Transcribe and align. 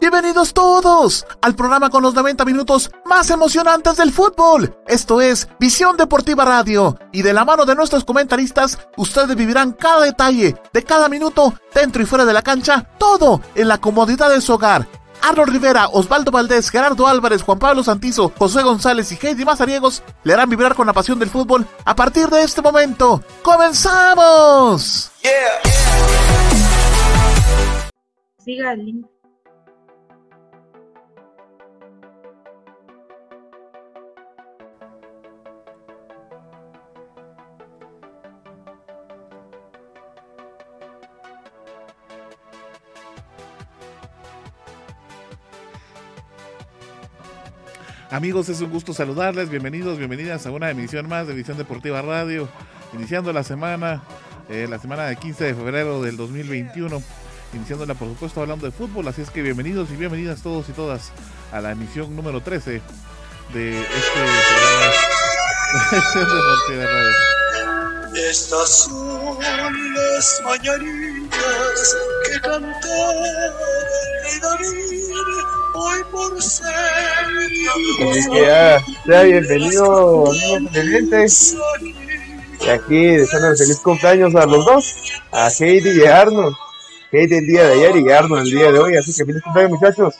Bienvenidos 0.00 0.54
todos 0.54 1.26
al 1.42 1.54
programa 1.54 1.90
con 1.90 2.02
los 2.02 2.14
90 2.14 2.44
minutos 2.44 2.90
más 3.04 3.30
emocionantes 3.30 3.96
del 3.96 4.12
fútbol. 4.12 4.74
Esto 4.86 5.20
es 5.20 5.46
Visión 5.58 5.96
Deportiva 5.96 6.44
Radio 6.44 6.98
y 7.12 7.22
de 7.22 7.32
la 7.32 7.44
mano 7.44 7.64
de 7.64 7.74
nuestros 7.74 8.04
comentaristas 8.04 8.78
ustedes 8.96 9.36
vivirán 9.36 9.72
cada 9.72 10.04
detalle 10.04 10.56
de 10.72 10.84
cada 10.84 11.08
minuto 11.08 11.54
dentro 11.74 12.02
y 12.02 12.06
fuera 12.06 12.24
de 12.24 12.32
la 12.32 12.42
cancha, 12.42 12.88
todo 12.98 13.40
en 13.54 13.68
la 13.68 13.78
comodidad 13.78 14.30
de 14.30 14.40
su 14.40 14.54
hogar. 14.54 14.88
Arnold 15.22 15.50
Rivera, 15.50 15.88
Osvaldo 15.88 16.30
Valdés, 16.30 16.70
Gerardo 16.70 17.06
Álvarez, 17.06 17.42
Juan 17.42 17.58
Pablo 17.58 17.82
Santizo, 17.82 18.32
José 18.36 18.62
González 18.62 19.10
y 19.12 19.26
Heidi 19.26 19.44
Mazariegos 19.44 20.02
le 20.24 20.32
harán 20.32 20.50
vibrar 20.50 20.74
con 20.74 20.86
la 20.86 20.92
pasión 20.92 21.18
del 21.18 21.30
fútbol 21.30 21.66
a 21.84 21.94
partir 21.94 22.28
de 22.28 22.42
este 22.42 22.62
momento. 22.62 23.22
¡Comenzamos! 23.42 25.10
Siga 28.44 28.72
el 28.72 28.84
link. 28.84 29.06
Amigos, 48.10 48.48
es 48.48 48.60
un 48.60 48.70
gusto 48.70 48.92
saludarles. 48.92 49.50
Bienvenidos, 49.50 49.96
bienvenidas 49.96 50.44
a 50.44 50.50
una 50.50 50.68
emisión 50.68 51.08
más 51.08 51.28
de 51.28 51.34
Visión 51.34 51.56
Deportiva 51.56 52.02
Radio. 52.02 52.48
Iniciando 52.92 53.32
la 53.32 53.44
semana, 53.44 54.02
eh, 54.48 54.66
la 54.68 54.80
semana 54.80 55.04
de 55.04 55.14
15 55.14 55.44
de 55.44 55.54
febrero 55.54 56.02
del 56.02 56.16
2021. 56.16 57.00
Iniciándola, 57.54 57.94
por 57.94 58.08
supuesto, 58.08 58.40
hablando 58.40 58.66
de 58.66 58.72
fútbol. 58.72 59.06
Así 59.06 59.22
es 59.22 59.30
que 59.30 59.42
bienvenidos 59.42 59.92
y 59.92 59.96
bienvenidas 59.96 60.42
todos 60.42 60.68
y 60.68 60.72
todas 60.72 61.12
a 61.52 61.60
la 61.60 61.70
emisión 61.70 62.16
número 62.16 62.40
13 62.40 62.82
de 63.54 63.80
este 63.80 64.20
programa. 64.50 64.92
Estas 68.28 68.86
son 68.86 69.38
las 69.38 70.42
mañanitas 70.44 71.96
que 72.24 72.40
David 72.40 72.74
hoy 75.74 76.00
por 76.10 76.42
ser. 76.42 76.66
Así 78.10 78.30
que 78.30 78.40
ya, 78.42 78.84
sea 79.06 79.22
bienvenido, 79.22 80.30
amigos 80.30 80.72
televidentes. 80.72 81.56
Y 82.60 82.68
aquí 82.68 83.06
deseando 83.16 83.56
feliz 83.56 83.80
cumpleaños 83.80 84.34
a 84.34 84.46
los 84.46 84.64
dos, 84.64 84.94
a 85.32 85.48
Heidi 85.48 86.02
y 86.02 86.04
a 86.04 86.20
Arnold. 86.20 86.54
Heidi 87.10 87.36
el 87.36 87.46
día 87.46 87.64
de 87.64 87.72
ayer 87.72 87.96
y 87.96 88.10
Arnold 88.10 88.46
el 88.46 88.52
día 88.52 88.72
de 88.72 88.78
hoy. 88.78 88.96
Así 88.96 89.12
que 89.16 89.24
feliz 89.24 89.42
cumpleaños, 89.42 89.80
muchachos. 89.80 90.14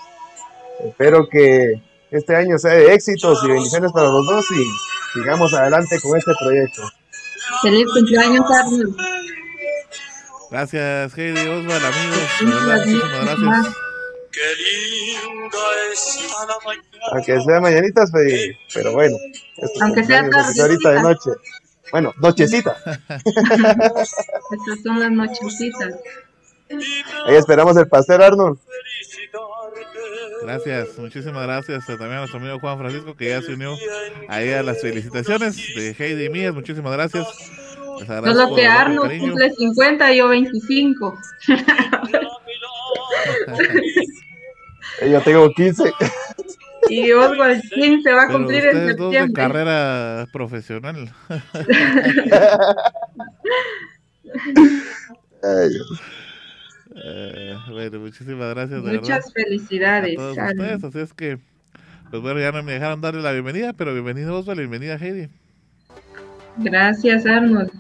Espero 0.84 1.28
que 1.28 1.82
este 2.10 2.34
año 2.34 2.58
sea 2.58 2.72
de 2.72 2.94
éxitos 2.94 3.44
y 3.44 3.48
bendiciones 3.48 3.92
para 3.92 4.08
los 4.08 4.26
dos 4.26 4.46
y 4.50 5.18
sigamos 5.18 5.52
adelante 5.52 6.00
con 6.00 6.16
este 6.16 6.32
proyecto. 6.40 6.82
Feliz 7.62 7.86
cumpleaños, 7.92 8.50
Arnold. 8.50 8.96
Gracias, 10.50 11.16
Heidi 11.16 11.46
Osval, 11.46 11.84
amigos. 11.84 12.18
Muchísimas 12.40 13.24
gracias. 13.24 13.89
Qué 14.32 14.40
linda 14.56 15.58
está 15.92 16.46
la 16.46 16.56
mañana. 16.64 17.06
Aunque 17.12 17.40
sea 17.40 17.60
mañanitas, 17.60 18.10
pero 18.72 18.92
bueno. 18.92 19.16
Aunque 19.80 20.04
sea 20.04 20.20
es 20.20 20.60
ahorita 20.60 20.90
de 20.90 21.02
noche. 21.02 21.30
Bueno, 21.90 22.12
nochecita. 22.18 22.76
Estas 23.08 24.82
son 24.84 25.00
las 25.00 25.10
nochecitas. 25.10 25.94
Ahí 27.26 27.34
esperamos 27.34 27.76
el 27.76 27.88
pastel, 27.88 28.22
Arnold. 28.22 28.58
Gracias, 30.42 30.98
muchísimas 30.98 31.42
gracias 31.42 31.86
también 31.86 32.12
a 32.12 32.18
nuestro 32.20 32.38
amigo 32.38 32.58
Juan 32.60 32.78
Francisco 32.78 33.14
que 33.14 33.28
ya 33.28 33.42
se 33.42 33.54
unió 33.54 33.76
ahí 34.28 34.50
a 34.50 34.62
las 34.62 34.80
felicitaciones 34.80 35.56
de 35.74 35.94
Heidi 35.98 36.24
y 36.24 36.30
mías. 36.30 36.54
Muchísimas 36.54 36.92
gracias. 36.92 37.26
Solo 38.06 38.54
que 38.54 38.66
Arnold 38.66 39.20
cumple 39.20 39.50
50 39.52 40.12
y 40.12 40.16
yo 40.16 40.28
25. 40.28 41.18
Eh, 45.00 45.10
Yo 45.10 45.20
tengo 45.22 45.50
15. 45.52 45.92
Y 46.88 47.12
Oswald 47.12 47.62
15 47.70 48.12
va 48.12 48.22
a 48.22 48.26
Pero 48.26 48.38
cumplir 48.38 48.64
en 48.66 48.72
dos 48.74 48.82
de 48.84 48.88
septiembre. 48.96 49.32
carrera 49.42 50.26
profesional. 50.32 51.10
Eh, 57.02 57.56
bueno, 57.70 58.00
muchísimas 58.00 58.54
gracias 58.54 58.82
de 58.82 58.92
Muchas 58.92 59.32
verdad 59.32 59.44
felicidades. 59.44 60.12
a 60.14 60.16
todos 60.16 60.38
ustedes. 60.38 60.84
Así 60.84 60.98
es 60.98 61.12
que, 61.14 61.38
pues 62.10 62.22
bueno, 62.22 62.40
ya 62.40 62.52
no 62.52 62.62
me 62.62 62.72
dejaron 62.72 63.00
darle 63.00 63.22
la 63.22 63.32
bienvenida, 63.32 63.72
pero 63.72 63.92
bienvenido 63.92 64.36
Osvaldo 64.38 64.62
y 64.62 64.66
bienvenida 64.66 64.96
Heidi. 64.96 65.28
Gracias, 66.58 67.24
Arnold. 67.26 67.70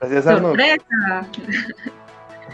Gracias, 0.00 0.26
Arnold. 0.26 0.60
Sorpresa. 0.60 1.90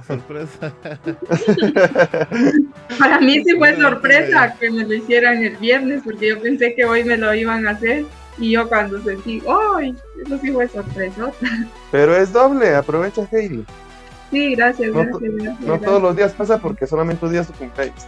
Sorpresa. 0.05 0.73
Para 2.99 3.21
mí 3.21 3.43
sí 3.45 3.57
fue 3.57 3.77
sorpresa 3.77 4.57
que 4.59 4.71
me 4.71 4.84
lo 4.84 4.95
hicieran 4.95 5.43
el 5.43 5.57
viernes, 5.57 6.03
porque 6.05 6.29
yo 6.29 6.41
pensé 6.41 6.75
que 6.75 6.84
hoy 6.84 7.05
me 7.05 7.17
lo 7.17 7.34
iban 7.34 7.67
a 7.67 7.71
hacer. 7.71 8.05
Y 8.39 8.53
yo 8.53 8.69
cuando 8.69 9.03
sentí, 9.03 9.43
¡ay! 9.49 9.97
Eso 10.25 10.39
sí 10.39 10.53
fue 10.53 10.69
sorpresa. 10.69 11.33
Pero 11.91 12.17
es 12.17 12.33
doble, 12.33 12.75
aprovecha 12.75 13.27
Heidi. 13.31 13.65
Sí, 14.31 14.55
gracias, 14.55 14.93
No 14.93 15.05
gracias, 15.05 15.23
gracias. 15.23 15.61
No 15.61 15.81
todos 15.81 16.03
los 16.03 16.17
días 16.17 16.33
pasa 16.33 16.59
porque 16.59 16.87
solamente 16.87 17.25
un 17.25 17.33
día 17.33 17.43
es 17.43 17.47
tu 17.47 17.55
cumpleaños. 17.55 18.07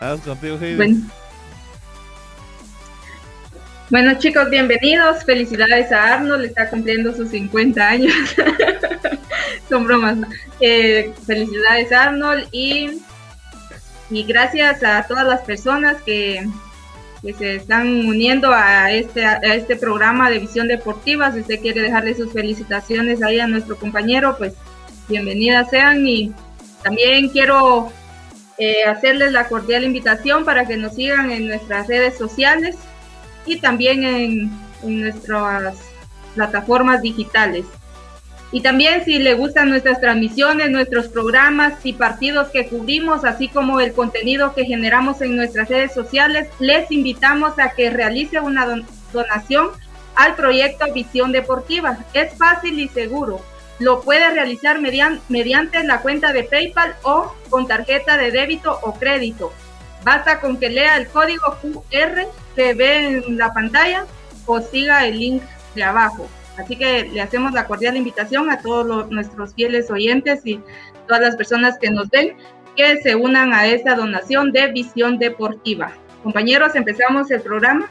Vamos 0.00 0.20
contigo, 0.20 0.58
Heidi. 0.60 0.76
Bueno. 0.76 0.96
Bueno, 3.90 4.18
chicos, 4.18 4.48
bienvenidos. 4.48 5.24
Felicidades 5.24 5.92
a 5.92 6.14
Arnold, 6.14 6.46
está 6.46 6.70
cumpliendo 6.70 7.14
sus 7.14 7.28
50 7.28 7.86
años. 7.86 8.14
Son 9.68 9.84
bromas. 9.84 10.18
Eh, 10.60 11.12
felicidades 11.26 11.92
Arnold 11.92 12.48
y, 12.52 13.02
y 14.10 14.22
gracias 14.24 14.82
a 14.82 15.02
todas 15.06 15.26
las 15.26 15.40
personas 15.40 16.00
que, 16.02 16.46
que 17.22 17.32
se 17.32 17.56
están 17.56 17.86
uniendo 18.06 18.52
a 18.52 18.92
este, 18.92 19.24
a 19.24 19.38
este 19.54 19.76
programa 19.76 20.30
de 20.30 20.38
Visión 20.38 20.68
Deportiva. 20.68 21.32
Si 21.32 21.40
usted 21.40 21.60
quiere 21.60 21.82
dejarle 21.82 22.14
sus 22.14 22.32
felicitaciones 22.32 23.22
ahí 23.22 23.40
a 23.40 23.46
nuestro 23.46 23.76
compañero, 23.76 24.36
pues 24.36 24.54
bienvenidas 25.08 25.70
sean. 25.70 26.06
Y 26.06 26.32
también 26.82 27.30
quiero 27.30 27.90
eh, 28.58 28.84
hacerles 28.84 29.32
la 29.32 29.48
cordial 29.48 29.84
invitación 29.84 30.44
para 30.44 30.66
que 30.66 30.76
nos 30.76 30.94
sigan 30.94 31.30
en 31.30 31.48
nuestras 31.48 31.88
redes 31.88 32.18
sociales 32.18 32.76
y 33.46 33.58
también 33.60 34.04
en, 34.04 34.50
en 34.82 35.00
nuestras 35.00 35.76
plataformas 36.34 37.00
digitales. 37.00 37.64
Y 38.54 38.60
también 38.60 39.04
si 39.04 39.18
le 39.18 39.34
gustan 39.34 39.68
nuestras 39.68 40.00
transmisiones, 40.00 40.70
nuestros 40.70 41.08
programas 41.08 41.74
y 41.82 41.92
partidos 41.94 42.50
que 42.50 42.68
cubrimos, 42.68 43.24
así 43.24 43.48
como 43.48 43.80
el 43.80 43.92
contenido 43.92 44.54
que 44.54 44.64
generamos 44.64 45.20
en 45.22 45.34
nuestras 45.34 45.68
redes 45.68 45.92
sociales, 45.92 46.46
les 46.60 46.88
invitamos 46.92 47.58
a 47.58 47.70
que 47.70 47.90
realice 47.90 48.38
una 48.38 48.64
don- 48.64 48.86
donación 49.12 49.70
al 50.14 50.36
proyecto 50.36 50.84
Visión 50.94 51.32
Deportiva. 51.32 51.98
Es 52.12 52.38
fácil 52.38 52.78
y 52.78 52.86
seguro. 52.86 53.40
Lo 53.80 54.02
puede 54.02 54.30
realizar 54.30 54.78
median- 54.80 55.18
mediante 55.28 55.82
la 55.82 55.98
cuenta 55.98 56.32
de 56.32 56.44
PayPal 56.44 56.94
o 57.02 57.34
con 57.50 57.66
tarjeta 57.66 58.16
de 58.16 58.30
débito 58.30 58.78
o 58.82 58.94
crédito. 58.94 59.52
Basta 60.04 60.38
con 60.38 60.58
que 60.60 60.68
lea 60.70 60.96
el 60.98 61.08
código 61.08 61.58
QR 61.90 62.28
que 62.54 62.72
ve 62.74 63.24
en 63.26 63.36
la 63.36 63.52
pantalla 63.52 64.06
o 64.46 64.60
siga 64.60 65.06
el 65.08 65.18
link 65.18 65.42
de 65.74 65.82
abajo. 65.82 66.28
Así 66.58 66.76
que 66.76 67.04
le 67.04 67.20
hacemos 67.20 67.52
la 67.52 67.66
cordial 67.66 67.96
invitación 67.96 68.50
a 68.50 68.60
todos 68.60 68.86
los- 68.86 69.10
nuestros 69.10 69.54
fieles 69.54 69.90
oyentes 69.90 70.40
y 70.44 70.60
todas 71.06 71.22
las 71.22 71.36
personas 71.36 71.78
que 71.80 71.90
nos 71.90 72.08
ven 72.10 72.36
que 72.76 73.00
se 73.02 73.14
unan 73.14 73.52
a 73.52 73.66
esta 73.66 73.94
donación 73.94 74.52
de 74.52 74.72
visión 74.72 75.18
deportiva. 75.18 75.92
Compañeros, 76.22 76.74
empezamos 76.74 77.30
el 77.30 77.40
programa. 77.40 77.88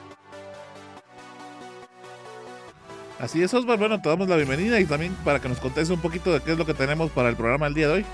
Así 3.19 3.41
es, 3.41 3.53
Osvaldo. 3.53 3.87
Bueno, 3.87 4.01
te 4.01 4.09
damos 4.09 4.27
la 4.27 4.35
bienvenida 4.35 4.79
y 4.79 4.85
también 4.85 5.15
para 5.23 5.39
que 5.39 5.47
nos 5.47 5.59
contes 5.59 5.89
un 5.89 6.01
poquito 6.01 6.33
de 6.33 6.41
qué 6.41 6.51
es 6.51 6.57
lo 6.57 6.65
que 6.65 6.73
tenemos 6.73 7.09
para 7.11 7.29
el 7.29 7.35
programa 7.37 7.67
el 7.67 7.73
día 7.73 7.87
de 7.87 7.93
hoy. 7.93 8.05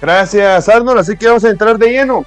Gracias, 0.00 0.68
Arnold. 0.68 1.00
Así 1.00 1.16
que 1.16 1.26
vamos 1.26 1.44
a 1.44 1.50
entrar 1.50 1.76
de 1.76 1.90
lleno 1.90 2.24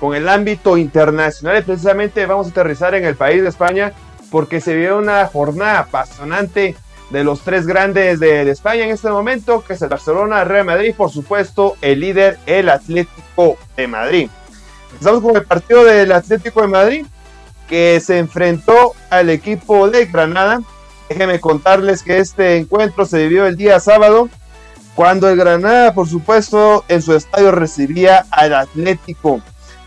con 0.00 0.14
el 0.14 0.28
ámbito 0.28 0.78
internacional. 0.78 1.58
Y 1.58 1.62
precisamente 1.62 2.24
vamos 2.24 2.46
a 2.46 2.50
aterrizar 2.50 2.94
en 2.94 3.04
el 3.04 3.16
país 3.16 3.42
de 3.42 3.48
España 3.48 3.92
porque 4.30 4.60
se 4.60 4.74
vio 4.74 4.98
una 4.98 5.26
jornada 5.26 5.80
apasionante 5.80 6.76
de 7.10 7.24
los 7.24 7.40
tres 7.40 7.66
grandes 7.66 8.18
de, 8.18 8.50
España 8.50 8.84
en 8.84 8.90
este 8.90 9.10
momento, 9.10 9.62
que 9.64 9.74
es 9.74 9.82
el 9.82 9.88
Barcelona, 9.88 10.42
el 10.42 10.48
Real 10.48 10.66
Madrid, 10.66 10.94
por 10.96 11.10
supuesto, 11.10 11.76
el 11.80 12.00
líder, 12.00 12.38
el 12.46 12.68
Atlético 12.68 13.56
de 13.76 13.86
Madrid. 13.86 14.30
Estamos 14.98 15.22
con 15.22 15.36
el 15.36 15.44
partido 15.44 15.84
del 15.84 16.10
Atlético 16.12 16.62
de 16.62 16.68
Madrid, 16.68 17.06
que 17.68 18.00
se 18.00 18.18
enfrentó 18.18 18.94
al 19.10 19.30
equipo 19.30 19.88
de 19.90 20.06
Granada 20.06 20.60
Déjenme 21.08 21.40
contarles 21.40 22.02
que 22.02 22.18
este 22.18 22.56
encuentro 22.56 23.06
se 23.06 23.18
vivió 23.18 23.46
el 23.46 23.56
día 23.56 23.78
sábado, 23.78 24.28
cuando 24.94 25.28
el 25.28 25.36
Granada, 25.36 25.94
por 25.94 26.08
supuesto, 26.08 26.84
en 26.88 27.00
su 27.00 27.14
estadio 27.14 27.52
recibía 27.52 28.26
al 28.30 28.54
Atlético. 28.54 29.40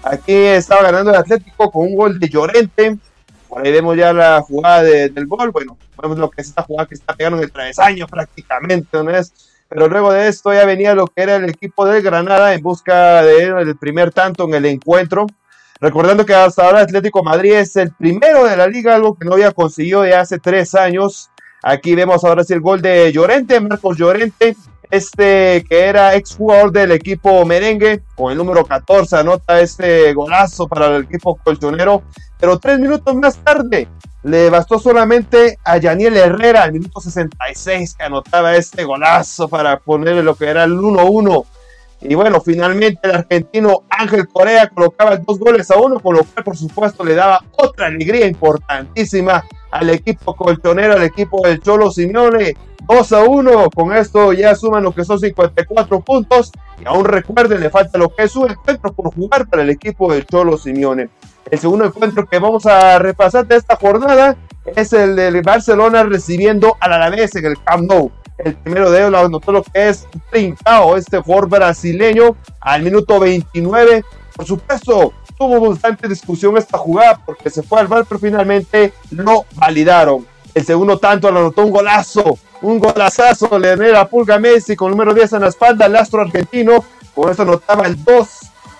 Aquí 0.03 0.33
estaba 0.33 0.83
ganando 0.83 1.11
el 1.11 1.17
Atlético 1.17 1.71
con 1.71 1.87
un 1.87 1.95
gol 1.95 2.19
de 2.19 2.29
Llorente. 2.29 2.97
Por 3.49 3.65
ahí 3.65 3.71
vemos 3.71 3.97
ya 3.97 4.13
la 4.13 4.41
jugada 4.41 4.83
del 4.83 5.25
gol. 5.25 5.49
Bueno, 5.51 5.75
vemos 5.99 6.19
lo 6.19 6.29
que 6.29 6.41
es 6.41 6.49
esta 6.49 6.61
jugada 6.61 6.87
que 6.87 6.95
está 6.95 7.15
pegando 7.15 7.39
en 7.39 7.45
el 7.45 7.51
travesaño 7.51 8.07
prácticamente, 8.07 9.03
¿no 9.03 9.09
es? 9.09 9.33
Pero 9.67 9.87
luego 9.87 10.13
de 10.13 10.27
esto 10.27 10.53
ya 10.53 10.65
venía 10.65 10.95
lo 10.95 11.07
que 11.07 11.23
era 11.23 11.35
el 11.35 11.49
equipo 11.49 11.85
del 11.85 12.01
Granada 12.01 12.53
en 12.53 12.61
busca 12.61 13.23
del 13.23 13.75
primer 13.77 14.11
tanto 14.11 14.45
en 14.45 14.53
el 14.53 14.65
encuentro. 14.65 15.25
Recordando 15.81 16.25
que 16.25 16.35
hasta 16.35 16.65
ahora 16.65 16.81
Atlético 16.81 17.23
Madrid 17.23 17.53
es 17.53 17.75
el 17.75 17.91
primero 17.93 18.43
de 18.43 18.57
la 18.57 18.67
liga, 18.67 18.95
algo 18.95 19.15
que 19.15 19.25
no 19.25 19.33
había 19.33 19.51
conseguido 19.51 20.01
de 20.01 20.15
hace 20.15 20.37
tres 20.37 20.75
años. 20.75 21.29
Aquí 21.63 21.95
vemos 21.95 22.23
ahora 22.23 22.43
sí 22.43 22.53
el 22.53 22.61
gol 22.61 22.81
de 22.81 23.11
Llorente, 23.11 23.59
Marcos 23.59 23.97
Llorente, 23.97 24.55
este 24.89 25.63
que 25.69 25.85
era 25.85 26.15
exjugador 26.15 26.71
del 26.71 26.91
equipo 26.91 27.45
merengue, 27.45 28.01
con 28.15 28.31
el 28.31 28.37
número 28.37 28.65
14 28.65 29.17
anota 29.17 29.59
este 29.59 30.13
golazo 30.13 30.67
para 30.67 30.95
el 30.95 31.03
equipo 31.03 31.35
colchonero, 31.35 32.03
pero 32.39 32.57
tres 32.59 32.79
minutos 32.79 33.15
más 33.15 33.37
tarde 33.37 33.87
le 34.23 34.49
bastó 34.49 34.79
solamente 34.79 35.57
a 35.63 35.77
Yaniel 35.77 36.17
Herrera, 36.17 36.63
al 36.63 36.73
minuto 36.73 36.99
66, 36.99 37.95
que 37.95 38.03
anotaba 38.03 38.55
este 38.55 38.83
golazo 38.83 39.47
para 39.47 39.79
ponerle 39.79 40.23
lo 40.23 40.35
que 40.35 40.47
era 40.47 40.65
el 40.65 40.73
1-1. 40.73 41.45
Y 42.01 42.15
bueno, 42.15 42.41
finalmente 42.41 42.99
el 43.03 43.15
argentino 43.15 43.83
Ángel 43.89 44.27
Corea 44.27 44.69
colocaba 44.69 45.17
dos 45.17 45.39
goles 45.39 45.69
a 45.71 45.77
uno, 45.77 45.99
con 45.99 46.15
lo 46.15 46.23
cual 46.23 46.43
por 46.43 46.57
supuesto 46.57 47.03
le 47.03 47.15
daba 47.15 47.43
otra 47.57 47.87
alegría 47.87 48.25
importantísima 48.25 49.45
al 49.71 49.89
equipo 49.89 50.35
colchonero, 50.35 50.93
al 50.93 51.03
equipo 51.03 51.41
del 51.45 51.61
Cholo 51.61 51.91
Simeone. 51.91 52.55
2 52.87 53.11
a 53.11 53.23
1, 53.23 53.69
con 53.69 53.95
esto 53.95 54.33
ya 54.33 54.55
suman 54.55 54.83
lo 54.83 54.93
que 54.93 55.05
son 55.05 55.19
54 55.19 55.99
puntos. 56.01 56.51
Y 56.81 56.87
aún 56.87 57.05
recuerden, 57.05 57.59
le 57.59 57.69
falta 57.69 57.97
lo 57.97 58.09
que 58.09 58.23
es 58.23 58.35
un 58.35 58.49
encuentro 58.49 58.91
por 58.93 59.13
jugar 59.13 59.47
para 59.47 59.61
el 59.61 59.69
equipo 59.69 60.11
del 60.11 60.25
Cholo 60.25 60.57
Simeone. 60.57 61.09
El 61.49 61.59
segundo 61.59 61.85
encuentro 61.85 62.27
que 62.27 62.39
vamos 62.39 62.65
a 62.65 62.99
repasar 62.99 63.47
de 63.47 63.55
esta 63.55 63.75
jornada 63.75 64.37
es 64.75 64.93
el 64.93 65.15
del 65.15 65.41
Barcelona 65.41 66.03
recibiendo 66.03 66.77
al 66.79 66.93
Alavés 66.93 67.35
en 67.35 67.45
el 67.45 67.63
Camp 67.63 67.89
Nou. 67.89 68.11
El 68.37 68.55
primero 68.55 68.89
de 68.89 68.99
ellos 68.99 69.11
lo 69.11 69.19
anotó 69.19 69.51
lo 69.51 69.63
que 69.63 69.89
es 69.89 70.07
Trincao, 70.31 70.95
este 70.95 71.19
jugador 71.19 71.49
brasileño, 71.49 72.37
al 72.61 72.83
minuto 72.83 73.19
29. 73.19 74.03
Por 74.35 74.45
supuesto, 74.45 75.13
tuvo 75.39 75.69
bastante 75.69 76.09
discusión 76.09 76.57
esta 76.57 76.77
jugada 76.77 77.21
porque 77.25 77.49
se 77.49 77.63
fue 77.63 77.79
al 77.79 77.87
bar, 77.87 78.05
pero 78.07 78.19
finalmente 78.19 78.93
lo 79.11 79.45
validaron. 79.55 80.27
El 80.53 80.65
segundo 80.65 80.97
tanto 80.97 81.31
lo 81.31 81.39
anotó 81.39 81.65
un 81.65 81.71
golazo, 81.71 82.37
un 82.61 82.77
golazazo, 82.77 83.57
le 83.57 83.95
a 83.95 84.05
Pulga 84.05 84.37
Messi 84.37 84.75
con 84.75 84.91
número 84.91 85.13
10 85.13 85.33
en 85.33 85.41
la 85.41 85.47
espalda, 85.47 85.85
el 85.85 85.95
astro 85.95 86.21
argentino. 86.21 86.83
Con 87.15 87.31
esto 87.31 87.43
anotaba 87.43 87.87
el 87.87 88.03
2, 88.03 88.27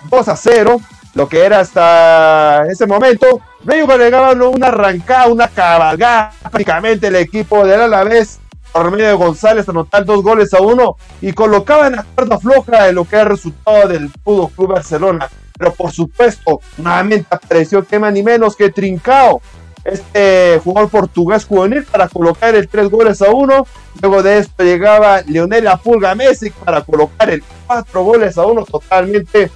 2 0.10 0.28
a 0.28 0.36
0, 0.36 0.82
lo 1.14 1.30
que 1.30 1.46
era 1.46 1.62
hasta 1.62 2.66
ese 2.70 2.86
momento. 2.86 3.40
Luego 3.64 3.94
agregaba 3.94 4.34
una 4.34 4.68
arrancada, 4.68 5.28
una 5.28 5.48
cabalgada 5.48 6.34
prácticamente 6.42 7.08
el 7.08 7.16
equipo 7.16 7.66
del 7.66 7.82
Alavés 7.82 8.40
por 8.74 8.92
medio 8.92 9.08
de 9.08 9.14
González 9.14 9.68
anotar 9.68 10.06
dos 10.06 10.22
goles 10.22 10.54
a 10.54 10.62
uno 10.62 10.98
y 11.22 11.32
colocaba 11.34 11.88
en 11.88 11.96
la 11.96 12.04
cuerda 12.04 12.38
floja 12.38 12.84
de 12.84 12.94
lo 12.94 13.06
que 13.06 13.16
era 13.16 13.24
el 13.24 13.30
resultado 13.30 13.88
del 13.88 14.10
Fútbol 14.24 14.52
Club 14.52 14.74
Barcelona. 14.74 15.30
Pero 15.60 15.74
por 15.74 15.92
supuesto, 15.92 16.62
nuevamente 16.78 17.28
apareció 17.30 17.86
más 18.00 18.14
ni 18.14 18.24
menos 18.24 18.56
que 18.56 18.70
Trincao, 18.70 19.42
este 19.84 20.60
jugador 20.64 20.90
portugués 20.90 21.46
juvenil, 21.46 21.84
para 21.84 22.08
colocar 22.08 22.56
el 22.56 22.70
tres 22.70 22.90
goles 22.90 23.22
a 23.22 23.30
uno. 23.30 23.68
Luego 24.02 24.24
de 24.24 24.38
esto 24.40 24.64
llegaba 24.64 25.22
Leonel 25.24 25.68
Apulga 25.68 26.16
Messi 26.16 26.50
para 26.50 26.82
colocar 26.82 27.30
el 27.30 27.44
cuatro 27.68 28.04
goles 28.04 28.38
a 28.38 28.46
uno 28.46 28.64
totalmente 28.64 29.52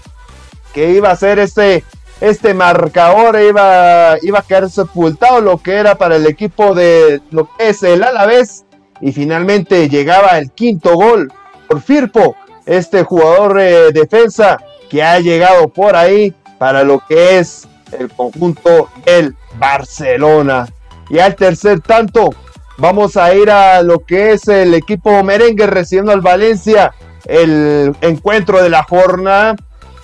que 0.73 0.91
iba 0.91 1.09
a 1.09 1.15
ser 1.15 1.39
este 1.39 1.85
este 2.19 2.53
marcador 2.53 3.39
iba, 3.39 4.17
iba 4.21 4.39
a 4.39 4.43
quedar 4.43 4.69
sepultado 4.69 5.41
lo 5.41 5.57
que 5.57 5.73
era 5.73 5.95
para 5.95 6.15
el 6.15 6.25
equipo 6.25 6.73
de 6.73 7.21
lo 7.31 7.49
que 7.55 7.69
es 7.69 7.83
el 7.83 8.03
Alavés 8.03 8.65
y 9.01 9.11
finalmente 9.11 9.89
llegaba 9.89 10.37
el 10.37 10.51
quinto 10.51 10.95
gol 10.95 11.31
por 11.67 11.81
Firpo, 11.81 12.35
este 12.65 13.03
jugador 13.03 13.57
de 13.57 13.91
defensa 13.91 14.57
que 14.89 15.03
ha 15.03 15.19
llegado 15.19 15.67
por 15.67 15.95
ahí 15.95 16.33
para 16.57 16.83
lo 16.83 17.03
que 17.07 17.39
es 17.39 17.67
el 17.97 18.09
conjunto 18.09 18.89
del 19.05 19.35
Barcelona. 19.55 20.67
Y 21.09 21.19
al 21.19 21.35
tercer 21.35 21.81
tanto, 21.81 22.29
vamos 22.77 23.17
a 23.17 23.33
ir 23.33 23.49
a 23.51 23.81
lo 23.81 23.99
que 23.99 24.31
es 24.31 24.47
el 24.47 24.73
equipo 24.73 25.23
merengue 25.23 25.67
recibiendo 25.67 26.11
al 26.11 26.21
Valencia, 26.21 26.93
el 27.25 27.95
encuentro 28.01 28.61
de 28.61 28.69
la 28.69 28.83
jornada, 28.83 29.55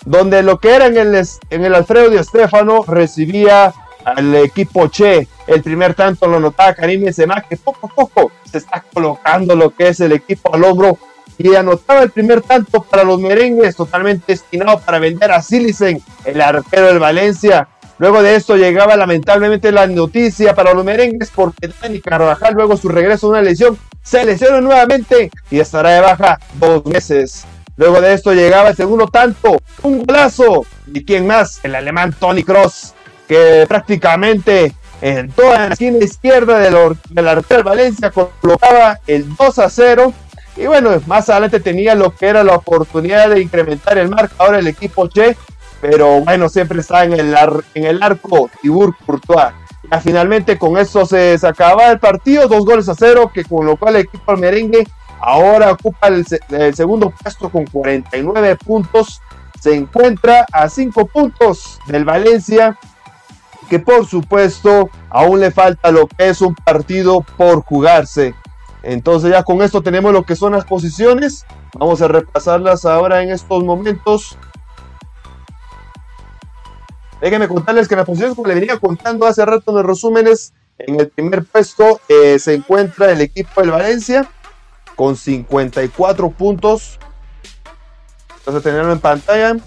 donde 0.05 0.43
lo 0.43 0.59
que 0.59 0.75
era 0.75 0.87
en 0.87 0.97
el, 0.97 1.27
en 1.49 1.65
el 1.65 1.75
Alfredo 1.75 2.09
de 2.09 2.19
Estefano 2.19 2.83
recibía 2.87 3.73
al 4.05 4.35
equipo 4.35 4.87
Che. 4.87 5.27
El 5.47 5.61
primer 5.61 5.93
tanto 5.93 6.27
lo 6.27 6.39
notaba 6.39 6.73
Karim 6.73 7.03
Benzema, 7.03 7.41
que 7.41 7.57
poco 7.57 7.87
a 7.87 7.95
poco 7.95 8.31
se 8.49 8.59
está 8.59 8.83
colocando 8.93 9.55
lo 9.55 9.71
que 9.71 9.89
es 9.89 9.99
el 9.99 10.11
equipo 10.11 10.53
al 10.53 10.63
hombro 10.63 10.97
y 11.39 11.55
anotaba 11.55 12.03
el 12.03 12.11
primer 12.11 12.41
tanto 12.41 12.83
para 12.83 13.05
los 13.05 13.19
merengues, 13.19 13.75
totalmente 13.75 14.33
destinado 14.33 14.79
para 14.81 14.99
vender 14.99 15.31
a 15.31 15.41
Silicen, 15.41 16.03
el 16.25 16.41
arquero 16.41 16.87
del 16.87 16.99
Valencia. 16.99 17.69
Luego 17.97 18.21
de 18.21 18.35
esto 18.35 18.57
llegaba 18.57 18.97
lamentablemente 18.97 19.71
la 19.71 19.87
noticia 19.87 20.53
para 20.53 20.73
los 20.73 20.83
merengues 20.83 21.31
porque 21.33 21.69
Dani 21.81 22.01
Carvajal, 22.01 22.53
luego 22.53 22.75
su 22.75 22.89
regreso 22.89 23.27
a 23.27 23.29
una 23.31 23.41
lesión, 23.41 23.77
se 24.03 24.25
lesionó 24.25 24.59
nuevamente 24.59 25.31
y 25.49 25.59
estará 25.59 25.91
de 25.91 26.01
baja 26.01 26.39
dos 26.55 26.85
meses. 26.85 27.45
Luego 27.77 28.01
de 28.01 28.13
esto 28.13 28.33
llegaba 28.33 28.69
el 28.69 28.75
segundo 28.75 29.07
tanto, 29.07 29.57
un 29.83 30.03
golazo. 30.03 30.65
¿Y 30.93 31.05
quién 31.05 31.25
más? 31.25 31.61
El 31.63 31.75
alemán 31.75 32.13
Tony 32.19 32.43
Cross, 32.43 32.93
que 33.29 33.65
prácticamente 33.65 34.73
en 35.01 35.31
toda 35.31 35.67
la 35.67 35.73
esquina 35.73 36.03
izquierda 36.03 36.59
del, 36.59 36.97
del 37.09 37.63
Valencia 37.63 38.11
colocaba 38.11 38.99
el 39.07 39.33
2 39.33 39.59
a 39.59 39.69
0. 39.69 40.13
Y 40.59 40.67
bueno, 40.67 40.91
más 41.07 41.29
adelante 41.29 41.61
tenía 41.61 41.95
lo 41.95 42.13
que 42.13 42.27
era 42.27 42.43
la 42.43 42.55
oportunidad 42.55 43.29
de 43.29 43.41
incrementar 43.41 43.97
el 43.97 44.09
marcador 44.09 44.55
el 44.55 44.67
equipo 44.67 45.07
Che, 45.07 45.37
pero 45.79 46.19
bueno, 46.19 46.49
siempre 46.49 46.81
está 46.81 47.05
en 47.05 47.13
el, 47.13 47.33
en 47.73 47.85
el 47.85 48.03
arco 48.03 48.49
Tibur 48.61 48.93
Courtois. 49.05 49.53
Ya 49.89 50.01
finalmente 50.01 50.57
con 50.57 50.77
eso 50.77 51.05
se, 51.05 51.37
se 51.37 51.47
acababa 51.47 51.89
el 51.89 51.99
partido, 51.99 52.49
dos 52.49 52.65
goles 52.65 52.89
a 52.89 52.95
cero, 52.95 53.31
que 53.33 53.45
con 53.45 53.65
lo 53.65 53.77
cual 53.77 53.95
el 53.95 54.01
equipo 54.01 54.35
merengue 54.35 54.85
ahora 55.21 55.71
ocupa 55.71 56.09
el, 56.09 56.25
el 56.49 56.75
segundo 56.75 57.11
puesto 57.11 57.49
con 57.49 57.65
49 57.65 58.57
puntos. 58.57 59.21
Se 59.61 59.73
encuentra 59.73 60.45
a 60.51 60.67
5 60.67 61.05
puntos 61.05 61.79
del 61.87 62.03
Valencia 62.03 62.77
que 63.69 63.79
por 63.79 64.05
supuesto 64.05 64.89
aún 65.09 65.39
le 65.39 65.51
falta 65.51 65.91
lo 65.91 66.07
que 66.07 66.29
es 66.29 66.41
un 66.41 66.55
partido 66.55 67.21
por 67.37 67.61
jugarse. 67.61 68.35
Entonces 68.83 69.31
ya 69.31 69.43
con 69.43 69.61
esto 69.61 69.81
tenemos 69.81 70.13
lo 70.13 70.23
que 70.23 70.35
son 70.35 70.53
las 70.53 70.65
posiciones. 70.65 71.45
Vamos 71.77 72.01
a 72.01 72.07
repasarlas 72.07 72.85
ahora 72.85 73.21
en 73.21 73.31
estos 73.31 73.63
momentos. 73.63 74.37
Déjenme 77.21 77.47
contarles 77.47 77.87
que 77.87 77.95
las 77.95 78.05
posiciones, 78.05 78.35
como 78.35 78.47
le 78.47 78.55
venía 78.55 78.77
contando 78.77 79.25
hace 79.25 79.45
rato 79.45 79.71
en 79.71 79.77
los 79.77 79.85
resúmenes, 79.85 80.53
en 80.77 80.99
el 80.99 81.09
primer 81.09 81.43
puesto 81.43 81.99
eh, 82.07 82.39
se 82.39 82.53
encuentra 82.53 83.11
el 83.11 83.19
equipo 83.19 83.59
del 83.59 83.71
Valencia 83.71 84.29
con 84.95 85.17
54 85.17 86.29
puntos. 86.29 86.97
Entonces 88.37 88.63
tenerlo 88.63 88.93
en 88.93 88.99
pantalla 88.99 89.57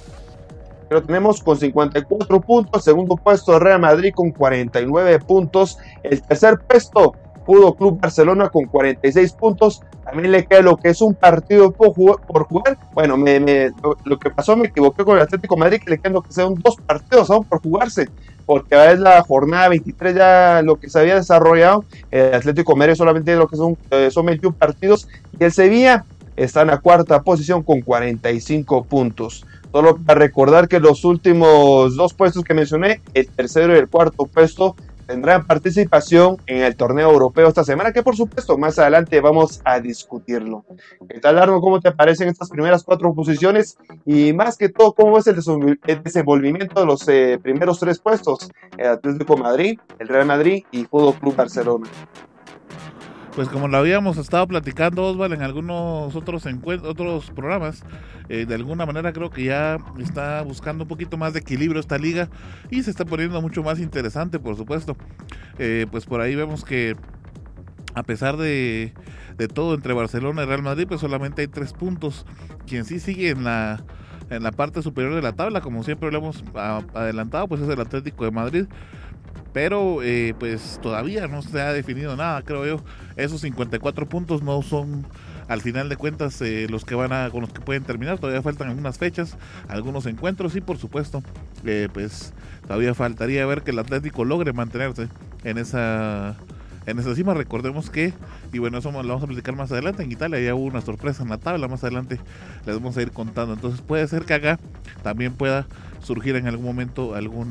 lo 0.93 1.03
tenemos 1.03 1.43
con 1.43 1.59
54 1.59 2.41
puntos. 2.41 2.85
Segundo 2.85 3.17
puesto, 3.17 3.59
Real 3.59 3.81
Madrid 3.81 4.13
con 4.15 4.31
49 4.31 5.19
puntos. 5.21 5.79
El 6.03 6.23
tercer 6.23 6.59
puesto, 6.59 7.15
Pudo 7.45 7.75
Club 7.75 8.01
Barcelona 8.01 8.49
con 8.49 8.67
46 8.67 9.33
puntos. 9.33 9.83
También 10.05 10.33
le 10.33 10.45
queda 10.45 10.63
lo 10.63 10.77
que 10.77 10.91
es 10.91 11.01
un 11.01 11.15
partido 11.15 11.71
por 11.73 11.93
jugar. 11.93 12.79
Bueno, 12.93 13.17
me, 13.17 13.71
lo, 14.05 14.19
que 14.19 14.31
pasó, 14.31 14.57
me 14.57 14.69
equivoqué 14.69 15.05
con 15.05 15.17
el 15.17 15.23
Atlético 15.23 15.57
Madrid, 15.57 15.81
que 15.83 15.91
le 15.91 15.99
quedan 15.99 16.15
lo 16.15 16.23
que 16.23 16.33
sean 16.33 16.55
dos 16.55 16.77
partidos 16.77 17.31
aún 17.31 17.45
por 17.45 17.61
jugarse. 17.61 18.09
Porque 18.45 18.75
a 18.75 18.93
es 18.93 18.99
la 18.99 19.23
jornada 19.23 19.69
23 19.69 20.15
ya 20.15 20.63
lo 20.63 20.77
que 20.77 20.91
se 20.91 20.99
había 20.99 21.15
desarrollado. 21.15 21.85
El 22.11 22.35
Atlético 22.35 22.75
Madrid 22.77 22.95
solamente 22.95 23.35
lo 23.37 23.49
que 23.49 23.57
son, 23.57 23.77
eh, 23.91 24.11
son 24.11 24.27
21 24.27 24.57
partidos. 24.57 25.09
Y 25.39 25.45
el 25.45 25.53
Sevilla 25.53 26.05
está 26.37 26.63
en 26.63 26.69
la 26.69 26.79
cuarta 26.79 27.23
posición 27.23 27.63
con 27.63 27.81
45 27.81 28.85
puntos. 28.85 29.45
Solo 29.71 29.97
para 29.97 30.21
recordar 30.21 30.69
que 30.69 30.81
los 30.81 31.05
últimos 31.05 31.97
dos 31.97 32.13
puestos 32.13 32.45
que 32.45 32.53
mencioné, 32.53 33.01
el 33.15 33.27
tercero 33.29 33.75
y 33.75 33.79
el 33.79 33.89
cuarto 33.89 34.27
puesto, 34.27 34.77
tendrán 35.13 35.47
participación 35.47 36.39
en 36.47 36.63
el 36.63 36.75
torneo 36.75 37.11
europeo 37.11 37.47
esta 37.47 37.65
semana, 37.65 37.93
que 37.93 38.03
por 38.03 38.17
supuesto 38.17 38.57
más 38.57 38.79
adelante 38.79 39.21
vamos 39.21 39.61
a 39.63 39.79
discutirlo. 39.79 40.65
¿Qué 41.07 41.21
tal, 41.21 41.37
Arno? 41.37 41.61
¿Cómo 41.61 41.81
te 41.81 41.93
parecen 41.93 42.29
estas 42.29 42.49
primeras 42.49 42.83
cuatro 42.83 43.15
posiciones? 43.15 43.77
Y 44.07 44.33
más 44.33 44.57
que 44.57 44.71
todo, 44.71 44.95
¿cómo 44.95 45.19
es 45.19 45.27
el 45.27 45.37
desenvolvimiento 46.03 46.81
de 46.81 46.87
los 46.87 47.07
eh, 47.09 47.39
primeros 47.43 47.79
tres 47.79 47.99
puestos? 47.99 48.51
El 48.79 48.87
Atlético 48.87 49.37
Madrid, 49.37 49.79
el 49.99 50.09
Real 50.09 50.25
Madrid 50.25 50.65
y 50.71 50.87
Fútbol 50.87 51.13
Club 51.17 51.37
Barcelona. 51.37 51.91
Pues 53.35 53.49
como 53.49 53.69
lo 53.69 53.79
habíamos 53.79 54.19
estado 54.19 54.47
platicando 54.47 55.05
Osval 55.05 55.33
en 55.33 55.43
algunos 55.43 56.15
otros 56.15 56.47
otros 56.85 57.31
programas, 57.31 57.83
eh, 58.29 58.45
de 58.47 58.55
alguna 58.55 58.85
manera 58.85 59.13
creo 59.13 59.31
que 59.31 59.45
ya 59.45 59.79
está 59.99 60.43
buscando 60.43 60.85
un 60.85 60.89
poquito 60.89 61.17
más 61.17 61.33
de 61.33 61.41
equilibrio 61.41 61.81
esta 61.81 61.99
liga 61.99 62.29
y 62.71 62.83
se 62.83 62.91
está 62.91 63.05
poniendo 63.05 63.41
mucho 63.41 63.63
más 63.63 63.81
interesante, 63.81 64.39
por 64.39 64.57
supuesto. 64.57 64.97
Eh, 65.59 65.87
pues 65.91 66.05
por 66.05 66.21
ahí 66.21 66.35
vemos 66.35 66.65
que 66.65 66.95
a 67.95 68.03
pesar 68.03 68.37
de, 68.37 68.93
de 69.39 69.49
todo 69.49 69.75
entre 69.75 69.95
Barcelona 69.95 70.43
y 70.43 70.47
Real 70.47 70.63
Madrid, 70.63 70.87
pues 70.87 71.01
solamente 71.01 71.43
hay 71.43 71.49
tres 71.49 71.73
puntos. 71.73 72.27
Quien 72.67 72.85
sí 72.85 73.01
sigue 73.01 73.31
en 73.31 73.45
la 73.45 73.83
en 74.31 74.43
la 74.43 74.51
parte 74.51 74.83
superior 74.83 75.15
de 75.15 75.21
la 75.21 75.33
tabla, 75.33 75.61
como 75.61 75.83
siempre 75.83 76.11
lo 76.11 76.19
hemos 76.19 76.43
adelantado, 76.55 77.49
pues 77.49 77.61
es 77.61 77.69
el 77.69 77.81
Atlético 77.81 78.25
de 78.25 78.31
Madrid 78.31 78.67
pero 79.53 80.03
eh, 80.03 80.35
pues 80.39 80.79
todavía 80.83 81.27
no 81.29 81.43
se 81.43 81.61
ha 81.61 81.73
definido 81.73 82.17
nada, 82.17 82.43
creo 82.43 82.67
yo. 82.67 82.85
Esos 83.17 83.43
54 83.43 84.09
puntos 84.09 84.43
no 84.43 84.63
son 84.63 85.07
al 85.49 85.61
final 85.61 85.89
de 85.89 85.97
cuentas 85.97 86.41
eh, 86.41 86.67
los 86.71 86.85
que 86.85 86.95
van 86.95 87.13
a 87.13 87.29
con 87.31 87.43
los 87.43 87.53
que 87.53 87.61
pueden 87.61 87.85
terminar, 87.85 88.19
todavía 88.19 88.43
faltan 88.43 88.69
algunas 88.69 88.99
fechas, 88.99 89.37
algunos 89.69 90.07
encuentros 90.07 90.57
y 90.57 90.61
por 90.61 90.79
supuesto, 90.79 91.23
eh, 91.65 91.89
pues 91.93 92.33
todavía 92.63 92.95
faltaría 92.95 93.45
ver 93.45 93.63
que 93.63 93.73
el 93.73 93.79
Atlético 93.79 94.25
logre 94.25 94.53
mantenerse 94.53 95.09
en 95.45 95.59
esa 95.59 96.37
en 96.87 96.99
esa 96.99 97.15
cima. 97.15 97.35
Recordemos 97.35 97.91
que, 97.91 98.13
y 98.53 98.59
bueno, 98.59 98.79
eso 98.79 98.91
lo 98.91 99.07
vamos 99.07 99.23
a 99.23 99.27
platicar 99.27 99.55
más 99.55 99.71
adelante. 99.71 100.03
En 100.03 100.11
Italia 100.11 100.41
ya 100.41 100.55
hubo 100.55 100.65
una 100.65 100.81
sorpresa 100.81 101.23
en 101.23 101.29
la 101.29 101.39
tabla, 101.39 101.69
más 101.69 101.85
adelante 101.85 102.19
les 102.67 102.75
vamos 102.75 102.97
a 102.97 103.03
ir 103.03 103.13
contando. 103.13 103.55
Entonces 103.55 103.81
puede 103.83 104.07
ser 104.09 104.25
que 104.25 104.35
acá 104.35 104.59
también 105.03 105.35
pueda 105.35 105.67
surgir 106.03 106.37
en 106.37 106.47
algún 106.49 106.67
momento 106.67 107.15
algún, 107.15 107.49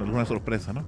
alguna 0.00 0.24
sorpresa, 0.24 0.72
¿no? 0.72 0.84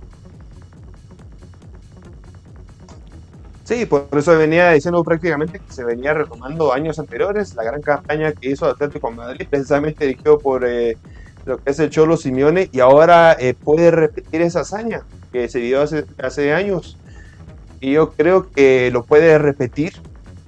Sí, 3.64 3.86
por 3.86 4.08
eso 4.12 4.36
venía 4.36 4.72
diciendo 4.72 5.02
prácticamente 5.04 5.60
que 5.60 5.72
se 5.72 5.84
venía 5.84 6.12
retomando 6.12 6.72
años 6.72 6.98
anteriores, 6.98 7.54
la 7.54 7.62
gran 7.62 7.80
campaña 7.80 8.32
que 8.32 8.50
hizo 8.50 8.66
Atlético 8.66 9.12
Madrid, 9.12 9.46
precisamente 9.48 10.06
dirigido 10.06 10.40
por 10.40 10.64
eh, 10.66 10.98
lo 11.44 11.58
que 11.58 11.70
es 11.70 11.78
el 11.78 11.88
Cholo 11.88 12.16
Simeone, 12.16 12.68
y 12.72 12.80
ahora 12.80 13.36
eh, 13.38 13.54
puede 13.54 13.92
repetir 13.92 14.42
esa 14.42 14.60
hazaña 14.60 15.02
que 15.32 15.48
se 15.48 15.60
dio 15.60 15.82
hace, 15.82 16.04
hace 16.18 16.52
años. 16.52 16.98
Y 17.78 17.92
yo 17.92 18.10
creo 18.12 18.50
que 18.50 18.90
lo 18.92 19.04
puede 19.04 19.38
repetir 19.38 19.92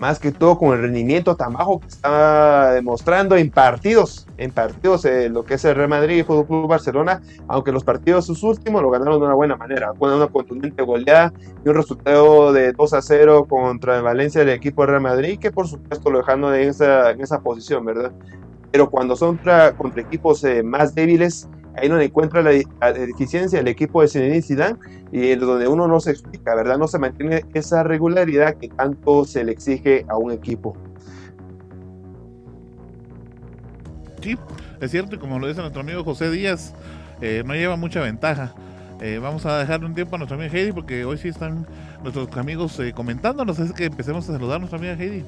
más 0.02 0.18
que 0.18 0.32
todo 0.32 0.58
con 0.58 0.74
el 0.74 0.82
rendimiento 0.82 1.36
tan 1.36 1.52
bajo 1.52 1.78
que 1.78 1.86
está 1.86 2.72
demostrando 2.72 3.36
en 3.36 3.52
partidos, 3.52 4.26
en 4.36 4.50
partidos 4.50 5.04
eh, 5.04 5.28
lo 5.28 5.44
que 5.44 5.54
es 5.54 5.64
el 5.64 5.76
Real 5.76 5.90
Madrid 5.90 6.16
y 6.16 6.22
Fútbol 6.24 6.48
Club 6.48 6.66
Barcelona, 6.66 7.22
aunque 7.46 7.70
los 7.70 7.84
partidos 7.84 8.26
sus 8.26 8.42
últimos 8.42 8.82
lo 8.82 8.90
ganaron 8.90 9.20
de 9.20 9.26
una 9.26 9.36
buena 9.36 9.54
manera, 9.54 9.92
con 9.96 10.12
una 10.12 10.26
contundente 10.26 10.82
goleada 10.82 11.32
y 11.64 11.68
un 11.68 11.76
resultado 11.76 12.52
de 12.52 12.72
2 12.72 12.94
a 12.94 13.00
0 13.00 13.46
contra 13.48 13.98
el 13.98 14.02
Valencia 14.02 14.40
del 14.40 14.48
equipo 14.48 14.82
de 14.82 14.88
Real 14.88 15.02
Madrid, 15.02 15.38
que 15.38 15.52
por 15.52 15.68
supuesto 15.68 16.10
lo 16.10 16.18
dejando 16.18 16.52
en 16.52 16.68
esa, 16.68 17.12
en 17.12 17.20
esa 17.20 17.40
posición, 17.40 17.84
¿verdad? 17.84 18.10
Pero 18.72 18.90
cuando 18.90 19.14
son 19.14 19.36
contra, 19.36 19.76
contra 19.76 20.02
equipos 20.02 20.42
eh, 20.42 20.64
más 20.64 20.96
débiles, 20.96 21.48
ahí 21.76 21.88
donde 21.88 22.06
encuentra 22.06 22.42
la, 22.42 22.52
deficiencia 22.92 23.60
el 23.60 23.68
equipo 23.68 24.02
de 24.02 24.08
Zinedine 24.08 24.42
Zidane 24.42 24.78
y 25.10 25.34
donde 25.36 25.68
uno 25.68 25.86
no 25.88 26.00
se 26.00 26.10
explica, 26.10 26.54
¿verdad? 26.54 26.78
No 26.78 26.88
se 26.88 26.98
mantiene 26.98 27.44
esa 27.54 27.82
regularidad 27.82 28.56
que 28.56 28.68
tanto 28.68 29.24
se 29.24 29.44
le 29.44 29.52
exige 29.52 30.04
a 30.08 30.16
un 30.16 30.32
equipo. 30.32 30.76
Sí, 34.22 34.38
es 34.80 34.90
cierto, 34.90 35.16
y 35.16 35.18
como 35.18 35.38
lo 35.38 35.48
dice 35.48 35.60
nuestro 35.60 35.80
amigo 35.80 36.04
José 36.04 36.30
Díaz, 36.30 36.74
eh, 37.20 37.42
no 37.44 37.54
lleva 37.54 37.76
mucha 37.76 38.00
ventaja. 38.00 38.54
Eh, 39.00 39.18
vamos 39.20 39.44
a 39.46 39.58
dejar 39.58 39.84
un 39.84 39.94
tiempo 39.94 40.14
a 40.14 40.18
nuestra 40.18 40.36
amiga 40.36 40.52
Heidi 40.56 40.70
porque 40.70 41.04
hoy 41.04 41.18
sí 41.18 41.28
están 41.28 41.66
nuestros 42.02 42.28
amigos 42.36 42.78
eh, 42.78 42.92
comentándonos, 42.92 43.58
es 43.58 43.72
que 43.72 43.86
empecemos 43.86 44.28
a 44.28 44.32
saludar 44.34 44.56
a 44.56 44.58
nuestra 44.60 44.78
amiga 44.78 44.94
Heidi. 44.94 45.24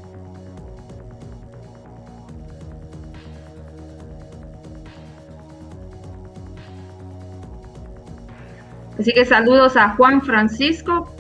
Así 8.98 9.12
que 9.12 9.24
saludos 9.24 9.76
a 9.76 9.90
Juan 9.90 10.22
Francisco 10.22 11.12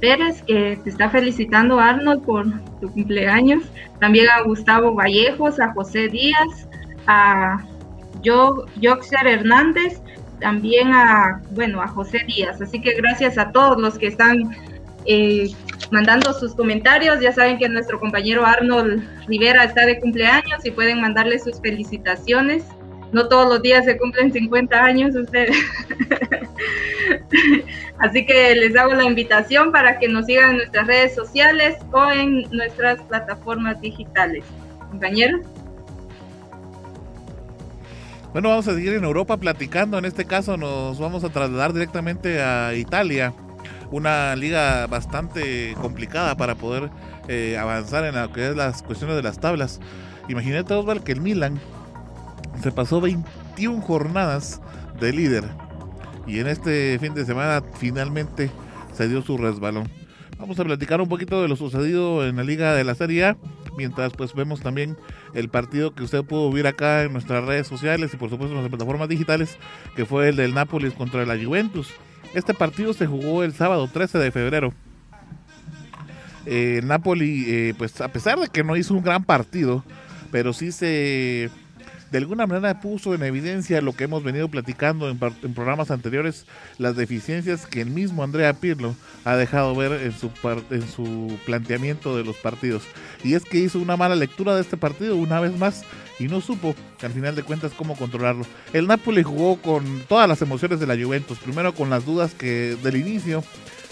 Pérez, 0.00 0.42
que 0.42 0.78
te 0.82 0.90
está 0.90 1.08
felicitando 1.08 1.78
Arnold 1.78 2.24
por 2.24 2.46
tu 2.80 2.90
cumpleaños. 2.92 3.62
También 4.00 4.28
a 4.28 4.42
Gustavo 4.42 4.94
Vallejos, 4.94 5.60
a 5.60 5.72
José 5.72 6.08
Díaz, 6.08 6.68
a 7.06 7.64
jo 8.24 8.66
Joxer 8.82 9.26
Hernández, 9.26 10.02
también 10.40 10.92
a, 10.92 11.40
bueno, 11.52 11.80
a 11.80 11.88
José 11.88 12.20
Díaz. 12.26 12.60
Así 12.60 12.80
que 12.80 12.94
gracias 12.94 13.38
a 13.38 13.52
todos 13.52 13.80
los 13.80 13.96
que 13.96 14.08
están 14.08 14.50
eh, 15.06 15.50
mandando 15.90 16.32
sus 16.32 16.54
comentarios. 16.54 17.20
Ya 17.20 17.32
saben 17.32 17.58
que 17.58 17.68
nuestro 17.68 18.00
compañero 18.00 18.44
Arnold 18.44 19.04
Rivera 19.26 19.64
está 19.64 19.86
de 19.86 20.00
cumpleaños 20.00 20.64
y 20.64 20.70
pueden 20.70 21.00
mandarle 21.00 21.38
sus 21.38 21.60
felicitaciones. 21.60 22.64
No 23.12 23.28
todos 23.28 23.46
los 23.46 23.62
días 23.62 23.84
se 23.84 23.98
cumplen 23.98 24.32
50 24.32 24.82
años 24.82 25.14
ustedes. 25.14 25.56
Así 27.98 28.24
que 28.24 28.54
les 28.54 28.74
hago 28.74 28.94
la 28.94 29.04
invitación 29.04 29.70
para 29.70 29.98
que 29.98 30.08
nos 30.08 30.26
sigan 30.26 30.52
en 30.52 30.56
nuestras 30.56 30.86
redes 30.86 31.14
sociales 31.14 31.76
o 31.92 32.10
en 32.10 32.42
nuestras 32.50 33.02
plataformas 33.02 33.80
digitales. 33.80 34.44
Compañeros. 34.90 35.42
Bueno, 38.32 38.48
vamos 38.48 38.66
a 38.66 38.74
seguir 38.74 38.94
en 38.94 39.04
Europa 39.04 39.36
platicando. 39.36 39.98
En 39.98 40.06
este 40.06 40.24
caso 40.24 40.56
nos 40.56 40.98
vamos 40.98 41.22
a 41.22 41.28
trasladar 41.28 41.74
directamente 41.74 42.42
a 42.42 42.74
Italia, 42.74 43.34
una 43.90 44.34
liga 44.36 44.86
bastante 44.86 45.74
complicada 45.82 46.34
para 46.34 46.54
poder 46.54 46.88
eh, 47.28 47.58
avanzar 47.58 48.06
en 48.06 48.14
lo 48.14 48.32
que 48.32 48.48
es 48.48 48.56
las 48.56 48.82
cuestiones 48.82 49.16
de 49.16 49.22
las 49.22 49.38
tablas. 49.38 49.80
Imagínate, 50.28 50.72
Osval, 50.72 51.04
que 51.04 51.12
el 51.12 51.20
Milan 51.20 51.60
se 52.60 52.72
pasó 52.72 53.00
21 53.00 53.80
jornadas 53.80 54.60
de 55.00 55.12
líder 55.12 55.44
y 56.26 56.38
en 56.38 56.46
este 56.46 56.98
fin 57.00 57.14
de 57.14 57.24
semana 57.24 57.62
finalmente 57.74 58.50
se 58.92 59.08
dio 59.08 59.22
su 59.22 59.38
resbalón. 59.38 59.88
Vamos 60.38 60.58
a 60.58 60.64
platicar 60.64 61.00
un 61.00 61.08
poquito 61.08 61.40
de 61.40 61.48
lo 61.48 61.56
sucedido 61.56 62.26
en 62.26 62.36
la 62.36 62.44
Liga 62.44 62.74
de 62.74 62.84
la 62.84 62.94
Serie 62.94 63.26
A, 63.26 63.36
mientras 63.76 64.12
pues 64.12 64.34
vemos 64.34 64.60
también 64.60 64.96
el 65.34 65.48
partido 65.48 65.94
que 65.94 66.02
usted 66.02 66.24
pudo 66.24 66.50
ver 66.50 66.66
acá 66.66 67.02
en 67.02 67.12
nuestras 67.12 67.44
redes 67.44 67.66
sociales 67.66 68.12
y 68.12 68.16
por 68.16 68.28
supuesto 68.28 68.54
en 68.54 68.60
nuestras 68.60 68.76
plataformas 68.76 69.08
digitales, 69.08 69.56
que 69.94 70.04
fue 70.04 70.30
el 70.30 70.36
del 70.36 70.54
Nápoles 70.54 70.94
contra 70.94 71.24
la 71.26 71.42
Juventus. 71.42 71.90
Este 72.34 72.54
partido 72.54 72.92
se 72.92 73.06
jugó 73.06 73.44
el 73.44 73.52
sábado 73.52 73.88
13 73.88 74.18
de 74.18 74.30
febrero. 74.30 74.72
Eh, 76.44 76.80
Napoli, 76.82 77.44
eh, 77.46 77.74
pues 77.78 78.00
a 78.00 78.08
pesar 78.08 78.40
de 78.40 78.48
que 78.48 78.64
no 78.64 78.76
hizo 78.76 78.94
un 78.94 79.02
gran 79.02 79.22
partido, 79.22 79.84
pero 80.32 80.52
sí 80.52 80.72
se 80.72 81.50
de 82.12 82.18
alguna 82.18 82.46
manera 82.46 82.78
puso 82.78 83.14
en 83.14 83.22
evidencia 83.22 83.80
lo 83.80 83.94
que 83.94 84.04
hemos 84.04 84.22
venido 84.22 84.46
platicando 84.48 85.08
en, 85.08 85.18
programas 85.18 85.90
anteriores, 85.90 86.44
las 86.76 86.94
deficiencias 86.94 87.66
que 87.66 87.80
el 87.80 87.88
mismo 87.88 88.22
Andrea 88.22 88.52
Pirlo 88.52 88.94
ha 89.24 89.34
dejado 89.34 89.74
ver 89.74 89.92
en 89.92 90.12
su, 90.12 90.30
en 90.70 90.86
su 90.86 91.38
planteamiento 91.46 92.14
de 92.14 92.22
los 92.22 92.36
partidos. 92.36 92.82
Y 93.24 93.32
es 93.32 93.44
que 93.44 93.60
hizo 93.60 93.78
una 93.78 93.96
mala 93.96 94.14
lectura 94.14 94.54
de 94.54 94.60
este 94.60 94.76
partido 94.76 95.16
una 95.16 95.40
vez 95.40 95.56
más 95.58 95.84
y 96.18 96.24
no 96.24 96.42
supo, 96.42 96.74
al 97.00 97.12
final 97.12 97.34
de 97.34 97.44
cuentas, 97.44 97.72
cómo 97.72 97.96
controlarlo. 97.96 98.44
El 98.74 98.86
Napoli 98.88 99.22
jugó 99.22 99.56
con 99.62 100.02
todas 100.06 100.28
las 100.28 100.42
emociones 100.42 100.80
de 100.80 100.86
la 100.86 101.02
Juventus, 101.02 101.38
primero 101.38 101.74
con 101.74 101.88
las 101.88 102.04
dudas 102.04 102.34
que 102.34 102.76
del 102.82 102.96
inicio, 102.96 103.42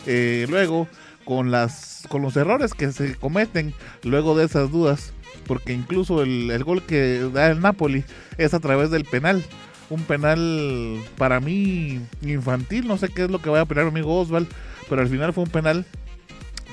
eh, 0.04 0.46
luego 0.50 0.88
con, 1.24 1.50
las, 1.50 2.04
con 2.10 2.20
los 2.20 2.36
errores 2.36 2.74
que 2.74 2.92
se 2.92 3.14
cometen 3.14 3.72
luego 4.02 4.36
de 4.36 4.44
esas 4.44 4.70
dudas 4.70 5.14
porque 5.50 5.72
incluso 5.72 6.22
el, 6.22 6.62
gol 6.62 6.80
que 6.84 7.28
da 7.34 7.48
el 7.48 7.60
Napoli 7.60 8.04
es 8.38 8.54
a 8.54 8.60
través 8.60 8.92
del 8.92 9.04
penal. 9.04 9.42
Un 9.88 10.04
penal 10.04 11.00
para 11.18 11.40
mí 11.40 11.98
infantil, 12.22 12.86
no 12.86 12.96
sé 12.98 13.08
qué 13.08 13.24
es 13.24 13.30
lo 13.32 13.42
que 13.42 13.50
vaya 13.50 13.62
a 13.62 13.64
opinar 13.64 13.84
amigo 13.84 14.16
Osval, 14.16 14.46
pero 14.88 15.02
al 15.02 15.08
final 15.08 15.32
fue 15.32 15.42
un 15.42 15.50
penal 15.50 15.86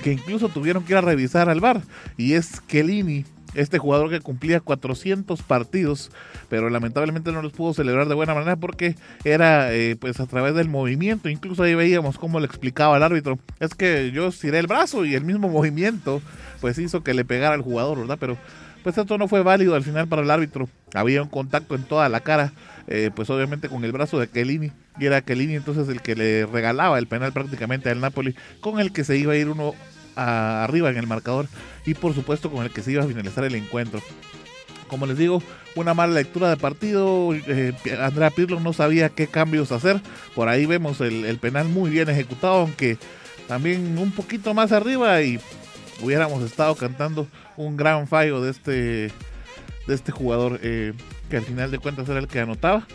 que 0.04 0.12
incluso 0.12 0.50
tuvieron 0.50 0.84
que 0.84 0.94
ir 0.94 0.98
a 0.98 1.02
revisar 1.02 1.50
al 1.50 1.60
bar. 1.60 1.82
Y 2.18 2.34
es 2.34 2.62
Kelini, 2.62 3.26
este 3.56 3.80
jugador 3.80 4.12
que 4.12 4.20
cumplía 4.20 4.60
400 4.60 5.42
partidos, 5.42 6.12
pero 6.48 6.70
lamentablemente 6.70 7.32
no 7.32 7.42
los 7.42 7.54
pudo 7.54 7.74
celebrar 7.74 8.08
de 8.08 8.14
buena 8.14 8.36
manera 8.36 8.58
porque 8.58 8.96
era 9.24 9.74
eh, 9.74 9.96
pues 9.96 10.20
a 10.20 10.28
través 10.28 10.54
del 10.54 10.70
movimiento, 10.70 11.30
incluso 11.30 11.64
ahí 11.64 11.74
veíamos 11.74 12.20
cómo 12.20 12.40
le 12.40 12.46
explicaba 12.46 12.96
al 12.96 13.02
árbitro, 13.02 13.40
es 13.60 13.74
que 13.74 14.12
yo 14.12 14.28
estiré 14.28 14.60
el 14.60 14.68
brazo 14.68 15.04
y 15.04 15.16
el 15.16 15.24
mismo 15.24 15.50
movimiento 15.50 16.22
pues 16.62 16.78
hizo 16.78 17.04
que 17.04 17.16
le 17.16 17.26
pegara 17.26 17.56
al 17.56 17.64
jugador, 17.64 17.98
¿verdad? 17.98 18.18
Pero 18.20 18.38
pues 18.88 18.98
esto 18.98 19.18
no 19.18 19.28
fue 19.28 19.44
válido 19.44 19.76
al 19.76 19.84
final 19.84 20.08
para 20.08 20.22
el 20.22 20.32
árbitro. 20.32 20.70
Había 20.94 21.22
un 21.22 21.28
contacto 21.28 21.76
en 21.76 21.84
toda 21.84 22.08
la 22.08 22.22
cara, 22.22 22.54
eh, 22.88 23.12
pues 23.14 23.30
obviamente 23.30 23.68
con 23.68 23.84
el 23.84 23.92
brazo 23.92 24.18
de 24.18 24.30
Kellini. 24.30 24.72
Y 24.98 25.08
era 25.08 25.20
Kellini 25.20 25.56
entonces 25.56 25.90
el 25.90 26.02
que 26.02 26.16
le 26.16 26.46
regalaba 26.46 26.98
el 26.98 27.06
penal 27.06 27.34
prácticamente 27.34 27.90
al 27.90 28.00
Napoli, 28.00 28.34
con 28.62 28.80
el 28.80 28.94
que 28.94 29.04
se 29.04 29.18
iba 29.18 29.34
a 29.34 29.36
ir 29.36 29.50
uno 29.50 29.74
arriba 30.16 30.90
en 30.90 30.96
el 30.96 31.06
marcador 31.06 31.48
y 31.86 31.96
por 31.96 32.16
supuesto 32.16 32.50
con 32.50 32.64
el 32.64 32.72
que 32.72 32.82
se 32.82 32.94
iba 32.94 33.04
a 33.04 33.08
finalizar 33.08 33.44
el 33.44 33.56
encuentro. 33.56 34.02
Como 34.88 35.06
les 35.06 35.18
digo, 35.18 35.44
una 35.76 35.94
mala 35.94 36.14
lectura 36.14 36.50
de 36.50 36.56
partido. 36.56 37.34
Eh, 37.34 37.74
Andrea 38.00 38.30
Pirlo 38.30 38.62
no 38.62 38.72
sabía 38.72 39.10
qué 39.10 39.28
cambios 39.28 39.74
hacer. 39.74 40.00
Por 40.34 40.48
ahí 40.48 40.66
vemos 40.66 41.02
el 41.02 41.38
penal 41.40 41.68
muy 41.68 41.90
bien 41.90 42.08
ejecutado, 42.08 42.62
aunque 42.62 42.98
también 43.50 43.98
un 43.98 44.12
poquito 44.12 44.54
más 44.54 44.72
arriba 44.72 45.22
y 45.24 45.42
hubiéramos 46.02 46.44
estado 46.44 46.76
cantando 46.76 47.28
un 47.56 47.78
gran 47.78 48.08
fallo 48.08 48.42
de 48.42 48.52
este, 48.52 48.72
de 48.72 49.94
este 49.94 50.12
jugador 50.12 50.60
eh, 50.64 50.94
que 51.30 51.38
al 51.38 51.44
final 51.44 51.72
de 51.72 51.80
cuentas 51.80 52.08
era 52.10 52.20
el 52.20 52.28
que 52.28 52.40
anotaba. 52.40 52.88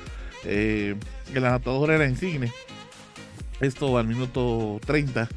Eh, 0.44 0.96
el 1.34 1.44
anotador 1.44 1.90
era 1.90 2.06
Insigne. 2.06 2.52
Esto 3.60 3.96
al 3.98 4.08
minuto 4.08 4.80
30. 4.84 5.28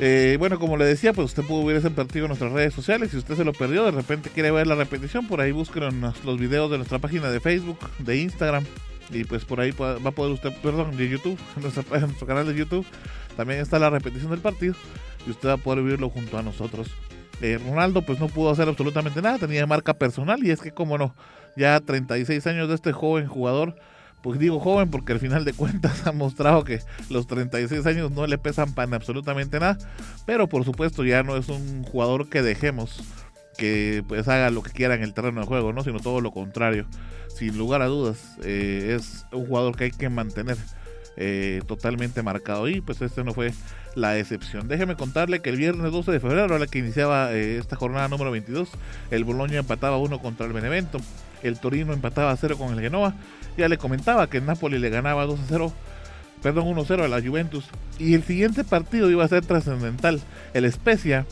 Eh, 0.00 0.36
bueno, 0.38 0.60
como 0.60 0.76
le 0.76 0.84
decía, 0.84 1.12
pues 1.12 1.26
usted 1.26 1.42
pudo 1.42 1.64
ver 1.64 1.76
ese 1.76 1.90
partido 1.90 2.26
en 2.26 2.28
nuestras 2.28 2.52
redes 2.52 2.72
sociales. 2.72 3.10
Si 3.10 3.16
usted 3.16 3.36
se 3.36 3.44
lo 3.44 3.52
perdió, 3.52 3.84
de 3.84 3.90
repente 3.90 4.30
quiere 4.30 4.50
ver 4.50 4.66
la 4.66 4.76
repetición, 4.76 5.26
por 5.26 5.40
ahí 5.40 5.50
busquen 5.50 6.00
los 6.24 6.38
videos 6.38 6.70
de 6.70 6.76
nuestra 6.76 6.98
página 6.98 7.30
de 7.30 7.40
Facebook, 7.40 7.78
de 7.98 8.18
Instagram. 8.18 8.64
Y 9.10 9.24
pues 9.24 9.44
por 9.44 9.60
ahí 9.60 9.70
va 9.72 9.94
a 9.94 10.10
poder 10.12 10.32
usted, 10.32 10.52
perdón, 10.62 10.96
de 10.96 11.08
YouTube, 11.08 11.38
en, 11.56 11.62
nuestro 12.02 12.26
canal 12.26 12.46
de 12.46 12.54
YouTube. 12.54 12.86
También 13.36 13.60
está 13.60 13.78
la 13.78 13.90
repetición 13.90 14.30
del 14.30 14.40
partido. 14.40 14.74
Y 15.26 15.30
usted 15.30 15.48
va 15.48 15.54
a 15.54 15.58
poder 15.58 15.82
vivirlo 15.82 16.10
junto 16.10 16.38
a 16.38 16.42
nosotros. 16.42 16.88
Eh, 17.40 17.58
Ronaldo 17.64 18.02
pues 18.02 18.18
no 18.18 18.28
pudo 18.28 18.50
hacer 18.50 18.68
absolutamente 18.68 19.22
nada, 19.22 19.38
tenía 19.38 19.64
marca 19.66 19.94
personal 19.94 20.44
y 20.44 20.50
es 20.50 20.60
que 20.60 20.72
como 20.72 20.98
no, 20.98 21.14
ya 21.56 21.78
36 21.78 22.44
años 22.48 22.68
de 22.68 22.74
este 22.74 22.90
joven 22.90 23.28
jugador 23.28 23.76
pues 24.22 24.40
digo 24.40 24.58
joven 24.58 24.90
porque 24.90 25.12
al 25.12 25.20
final 25.20 25.44
de 25.44 25.52
cuentas 25.52 26.06
ha 26.06 26.12
mostrado 26.12 26.64
que 26.64 26.80
los 27.10 27.26
36 27.26 27.86
años 27.86 28.10
no 28.10 28.26
le 28.26 28.38
pesan 28.38 28.72
para 28.74 28.96
absolutamente 28.96 29.60
nada, 29.60 29.78
pero 30.26 30.48
por 30.48 30.64
supuesto 30.64 31.04
ya 31.04 31.22
no 31.22 31.36
es 31.36 31.48
un 31.48 31.84
jugador 31.84 32.28
que 32.28 32.42
dejemos 32.42 33.02
que 33.56 34.04
pues 34.06 34.28
haga 34.28 34.50
lo 34.50 34.62
que 34.62 34.70
quiera 34.70 34.94
en 34.94 35.02
el 35.02 35.14
terreno 35.14 35.40
de 35.40 35.46
juego, 35.46 35.72
¿no? 35.72 35.82
sino 35.82 35.98
todo 35.98 36.20
lo 36.20 36.30
contrario. 36.30 36.86
Sin 37.28 37.58
lugar 37.58 37.82
a 37.82 37.86
dudas, 37.86 38.36
eh, 38.42 38.96
es 38.96 39.26
un 39.32 39.46
jugador 39.46 39.76
que 39.76 39.84
hay 39.84 39.90
que 39.90 40.08
mantener 40.08 40.56
eh, 41.20 41.60
totalmente 41.66 42.22
marcado 42.22 42.68
y 42.68 42.80
pues 42.80 43.02
este 43.02 43.24
no 43.24 43.34
fue 43.34 43.52
la 43.94 44.16
excepción. 44.18 44.68
Déjeme 44.68 44.96
contarle 44.96 45.40
que 45.40 45.50
el 45.50 45.56
viernes 45.56 45.92
12 45.92 46.12
de 46.12 46.20
febrero, 46.20 46.54
a 46.54 46.58
la 46.58 46.66
que 46.66 46.78
iniciaba 46.78 47.32
eh, 47.32 47.58
esta 47.58 47.76
jornada 47.76 48.08
número 48.08 48.30
22, 48.30 48.70
el 49.10 49.24
Bologna 49.24 49.58
empataba 49.58 49.98
uno 49.98 50.20
contra 50.20 50.46
el 50.46 50.52
Benevento, 50.52 50.98
el 51.42 51.58
Torino 51.58 51.92
empataba 51.92 52.30
a 52.30 52.36
0 52.36 52.56
con 52.56 52.72
el 52.72 52.80
Genoa 52.80 53.14
ya 53.58 53.68
le 53.68 53.76
comentaba 53.76 54.30
que 54.30 54.38
el 54.38 54.46
Napoli 54.46 54.78
le 54.78 54.88
ganaba 54.88 55.26
2 55.26 55.40
a 55.40 55.42
0, 55.48 55.72
perdón, 56.42 56.68
1 56.68 56.84
0 56.86 57.04
a 57.04 57.08
la 57.08 57.20
Juventus. 57.20 57.64
Y 57.98 58.14
el 58.14 58.22
siguiente 58.22 58.64
partido 58.64 59.10
iba 59.10 59.24
a 59.24 59.28
ser 59.28 59.44
trascendental. 59.44 60.20
El 60.54 60.70
Spezia 60.72 61.26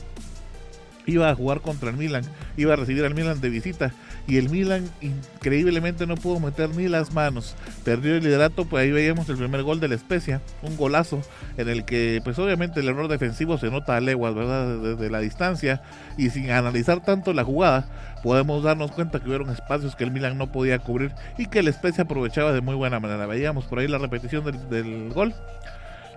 iba 1.07 1.31
a 1.31 1.35
jugar 1.35 1.61
contra 1.61 1.91
el 1.91 1.97
Milan, 1.97 2.25
iba 2.57 2.73
a 2.73 2.77
recibir 2.77 3.05
al 3.05 3.15
Milan 3.15 3.41
de 3.41 3.49
visita 3.49 3.93
y 4.27 4.39
el 4.39 4.51
Milan 4.51 4.89
increíblemente 5.01 6.07
no 6.07 6.17
pudo 6.17 6.41
meter 6.41 6.71
ni 6.71 6.89
las 6.89 7.13
manos, 7.15 7.55
perdió 7.85 8.17
el 8.17 8.25
liderato, 8.25 8.65
pues 8.65 8.83
ahí 8.83 8.91
veíamos 8.91 9.29
el 9.29 9.37
primer 9.37 9.63
gol 9.63 9.81
de 9.81 9.89
la 9.89 9.95
Especia, 9.95 10.41
un 10.63 10.77
golazo 10.77 11.23
en 11.57 11.69
el 11.69 11.85
que 11.85 12.21
pues 12.25 12.39
obviamente 12.39 12.81
el 12.81 12.89
error 12.89 13.09
defensivo 13.09 13.57
se 13.57 13.71
nota 13.71 13.97
a 13.97 14.01
leguas, 14.01 14.35
¿verdad? 14.35 14.79
Desde 14.79 15.11
la 15.11 15.21
distancia 15.21 15.83
y 16.19 16.31
sin 16.31 16.51
analizar 16.51 17.03
tanto 17.05 17.33
la 17.33 17.45
jugada, 17.45 17.89
podemos 18.23 18.65
darnos 18.65 18.91
cuenta 18.91 19.21
que 19.21 19.29
hubieron 19.29 19.51
espacios 19.51 19.95
que 19.95 20.05
el 20.05 20.11
Milan 20.11 20.37
no 20.37 20.51
podía 20.51 20.81
cubrir 20.81 21.13
y 21.39 21.47
que 21.47 21.61
el 21.61 21.69
Especia 21.69 22.05
aprovechaba 22.05 22.53
de 22.53 22.61
muy 22.61 22.75
buena 22.75 22.99
manera. 22.99 23.27
Veíamos 23.27 23.67
por 23.67 23.79
ahí 23.79 23.87
la 23.87 23.99
repetición 23.99 24.45
del, 24.45 24.69
del 24.69 25.13
gol. 25.13 25.35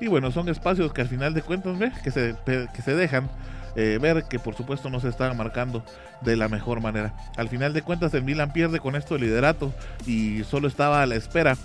Y 0.02 0.08
bueno, 0.08 0.32
son 0.32 0.48
espacios 0.48 0.94
que 0.94 1.02
al 1.02 1.10
final 1.10 1.34
de 1.34 1.42
cuentas, 1.42 1.78
¿ve? 1.78 1.92
Que 2.04 2.10
se, 2.10 2.36
que 2.46 2.82
se 2.82 2.96
dejan 2.96 3.30
eh, 3.76 3.98
ver 4.02 4.24
que 4.24 4.40
por 4.40 4.56
supuesto 4.56 4.90
no 4.90 5.00
se 5.00 5.10
estaban 5.10 5.38
marcando 5.38 5.84
de 6.22 6.36
la 6.36 6.48
mejor 6.48 6.82
manera. 6.82 7.14
Al 7.38 7.50
final 7.50 7.74
de 7.74 7.82
cuentas 7.82 8.14
el 8.14 8.24
Milan 8.24 8.54
pierde 8.54 8.80
con 8.80 8.96
esto 8.96 9.16
el 9.16 9.22
liderato 9.22 9.74
y 10.06 10.44
solo 10.44 10.68
estaba 10.68 11.02
a 11.02 11.06
la 11.06 11.16
espera 11.16 11.58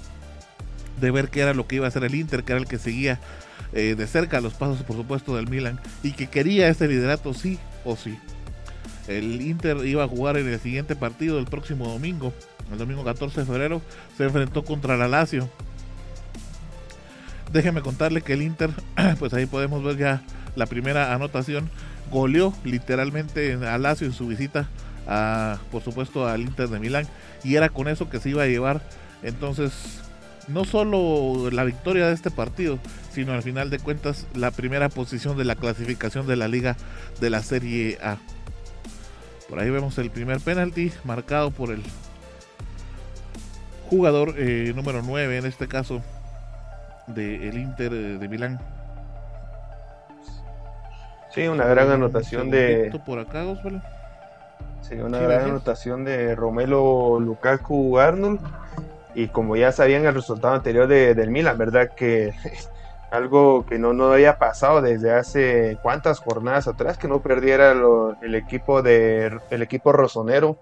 de 1.00 1.10
ver 1.10 1.28
qué 1.28 1.40
era 1.40 1.54
lo 1.54 1.66
que 1.66 1.76
iba 1.76 1.86
a 1.86 1.88
hacer 1.88 2.04
el 2.04 2.14
Inter, 2.14 2.44
que 2.44 2.52
era 2.52 2.60
el 2.60 2.68
que 2.68 2.78
seguía 2.78 3.18
eh, 3.72 3.94
de 3.96 4.06
cerca 4.06 4.40
los 4.40 4.54
pasos 4.54 4.82
por 4.84 4.96
supuesto 4.96 5.36
del 5.36 5.48
Milan 5.48 5.80
y 6.02 6.12
que 6.12 6.28
quería 6.28 6.68
este 6.68 6.88
liderato 6.88 7.34
sí 7.34 7.58
o 7.84 7.96
sí. 7.96 8.18
El 9.08 9.40
Inter 9.42 9.78
iba 9.84 10.04
a 10.04 10.08
jugar 10.08 10.36
en 10.36 10.48
el 10.48 10.58
siguiente 10.60 10.96
partido 10.96 11.38
el 11.38 11.44
próximo 11.44 11.88
domingo, 11.88 12.32
el 12.72 12.78
domingo 12.78 13.04
14 13.04 13.40
de 13.40 13.46
febrero, 13.46 13.82
se 14.16 14.24
enfrentó 14.24 14.64
contra 14.64 14.96
la 14.96 15.08
Lazio. 15.08 15.48
Déjeme 17.52 17.82
contarle 17.82 18.22
que 18.22 18.32
el 18.32 18.42
Inter, 18.42 18.70
pues 19.18 19.34
ahí 19.34 19.46
podemos 19.46 19.82
ver 19.84 19.96
ya 19.98 20.22
la 20.56 20.66
primera 20.66 21.12
anotación 21.12 21.68
goleó 22.14 22.54
literalmente 22.62 23.54
a 23.54 23.76
Lazio 23.76 24.06
en 24.06 24.12
su 24.12 24.28
visita 24.28 24.68
a, 25.06 25.58
por 25.72 25.82
supuesto, 25.82 26.26
al 26.26 26.42
Inter 26.42 26.68
de 26.68 26.78
Milán. 26.78 27.06
Y 27.42 27.56
era 27.56 27.68
con 27.68 27.88
eso 27.88 28.08
que 28.08 28.20
se 28.20 28.30
iba 28.30 28.44
a 28.44 28.46
llevar. 28.46 28.80
Entonces, 29.24 30.00
no 30.46 30.64
solo 30.64 31.50
la 31.50 31.64
victoria 31.64 32.06
de 32.06 32.14
este 32.14 32.30
partido, 32.30 32.78
sino 33.12 33.32
al 33.32 33.42
final 33.42 33.68
de 33.68 33.80
cuentas 33.80 34.26
la 34.32 34.52
primera 34.52 34.88
posición 34.88 35.36
de 35.36 35.44
la 35.44 35.56
clasificación 35.56 36.26
de 36.26 36.36
la 36.36 36.46
liga 36.46 36.76
de 37.20 37.30
la 37.30 37.42
Serie 37.42 37.98
A. 38.00 38.18
Por 39.48 39.58
ahí 39.58 39.68
vemos 39.68 39.98
el 39.98 40.10
primer 40.10 40.38
penalti 40.40 40.92
marcado 41.02 41.50
por 41.50 41.70
el 41.70 41.82
jugador 43.90 44.34
eh, 44.38 44.72
número 44.74 45.02
9, 45.02 45.38
en 45.38 45.46
este 45.46 45.66
caso, 45.66 46.00
del 47.08 47.58
Inter 47.58 47.92
de 47.92 48.28
Milán, 48.28 48.60
Sí, 51.34 51.48
una 51.48 51.66
gran 51.66 51.90
anotación 51.90 52.48
de. 52.48 52.96
Por 53.04 53.18
acá, 53.18 53.44
Sí, 54.82 54.94
una 54.94 55.18
gran 55.18 55.50
anotación 55.50 56.04
de 56.04 56.36
Romelo 56.36 57.18
Lukaku 57.18 57.98
Arnold. 57.98 58.40
Y 59.16 59.28
como 59.28 59.56
ya 59.56 59.72
sabían 59.72 60.04
el 60.06 60.14
resultado 60.14 60.54
anterior 60.54 60.86
de, 60.86 61.14
del 61.14 61.30
Milan, 61.30 61.58
¿verdad? 61.58 61.90
Que 61.96 62.32
algo 63.10 63.66
que 63.66 63.80
no, 63.80 63.92
no 63.92 64.12
había 64.12 64.38
pasado 64.38 64.80
desde 64.80 65.12
hace 65.12 65.76
cuántas 65.82 66.20
jornadas 66.20 66.68
atrás, 66.68 66.98
que 66.98 67.08
no 67.08 67.20
perdiera 67.20 67.74
el 68.22 68.34
equipo 68.36 68.82
de 68.82 69.36
el 69.50 69.62
equipo 69.62 69.92
rosonero. 69.92 70.58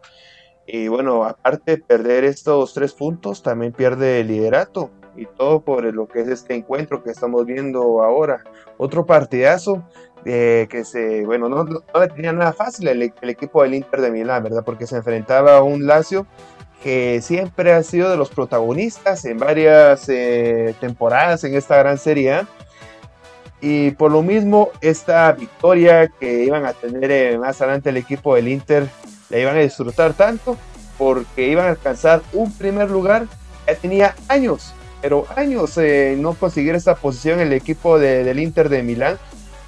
Y 0.66 0.88
bueno, 0.88 1.24
aparte 1.24 1.72
de 1.72 1.78
perder 1.82 2.24
estos 2.24 2.72
tres 2.72 2.94
puntos, 2.94 3.42
también 3.42 3.72
pierde 3.72 4.20
el 4.20 4.28
liderato. 4.28 4.90
Y 5.16 5.26
todo 5.26 5.60
por 5.60 5.84
lo 5.92 6.08
que 6.08 6.20
es 6.20 6.28
este 6.28 6.54
encuentro 6.54 7.02
que 7.02 7.10
estamos 7.10 7.44
viendo 7.44 8.02
ahora. 8.02 8.42
Otro 8.78 9.04
partidazo 9.04 9.84
que 10.24 10.82
se, 10.84 11.24
bueno, 11.26 11.48
no, 11.48 11.64
no, 11.64 11.82
tenía 12.14 12.32
nada 12.32 12.52
fácil 12.52 12.88
el, 12.88 13.02
equipo 13.02 13.62
del 13.62 13.74
Inter 13.74 14.00
de 14.00 14.10
Milán, 14.10 14.42
¿verdad? 14.42 14.62
Porque 14.64 14.86
se 14.86 14.96
enfrentaba 14.96 15.56
a 15.56 15.62
un 15.62 15.86
Lazio 15.86 16.26
que 16.82 17.20
siempre 17.22 17.72
ha 17.72 17.82
sido 17.82 18.10
de 18.10 18.16
los 18.16 18.30
protagonistas 18.30 19.24
en 19.24 19.38
varias 19.38 20.08
eh, 20.08 20.74
temporadas 20.80 21.44
en 21.44 21.54
esta 21.54 21.76
gran 21.76 21.96
serie. 21.96 22.42
Y 23.60 23.92
por 23.92 24.10
lo 24.10 24.22
mismo, 24.22 24.70
esta 24.80 25.30
victoria 25.32 26.08
que 26.08 26.44
iban 26.44 26.66
a 26.66 26.72
tener 26.72 27.10
eh, 27.12 27.38
más 27.38 27.60
adelante 27.60 27.90
el 27.90 27.96
equipo 27.96 28.34
del 28.34 28.48
Inter, 28.48 28.88
la 29.30 29.38
iban 29.38 29.56
a 29.56 29.60
disfrutar 29.60 30.14
tanto 30.14 30.56
porque 30.98 31.48
iban 31.48 31.66
a 31.66 31.70
alcanzar 31.70 32.22
un 32.32 32.52
primer 32.52 32.90
lugar. 32.90 33.26
Ya 33.68 33.76
tenía 33.76 34.16
años, 34.26 34.74
pero 35.00 35.26
años 35.36 35.78
eh, 35.78 36.16
no 36.18 36.34
conseguir 36.34 36.74
esa 36.74 36.96
posición 36.96 37.38
el 37.38 37.52
equipo 37.52 38.00
del 38.00 38.40
Inter 38.40 38.68
de 38.68 38.82
Milán 38.82 39.18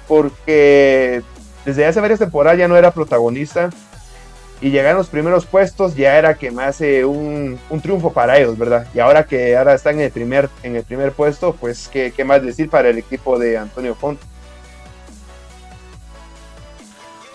porque 0.07 1.21
desde 1.65 1.85
hace 1.85 1.99
varias 1.99 2.19
temporadas 2.19 2.59
ya 2.59 2.67
no 2.67 2.77
era 2.77 2.91
protagonista 2.91 3.69
y 4.61 4.69
llegar 4.69 4.95
a 4.95 4.97
los 4.97 5.07
primeros 5.07 5.45
puestos 5.45 5.95
ya 5.95 6.17
era 6.17 6.35
que 6.35 6.51
más 6.51 6.79
un, 6.79 7.59
un, 7.69 7.81
triunfo 7.81 8.13
para 8.13 8.37
ellos, 8.37 8.57
¿verdad? 8.57 8.87
Y 8.93 8.99
ahora 8.99 9.25
que 9.25 9.55
ahora 9.55 9.73
están 9.73 9.95
en 9.95 10.01
el 10.01 10.11
primer, 10.11 10.49
en 10.63 10.75
el 10.75 10.83
primer 10.83 11.11
puesto, 11.11 11.53
pues 11.59 11.87
¿qué, 11.87 12.13
qué 12.15 12.23
más 12.23 12.41
decir 12.41 12.69
para 12.69 12.89
el 12.89 12.97
equipo 12.97 13.37
de 13.37 13.57
Antonio 13.57 13.95
Font. 13.95 14.19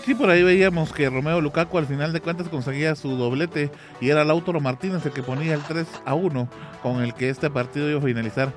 Sí, 0.05 0.15
por 0.15 0.31
ahí 0.31 0.41
veíamos 0.41 0.93
que 0.93 1.09
Romeo 1.09 1.41
Lukaku 1.41 1.77
al 1.77 1.85
final 1.85 2.11
de 2.11 2.21
cuentas 2.21 2.49
conseguía 2.49 2.95
su 2.95 3.17
doblete 3.17 3.69
y 3.99 4.09
era 4.09 4.23
Lautaro 4.23 4.59
Martínez 4.59 5.05
el 5.05 5.11
que 5.11 5.21
ponía 5.21 5.53
el 5.53 5.61
3 5.61 5.85
a 6.05 6.15
1 6.15 6.47
con 6.81 7.03
el 7.03 7.13
que 7.13 7.29
este 7.29 7.51
partido 7.51 7.87
iba 7.87 7.99
a 7.99 8.03
finalizar 8.03 8.51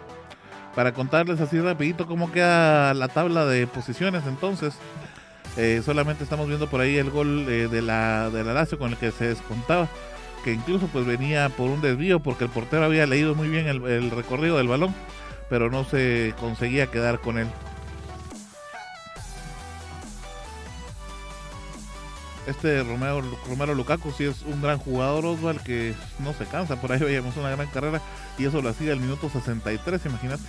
para 0.74 0.92
contarles 0.92 1.40
así 1.40 1.60
rapidito 1.60 2.06
cómo 2.06 2.32
queda 2.32 2.94
la 2.94 3.08
tabla 3.08 3.46
de 3.46 3.66
posiciones 3.66 4.24
entonces. 4.26 4.74
Eh, 5.56 5.82
solamente 5.84 6.24
estamos 6.24 6.48
viendo 6.48 6.68
por 6.68 6.80
ahí 6.80 6.96
el 6.96 7.10
gol 7.10 7.46
eh, 7.48 7.68
de 7.68 7.80
la 7.80 8.28
de 8.30 8.42
la 8.42 8.54
Lazio 8.54 8.76
con 8.76 8.90
el 8.90 8.96
que 8.96 9.12
se 9.12 9.28
descontaba, 9.28 9.88
que 10.42 10.52
incluso 10.52 10.88
pues 10.88 11.06
venía 11.06 11.48
por 11.48 11.70
un 11.70 11.80
desvío 11.80 12.20
porque 12.20 12.44
el 12.44 12.50
portero 12.50 12.84
había 12.84 13.06
leído 13.06 13.36
muy 13.36 13.48
bien 13.48 13.68
el, 13.68 14.10
recorrido 14.10 14.56
del 14.56 14.66
balón, 14.66 14.94
pero 15.48 15.70
no 15.70 15.84
se 15.84 16.34
conseguía 16.40 16.88
quedar 16.88 17.20
con 17.20 17.38
él. 17.38 17.46
Este 22.46 22.82
Romero, 22.82 23.22
Romero 23.48 23.74
Lukaku 23.74 24.12
sí 24.12 24.24
es 24.24 24.42
un 24.42 24.60
gran 24.60 24.78
jugador, 24.78 25.24
Osval, 25.24 25.62
que 25.62 25.94
no 26.18 26.34
se 26.34 26.44
cansa. 26.44 26.80
Por 26.80 26.92
ahí 26.92 27.00
veíamos 27.00 27.36
una 27.36 27.50
gran 27.50 27.66
carrera 27.68 28.00
y 28.38 28.44
eso 28.44 28.60
lo 28.60 28.68
hacía 28.68 28.92
al 28.92 29.00
minuto 29.00 29.30
63, 29.30 30.04
imagínate. 30.06 30.42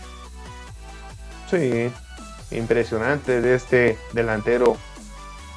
Sí, 1.49 1.91
impresionante 2.51 3.41
de 3.41 3.55
este 3.55 3.97
delantero 4.13 4.77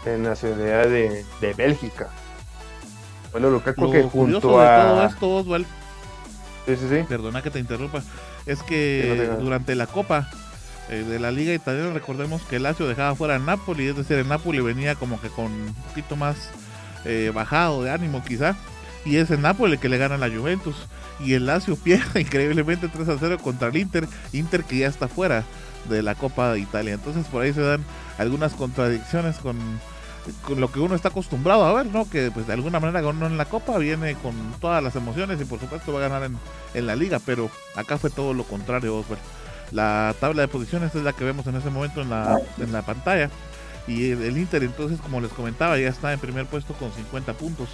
de 0.05 0.19
nacionalidad 0.19 0.85
de, 0.85 1.25
de 1.41 1.55
Bélgica. 1.55 2.09
Bueno, 3.33 3.51
Lukaku 3.51 3.91
que 3.91 4.03
junto 4.05 4.61
a... 4.61 4.83
todo 4.83 5.07
esto, 5.07 5.37
Oswald, 5.37 5.67
sí, 6.67 6.77
sí, 6.77 6.89
sí. 6.89 7.05
perdona 7.09 7.43
que 7.43 7.51
te 7.51 7.59
interrumpa, 7.59 8.03
es 8.47 8.63
que 8.63 9.31
durante 9.41 9.75
la 9.75 9.87
Copa 9.87 10.31
eh, 10.91 11.05
de 11.05 11.19
la 11.19 11.31
liga 11.31 11.53
italiana, 11.53 11.93
recordemos 11.93 12.43
que 12.43 12.57
el 12.57 12.63
Lazio 12.63 12.89
dejaba 12.89 13.15
fuera 13.15 13.35
a 13.35 13.39
Napoli, 13.39 13.89
es 13.89 13.97
decir, 13.97 14.17
el 14.17 14.29
Napoli 14.29 14.61
venía 14.61 14.95
como 14.95 15.21
que 15.21 15.29
con 15.29 15.47
un 15.47 15.75
poquito 15.89 16.17
más 16.17 16.49
eh, 17.05 17.31
bajado 17.35 17.83
de 17.83 17.91
ánimo 17.91 18.25
quizá, 18.25 18.57
y 19.05 19.17
es 19.17 19.31
el 19.31 19.43
Napoli 19.43 19.77
que 19.77 19.91
le 19.91 19.99
gana 19.99 20.15
a 20.15 20.19
la 20.19 20.31
Juventus, 20.31 20.77
y 21.21 21.35
el 21.35 21.45
Lazio 21.47 21.77
pierde 21.85 22.23
increíblemente 22.23 22.89
3 22.89 23.09
a 23.09 23.17
0 23.19 23.39
contra 23.43 23.69
el 23.69 23.77
Inter, 23.77 24.09
Inter 24.33 24.65
que 24.65 24.79
ya 24.79 24.87
está 24.87 25.09
fuera 25.09 25.45
de 25.91 26.03
la 26.03 26.15
Copa 26.15 26.53
de 26.53 26.61
Italia, 26.61 26.95
entonces 26.95 27.27
por 27.27 27.43
ahí 27.43 27.53
se 27.53 27.61
dan 27.61 27.85
algunas 28.17 28.55
contradicciones 28.55 29.37
con, 29.37 29.59
con 30.43 30.59
lo 30.59 30.73
que 30.73 30.81
uno 30.81 30.95
está 30.95 31.09
acostumbrado 31.09 31.65
a 31.65 31.73
ver, 31.75 31.87
¿no? 31.87 32.09
Que 32.09 32.31
pues 32.31 32.47
de 32.47 32.55
alguna 32.55 32.81
manera 32.81 33.07
uno 33.07 33.27
en 33.27 33.37
la 33.37 33.45
Copa 33.45 33.77
viene 33.77 34.15
con 34.15 34.35
todas 34.59 34.83
las 34.83 34.97
emociones 34.97 35.39
y 35.39 35.45
por 35.45 35.61
supuesto 35.61 35.93
va 35.93 35.99
a 35.99 36.09
ganar 36.09 36.23
en, 36.25 36.39
en 36.73 36.87
la 36.87 36.97
liga, 36.97 37.21
pero 37.25 37.51
acá 37.77 37.99
fue 37.99 38.09
todo 38.09 38.33
lo 38.33 38.45
contrario, 38.45 38.97
Osvaldo. 38.97 39.23
La 39.71 40.15
tabla 40.21 40.43
de 40.43 40.49
posiciones 40.49 40.95
es 40.95 41.03
la 41.03 41.13
que 41.13 41.25
vemos 41.25 41.47
en 41.47 41.57
ese 41.57 41.71
momento 41.71 42.01
en 42.01 42.11
la, 42.11 42.41
en 42.59 42.73
la 42.73 42.83
pantalla. 42.83 43.31
Y 43.87 44.11
el, 44.11 44.37
Inter 44.37 44.63
entonces, 44.63 45.01
como 45.01 45.21
les 45.21 45.33
comentaba, 45.33 45.79
ya 45.79 45.89
está 45.89 46.13
en 46.13 46.21
primer 46.21 46.47
puesto 46.47 46.75
con 46.75 46.93
50 46.93 47.33
puntos. 47.35 47.69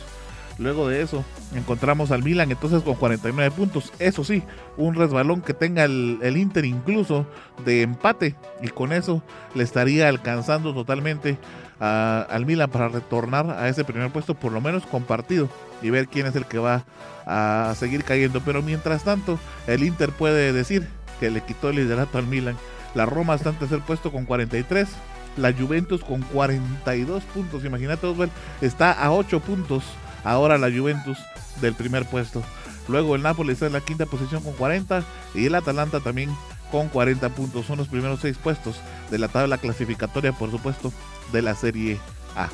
Luego 0.57 0.89
de 0.89 1.03
eso 1.03 1.25
encontramos 1.53 2.13
al 2.13 2.23
Milan 2.23 2.53
entonces 2.53 2.83
con 2.83 2.95
49 2.95 3.51
puntos. 3.51 3.93
Eso 3.99 4.23
sí, 4.23 4.45
un 4.77 4.95
resbalón 4.95 5.43
que 5.43 5.53
tenga 5.53 5.83
el, 5.83 6.21
el, 6.23 6.37
Inter 6.37 6.65
incluso 6.65 7.27
de 7.65 7.83
empate 7.83 8.37
y 8.63 8.69
con 8.69 8.93
eso 8.93 9.21
le 9.57 9.65
estaría 9.65 10.09
alcanzando 10.09 10.73
totalmente 10.73 11.39
al 11.81 12.47
Milan 12.47 12.71
para 12.71 12.89
retornar 12.89 13.51
a 13.51 13.69
ese 13.69 13.85
primer 13.85 14.11
puesto 14.11 14.35
por 14.35 14.53
lo 14.53 14.61
menos 14.61 14.87
compartido 14.87 15.49
y 15.83 15.91
ver 15.91 16.07
quién 16.07 16.27
es 16.27 16.37
el 16.37 16.47
que 16.47 16.59
va 16.59 16.85
a 17.27 17.75
seguir 17.77 18.05
cayendo. 18.05 18.41
Pero 18.41 18.63
mientras 18.63 19.03
tanto 19.03 19.41
el 19.67 19.83
Inter 19.83 20.11
puede 20.11 20.53
decir 20.53 20.89
que 21.20 21.31
le 21.31 21.42
quitó 21.42 21.70
el 21.70 21.77
liderato 21.77 22.18
al 22.18 22.27
Milan. 22.27 22.57
La 22.94 23.07
Roma 23.07 23.35
está 23.35 23.50
en 23.50 23.59
tercer 23.59 23.81
puesto 23.81 24.12
con 24.12 24.24
43. 24.24 24.88
La 25.37 25.53
Juventus 25.53 26.05
con 26.05 26.22
42 26.22 27.24
puntos. 27.24 27.64
Imagínate, 27.64 28.07
Oswald, 28.07 28.31
está 28.61 28.92
a 28.92 29.12
8 29.12 29.40
puntos 29.40 29.85
ahora 30.22 30.59
la 30.59 30.70
Juventus 30.70 31.18
del 31.61 31.74
primer 31.74 32.07
puesto. 32.07 32.42
Luego 32.88 33.16
el 33.16 33.22
Napoli 33.22 33.53
está 33.53 33.66
en 33.66 33.72
la 33.72 33.81
quinta 33.81 34.07
posición 34.07 34.42
con 34.42 34.53
40 34.55 35.03
y 35.35 35.46
el 35.46 35.55
Atalanta 35.55 36.00
también 36.00 36.31
con 36.70 36.88
40 36.88 37.29
puntos. 37.31 37.66
Son 37.66 37.79
los 37.79 37.88
primeros 37.88 38.20
seis 38.20 38.37
puestos 38.37 38.77
de 39.11 39.18
la 39.18 39.29
tabla 39.29 39.59
clasificatoria, 39.59 40.33
por 40.33 40.50
supuesto, 40.50 40.92
de 41.33 41.42
la 41.42 41.55
Serie 41.55 41.98
A. 42.37 42.48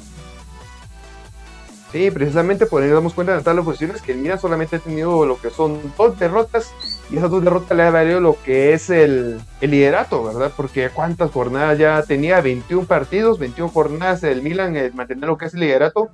Sí, 1.92 2.08
precisamente 2.12 2.66
por 2.66 2.82
ahí 2.82 2.88
damos 2.88 3.14
cuenta 3.14 3.32
de 3.32 3.38
la 3.38 3.44
tabla 3.44 3.62
de 3.62 3.64
posiciones 3.64 4.00
que 4.00 4.12
el 4.12 4.18
Milan 4.18 4.38
solamente 4.38 4.76
ha 4.76 4.78
tenido 4.78 5.26
lo 5.26 5.40
que 5.40 5.50
son 5.50 5.80
dos 5.98 6.16
derrotas 6.20 6.72
y 7.10 7.16
esas 7.16 7.30
dos 7.30 7.42
derrotas 7.42 7.76
le 7.76 7.82
ha 7.82 7.90
valido 7.90 8.20
lo 8.20 8.36
que 8.44 8.72
es 8.72 8.90
el, 8.90 9.40
el, 9.60 9.70
liderato, 9.72 10.22
¿verdad? 10.22 10.52
Porque 10.56 10.90
cuántas 10.90 11.32
jornadas 11.32 11.78
ya 11.78 12.00
tenía, 12.04 12.40
21 12.40 12.86
partidos, 12.86 13.40
21 13.40 13.70
jornadas 13.70 14.22
el 14.22 14.40
Milan, 14.42 14.76
el 14.76 14.94
mantener 14.94 15.28
lo 15.28 15.36
que 15.36 15.46
es 15.46 15.54
el 15.54 15.60
liderato, 15.60 16.10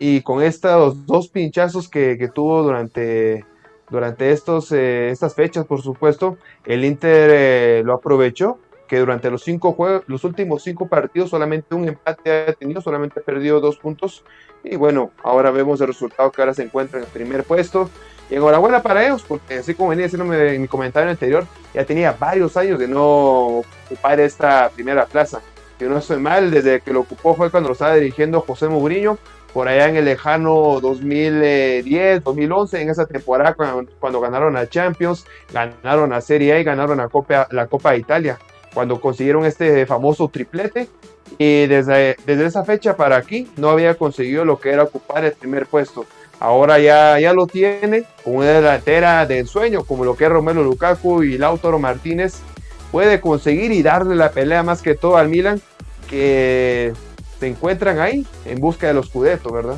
y 0.00 0.22
con 0.22 0.42
estos 0.42 1.06
dos 1.06 1.28
pinchazos 1.28 1.88
que, 1.88 2.18
que 2.18 2.26
tuvo 2.26 2.64
durante, 2.64 3.44
durante 3.90 4.32
estos, 4.32 4.72
eh, 4.72 5.10
estas 5.10 5.36
fechas, 5.36 5.64
por 5.64 5.80
supuesto, 5.80 6.38
el 6.64 6.84
Inter 6.84 7.30
eh, 7.32 7.82
lo 7.84 7.94
aprovechó, 7.94 8.58
que 8.88 8.98
durante 8.98 9.30
los, 9.30 9.42
cinco 9.42 9.72
juegos, 9.72 10.04
los 10.06 10.24
últimos 10.24 10.62
cinco 10.62 10.88
partidos 10.88 11.30
solamente 11.30 11.74
un 11.74 11.88
empate 11.88 12.48
ha 12.48 12.52
tenido, 12.52 12.80
solamente 12.80 13.20
ha 13.20 13.22
perdido 13.22 13.60
dos 13.60 13.76
puntos, 13.78 14.24
y 14.62 14.76
bueno, 14.76 15.10
ahora 15.22 15.50
vemos 15.50 15.80
el 15.80 15.88
resultado 15.88 16.30
que 16.30 16.42
ahora 16.42 16.54
se 16.54 16.62
encuentra 16.62 16.98
en 16.98 17.04
el 17.04 17.10
primer 17.10 17.44
puesto, 17.44 17.90
y 18.30 18.36
enhorabuena 18.36 18.82
para 18.82 19.04
ellos, 19.04 19.22
porque 19.26 19.54
así 19.54 19.74
como 19.74 19.90
venía 19.90 20.04
diciendo 20.04 20.32
en 20.32 20.62
mi 20.62 20.68
comentario 20.68 21.10
anterior, 21.10 21.46
ya 21.74 21.84
tenía 21.84 22.12
varios 22.12 22.56
años 22.56 22.78
de 22.78 22.88
no 22.88 23.62
ocupar 23.86 24.18
esta 24.20 24.70
primera 24.70 25.06
plaza. 25.06 25.40
Que 25.78 25.86
no 25.86 25.98
estoy 25.98 26.18
mal, 26.18 26.50
desde 26.50 26.80
que 26.80 26.92
lo 26.92 27.00
ocupó 27.00 27.34
fue 27.34 27.50
cuando 27.50 27.68
lo 27.68 27.72
estaba 27.74 27.94
dirigiendo 27.94 28.40
José 28.40 28.68
Mourinho, 28.68 29.18
por 29.52 29.68
allá 29.68 29.88
en 29.88 29.96
el 29.96 30.04
lejano 30.04 30.80
2010, 30.80 32.24
2011, 32.24 32.82
en 32.82 32.90
esa 32.90 33.06
temporada 33.06 33.54
cuando, 34.00 34.20
ganaron 34.20 34.56
a 34.56 34.68
Champions, 34.68 35.26
ganaron 35.52 36.12
a 36.12 36.20
Serie 36.20 36.54
A 36.54 36.60
y 36.60 36.64
ganaron 36.64 36.98
la 36.98 37.08
Copa, 37.08 37.46
la 37.50 37.66
Copa 37.66 37.92
de 37.92 37.98
Italia, 37.98 38.38
cuando 38.74 39.00
consiguieron 39.00 39.46
este 39.46 39.86
famoso 39.86 40.28
triplete. 40.28 40.88
Y 41.38 41.66
desde, 41.66 42.16
desde 42.26 42.46
esa 42.46 42.64
fecha 42.64 42.96
para 42.96 43.16
aquí 43.16 43.48
no 43.56 43.70
había 43.70 43.94
conseguido 43.94 44.44
lo 44.44 44.60
que 44.60 44.70
era 44.70 44.82
ocupar 44.82 45.24
el 45.24 45.32
primer 45.32 45.66
puesto 45.66 46.04
ahora 46.40 46.78
ya, 46.78 47.18
ya 47.18 47.32
lo 47.32 47.46
tiene 47.46 48.04
con 48.22 48.36
una 48.36 48.46
delantera 48.46 49.24
de 49.26 49.38
ensueño 49.38 49.84
como 49.84 50.04
lo 50.04 50.14
que 50.14 50.24
es 50.24 50.30
Romero 50.30 50.62
Lukaku 50.62 51.22
y 51.22 51.38
Lautaro 51.38 51.78
Martínez 51.78 52.40
puede 52.90 53.20
conseguir 53.20 53.72
y 53.72 53.82
darle 53.82 54.14
la 54.14 54.30
pelea 54.30 54.62
más 54.62 54.82
que 54.82 54.94
todo 54.94 55.16
al 55.16 55.28
Milan 55.28 55.60
que 56.08 56.92
se 57.40 57.48
encuentran 57.48 57.98
ahí 57.98 58.26
en 58.44 58.60
busca 58.60 58.86
de 58.86 58.94
los 58.94 59.06
Scudetto, 59.06 59.52
¿verdad? 59.52 59.76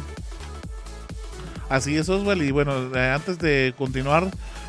Así 1.68 1.96
es, 1.96 2.08
Oswald. 2.08 2.42
Y 2.42 2.50
bueno, 2.50 2.94
eh, 2.94 3.10
antes 3.14 3.38
de 3.38 3.74
continuar 3.78 4.24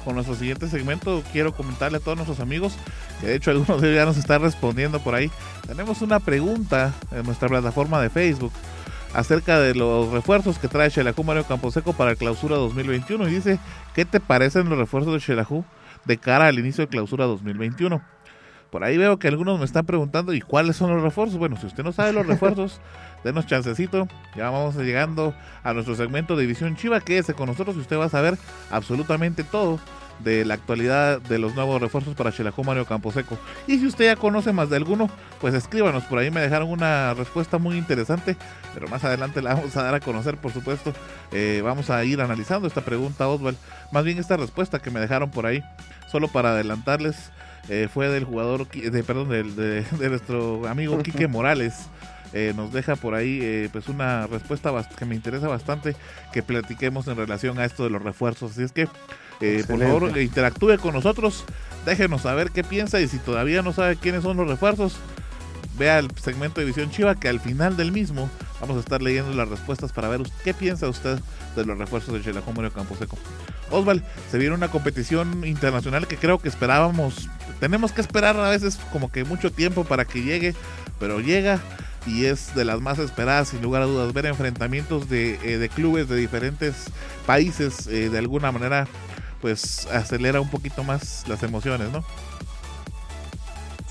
con 0.08 0.16
nuestro 0.16 0.36
siguiente 0.36 0.70
segmento, 0.70 1.22
quiero 1.34 1.52
comentarle 1.54 1.98
a 1.98 2.00
todos 2.00 2.16
nuestros 2.16 2.40
amigos, 2.40 2.78
que 3.20 3.28
de 3.28 3.36
hecho 3.36 3.52
algunos 3.52 3.82
de 3.82 3.90
ellos 3.90 4.00
ya 4.00 4.06
nos 4.06 4.16
están 4.16 4.42
respondiendo 4.42 5.02
por 5.02 5.16
ahí. 5.16 5.30
Tenemos 5.68 6.02
una 6.02 6.22
pregunta 6.22 6.94
en 7.12 7.24
nuestra 7.24 7.50
plataforma 7.50 8.02
de 8.02 8.10
Facebook 8.10 8.54
acerca 9.14 9.60
de 9.60 9.76
los 9.76 10.10
refuerzos 10.10 10.60
que 10.60 10.70
trae 10.70 10.90
Xelajú 10.90 11.26
Mario 11.26 11.44
Camposeco 11.44 11.92
para 11.92 12.12
el 12.12 12.18
clausura 12.18 12.56
2021 12.56 13.28
y 13.28 13.32
dice, 13.32 13.60
¿qué 13.96 14.06
te 14.06 14.22
parecen 14.22 14.70
los 14.70 14.78
refuerzos 14.78 15.12
de 15.12 15.20
Xelajú 15.20 15.66
de 16.06 16.18
cara 16.18 16.48
al 16.48 16.58
inicio 16.58 16.86
de 16.86 16.88
clausura 16.88 17.26
2021? 17.26 18.02
Por 18.72 18.86
ahí 18.86 18.98
veo 18.98 19.20
que 19.20 19.28
algunos 19.28 19.60
me 19.60 19.66
están 19.66 19.86
preguntando, 19.86 20.34
¿y 20.34 20.40
cuáles 20.40 20.78
son 20.78 20.90
los 20.94 21.04
refuerzos? 21.04 21.38
Bueno, 21.38 21.58
si 21.58 21.66
usted 21.66 21.84
no 21.84 21.92
sabe 21.92 22.14
los 22.14 22.26
refuerzos, 22.26 22.80
denos 23.28 23.46
chancecito. 23.46 24.08
Ya 24.36 24.50
vamos 24.50 24.76
llegando 24.76 25.34
a 25.64 25.74
nuestro 25.74 25.96
segmento 25.96 26.36
de 26.36 26.42
División 26.44 26.76
Chiva. 26.76 27.02
Quédese 27.02 27.34
con 27.34 27.48
nosotros 27.48 27.76
y 27.76 27.80
usted 27.80 27.98
va 27.98 28.06
a 28.06 28.10
saber 28.10 28.38
absolutamente 28.72 29.44
todo 29.44 29.80
de 30.20 30.46
la 30.46 30.56
actualidad 30.56 31.22
de 31.22 31.38
los 31.38 31.56
nuevos 31.56 31.82
refuerzos 31.82 32.16
para 32.16 32.32
Chelajó 32.32 32.64
Mario 32.64 32.86
Camposeco. 32.86 33.38
Y 33.68 33.78
si 33.78 33.88
usted 33.88 34.06
ya 34.06 34.16
conoce 34.16 34.52
más 34.54 34.70
de 34.70 34.78
alguno, 34.78 35.10
pues 35.40 35.54
escríbanos. 35.54 36.04
Por 36.06 36.20
ahí 36.20 36.32
me 36.32 36.42
dejaron 36.42 36.70
una 36.70 37.14
respuesta 37.14 37.58
muy 37.58 37.78
interesante, 37.78 38.36
pero 38.74 38.88
más 38.88 39.04
adelante 39.04 39.42
la 39.42 39.56
vamos 39.56 39.76
a 39.78 39.84
dar 39.84 39.96
a 39.96 40.00
conocer, 40.00 40.38
por 40.38 40.52
supuesto. 40.52 40.94
Eh, 41.32 41.62
vamos 41.64 41.90
a 41.90 42.04
ir 42.04 42.22
analizando 42.22 42.68
esta 42.68 42.82
pregunta, 42.82 43.28
Oswald. 43.28 43.58
Más 43.92 44.04
bien 44.04 44.18
esta 44.18 44.38
respuesta 44.38 44.80
que 44.80 44.92
me 44.92 45.00
dejaron 45.00 45.30
por 45.30 45.46
ahí, 45.46 45.64
solo 46.12 46.28
para 46.28 46.52
adelantarles. 46.52 47.32
Eh, 47.70 47.90
fue 47.94 48.08
del 48.08 48.24
jugador, 48.24 48.68
de, 48.70 49.04
perdón, 49.04 49.28
de, 49.30 49.84
de 49.84 50.10
nuestro 50.10 50.68
amigo 50.68 50.98
Quique 51.04 51.28
Morales. 51.28 51.90
Eh, 52.34 52.54
nos 52.56 52.74
deja 52.74 52.96
por 52.96 53.16
ahí 53.16 53.40
eh, 53.42 53.70
pues 53.72 53.88
una 53.88 54.28
respuesta 54.28 54.74
que 54.98 55.06
me 55.06 55.16
interesa 55.16 55.48
bastante 55.48 55.96
que 56.34 56.44
platiquemos 56.44 57.08
en 57.08 57.16
relación 57.16 57.58
a 57.60 57.66
esto 57.66 57.84
de 57.84 57.90
los 57.90 58.02
refuerzos. 58.02 58.52
Así 58.52 58.64
es 58.64 58.72
que 58.72 58.88
eh, 59.40 59.64
por 59.68 59.80
favor 59.80 60.18
interactúe 60.18 60.78
con 60.78 60.94
nosotros, 60.94 61.46
déjenos 61.86 62.24
saber 62.24 62.52
qué 62.52 62.64
piensa 62.64 63.00
y 63.00 63.08
si 63.08 63.18
todavía 63.20 63.62
no 63.62 63.72
sabe 63.72 63.96
quiénes 63.96 64.24
son 64.24 64.38
los 64.38 64.48
refuerzos, 64.48 64.98
vea 65.78 66.00
el 66.00 66.10
segmento 66.20 66.60
de 66.60 66.66
Visión 66.66 66.90
Chiva 66.90 67.16
que 67.16 67.30
al 67.30 67.40
final 67.40 67.78
del 67.78 67.92
mismo 67.92 68.30
vamos 68.60 68.78
a 68.78 68.80
estar 68.80 69.02
leyendo 69.02 69.32
las 69.34 69.48
respuestas 69.48 69.94
para 69.94 70.10
ver 70.10 70.22
qué 70.44 70.54
piensa 70.54 70.90
usted 70.90 71.20
de 71.56 71.66
los 71.66 71.78
refuerzos 71.78 72.14
de 72.14 72.22
Chelajón 72.22 72.56
Mario 72.56 72.74
Camposeco. 72.74 73.18
Osval, 73.70 74.04
se 74.32 74.38
viene 74.38 74.56
una 74.56 74.70
competición 74.70 75.46
internacional 75.46 76.08
que 76.08 76.18
creo 76.18 76.40
que 76.40 76.50
esperábamos, 76.50 77.30
tenemos 77.60 77.92
que 77.92 78.02
esperar 78.02 78.38
a 78.38 78.50
veces 78.50 78.80
como 78.92 79.12
que 79.12 79.24
mucho 79.24 79.52
tiempo 79.52 79.84
para 79.84 80.06
que 80.06 80.24
llegue, 80.24 80.56
pero 81.00 81.20
llega 81.20 81.60
y 82.08 82.26
es 82.26 82.56
de 82.56 82.66
las 82.66 82.80
más 82.80 83.00
esperadas 83.00 83.50
sin 83.50 83.62
lugar 83.62 83.82
a 83.82 83.86
dudas 83.86 84.14
ver 84.14 84.26
enfrentamientos 84.26 85.10
de, 85.10 85.38
eh, 85.44 85.70
clubes 85.74 86.08
de 86.08 86.16
diferentes 86.16 86.86
países 87.26 87.88
eh, 87.88 88.10
de 88.10 88.18
alguna 88.18 88.52
manera 88.52 88.88
pues 89.42 89.88
acelera 89.92 90.42
un 90.42 90.50
poquito 90.50 90.84
más 90.84 91.26
las 91.28 91.44
emociones, 91.44 91.92
¿no? 91.92 92.04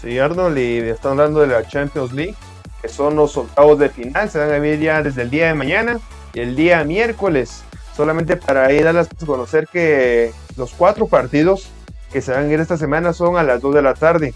Sí, 0.00 0.18
Arnold, 0.18 0.59
y 0.59 0.79
están 0.79 1.12
hablando 1.12 1.40
de 1.40 1.46
la 1.46 1.66
Champions 1.66 2.12
League, 2.12 2.35
que 2.83 2.88
son 2.88 3.16
los 3.16 3.37
octavos 3.37 3.79
de 3.79 3.88
final, 3.88 4.29
se 4.29 4.38
van 4.38 4.52
a 4.52 4.59
ver 4.59 4.81
ya 4.81 5.02
desde 5.02 5.22
el 5.22 5.31
día 5.31 5.46
de 5.46 5.55
mañana 5.55 5.98
y 6.35 6.40
el 6.40 6.57
día 6.57 6.85
miércoles, 6.85 7.62
solamente 7.96 8.37
para 8.37 8.72
ir 8.72 8.87
a 8.87 9.05
conocer 9.24 9.68
que 9.72 10.33
los 10.57 10.72
cuatro 10.72 11.07
partidos 11.07 11.68
que 12.12 12.20
se 12.20 12.33
van 12.33 12.44
a 12.44 12.52
ir 12.52 12.61
esta 12.61 12.76
semana 12.76 13.12
son 13.12 13.37
a 13.37 13.42
las 13.42 13.61
2 13.61 13.74
de 13.74 13.83
la 13.83 13.94
tarde. 13.94 14.35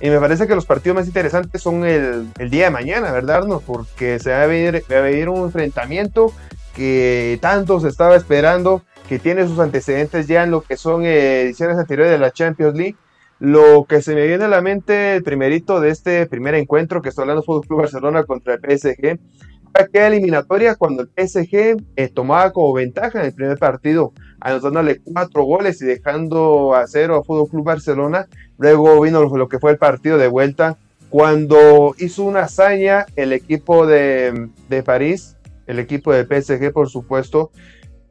Y 0.00 0.08
me 0.08 0.18
parece 0.18 0.46
que 0.46 0.54
los 0.54 0.64
partidos 0.64 0.96
más 0.96 1.06
interesantes 1.06 1.60
son 1.60 1.84
el, 1.84 2.32
día 2.50 2.64
de 2.64 2.70
mañana, 2.70 3.12
¿verdad, 3.12 3.42
Arnold? 3.42 3.62
Porque 3.66 4.18
se 4.18 4.30
va 4.30 4.42
a, 4.42 4.46
venir, 4.46 4.82
va 4.90 4.96
a 4.96 5.00
venir 5.02 5.28
un 5.28 5.44
enfrentamiento 5.44 6.32
que 6.74 7.38
tanto 7.42 7.80
se 7.80 7.88
estaba 7.88 8.16
esperando, 8.16 8.82
que 9.08 9.18
tiene 9.18 9.46
sus 9.46 9.58
antecedentes 9.58 10.26
ya 10.26 10.42
en 10.42 10.52
lo 10.52 10.62
que 10.62 10.78
son 10.78 11.04
eh, 11.04 11.42
ediciones 11.42 11.76
anteriores 11.76 12.12
de 12.12 12.18
la 12.18 12.30
Champions 12.30 12.74
League. 12.74 12.96
Lo 13.40 13.84
que 13.86 14.00
se 14.00 14.14
me 14.14 14.26
viene 14.26 14.44
a 14.44 14.48
la 14.48 14.62
mente, 14.62 15.16
el 15.16 15.22
primerito 15.22 15.80
de 15.80 15.90
este 15.90 16.26
primer 16.26 16.54
encuentro, 16.54 17.02
que 17.02 17.10
está 17.10 17.22
hablando 17.22 17.42
Fútbol 17.42 17.66
Club 17.66 17.80
Barcelona 17.80 18.24
contra 18.24 18.54
el 18.54 18.60
PSG, 18.60 19.18
aquella 19.74 20.08
eliminatoria 20.08 20.74
cuando 20.74 21.02
el 21.02 21.08
PSG 21.08 21.76
eh, 21.96 22.08
tomaba 22.08 22.52
como 22.52 22.72
ventaja 22.72 23.20
en 23.20 23.26
el 23.26 23.34
primer 23.34 23.58
partido, 23.58 24.12
anotándole 24.40 25.00
cuatro 25.02 25.44
goles 25.44 25.80
y 25.82 25.86
dejando 25.86 26.74
a 26.74 26.86
cero 26.86 27.16
a 27.16 27.24
Fútbol 27.24 27.48
Club 27.48 27.64
Barcelona. 27.64 28.26
Luego 28.58 29.00
vino 29.00 29.22
lo, 29.22 29.48
que 29.48 29.58
fue 29.58 29.72
el 29.72 29.78
partido 29.78 30.18
de 30.18 30.28
vuelta, 30.28 30.76
cuando 31.08 31.94
hizo 31.98 32.22
una 32.24 32.40
hazaña 32.40 33.06
el 33.16 33.32
equipo 33.32 33.86
de, 33.86 34.48
de 34.68 34.82
París, 34.82 35.36
el 35.66 35.78
equipo 35.78 36.12
de 36.12 36.24
PSG, 36.24 36.72
por 36.72 36.88
supuesto, 36.88 37.50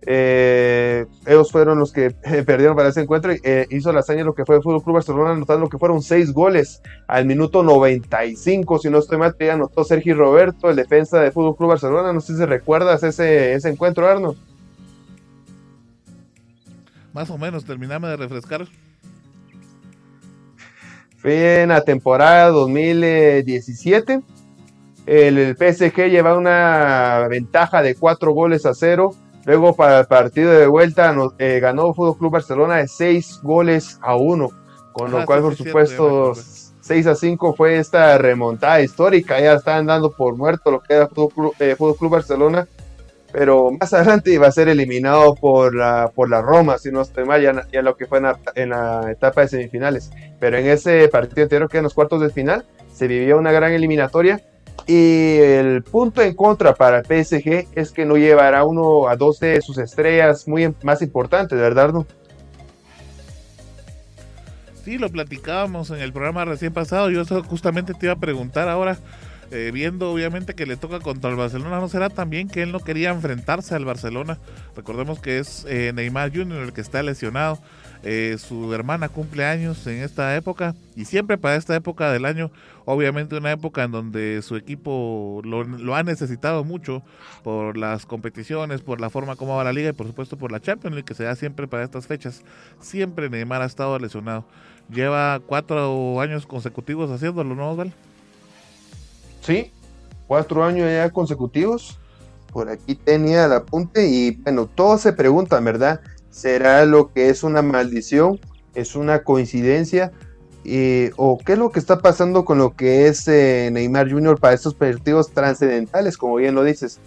eh, 0.06 1.06
ellos 1.26 1.52
fueron 1.52 1.78
los 1.80 1.92
que 1.92 2.12
perdieron 2.46 2.76
para 2.76 2.90
ese 2.90 3.02
encuentro. 3.02 3.34
Eh, 3.44 3.68
hizo 3.70 3.92
la 3.92 4.00
hazaña 4.00 4.24
lo 4.24 4.34
que 4.34 4.46
fue 4.46 4.58
el 4.58 4.64
Fútbol 4.64 4.84
Club 4.84 4.96
Barcelona, 4.96 5.32
anotando 5.32 5.66
lo 5.66 5.70
que 5.70 5.78
fueron 5.78 6.02
seis 6.02 6.32
goles 6.32 6.82
al 7.08 7.26
minuto 7.26 7.64
95. 7.64 8.80
Si 8.80 8.90
no 8.90 9.00
estoy 9.00 9.18
mal, 9.18 9.36
ya 9.40 9.54
anotó 9.54 9.84
Sergio 9.84 10.16
Roberto, 10.16 10.70
el 10.70 10.76
defensa 10.76 11.20
de 11.20 11.32
Fútbol 11.32 11.56
Club 11.56 11.70
Barcelona. 11.70 12.14
No 12.14 12.22
sé 12.22 12.38
si 12.38 12.46
recuerdas 12.46 13.04
ese, 13.04 13.54
ese 13.54 13.70
encuentro, 13.70 14.08
Arno. 14.08 14.36
Más 17.14 17.30
o 17.30 17.38
menos, 17.38 17.66
terminame 17.66 18.08
de 18.08 18.18
refrescar. 18.18 18.68
Fue 21.18 21.64
en 21.64 21.70
la 21.70 21.84
temporada 21.84 22.48
2017. 22.50 24.22
El, 25.06 25.38
el 25.38 25.58
PSG 25.58 26.08
lleva 26.10 26.38
una 26.38 27.28
ventaja 27.30 27.82
de 27.82 27.96
cuatro 27.96 28.32
goles 28.32 28.66
a 28.66 28.74
cero 28.74 29.16
Luego 29.50 29.76
para 29.76 30.02
el 30.02 30.06
partido 30.06 30.52
de 30.52 30.68
vuelta 30.68 31.12
eh, 31.40 31.60
ganó 31.60 31.92
Fútbol 31.96 32.20
Club 32.20 32.34
Barcelona 32.34 32.76
de 32.76 32.88
6 32.88 33.40
goles 33.42 33.98
a 34.00 34.16
1, 34.16 34.48
con 34.94 35.10
lo 35.10 35.26
cual 35.26 35.42
por 35.42 35.56
supuesto 35.56 36.34
6 36.82 37.08
a 37.08 37.16
5 37.16 37.56
fue 37.56 37.80
esta 37.80 38.20
remontada 38.20 38.80
histórica, 38.80 39.40
ya 39.40 39.54
estaban 39.54 39.88
dando 39.88 40.12
por 40.12 40.38
muerto 40.38 40.70
lo 40.70 40.82
que 40.82 40.94
era 40.94 41.08
Fútbol 41.08 41.34
Club, 41.34 41.54
eh, 41.58 41.76
Club 41.76 42.12
Barcelona, 42.12 42.68
pero 43.32 43.72
más 43.72 43.92
adelante 43.92 44.32
iba 44.32 44.46
a 44.46 44.52
ser 44.52 44.70
eliminado 44.70 45.34
por 45.34 45.74
la, 45.74 46.12
por 46.14 46.30
la 46.30 46.44
Roma, 46.44 46.78
si 46.78 46.92
no 46.92 47.02
estoy 47.02 47.26
mal, 47.26 47.42
ya, 47.42 47.82
lo 47.82 47.98
que 47.98 48.06
fue 48.06 48.20
en 48.20 48.26
la, 48.26 48.40
en 48.54 48.70
la, 48.70 49.10
etapa 49.10 49.42
de 49.42 49.48
semifinales. 49.48 50.12
Pero 50.40 50.60
en 50.60 50.68
ese 50.68 51.08
partido 51.08 51.42
anterior, 51.42 51.68
que 51.68 51.78
en 51.78 51.86
los 51.86 51.96
cuartos 51.96 52.22
de 52.22 52.30
final, 52.30 52.68
se 52.94 53.08
vivió 53.08 53.40
una 53.40 53.52
gran 53.52 53.72
eliminatoria 53.72 54.44
y 54.88 55.38
el 55.38 55.84
punto 55.84 56.22
en 56.22 56.36
contra 56.36 56.74
para 56.74 57.00
el 57.00 57.06
PSG 57.06 57.68
es 57.76 57.92
que 57.92 58.06
no 58.06 58.18
llevará 58.18 58.64
uno 58.64 59.08
a 59.08 59.16
dos 59.16 59.40
de 59.40 59.62
sus 59.62 59.78
estrellas 59.78 60.48
muy 60.48 60.74
más 60.84 61.02
importantes, 61.02 61.58
¿verdad? 61.58 61.94
No? 61.94 62.06
Sí, 64.84 64.98
lo 64.98 65.10
platicábamos 65.10 65.92
en 65.92 66.00
el 66.00 66.12
programa 66.12 66.46
recién 66.46 66.74
pasado. 66.74 67.12
Yo 67.12 67.24
justamente 67.44 67.94
te 67.94 68.08
iba 68.08 68.14
a 68.14 68.20
preguntar 68.20 68.70
ahora, 68.70 68.98
eh, 69.52 69.72
viendo 69.74 70.12
obviamente 70.12 70.56
que 70.56 70.66
le 70.66 70.78
toca 70.78 71.00
contra 71.00 71.30
el 71.30 71.36
Barcelona, 71.36 71.80
¿no 71.80 71.90
será 71.90 72.10
también 72.10 72.48
que 72.48 72.62
él 72.64 72.72
no 72.72 72.80
quería 72.80 73.10
enfrentarse 73.10 73.76
al 73.76 73.86
Barcelona? 73.86 74.40
Recordemos 74.76 75.20
que 75.20 75.40
es 75.40 75.66
eh, 75.68 75.92
Neymar 75.94 76.32
Jr. 76.34 76.64
el 76.64 76.74
que 76.74 76.82
está 76.82 77.04
lesionado. 77.04 77.60
Eh, 78.02 78.38
su 78.40 78.74
hermana 78.74 79.10
cumple 79.10 79.44
años 79.44 79.86
en 79.86 80.02
esta 80.04 80.34
época 80.38 80.74
y 80.96 81.04
siempre 81.04 81.38
para 81.38 81.58
esta 81.58 81.76
época 81.76 82.10
del 82.14 82.24
año, 82.24 82.50
obviamente 82.86 83.36
una 83.36 83.52
época 83.52 83.84
en 83.84 83.92
donde 83.92 84.42
su 84.42 84.56
equipo 84.56 85.42
lo, 85.44 85.96
ha 85.96 86.04
necesitado 86.04 86.64
mucho 86.64 87.04
por 87.44 87.76
las 87.76 88.06
competiciones, 88.06 88.80
por 88.80 89.02
la 89.02 89.10
forma 89.10 89.36
como 89.36 89.58
va 89.58 89.66
la 89.66 89.74
liga 89.74 89.90
y 89.90 89.94
por 89.94 90.08
supuesto 90.08 90.38
por 90.38 90.50
la 90.50 90.62
Champions 90.62 90.96
League 90.96 91.06
que 91.06 91.14
se 91.14 91.26
da 91.26 91.36
siempre 91.36 91.68
para 91.68 91.84
estas 91.84 92.08
fechas. 92.08 92.42
Siempre 92.80 93.30
Neymar 93.30 93.62
ha 93.62 93.66
estado 93.66 94.00
lesionado. 94.00 94.46
Lleva 94.90 95.42
cuatro 95.46 96.22
años 96.22 96.46
consecutivos 96.46 97.12
haciéndolo, 97.12 97.54
¿no, 97.54 97.72
Osval? 97.72 97.94
Sí, 99.42 99.74
cuatro 100.26 100.64
años 100.64 100.90
ya 100.90 101.10
consecutivos. 101.10 102.00
Por 102.54 102.70
aquí 102.70 102.96
tenía 102.96 103.46
el 103.46 103.54
apunte 103.54 104.08
y 104.08 104.32
bueno, 104.38 104.68
todos 104.68 105.02
se 105.02 105.12
preguntan, 105.12 105.64
¿verdad? 105.66 106.00
¿Será 106.32 106.86
lo 106.86 107.12
que 107.12 107.30
es 107.30 107.44
una 107.44 107.62
maldición? 107.62 108.40
¿Es 108.76 108.96
una 108.96 109.24
coincidencia? 109.24 110.12
¿O 111.18 111.40
qué 111.44 111.54
es 111.54 111.58
lo 111.58 111.72
que 111.72 111.80
está 111.80 112.00
pasando 112.00 112.46
con 112.46 112.58
lo 112.58 112.76
que 112.76 113.08
es 113.08 113.28
eh, 113.28 113.70
Neymar 113.72 114.12
Jr. 114.12 114.40
para 114.40 114.54
estos 114.54 114.76
partidos 114.76 115.32
trascendentales, 115.32 116.18
como 116.18 116.36
bien 116.36 116.54
lo 116.54 116.64
dices? 116.64 117.00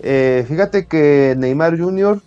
Eh, 0.00 0.44
fíjate 0.46 0.86
que 0.86 1.34
Neymar 1.36 1.78
Jr., 1.78 2.20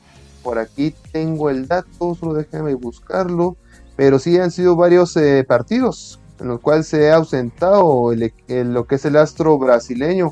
por 0.43 0.59
aquí 0.59 0.93
tengo 1.11 1.49
el 1.49 1.67
dato, 1.67 2.15
solo 2.15 2.33
déjame 2.33 2.73
buscarlo, 2.73 3.55
pero 3.95 4.19
sí 4.19 4.37
han 4.37 4.51
sido 4.51 4.75
varios 4.75 5.15
eh, 5.15 5.45
partidos 5.47 6.19
en 6.39 6.47
los 6.49 6.59
cuales 6.59 6.87
se 6.87 7.09
ha 7.09 7.15
ausentado 7.15 8.11
lo 8.13 8.85
que 8.85 8.95
es 8.95 9.05
el 9.05 9.15
astro 9.15 9.57
brasileño. 9.57 10.31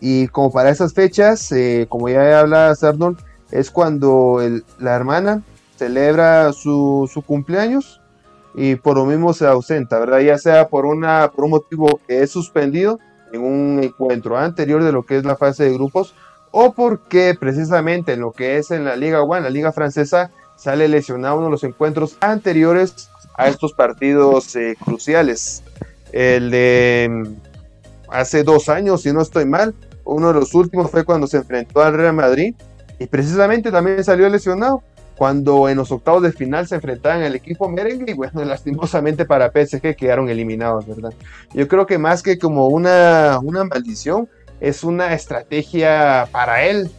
Y 0.00 0.28
como 0.28 0.52
para 0.52 0.70
esas 0.70 0.94
fechas, 0.94 1.52
como 1.88 2.08
ya 2.08 2.38
habla 2.38 2.70
Arnold, 2.80 3.18
es 3.52 3.70
cuando 3.70 4.40
la 4.78 4.94
hermana 4.94 5.42
celebra 5.76 6.52
su, 6.52 7.08
cumpleaños 7.26 8.00
y 8.54 8.76
por 8.76 8.96
lo 8.96 9.06
mismo 9.06 9.32
se 9.32 9.46
ausenta, 9.46 9.98
¿verdad? 9.98 10.20
Ya 10.20 10.38
sea 10.38 10.68
por, 10.68 10.84
un 10.84 11.00
motivo 11.48 12.00
que 12.06 12.22
es 12.22 12.30
suspendido 12.30 12.98
en 13.32 13.42
un 13.42 13.80
encuentro 13.82 14.36
anterior 14.36 14.82
de 14.82 14.92
lo 14.92 15.04
que 15.04 15.16
es 15.16 15.24
la 15.24 15.36
fase 15.36 15.64
de 15.64 15.74
grupos 15.74 16.14
o 16.50 16.72
porque 16.72 17.36
precisamente 17.38 18.14
en 18.14 18.20
lo 18.20 18.32
que 18.32 18.58
es 18.58 18.70
en 18.70 18.84
la 18.84 18.96
Liga 18.96 19.22
1, 19.22 19.40
la 19.40 19.50
Liga 19.50 19.72
Francesa, 19.72 20.30
sale 20.56 20.88
lesionado 20.88 21.36
uno 21.36 21.46
de 21.46 21.52
los 21.52 21.64
encuentros 21.64 22.16
anteriores 22.20 23.08
a 23.38 23.48
estos 23.48 23.72
partidos 23.72 24.54
eh, 24.56 24.76
cruciales. 24.84 25.62
El 26.12 26.50
de 26.50 27.08
mm, 27.10 27.24
hace 28.10 28.42
dos 28.42 28.68
años, 28.68 29.02
si 29.02 29.12
no 29.12 29.22
estoy 29.22 29.46
mal, 29.46 29.74
uno 30.04 30.28
de 30.28 30.40
los 30.40 30.54
últimos 30.54 30.90
fue 30.90 31.04
cuando 31.04 31.26
se 31.26 31.38
enfrentó 31.38 31.80
al 31.80 31.94
Real 31.94 32.14
Madrid 32.14 32.54
y 33.00 33.06
precisamente 33.06 33.72
también 33.72 34.04
salió 34.04 34.28
lesionado 34.28 34.82
cuando 35.16 35.68
en 35.70 35.78
los 35.78 35.90
octavos 35.90 36.22
de 36.22 36.32
final 36.32 36.68
se 36.68 36.74
enfrentaban 36.74 37.22
al 37.22 37.34
equipo 37.34 37.68
merengue 37.68 38.12
y 38.12 38.14
bueno, 38.14 38.44
lastimosamente 38.44 39.24
para 39.24 39.50
PSG 39.50 39.96
quedaron 39.96 40.28
eliminados, 40.28 40.86
¿verdad? 40.86 41.12
Yo 41.54 41.66
creo 41.66 41.86
que 41.86 41.96
más 41.96 42.22
que 42.22 42.38
como 42.38 42.68
una, 42.68 43.38
una 43.42 43.64
maldición, 43.64 44.28
es 44.60 44.84
una 44.84 45.14
estrategia 45.14 46.28
para 46.30 46.64
él. 46.64 46.90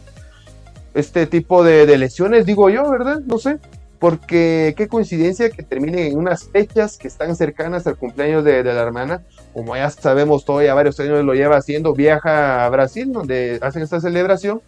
Este 0.94 1.26
tipo 1.26 1.62
de, 1.62 1.86
lesiones, 1.96 2.46
digo 2.46 2.68
yo, 2.68 2.90
¿verdad? 2.90 3.20
No 3.24 3.38
sé. 3.38 3.58
Porque 4.00 4.74
qué 4.76 4.88
coincidencia 4.88 5.50
que 5.50 5.62
terminen 5.62 6.12
en 6.12 6.18
unas 6.18 6.48
fechas 6.48 6.98
que 6.98 7.06
están 7.06 7.36
cercanas 7.36 7.86
al 7.86 7.96
cumpleaños 7.96 8.42
de, 8.42 8.64
de 8.64 8.74
la 8.74 8.82
hermana. 8.82 9.22
Como 9.52 9.76
ya 9.76 9.88
sabemos, 9.90 10.44
todavía 10.44 10.74
varios 10.74 10.98
años 10.98 11.24
lo 11.24 11.34
lleva 11.34 11.56
haciendo, 11.56 11.94
viaja 11.94 12.66
a 12.66 12.68
Brasil, 12.70 13.12
donde 13.12 13.60
hacen 13.62 13.82
esta 13.82 14.00
celebración 14.00 14.60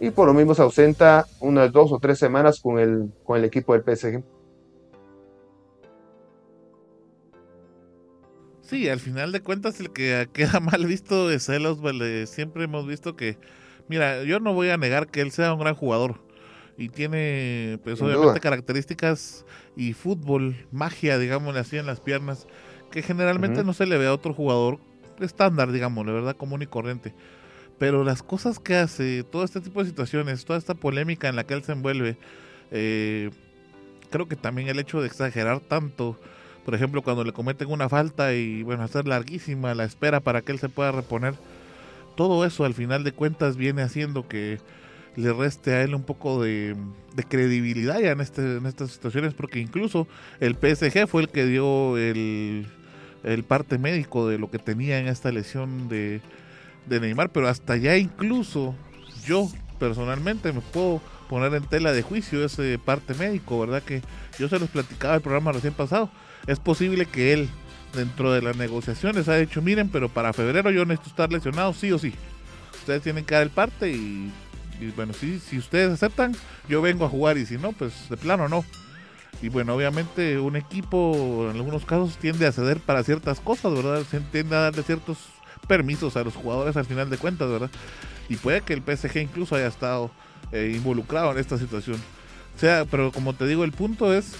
y 0.00 0.10
por 0.10 0.26
lo 0.26 0.34
mismo 0.34 0.54
se 0.54 0.62
ausenta 0.62 1.26
unas 1.40 1.72
dos 1.72 1.92
o 1.92 1.98
tres 1.98 2.18
semanas 2.18 2.60
con 2.60 2.78
el, 2.78 3.10
con 3.24 3.38
el 3.38 3.44
equipo 3.44 3.72
del 3.72 3.82
PSG. 3.82 4.22
Sí, 8.62 8.88
al 8.88 9.00
final 9.00 9.32
de 9.32 9.40
cuentas 9.40 9.80
el 9.80 9.90
que 9.90 10.28
queda 10.32 10.60
mal 10.60 10.86
visto 10.86 11.30
es 11.30 11.46
Celos, 11.46 11.78
siempre 12.28 12.64
hemos 12.64 12.86
visto 12.86 13.16
que, 13.16 13.38
mira, 13.88 14.22
yo 14.24 14.40
no 14.40 14.54
voy 14.54 14.68
a 14.70 14.76
negar 14.76 15.08
que 15.08 15.20
él 15.20 15.32
sea 15.32 15.54
un 15.54 15.60
gran 15.60 15.74
jugador 15.74 16.20
y 16.76 16.90
tiene 16.90 17.80
pues 17.82 18.00
obviamente 18.00 18.38
características 18.38 19.44
y 19.74 19.94
fútbol, 19.94 20.54
magia, 20.70 21.18
digámosle 21.18 21.60
así, 21.60 21.76
en 21.76 21.86
las 21.86 21.98
piernas, 21.98 22.46
que 22.92 23.02
generalmente 23.02 23.64
no 23.64 23.72
se 23.72 23.86
le 23.86 23.98
ve 23.98 24.06
a 24.06 24.14
otro 24.14 24.32
jugador 24.32 24.78
estándar, 25.18 25.72
digamos, 25.72 26.06
la 26.06 26.12
verdad, 26.12 26.36
común 26.36 26.62
y 26.62 26.66
corriente. 26.66 27.14
Pero 27.78 28.04
las 28.04 28.22
cosas 28.22 28.58
que 28.58 28.76
hace, 28.76 29.22
todo 29.24 29.44
este 29.44 29.60
tipo 29.60 29.80
de 29.82 29.88
situaciones, 29.88 30.44
toda 30.44 30.58
esta 30.58 30.74
polémica 30.74 31.28
en 31.28 31.36
la 31.36 31.44
que 31.44 31.54
él 31.54 31.62
se 31.62 31.72
envuelve, 31.72 32.16
eh, 32.70 33.30
creo 34.10 34.26
que 34.26 34.36
también 34.36 34.68
el 34.68 34.78
hecho 34.78 35.00
de 35.00 35.06
exagerar 35.06 35.60
tanto, 35.60 36.18
por 36.64 36.74
ejemplo, 36.74 37.02
cuando 37.02 37.24
le 37.24 37.32
cometen 37.32 37.70
una 37.70 37.88
falta 37.88 38.34
y 38.34 38.62
bueno, 38.62 38.82
hacer 38.82 39.06
larguísima 39.06 39.74
la 39.74 39.84
espera 39.84 40.20
para 40.20 40.42
que 40.42 40.52
él 40.52 40.58
se 40.58 40.68
pueda 40.68 40.90
reponer, 40.90 41.34
todo 42.16 42.44
eso 42.44 42.64
al 42.64 42.74
final 42.74 43.04
de 43.04 43.12
cuentas 43.12 43.56
viene 43.56 43.82
haciendo 43.82 44.26
que 44.26 44.58
le 45.14 45.32
reste 45.32 45.72
a 45.72 45.82
él 45.82 45.94
un 45.94 46.02
poco 46.02 46.42
de, 46.42 46.76
credibilidad 47.28 48.00
ya 48.00 48.10
en, 48.10 48.20
este, 48.20 48.56
en 48.56 48.66
estas 48.66 48.90
situaciones, 48.90 49.34
porque 49.34 49.60
incluso 49.60 50.08
el 50.40 50.54
PSG 50.54 51.06
fue 51.06 51.22
el 51.22 51.28
que 51.28 51.46
dio 51.46 51.96
el, 51.96 52.66
el 53.24 53.44
parte 53.44 53.78
médico 53.78 54.28
de 54.28 54.38
lo 54.38 54.50
que 54.50 54.58
tenía 54.58 54.98
en 54.98 55.08
esta 55.08 55.32
lesión 55.32 55.88
de 55.88 56.20
de 56.88 57.00
Neymar, 57.00 57.30
pero 57.30 57.48
hasta 57.48 57.76
ya 57.76 57.96
incluso 57.96 58.74
yo 59.24 59.50
personalmente 59.78 60.52
me 60.52 60.60
puedo 60.60 61.00
poner 61.28 61.54
en 61.54 61.64
tela 61.64 61.92
de 61.92 62.02
juicio 62.02 62.44
ese 62.44 62.78
parte 62.78 63.14
médico, 63.14 63.60
¿verdad? 63.60 63.82
Que 63.82 64.02
yo 64.38 64.48
se 64.48 64.58
los 64.58 64.70
platicaba 64.70 65.14
el 65.16 65.20
programa 65.20 65.52
recién 65.52 65.74
pasado. 65.74 66.10
Es 66.46 66.58
posible 66.58 67.06
que 67.06 67.32
él, 67.32 67.48
dentro 67.94 68.32
de 68.32 68.42
las 68.42 68.56
negociaciones, 68.56 69.28
haya 69.28 69.40
dicho, 69.40 69.62
miren, 69.62 69.88
pero 69.90 70.08
para 70.08 70.32
febrero 70.32 70.70
yo 70.70 70.84
necesito 70.84 71.10
estar 71.10 71.32
lesionado, 71.32 71.72
sí 71.74 71.92
o 71.92 71.98
sí. 71.98 72.14
Ustedes 72.74 73.02
tienen 73.02 73.24
que 73.24 73.34
dar 73.34 73.42
el 73.42 73.50
parte 73.50 73.90
y, 73.90 74.32
bueno, 74.96 75.12
si, 75.12 75.38
si 75.38 75.58
ustedes 75.58 75.92
aceptan, 75.92 76.34
yo 76.68 76.80
vengo 76.80 77.04
a 77.04 77.08
jugar 77.08 77.36
y 77.36 77.44
si 77.44 77.58
no, 77.58 77.72
pues 77.72 78.08
de 78.08 78.16
plano 78.16 78.48
no. 78.48 78.64
Y 79.42 79.50
bueno, 79.50 79.74
obviamente 79.74 80.38
un 80.38 80.56
equipo 80.56 81.48
en 81.50 81.56
algunos 81.56 81.84
casos 81.84 82.16
tiende 82.16 82.46
a 82.46 82.52
ceder 82.52 82.80
para 82.80 83.04
ciertas 83.04 83.40
cosas, 83.40 83.72
¿verdad? 83.74 84.02
Se 84.10 84.20
tiende 84.20 84.56
a 84.56 84.60
darle 84.60 84.82
ciertos 84.82 85.18
permisos 85.66 86.16
a 86.16 86.24
los 86.24 86.34
jugadores 86.34 86.76
al 86.76 86.84
final 86.84 87.10
de 87.10 87.18
cuentas, 87.18 87.48
¿verdad? 87.48 87.70
y 88.28 88.36
puede 88.36 88.60
que 88.60 88.74
el 88.74 88.82
PSG 88.82 89.18
incluso 89.18 89.56
haya 89.56 89.66
estado 89.66 90.10
eh, 90.52 90.72
involucrado 90.74 91.32
en 91.32 91.38
esta 91.38 91.58
situación. 91.58 91.96
O 92.56 92.58
sea, 92.58 92.84
pero 92.84 93.12
como 93.12 93.34
te 93.34 93.46
digo, 93.46 93.64
el 93.64 93.72
punto 93.72 94.12
es 94.12 94.34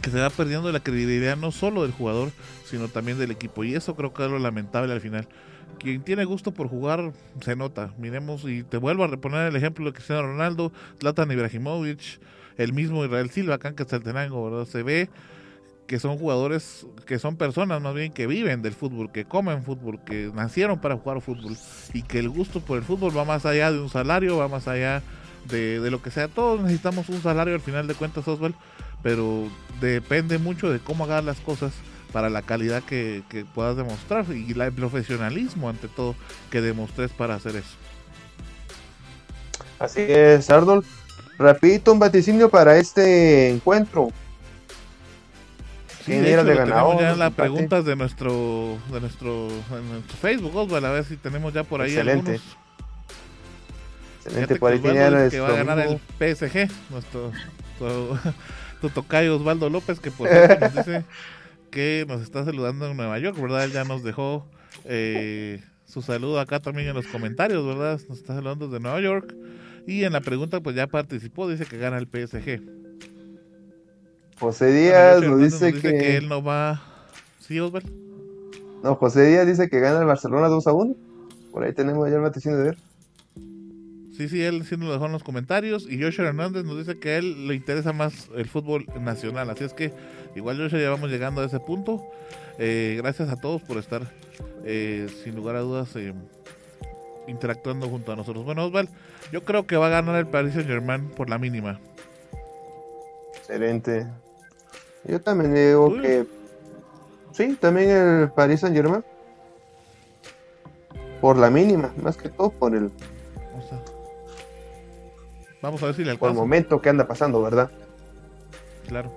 que 0.00 0.10
se 0.10 0.20
va 0.20 0.30
perdiendo 0.30 0.70
la 0.72 0.80
credibilidad 0.80 1.36
no 1.36 1.52
solo 1.52 1.82
del 1.82 1.92
jugador, 1.92 2.30
sino 2.64 2.88
también 2.88 3.18
del 3.18 3.30
equipo. 3.30 3.64
Y 3.64 3.74
eso 3.74 3.94
creo 3.94 4.12
que 4.12 4.24
es 4.24 4.30
lo 4.30 4.38
lamentable 4.38 4.92
al 4.92 5.00
final. 5.00 5.28
Quien 5.78 6.02
tiene 6.02 6.24
gusto 6.24 6.52
por 6.52 6.68
jugar 6.68 7.12
se 7.40 7.56
nota. 7.56 7.92
Miremos 7.98 8.44
y 8.44 8.62
te 8.62 8.76
vuelvo 8.76 9.04
a 9.04 9.08
reponer 9.08 9.48
el 9.48 9.56
ejemplo 9.56 9.84
de 9.86 9.92
Cristiano 9.92 10.22
Ronaldo, 10.22 10.72
Zlatan 11.00 11.30
Ibrahimovic, 11.30 12.20
el 12.56 12.72
mismo 12.72 13.04
Israel 13.04 13.30
Silva, 13.30 13.54
acá 13.54 13.68
en 13.68 13.74
Casteltenango, 13.74 14.50
¿verdad? 14.50 14.66
Se 14.66 14.82
ve 14.82 15.10
que 15.86 15.98
son 15.98 16.18
jugadores, 16.18 16.86
que 17.06 17.18
son 17.18 17.36
personas 17.36 17.80
más 17.82 17.94
bien 17.94 18.12
que 18.12 18.26
viven 18.26 18.62
del 18.62 18.72
fútbol, 18.72 19.12
que 19.12 19.24
comen 19.24 19.62
fútbol, 19.62 20.00
que 20.04 20.30
nacieron 20.34 20.80
para 20.80 20.96
jugar 20.96 21.20
fútbol 21.20 21.56
y 21.92 22.02
que 22.02 22.18
el 22.18 22.28
gusto 22.28 22.60
por 22.60 22.78
el 22.78 22.84
fútbol 22.84 23.16
va 23.16 23.24
más 23.24 23.44
allá 23.44 23.70
de 23.70 23.80
un 23.80 23.90
salario, 23.90 24.38
va 24.38 24.48
más 24.48 24.66
allá 24.66 25.02
de, 25.48 25.90
lo 25.90 26.00
que 26.02 26.10
sea. 26.10 26.28
Todos 26.28 26.60
necesitamos 26.62 27.08
un 27.08 27.22
salario 27.22 27.54
al 27.54 27.60
final 27.60 27.86
de 27.86 27.94
cuentas, 27.94 28.26
Oswald, 28.26 28.54
pero 29.02 29.48
depende 29.80 30.38
mucho 30.38 30.70
de 30.70 30.78
cómo 30.78 31.04
hagas 31.04 31.24
las 31.24 31.40
cosas 31.40 31.72
para 32.12 32.30
la 32.30 32.42
calidad 32.42 32.82
que, 32.82 33.22
puedas 33.54 33.76
demostrar 33.76 34.24
y 34.30 34.54
la, 34.54 34.66
el 34.66 34.72
profesionalismo 34.72 35.68
ante 35.68 35.88
todo 35.88 36.14
que 36.50 36.60
demostres 36.60 37.10
para 37.10 37.34
hacer 37.34 37.56
eso. 37.56 37.76
Así 39.78 40.00
es, 40.00 40.48
Arnold. 40.48 40.84
Rapidito 41.38 41.92
un 41.92 41.98
vaticinio 41.98 42.48
para 42.48 42.76
este 42.78 43.50
encuentro. 43.50 44.10
Sí, 46.04 46.12
de 46.12 46.34
hecho, 46.34 46.44
de 46.44 46.56
tenemos 46.56 47.00
ya 47.00 47.16
las 47.16 47.32
preguntas 47.32 47.84
de 47.84 47.96
nuestro 47.96 48.78
de 48.92 49.00
nuestro, 49.00 49.48
nuestro 49.70 50.16
Facebook, 50.20 50.54
Oswald, 50.54 50.84
a 50.84 50.90
ver 50.90 51.04
si 51.04 51.16
tenemos 51.16 51.54
ya 51.54 51.64
por 51.64 51.80
ahí 51.80 51.92
Excelente. 51.92 52.32
algunos. 52.32 52.56
Excelente, 54.24 54.56
por 54.56 54.72
ahí 54.72 54.78
tenía 54.80 55.06
Osvaldo 55.06 55.24
dice 55.24 55.36
que 55.36 55.42
nuestro 55.42 55.42
va 55.42 55.48
a 55.48 55.64
ganar 55.64 55.78
el 55.86 56.36
PSG, 56.36 56.70
nuestro, 56.90 57.32
tu, 57.78 58.18
tu 58.82 58.90
tocayo 58.90 59.36
Osvaldo 59.36 59.70
López, 59.70 59.98
que 59.98 60.10
por 60.10 60.28
cierto 60.28 60.58
nos 60.60 60.74
dice 60.74 61.04
que 61.70 62.04
nos 62.06 62.22
está 62.22 62.44
saludando 62.44 62.86
en 62.86 62.96
Nueva 62.96 63.18
York, 63.18 63.40
¿verdad? 63.40 63.64
Él 63.64 63.72
ya 63.72 63.84
nos 63.84 64.04
dejó 64.04 64.46
eh, 64.84 65.62
su 65.86 66.02
saludo 66.02 66.38
acá 66.38 66.60
también 66.60 66.88
en 66.88 66.94
los 66.94 67.06
comentarios, 67.06 67.66
¿verdad? 67.66 68.00
Nos 68.08 68.18
está 68.18 68.34
saludando 68.34 68.68
desde 68.68 68.80
Nueva 68.80 69.00
York. 69.00 69.34
Y 69.86 70.04
en 70.04 70.12
la 70.12 70.20
pregunta, 70.20 70.60
pues 70.60 70.76
ya 70.76 70.86
participó, 70.86 71.48
dice 71.48 71.66
que 71.66 71.76
gana 71.76 71.98
el 71.98 72.06
PSG. 72.06 72.83
José 74.44 74.70
Díaz 74.72 75.22
nos 75.22 75.40
dice 75.40 75.68
Hernández 75.68 75.80
que, 75.80 76.16
él 76.18 76.28
no 76.28 76.42
va. 76.42 76.82
¿Sí, 77.40 77.58
Osvaldo? 77.58 77.88
no, 78.82 78.94
José 78.96 79.22
Díaz 79.22 79.46
dice 79.46 79.70
que 79.70 79.80
gana 79.80 80.00
el 80.00 80.04
Barcelona 80.04 80.48
2 80.48 80.66
a 80.66 80.72
1. 80.74 80.94
Por 81.50 81.64
ahí 81.64 81.72
tenemos 81.72 82.06
ya 82.10 82.16
el 82.16 82.20
vaticinio 82.20 82.58
de 82.58 82.64
ver. 82.64 82.78
Sí, 84.14 84.28
sí, 84.28 84.42
él 84.42 84.66
sí 84.66 84.76
nos 84.76 84.88
lo 84.88 84.92
dejó 84.92 85.06
en 85.06 85.12
los 85.12 85.22
comentarios. 85.22 85.90
Y 85.90 85.98
Joshua 86.00 86.26
Hernández 86.26 86.66
nos 86.66 86.76
dice 86.76 86.98
que 86.98 87.08
a 87.12 87.16
él 87.16 87.48
le 87.48 87.54
interesa 87.54 87.94
más 87.94 88.28
el 88.36 88.46
fútbol 88.46 88.84
nacional. 89.00 89.48
Así 89.48 89.64
es 89.64 89.72
que, 89.72 89.94
igual, 90.36 90.58
Joshua, 90.58 90.78
ya 90.78 90.90
vamos 90.90 91.08
llegando 91.08 91.40
a 91.40 91.46
ese 91.46 91.58
punto. 91.58 92.04
Eh, 92.58 92.96
gracias 92.98 93.30
a 93.30 93.36
todos 93.36 93.62
por 93.62 93.78
estar, 93.78 94.02
eh, 94.66 95.06
sin 95.24 95.36
lugar 95.36 95.56
a 95.56 95.60
dudas, 95.60 95.96
eh, 95.96 96.12
interactuando 97.28 97.88
junto 97.88 98.12
a 98.12 98.16
nosotros. 98.16 98.44
Bueno, 98.44 98.66
Osval, 98.66 98.90
yo 99.32 99.42
creo 99.42 99.66
que 99.66 99.78
va 99.78 99.86
a 99.86 99.90
ganar 99.90 100.16
el 100.16 100.26
Paris 100.26 100.52
Saint 100.52 100.68
Germain 100.68 101.08
por 101.08 101.30
la 101.30 101.38
mínima. 101.38 101.80
Excelente. 103.38 104.06
Yo 105.06 105.20
también 105.20 105.54
digo 105.54 105.88
Uy. 105.88 106.00
que 106.00 106.26
sí, 107.32 107.56
también 107.60 107.90
el 107.90 108.30
Paris 108.30 108.60
Saint 108.60 108.74
Germain. 108.76 109.04
Por 111.20 111.36
la 111.38 111.50
mínima, 111.50 111.92
más 112.02 112.16
que 112.16 112.28
todo 112.28 112.50
por 112.50 112.74
el, 112.74 112.86
O 112.86 113.62
sea, 113.68 113.80
vamos 115.62 115.82
a 115.82 115.86
ver 115.86 115.94
si 115.94 116.04
le 116.04 116.16
por 116.16 116.28
el 116.28 116.32
alcanza. 116.32 116.40
momento 116.40 116.80
que 116.82 116.88
anda 116.90 117.06
pasando, 117.06 117.42
¿verdad? 117.42 117.70
Claro. 118.88 119.10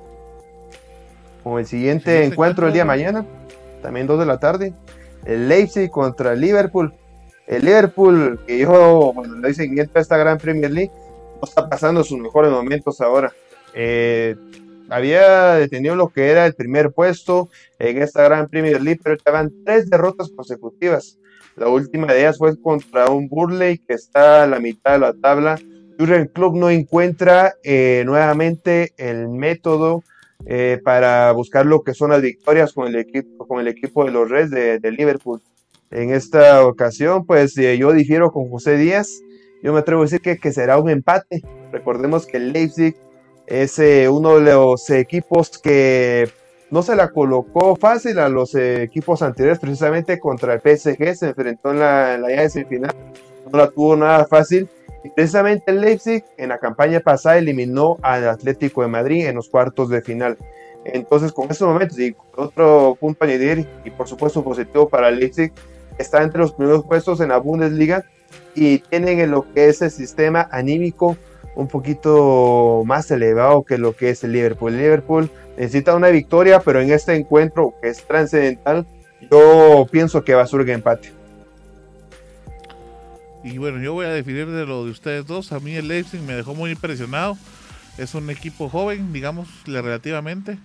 Como 1.44 1.60
el 1.60 1.66
siguiente 1.66 2.24
encuentro 2.24 2.68
el 2.68 2.74
día 2.74 2.84
de 2.84 2.88
mañana, 2.88 3.26
también 3.82 4.08
2 4.08 4.20
de 4.20 4.26
la 4.26 4.40
tarde, 4.40 4.74
el 5.26 5.50
Leipzig 5.50 5.90
contra 5.90 6.34
el 6.34 6.42
Liverpool. 6.42 6.94
El 7.46 7.64
Liverpool, 7.66 8.40
que 8.46 8.60
yo, 8.60 9.12
bueno, 9.14 9.36
lo 9.36 9.48
dicen 9.48 9.74
que 9.74 9.82
entra 9.82 10.00
a 10.00 10.02
esta 10.02 10.18
gran 10.18 10.38
Premier 10.38 10.72
League, 10.72 10.92
no 11.42 11.48
está 11.48 11.68
pasando 11.70 12.04
sus 12.04 12.20
mejores 12.20 12.52
momentos 12.52 13.00
ahora. 13.02 13.32
Eh, 13.74 14.36
había 14.90 15.54
detenido 15.56 15.96
lo 15.96 16.10
que 16.10 16.30
era 16.30 16.46
el 16.46 16.54
primer 16.54 16.92
puesto 16.92 17.50
en 17.80 18.02
esta 18.02 18.24
gran 18.24 18.48
Premier 18.48 18.82
League, 18.82 19.02
pero 19.04 19.16
estaban 19.16 19.52
tres 19.66 19.90
derrotas 19.90 20.32
consecutivas. 20.36 21.18
La 21.56 21.70
última 21.70 22.14
de 22.14 22.20
ellas 22.20 22.38
fue 22.38 22.60
contra 22.62 23.10
un 23.10 23.28
Burley 23.28 23.80
que 23.80 23.94
está 23.94 24.44
a 24.44 24.48
la 24.48 24.60
mitad 24.60 24.94
de 24.94 25.00
la 25.00 25.14
tabla. 25.14 25.60
Jurgen 25.98 26.28
Klopp 26.28 26.56
no 26.56 26.70
encuentra 26.70 27.56
eh, 27.64 28.04
nuevamente 28.06 28.94
el 28.98 29.30
método 29.30 30.04
eh, 30.46 30.80
para 30.84 31.32
buscar 31.32 31.66
lo 31.66 31.82
que 31.82 31.96
son 31.96 32.12
las 32.12 32.22
victorias 32.22 32.74
con 32.74 32.88
el 32.88 32.96
equipo, 32.96 33.48
con 33.48 33.60
el 33.60 33.68
equipo 33.68 34.06
de 34.06 34.12
los 34.12 34.30
Reds 34.30 34.52
de, 34.52 34.92
Liverpool. 34.92 35.42
En 35.90 36.12
esta 36.12 36.64
ocasión, 36.66 37.26
pues 37.26 37.58
eh, 37.58 37.78
yo 37.78 37.92
difiero 37.92 38.32
con 38.32 38.50
José 38.50 38.78
Díaz. 38.78 39.10
Yo 39.64 39.74
me 39.74 39.80
atrevo 39.80 40.02
a 40.02 40.06
decir 40.06 40.22
que, 40.22 40.38
que 40.38 40.52
será 40.52 40.78
un 40.78 40.92
empate. 40.92 41.42
Recordemos 41.72 42.28
que 42.28 42.38
Leipzig 42.38 42.96
es 43.48 43.80
uno 44.10 44.40
de 44.40 44.54
los 44.54 44.90
equipos 44.90 45.58
que 45.58 46.30
no 46.70 46.84
se 46.84 46.96
la 46.96 47.10
colocó 47.10 47.78
fácil 47.78 48.20
a 48.20 48.28
los 48.28 48.54
equipos 48.56 49.22
anteriores, 49.22 49.60
precisamente 49.60 50.20
contra 50.20 50.54
el 50.54 50.60
PSG. 50.60 51.16
Se 51.16 51.28
enfrentó 51.28 51.72
en 51.72 51.80
la, 51.80 52.16
en 52.16 52.22
la 52.22 52.50
semifinal. 52.50 52.94
No 53.50 53.58
la 53.58 53.70
tuvo 53.70 53.96
nada 53.96 54.26
fácil. 54.26 54.70
Y 55.04 55.10
precisamente 55.10 55.72
el 55.72 55.80
Leipzig 55.80 56.26
en 56.38 56.50
la 56.50 56.58
campaña 56.58 57.00
pasada 57.00 57.38
eliminó 57.38 57.98
al 58.02 58.28
Atlético 58.28 58.82
de 58.82 58.90
Madrid 58.90 59.26
en 59.26 59.36
los 59.36 59.48
cuartos 59.48 59.90
de 59.90 60.02
final. 60.02 60.38
Entonces, 60.84 61.32
con 61.32 61.50
estos 61.50 61.68
momentos 61.68 61.98
y 62.00 62.16
otro 62.36 62.98
punto 63.00 63.24
a 63.24 63.28
añadir, 63.28 63.68
y 63.86 63.90
por 63.90 64.08
supuesto 64.08 64.44
positivo 64.44 64.90
para 64.90 65.10
el 65.10 65.20
Leipzig, 65.20 65.54
está 65.98 66.22
entre 66.22 66.42
los 66.42 66.54
primeros 66.54 66.86
puestos 66.86 67.22
en 67.22 67.30
la 67.30 67.38
Bundesliga 67.38 68.04
y 68.56 68.80
tienen 68.80 69.20
en 69.20 69.32
lo 69.32 69.52
que 69.54 69.70
es 69.70 69.82
el 69.82 69.92
sistema 69.92 70.50
anímico 70.52 71.18
un 71.58 71.68
poquito 71.68 72.84
más 72.86 73.10
elevado 73.10 73.64
que 73.64 73.80
lo 73.80 73.96
que 73.96 74.12
es 74.12 74.24
el 74.24 74.32
Liverpool. 74.32 74.74
El 74.74 74.80
Liverpool 74.80 75.32
necesita 75.58 75.96
una 75.96 76.10
victoria, 76.10 76.60
pero 76.60 76.82
en 76.82 76.92
este 76.92 77.16
encuentro 77.16 77.74
que 77.82 77.90
es 77.90 78.06
trascendental, 78.06 78.86
yo 79.32 79.88
pienso 79.90 80.24
que 80.24 80.36
va 80.36 80.44
a 80.44 80.48
surgir 80.48 80.76
empate. 80.76 81.12
Y 83.44 83.58
bueno, 83.58 83.80
yo 83.80 83.94
voy 83.94 84.06
a 84.06 84.10
definir 84.10 84.46
de 84.46 84.68
lo 84.68 84.86
de 84.86 84.92
ustedes 84.92 85.26
dos. 85.26 85.52
A 85.52 85.60
mí 85.60 85.74
el 85.74 85.88
Leipzig 85.88 86.22
me 86.22 86.36
dejó 86.36 86.54
muy 86.54 86.72
impresionado. 86.72 87.36
Es 87.98 88.14
un 88.14 88.30
equipo 88.30 88.70
joven, 88.70 89.12
digamos, 89.12 89.48
relativamente. 89.66 90.60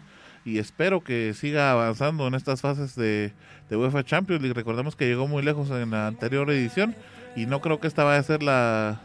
Y 0.44 0.58
espero 0.58 1.02
que 1.02 1.32
siga 1.32 1.72
avanzando 1.72 2.26
en 2.26 2.34
estas 2.34 2.60
fases 2.60 2.94
de, 2.96 3.32
de 3.70 3.76
UEFA 3.78 4.04
Champions 4.04 4.42
League. 4.42 4.54
Recordemos 4.54 4.94
que 4.94 5.06
llegó 5.06 5.26
muy 5.26 5.42
lejos 5.42 5.70
en 5.70 5.90
la 5.90 6.06
anterior 6.06 6.50
edición. 6.50 6.94
Y 7.34 7.46
no 7.46 7.62
creo 7.62 7.80
que 7.80 7.86
esta 7.86 8.04
vaya 8.04 8.18
a 8.20 8.24
ser 8.24 8.42
la, 8.42 9.00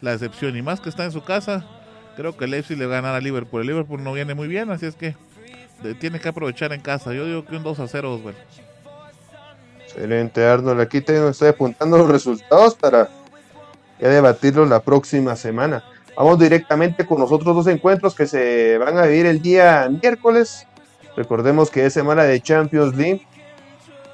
la 0.00 0.12
excepción. 0.14 0.56
Y 0.56 0.62
más 0.62 0.80
que 0.80 0.88
está 0.88 1.04
en 1.04 1.12
su 1.12 1.22
casa, 1.24 1.64
creo 2.16 2.36
que 2.36 2.44
el 2.44 2.50
Leipzig 2.52 2.78
le 2.78 2.86
va 2.86 2.98
a 2.98 3.00
ganar 3.00 3.14
a 3.14 3.20
Liverpool. 3.20 3.60
El 3.62 3.68
Liverpool 3.68 4.02
no 4.02 4.12
viene 4.12 4.34
muy 4.34 4.48
bien, 4.48 4.70
así 4.70 4.86
es 4.86 4.94
que 4.94 5.14
de- 5.82 5.94
tiene 5.94 6.20
que 6.20 6.28
aprovechar 6.28 6.72
en 6.72 6.80
casa. 6.80 7.12
Yo 7.12 7.24
digo 7.26 7.44
que 7.44 7.56
un 7.56 7.62
2 7.62 7.80
a 7.80 7.88
0, 7.88 8.14
Osvaldo. 8.14 8.38
Excelente, 9.84 10.44
Arnold. 10.44 10.80
Aquí 10.80 11.00
tengo, 11.00 11.28
estoy 11.28 11.48
apuntando 11.48 11.96
los 11.98 12.08
resultados 12.08 12.74
para 12.74 13.08
ya 13.98 14.08
debatirlos 14.08 14.68
la 14.68 14.80
próxima 14.80 15.36
semana. 15.36 15.82
Vamos 16.16 16.38
directamente 16.38 17.06
con 17.06 17.20
los 17.20 17.30
otros 17.32 17.54
dos 17.54 17.66
encuentros 17.66 18.14
que 18.14 18.26
se 18.26 18.78
van 18.78 18.98
a 18.98 19.02
vivir 19.06 19.26
el 19.26 19.40
día 19.42 19.88
miércoles. 19.90 20.66
Recordemos 21.16 21.70
que 21.70 21.86
es 21.86 21.92
semana 21.94 22.24
de 22.24 22.40
Champions 22.40 22.94
League. 22.96 23.26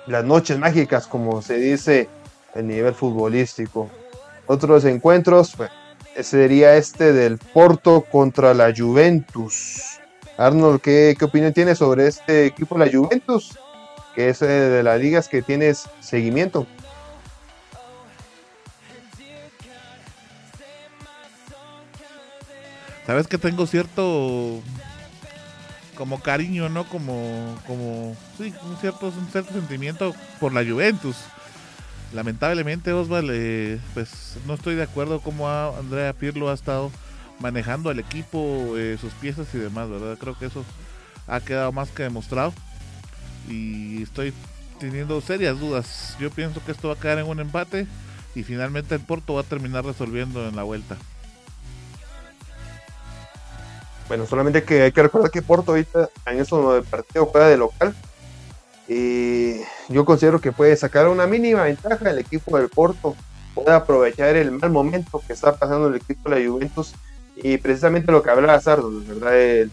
Las 0.06 0.24
noches 0.24 0.58
mágicas, 0.58 1.06
como 1.06 1.42
se 1.42 1.56
dice 1.58 2.08
a 2.54 2.60
nivel 2.60 2.94
futbolístico. 2.94 3.88
Otros 4.52 4.84
encuentros, 4.84 5.56
sería 6.20 6.76
este 6.76 7.14
del 7.14 7.38
Porto 7.38 8.02
contra 8.02 8.52
la 8.52 8.70
Juventus. 8.76 9.98
Arnold, 10.36 10.82
¿qué, 10.82 11.16
qué 11.18 11.24
opinión 11.24 11.54
tienes 11.54 11.78
sobre 11.78 12.06
este 12.06 12.44
equipo, 12.44 12.76
la 12.76 12.90
Juventus? 12.90 13.56
que 14.14 14.28
es 14.28 14.42
eh, 14.42 14.46
de 14.46 14.82
las 14.82 15.00
ligas 15.00 15.26
que 15.26 15.40
tienes 15.40 15.88
seguimiento. 16.00 16.66
Sabes 23.06 23.26
que 23.26 23.38
tengo 23.38 23.66
cierto 23.66 24.60
como 25.96 26.20
cariño, 26.20 26.68
¿no? 26.68 26.84
Como, 26.84 27.56
como, 27.66 28.16
sí, 28.36 28.54
un 28.64 28.76
cierto, 28.76 29.06
un 29.06 29.28
cierto 29.30 29.52
sentimiento 29.54 30.14
por 30.38 30.52
la 30.52 30.62
Juventus. 30.62 31.16
Lamentablemente, 32.14 32.92
Osval, 32.92 33.28
eh, 33.32 33.80
pues 33.94 34.36
no 34.46 34.54
estoy 34.54 34.74
de 34.74 34.82
acuerdo 34.82 35.20
cómo 35.20 35.48
Andrea 35.48 36.12
Pirlo 36.12 36.50
ha 36.50 36.54
estado 36.54 36.90
manejando 37.38 37.88
al 37.88 37.98
equipo, 37.98 38.76
eh, 38.76 38.98
sus 39.00 39.12
piezas 39.14 39.46
y 39.54 39.58
demás, 39.58 39.88
¿verdad? 39.88 40.18
Creo 40.18 40.38
que 40.38 40.46
eso 40.46 40.64
ha 41.26 41.40
quedado 41.40 41.72
más 41.72 41.90
que 41.90 42.02
demostrado. 42.02 42.52
Y 43.48 44.02
estoy 44.02 44.34
teniendo 44.78 45.20
serias 45.22 45.58
dudas. 45.58 46.16
Yo 46.20 46.30
pienso 46.30 46.62
que 46.64 46.72
esto 46.72 46.88
va 46.88 46.94
a 46.94 46.98
quedar 46.98 47.18
en 47.18 47.26
un 47.26 47.40
empate 47.40 47.86
y 48.34 48.42
finalmente 48.42 48.94
el 48.94 49.00
Porto 49.00 49.34
va 49.34 49.40
a 49.40 49.44
terminar 49.44 49.84
resolviendo 49.84 50.46
en 50.46 50.54
la 50.54 50.64
vuelta. 50.64 50.96
Bueno, 54.08 54.26
solamente 54.26 54.62
que 54.64 54.82
hay 54.82 54.92
que 54.92 55.02
recordar 55.02 55.30
que 55.30 55.40
Porto 55.40 55.72
ahorita 55.72 56.10
en 56.26 56.40
eso 56.40 56.84
partido 56.90 57.24
juega 57.26 57.48
de 57.48 57.56
local 57.56 57.94
y 58.92 59.60
yo 59.88 60.04
considero 60.04 60.40
que 60.40 60.52
puede 60.52 60.76
sacar 60.76 61.08
una 61.08 61.26
mínima 61.26 61.62
ventaja 61.62 62.10
el 62.10 62.18
equipo 62.18 62.58
del 62.58 62.68
Porto, 62.68 63.16
puede 63.54 63.72
aprovechar 63.72 64.36
el 64.36 64.50
mal 64.52 64.70
momento 64.70 65.22
que 65.26 65.32
está 65.32 65.56
pasando 65.56 65.88
el 65.88 65.96
equipo 65.96 66.28
de 66.28 66.40
la 66.40 66.50
Juventus 66.50 66.94
y 67.36 67.56
precisamente 67.58 68.12
lo 68.12 68.22
que 68.22 68.30
hablaba 68.30 68.60
Sardo, 68.60 68.90
¿verdad? 69.06 69.40
El, 69.40 69.70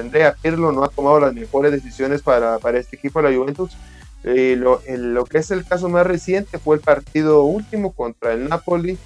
Andrea 0.00 0.34
Pirlo 0.40 0.72
no 0.72 0.84
ha 0.84 0.88
tomado 0.88 1.20
las 1.20 1.32
mejores 1.32 1.70
decisiones 1.72 2.22
para, 2.22 2.58
para 2.58 2.78
este 2.78 2.96
equipo 2.96 3.22
de 3.22 3.30
la 3.30 3.36
Juventus. 3.36 3.76
Y 4.24 4.54
lo, 4.56 4.82
lo 4.86 5.24
que 5.24 5.38
es 5.38 5.50
el 5.50 5.64
caso 5.64 5.88
más 5.88 6.06
reciente 6.06 6.58
fue 6.58 6.76
el 6.76 6.82
partido 6.82 7.44
último 7.44 7.92
contra 7.92 8.32
el 8.32 8.48
Napoli, 8.48 8.98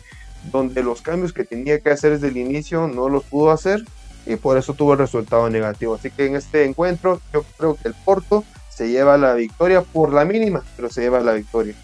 donde 0.50 0.82
los 0.82 1.02
cambios 1.02 1.32
que 1.32 1.44
tenía 1.44 1.78
que 1.78 1.90
hacer 1.90 2.12
desde 2.12 2.28
el 2.28 2.36
inicio 2.36 2.88
no 2.88 3.08
los 3.08 3.22
pudo 3.24 3.50
hacer 3.50 3.84
y 4.26 4.36
por 4.36 4.56
eso 4.56 4.74
tuvo 4.74 4.94
el 4.94 4.98
resultado 4.98 5.48
negativo. 5.50 5.94
Así 5.94 6.10
que 6.10 6.26
en 6.26 6.36
este 6.36 6.64
encuentro 6.64 7.20
yo 7.32 7.44
creo 7.58 7.76
que 7.76 7.88
el 7.88 7.94
Porto 7.94 8.44
se 8.74 8.88
lleva 8.88 9.16
la 9.16 9.34
victoria 9.34 9.82
por 9.82 10.12
la 10.12 10.24
mínima, 10.24 10.64
pero 10.74 10.90
se 10.90 11.02
lleva 11.02 11.20
la 11.20 11.32
victoria. 11.32 11.76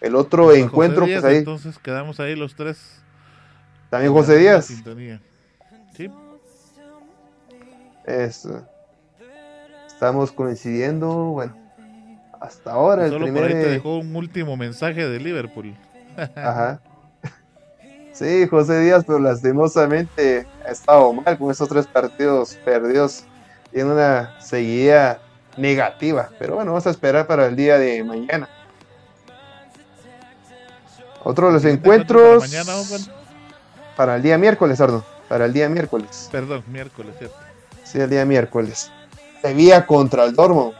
El 0.00 0.16
otro 0.16 0.52
encuentro, 0.52 1.04
pues 1.04 1.22
ahí. 1.22 1.36
Entonces 1.36 1.78
quedamos 1.78 2.18
ahí 2.18 2.34
los 2.34 2.54
tres. 2.54 3.02
También 3.90 4.12
José 4.12 4.38
Díaz. 4.38 4.66
Sí. 5.94 6.10
Eso. 8.06 8.66
Estamos 9.86 10.32
coincidiendo, 10.32 11.12
bueno, 11.26 11.54
hasta 12.40 12.72
ahora. 12.72 13.08
Solo 13.08 13.26
el 13.26 13.32
primer... 13.32 13.50
por 13.50 13.56
ahí 13.56 13.64
te 13.64 13.70
dejó 13.70 13.98
un 13.98 14.16
último 14.16 14.56
mensaje 14.56 15.06
de 15.06 15.20
Liverpool. 15.20 15.76
Ajá. 16.36 16.80
Sí, 18.12 18.46
José 18.48 18.80
Díaz, 18.80 19.04
pero 19.06 19.18
lastimosamente 19.18 20.46
ha 20.66 20.70
estado 20.70 21.12
mal 21.12 21.36
con 21.36 21.50
esos 21.50 21.68
tres 21.68 21.86
partidos 21.86 22.54
perdidos. 22.64 23.26
Tiene 23.74 23.90
una 23.90 24.40
seguida 24.40 25.20
negativa. 25.56 26.30
Pero 26.38 26.54
bueno, 26.54 26.70
vamos 26.70 26.86
a 26.86 26.90
esperar 26.90 27.26
para 27.26 27.46
el 27.46 27.56
día 27.56 27.76
de 27.76 28.04
mañana. 28.04 28.48
Otro 31.24 31.48
de 31.48 31.54
los 31.54 31.64
encuentros. 31.64 32.48
Para, 32.48 32.64
mañana, 32.64 33.04
para 33.96 34.16
el 34.16 34.22
día 34.22 34.38
miércoles, 34.38 34.80
Ardo. 34.80 35.04
Para 35.28 35.46
el 35.46 35.52
día 35.52 35.68
miércoles. 35.68 36.28
Perdón, 36.30 36.62
miércoles, 36.68 37.16
¿cierto? 37.18 37.36
Sí, 37.82 37.98
el 37.98 38.08
día 38.08 38.24
miércoles. 38.24 38.92
Sevilla 39.42 39.84
contra 39.86 40.22
el 40.22 40.36
Dortmund. 40.36 40.74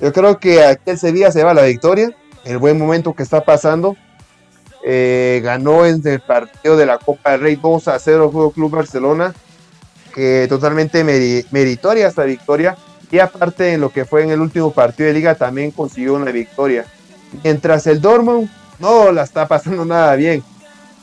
Yo 0.00 0.12
creo 0.12 0.40
que 0.40 0.64
aquí 0.64 0.90
el 0.90 0.98
Sevilla 0.98 1.30
se 1.30 1.44
va 1.44 1.52
a 1.52 1.54
la 1.54 1.62
victoria. 1.62 2.10
El 2.44 2.58
buen 2.58 2.76
momento 2.76 3.14
que 3.14 3.22
está 3.22 3.44
pasando 3.44 3.96
eh, 4.84 5.40
ganó 5.44 5.86
en 5.86 6.00
el 6.04 6.18
partido 6.18 6.76
de 6.76 6.86
la 6.86 6.98
Copa 6.98 7.30
del 7.30 7.40
Rey 7.42 7.56
2 7.56 7.86
a 7.86 8.00
0 8.00 8.30
Juego 8.32 8.50
Club 8.50 8.72
Barcelona, 8.72 9.32
que 10.14 10.46
totalmente 10.48 11.04
meritoria 11.50 12.08
esta 12.08 12.24
victoria. 12.24 12.76
Y 13.10 13.18
aparte 13.20 13.72
en 13.72 13.80
lo 13.80 13.90
que 13.90 14.04
fue 14.04 14.22
en 14.22 14.30
el 14.30 14.40
último 14.40 14.72
partido 14.72 15.08
de 15.08 15.14
liga 15.14 15.34
también 15.34 15.70
consiguió 15.70 16.14
una 16.14 16.30
victoria. 16.30 16.84
Mientras 17.42 17.86
el 17.86 18.00
Dortmund 18.00 18.50
no 18.78 19.12
la 19.12 19.22
está 19.22 19.48
pasando 19.48 19.84
nada 19.86 20.14
bien. 20.16 20.42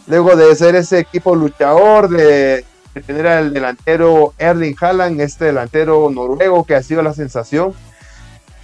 Luego 0.08 0.36
de 0.36 0.56
ser 0.56 0.76
ese 0.76 0.99
equipo 0.99 1.36
luchador, 1.36 2.10
de, 2.10 2.64
tener 3.06 3.28
al 3.28 3.53
delantero 3.53 4.34
Erling 4.38 4.76
Haaland, 4.80 5.20
este 5.20 5.45
delantero 5.45 6.10
noruego 6.12 6.64
que 6.64 6.76
ha 6.76 6.84
sido 6.84 7.01
la 7.01 7.14
sensación. 7.14 7.74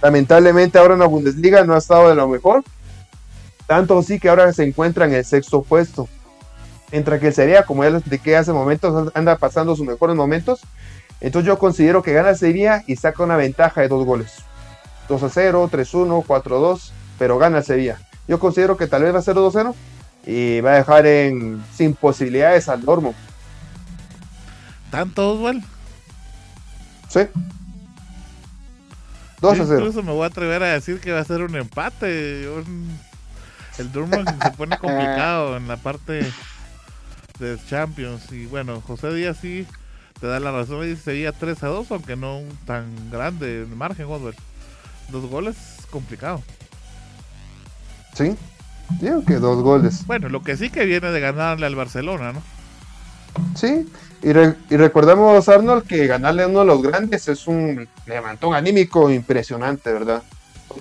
Lamentablemente 0.00 0.78
ahora 0.78 0.94
en 0.94 1.00
la 1.00 1.06
Bundesliga 1.06 1.64
no 1.64 1.74
ha 1.74 1.78
estado 1.78 2.08
de 2.08 2.14
lo 2.14 2.28
mejor 2.28 2.62
tanto 3.72 3.98
así 3.98 4.18
que 4.18 4.28
ahora 4.28 4.52
se 4.52 4.64
encuentra 4.64 5.06
en 5.06 5.14
el 5.14 5.24
sexto 5.24 5.62
puesto. 5.62 6.06
Mientras 6.92 7.20
que 7.20 7.32
sería, 7.32 7.64
como 7.64 7.82
ya 7.82 7.90
les 7.90 8.00
expliqué 8.00 8.36
hace 8.36 8.52
momentos, 8.52 9.10
anda 9.14 9.36
pasando 9.36 9.74
sus 9.74 9.86
mejores 9.86 10.14
momentos. 10.14 10.60
Entonces 11.20 11.46
yo 11.46 11.58
considero 11.58 12.02
que 12.02 12.12
gana 12.12 12.34
Sevilla 12.34 12.84
y 12.86 12.96
saca 12.96 13.22
una 13.22 13.36
ventaja 13.36 13.80
de 13.80 13.88
dos 13.88 14.04
goles. 14.04 14.34
2 15.08 15.22
a 15.22 15.28
0, 15.30 15.68
3 15.70 15.94
1, 15.94 16.24
4 16.26 16.58
2, 16.60 16.92
pero 17.18 17.38
gana 17.38 17.62
Sevilla. 17.62 17.98
Yo 18.28 18.38
considero 18.38 18.76
que 18.76 18.86
tal 18.86 19.02
vez 19.02 19.14
va 19.14 19.20
a 19.20 19.22
ser 19.22 19.34
2 19.34 19.52
0 19.52 19.74
y 20.26 20.60
va 20.60 20.72
a 20.72 20.76
dejar 20.76 21.06
en 21.06 21.64
sin 21.74 21.94
posibilidades 21.94 22.68
al 22.68 22.84
Dormo. 22.84 23.14
¿Tanto, 24.90 25.32
Oswald? 25.32 25.64
Sí. 27.08 27.20
2 29.40 29.52
a 29.52 29.64
0. 29.64 29.78
Incluso 29.78 30.02
me 30.02 30.12
voy 30.12 30.24
a 30.24 30.26
atrever 30.26 30.62
a 30.62 30.74
decir 30.74 31.00
que 31.00 31.12
va 31.12 31.20
a 31.20 31.24
ser 31.24 31.40
un 31.40 31.56
empate. 31.56 32.48
Un 32.50 32.98
el 33.78 33.92
Dortmund 33.92 34.42
se 34.42 34.50
pone 34.50 34.76
complicado 34.80 35.56
en 35.56 35.68
la 35.68 35.76
parte 35.76 36.30
de 37.42 37.58
Champions. 37.68 38.30
Y 38.32 38.46
bueno, 38.46 38.80
José 38.80 39.12
Díaz 39.12 39.38
sí 39.40 39.66
te 40.20 40.26
da 40.26 40.40
la 40.40 40.52
razón. 40.52 40.88
Y 40.88 40.96
sería 40.96 41.32
3 41.32 41.62
a 41.62 41.66
2, 41.68 41.90
aunque 41.90 42.16
no 42.16 42.40
tan 42.66 43.10
grande 43.10 43.62
el 43.62 43.68
margen, 43.68 44.06
Oswald. 44.06 44.36
Dos 45.10 45.28
goles, 45.28 45.56
complicado. 45.90 46.42
Sí, 48.14 48.36
digo 49.00 49.24
que 49.24 49.34
dos 49.34 49.62
goles. 49.62 50.06
Bueno, 50.06 50.28
lo 50.28 50.42
que 50.42 50.56
sí 50.56 50.70
que 50.70 50.86
viene 50.86 51.10
de 51.10 51.20
ganarle 51.20 51.66
al 51.66 51.74
Barcelona, 51.74 52.32
¿no? 52.32 52.42
Sí, 53.54 53.90
y, 54.22 54.28
y, 54.28 54.76
recordamos, 54.76 55.48
Arnold, 55.48 55.86
que 55.86 56.06
ganarle 56.06 56.42
a 56.42 56.48
uno 56.48 56.60
de 56.60 56.66
los 56.66 56.82
grandes 56.82 57.28
es 57.28 57.46
un 57.46 57.88
levantón 58.06 58.54
anímico 58.54 59.10
impresionante, 59.10 59.92
¿verdad? 59.92 60.22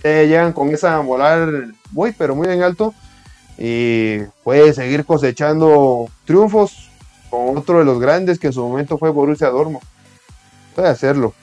llegan 0.03 0.53
con 0.53 0.69
esa 0.69 1.01
moral 1.01 1.75
muy, 1.91 2.11
pero 2.13 2.35
muy 2.35 2.47
en 2.47 2.63
alto 2.63 2.93
y 3.57 4.19
puede 4.43 4.73
seguir 4.73 5.05
cosechando 5.05 6.09
triunfos 6.31 6.89
con 7.29 7.57
otro 7.57 7.79
de 7.79 7.85
los 7.85 7.99
grandes 7.99 8.39
que 8.39 8.47
en 8.47 8.53
su 8.53 8.61
momento 8.61 8.97
fue 8.97 9.09
Borussia 9.09 9.49
Dortmund. 9.49 9.83
Puede 10.73 10.87
hacerlo. 10.87 11.33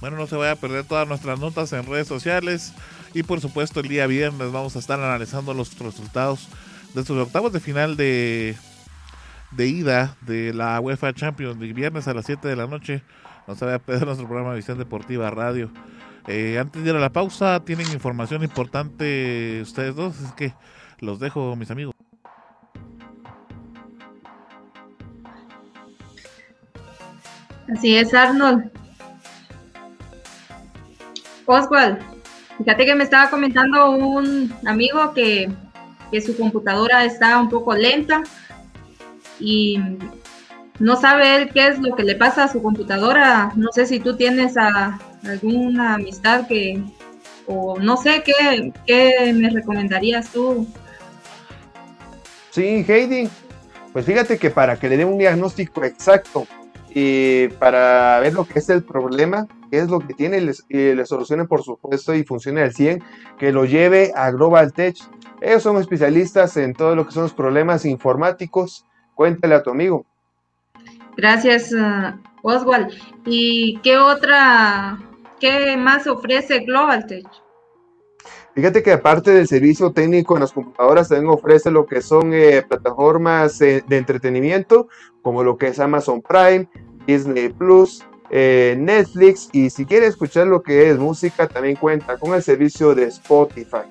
Bueno, 0.00 0.16
no 0.16 0.28
se 0.28 0.36
vaya 0.36 0.52
a 0.52 0.56
perder 0.56 0.84
todas 0.84 1.08
nuestras 1.08 1.40
notas 1.40 1.72
en 1.72 1.84
redes 1.84 2.06
sociales 2.06 2.72
y 3.12 3.24
por 3.24 3.40
supuesto 3.40 3.80
el 3.80 3.88
día 3.88 4.06
viernes 4.06 4.52
vamos 4.52 4.76
a 4.76 4.78
estar 4.78 5.00
analizando 5.00 5.52
los 5.52 5.76
resultados 5.80 6.48
de 6.94 7.00
estos 7.00 7.18
octavos 7.18 7.52
de 7.52 7.58
final 7.58 7.96
de, 7.96 8.56
de 9.50 9.66
ida 9.66 10.16
de 10.20 10.54
la 10.54 10.78
UEFA 10.78 11.12
Champions 11.12 11.58
League 11.58 11.74
viernes 11.74 12.06
a 12.06 12.14
las 12.14 12.26
7 12.26 12.46
de 12.46 12.54
la 12.54 12.68
noche. 12.68 13.02
No 13.48 13.56
se 13.56 13.64
vaya 13.64 13.78
a 13.78 13.80
perder 13.80 14.06
nuestro 14.06 14.28
programa 14.28 14.50
de 14.50 14.58
Visión 14.58 14.78
Deportiva 14.78 15.28
Radio. 15.30 15.72
Eh, 16.28 16.56
antes 16.60 16.84
de 16.84 16.90
ir 16.90 16.96
a 16.96 17.00
la 17.00 17.12
pausa, 17.12 17.64
tienen 17.64 17.90
información 17.90 18.44
importante 18.44 19.58
ustedes 19.60 19.96
dos, 19.96 20.20
es 20.20 20.32
que 20.32 20.54
los 21.00 21.18
dejo, 21.18 21.56
mis 21.56 21.72
amigos. 21.72 21.99
Así 27.72 27.96
es, 27.96 28.12
Arnold. 28.14 28.70
Oswald, 31.46 31.98
fíjate 32.58 32.84
que 32.84 32.94
me 32.94 33.04
estaba 33.04 33.30
comentando 33.30 33.90
un 33.90 34.52
amigo 34.66 35.12
que, 35.14 35.50
que 36.10 36.20
su 36.20 36.36
computadora 36.36 37.04
está 37.04 37.40
un 37.40 37.48
poco 37.48 37.74
lenta 37.74 38.22
y 39.38 39.78
no 40.78 40.96
sabe 40.96 41.36
él 41.36 41.50
qué 41.52 41.68
es 41.68 41.78
lo 41.78 41.94
que 41.94 42.04
le 42.04 42.16
pasa 42.16 42.44
a 42.44 42.48
su 42.48 42.62
computadora. 42.62 43.52
No 43.56 43.70
sé 43.72 43.86
si 43.86 44.00
tú 44.00 44.16
tienes 44.16 44.56
a, 44.56 44.98
alguna 45.24 45.94
amistad 45.94 46.46
que, 46.46 46.82
o 47.46 47.78
no 47.78 47.96
sé, 47.96 48.22
¿qué, 48.24 48.72
qué 48.86 49.32
me 49.32 49.50
recomendarías 49.50 50.30
tú? 50.30 50.66
Sí, 52.50 52.84
Heidi, 52.86 53.28
pues 53.92 54.06
fíjate 54.06 54.38
que 54.38 54.50
para 54.50 54.78
que 54.78 54.88
le 54.88 54.96
dé 54.96 55.04
un 55.04 55.18
diagnóstico 55.18 55.84
exacto 55.84 56.46
y 56.94 57.48
para 57.48 58.18
ver 58.20 58.34
lo 58.34 58.44
que 58.44 58.58
es 58.58 58.68
el 58.68 58.82
problema, 58.82 59.46
qué 59.70 59.78
es 59.78 59.88
lo 59.88 60.00
que 60.00 60.14
tiene 60.14 60.38
y 60.68 60.94
le 60.94 61.06
solucionen 61.06 61.46
por 61.46 61.62
supuesto 61.62 62.14
y 62.14 62.24
funcione 62.24 62.62
al 62.62 62.72
100, 62.72 63.02
que 63.38 63.52
lo 63.52 63.64
lleve 63.64 64.12
a 64.14 64.30
Global 64.30 64.72
Tech. 64.72 64.96
Ellos 65.40 65.62
son 65.62 65.76
especialistas 65.78 66.56
en 66.56 66.74
todo 66.74 66.94
lo 66.94 67.06
que 67.06 67.12
son 67.12 67.24
los 67.24 67.34
problemas 67.34 67.84
informáticos. 67.84 68.84
Cuéntale 69.14 69.54
a 69.54 69.62
tu 69.62 69.70
amigo. 69.70 70.04
Gracias, 71.16 71.72
uh, 71.72 72.18
Oswald. 72.42 72.92
¿Y 73.24 73.78
qué 73.82 73.98
otra 73.98 74.98
¿Qué 75.40 75.74
más 75.78 76.06
ofrece 76.06 76.60
Global 76.60 77.06
Tech? 77.06 77.26
Fíjate 78.54 78.82
que 78.82 78.92
aparte 78.92 79.30
del 79.30 79.46
servicio 79.46 79.92
técnico 79.92 80.34
en 80.34 80.40
las 80.40 80.52
computadoras, 80.52 81.08
también 81.08 81.32
ofrece 81.32 81.70
lo 81.70 81.86
que 81.86 82.02
son 82.02 82.34
eh, 82.34 82.62
plataformas 82.62 83.60
eh, 83.60 83.84
de 83.86 83.96
entretenimiento, 83.96 84.88
como 85.22 85.44
lo 85.44 85.56
que 85.56 85.68
es 85.68 85.78
Amazon 85.78 86.20
Prime, 86.20 86.68
Disney 87.06 87.50
Plus, 87.50 88.04
eh, 88.30 88.76
Netflix, 88.78 89.48
y 89.52 89.70
si 89.70 89.84
quieres 89.84 90.10
escuchar 90.10 90.48
lo 90.48 90.62
que 90.62 90.90
es 90.90 90.98
música, 90.98 91.46
también 91.46 91.76
cuenta 91.76 92.18
con 92.18 92.34
el 92.34 92.42
servicio 92.42 92.94
de 92.94 93.04
Spotify. 93.04 93.86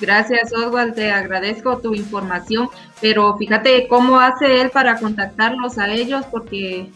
Gracias, 0.00 0.52
Oswald, 0.52 0.94
te 0.94 1.10
agradezco 1.10 1.78
tu 1.78 1.94
información, 1.94 2.68
pero 3.00 3.36
fíjate 3.36 3.88
cómo 3.88 4.18
hace 4.20 4.60
él 4.60 4.70
para 4.70 4.98
contactarlos 4.98 5.76
a 5.78 5.92
ellos, 5.92 6.24
porque 6.30 6.88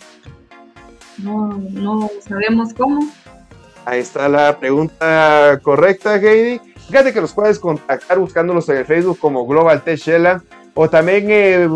no, 1.19 1.59
no 1.73 2.11
sabemos 2.27 2.73
cómo. 2.75 3.01
Ahí 3.87 4.01
está 4.01 4.29
la 4.29 4.59
pregunta 4.59 5.59
correcta, 5.63 6.17
Heidi. 6.17 6.61
Fíjate 6.89 7.13
que 7.13 7.21
los 7.21 7.33
puedes 7.33 7.61
contactar 7.61 8.19
buscándolos 8.19 8.69
en 8.69 8.79
el 8.79 8.85
Facebook 8.85 9.21
como 9.21 9.47
Global 9.47 9.81
Tech 9.83 9.97
Shella 9.97 10.43
o 10.75 10.91
también 10.91 11.29
eh, 11.31 11.69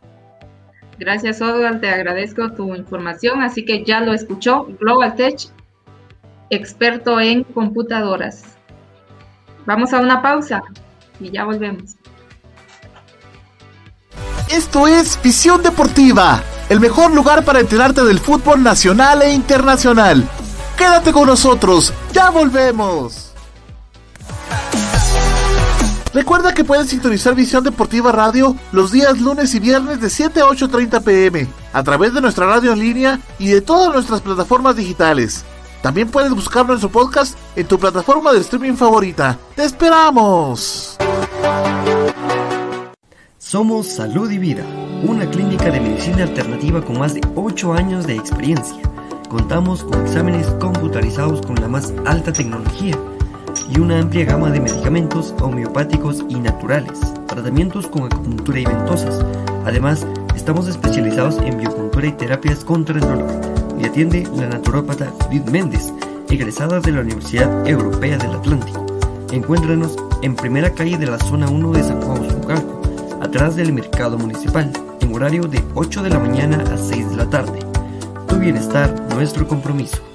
Gracias, 1.00 1.42
Oswald. 1.42 1.82
Te 1.82 1.90
agradezco 1.90 2.52
tu 2.52 2.76
información. 2.76 3.42
Así 3.42 3.66
que 3.66 3.84
ya 3.84 4.00
lo 4.02 4.14
escuchó. 4.14 4.68
Global 4.80 5.16
Tech, 5.16 5.50
experto 6.50 7.20
en 7.20 7.44
computadoras. 7.44 8.44
Vamos 9.66 9.94
a 9.94 10.00
una 10.00 10.22
pausa 10.22 10.64
y 11.20 11.32
ya 11.32 11.44
volvemos. 11.44 11.96
Esto 14.50 14.88
es 14.88 15.20
Visión 15.24 15.64
Deportiva, 15.64 16.42
el 16.70 16.80
mejor 16.80 17.12
lugar 17.12 17.44
para 17.44 17.60
enterarte 17.60 18.04
del 18.04 18.20
fútbol 18.20 18.62
nacional 18.62 19.24
e 19.24 19.34
internacional. 19.34 20.24
Quédate 20.78 21.12
con 21.12 21.28
nosotros, 21.28 21.92
ya 22.14 22.30
volvemos. 22.30 23.25
Recuerda 26.16 26.54
que 26.54 26.64
puedes 26.64 26.88
sintonizar 26.88 27.36
Visión 27.36 27.62
Deportiva 27.62 28.10
Radio 28.10 28.56
los 28.72 28.94
días 28.94 29.20
lunes 29.20 29.54
y 29.54 29.60
viernes 29.60 30.00
de 30.00 30.10
7 30.10 30.40
a 30.40 30.46
8.30 30.46 31.04
pm 31.04 31.46
a 31.74 31.84
través 31.84 32.14
de 32.14 32.22
nuestra 32.22 32.46
radio 32.46 32.72
en 32.72 32.80
línea 32.80 33.20
y 33.38 33.50
de 33.50 33.60
todas 33.60 33.94
nuestras 33.94 34.22
plataformas 34.22 34.78
digitales. 34.78 35.44
También 35.82 36.10
puedes 36.10 36.34
buscar 36.34 36.66
nuestro 36.66 36.88
podcast 36.88 37.38
en 37.58 37.68
tu 37.68 37.78
plataforma 37.78 38.32
de 38.32 38.40
streaming 38.40 38.76
favorita. 38.76 39.38
¡Te 39.58 39.66
esperamos! 39.66 40.96
Somos 43.38 43.86
Salud 43.86 44.32
y 44.32 44.38
Vida, 44.38 44.64
una 45.04 45.30
clínica 45.30 45.70
de 45.70 45.82
medicina 45.82 46.24
alternativa 46.24 46.82
con 46.82 46.98
más 46.98 47.14
de 47.14 47.22
8 47.36 47.74
años 47.74 48.08
de 48.08 48.16
experiencia. 48.16 48.82
Contamos 49.28 49.84
con 49.84 50.06
exámenes 50.06 50.48
computarizados 50.62 51.46
con 51.46 51.56
la 51.56 51.68
más 51.68 51.94
alta 52.06 52.32
tecnología 52.32 52.98
y 53.70 53.80
una 53.80 54.00
amplia 54.00 54.26
gama 54.26 54.52
de 54.52 54.60
medicamentos 54.60 55.34
homeopáticos 55.42 56.24
y 56.30 56.36
naturales, 56.36 57.00
tratamientos 57.28 57.88
con 57.88 58.04
acupuntura 58.04 58.60
y 58.60 58.66
ventosas. 58.66 59.26
Además, 59.66 60.06
estamos 60.36 60.68
especializados 60.68 61.38
en 61.40 61.58
biopuntura 61.58 62.08
y 62.08 62.12
terapias 62.12 62.64
contra 62.64 62.96
el 62.96 63.02
dolor. 63.02 63.30
Y 63.80 63.86
atiende 63.86 64.28
la 64.36 64.48
naturópata 64.48 65.12
Judith 65.24 65.50
Méndez, 65.50 65.92
egresada 66.30 66.80
de 66.80 66.92
la 66.92 67.02
Universidad 67.02 67.68
Europea 67.68 68.18
del 68.18 68.32
Atlántico. 68.32 68.86
Encuéntranos 69.32 69.96
en 70.22 70.36
primera 70.36 70.72
calle 70.72 70.98
de 70.98 71.08
la 71.08 71.20
zona 71.20 71.50
1 71.50 71.72
de 71.72 71.84
San 71.84 72.02
Juan 72.02 72.30
Zucalco, 72.30 72.82
atrás 73.22 73.56
del 73.56 73.74
mercado 73.74 74.18
municipal, 74.18 74.72
en 75.02 75.14
horario 75.14 75.44
de 75.44 75.64
8 75.74 76.04
de 76.04 76.10
la 76.10 76.20
mañana 76.20 76.64
a 76.72 76.78
6 76.78 77.10
de 77.10 77.16
la 77.16 77.30
tarde. 77.30 77.60
Tu 78.28 78.38
bienestar, 78.38 78.94
nuestro 79.14 79.48
compromiso. 79.48 80.15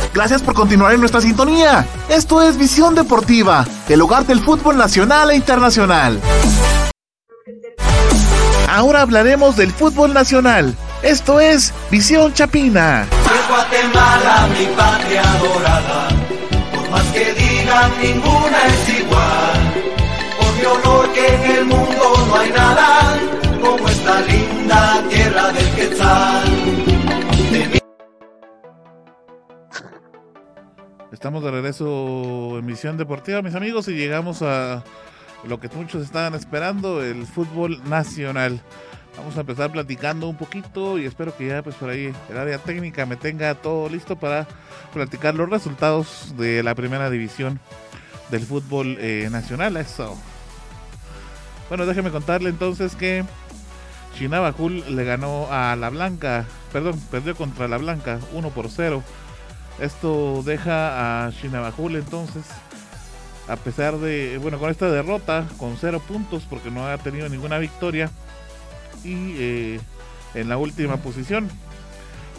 Gracias 0.13 0.41
por 0.41 0.53
continuar 0.53 0.93
en 0.93 0.99
nuestra 0.99 1.21
sintonía. 1.21 1.87
Esto 2.09 2.41
es 2.41 2.57
Visión 2.57 2.95
Deportiva, 2.95 3.65
el 3.87 4.01
hogar 4.01 4.25
del 4.25 4.41
fútbol 4.41 4.77
nacional 4.77 5.31
e 5.31 5.35
internacional. 5.35 6.19
Ahora 8.69 9.01
hablaremos 9.01 9.55
del 9.55 9.71
fútbol 9.71 10.13
nacional. 10.13 10.75
Esto 11.01 11.39
es 11.39 11.73
Visión 11.89 12.33
Chapina. 12.33 13.07
Guatemala, 13.47 14.47
mi 14.57 14.65
patria 14.77 15.23
dorada, 15.41 16.07
por 16.73 16.89
más 16.89 17.05
que 17.07 17.33
digan, 17.33 17.91
ninguna 18.01 18.57
es 18.67 18.99
igual. 18.99 19.73
Por 20.39 20.55
mi 20.55 20.65
honor 20.65 21.11
que 21.11 21.35
en 21.35 21.51
el 21.57 21.65
mundo 21.65 22.25
no 22.27 22.35
hay 22.35 22.49
nada 22.51 23.19
como 23.61 23.87
esta 23.89 24.21
linda 24.21 25.03
tierra 25.09 25.51
del 25.51 25.69
Quetzal. 25.71 26.60
Estamos 31.11 31.43
de 31.43 31.51
regreso 31.51 32.57
en 32.57 32.65
Misión 32.65 32.95
Deportiva, 32.95 33.41
mis 33.41 33.53
amigos, 33.53 33.89
y 33.89 33.91
llegamos 33.91 34.41
a 34.41 34.81
lo 35.43 35.59
que 35.59 35.67
muchos 35.67 36.03
estaban 36.03 36.35
esperando, 36.35 37.03
el 37.03 37.25
fútbol 37.25 37.81
nacional. 37.89 38.61
Vamos 39.17 39.35
a 39.35 39.41
empezar 39.41 39.73
platicando 39.73 40.29
un 40.29 40.37
poquito 40.37 40.97
y 40.97 41.05
espero 41.05 41.35
que 41.35 41.47
ya 41.47 41.61
pues 41.63 41.75
por 41.75 41.89
ahí 41.89 42.13
el 42.29 42.37
área 42.37 42.59
técnica 42.59 43.05
me 43.05 43.17
tenga 43.17 43.55
todo 43.55 43.89
listo 43.89 44.15
para 44.15 44.47
platicar 44.93 45.35
los 45.35 45.49
resultados 45.49 46.33
de 46.37 46.63
la 46.63 46.75
primera 46.75 47.09
división 47.09 47.59
del 48.29 48.43
fútbol 48.43 48.95
eh, 49.01 49.27
nacional. 49.29 49.75
Eso. 49.75 50.17
Bueno, 51.67 51.85
déjeme 51.85 52.11
contarle 52.11 52.49
entonces 52.49 52.95
que 52.95 53.25
Chinabajul 54.17 54.95
le 54.95 55.03
ganó 55.03 55.47
a 55.51 55.75
la 55.75 55.89
Blanca, 55.89 56.45
perdón, 56.71 56.97
perdió 57.11 57.35
contra 57.35 57.67
la 57.67 57.77
Blanca 57.77 58.21
1 58.31 58.49
por 58.51 58.69
0. 58.69 59.03
Esto 59.81 60.43
deja 60.43 61.25
a 61.25 61.31
Chinabajul 61.31 61.95
entonces, 61.95 62.43
a 63.47 63.55
pesar 63.55 63.97
de, 63.97 64.37
bueno, 64.37 64.59
con 64.59 64.69
esta 64.69 64.91
derrota, 64.91 65.47
con 65.57 65.75
0 65.75 65.99
puntos 66.07 66.43
porque 66.47 66.69
no 66.69 66.85
ha 66.85 66.99
tenido 66.99 67.27
ninguna 67.29 67.57
victoria 67.57 68.11
y 69.03 69.33
eh, 69.39 69.79
en 70.35 70.49
la 70.49 70.57
última 70.57 70.97
posición. 70.97 71.49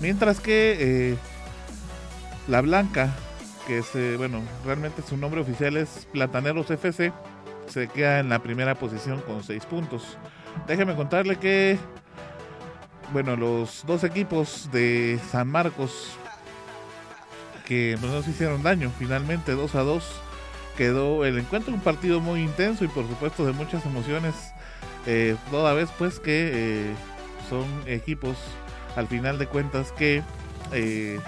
Mientras 0.00 0.38
que 0.38 0.76
eh, 0.78 1.16
la 2.46 2.60
Blanca, 2.60 3.12
que 3.66 3.78
es, 3.78 3.92
eh, 3.96 4.14
bueno, 4.16 4.40
realmente 4.64 5.02
su 5.02 5.16
nombre 5.16 5.40
oficial 5.40 5.76
es 5.76 6.06
Plataneros 6.12 6.70
FC, 6.70 7.12
se 7.66 7.88
queda 7.88 8.20
en 8.20 8.28
la 8.28 8.38
primera 8.38 8.76
posición 8.76 9.20
con 9.20 9.42
6 9.42 9.66
puntos. 9.66 10.16
Déjeme 10.68 10.94
contarle 10.94 11.34
que, 11.40 11.76
bueno, 13.12 13.34
los 13.34 13.82
dos 13.84 14.04
equipos 14.04 14.70
de 14.70 15.18
San 15.32 15.48
Marcos 15.48 16.16
que 17.66 17.98
no 18.00 18.08
nos 18.08 18.26
hicieron 18.28 18.62
daño, 18.62 18.90
finalmente 18.98 19.52
2 19.52 19.74
a 19.74 19.80
2 19.80 20.04
quedó 20.76 21.24
el 21.24 21.38
encuentro, 21.38 21.74
un 21.74 21.80
partido 21.80 22.20
muy 22.20 22.42
intenso 22.42 22.84
y 22.84 22.88
por 22.88 23.06
supuesto 23.06 23.44
de 23.44 23.52
muchas 23.52 23.84
emociones 23.84 24.34
eh, 25.06 25.36
toda 25.50 25.74
vez 25.74 25.90
pues 25.98 26.20
que 26.20 26.50
eh, 26.52 26.94
son 27.50 27.66
equipos 27.86 28.36
al 28.96 29.08
final 29.08 29.38
de 29.38 29.46
cuentas 29.46 29.92
que 29.92 30.22
eh, 30.72 31.20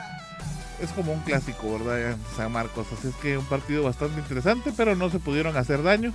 es 0.81 0.91
como 0.91 1.13
un 1.13 1.21
clásico, 1.21 1.79
¿verdad? 1.79 2.17
San 2.37 2.53
Marcos, 2.53 2.87
así 2.97 3.09
es 3.09 3.15
que 3.17 3.39
un 3.39 3.45
partido 3.47 3.85
bastante 3.85 4.21
interesante, 4.21 4.73
pero 4.77 4.95
no 4.97 5.11
se 5.11 5.19
pudieron 5.19 5.57
hacer 5.57 5.83
daño. 5.83 6.13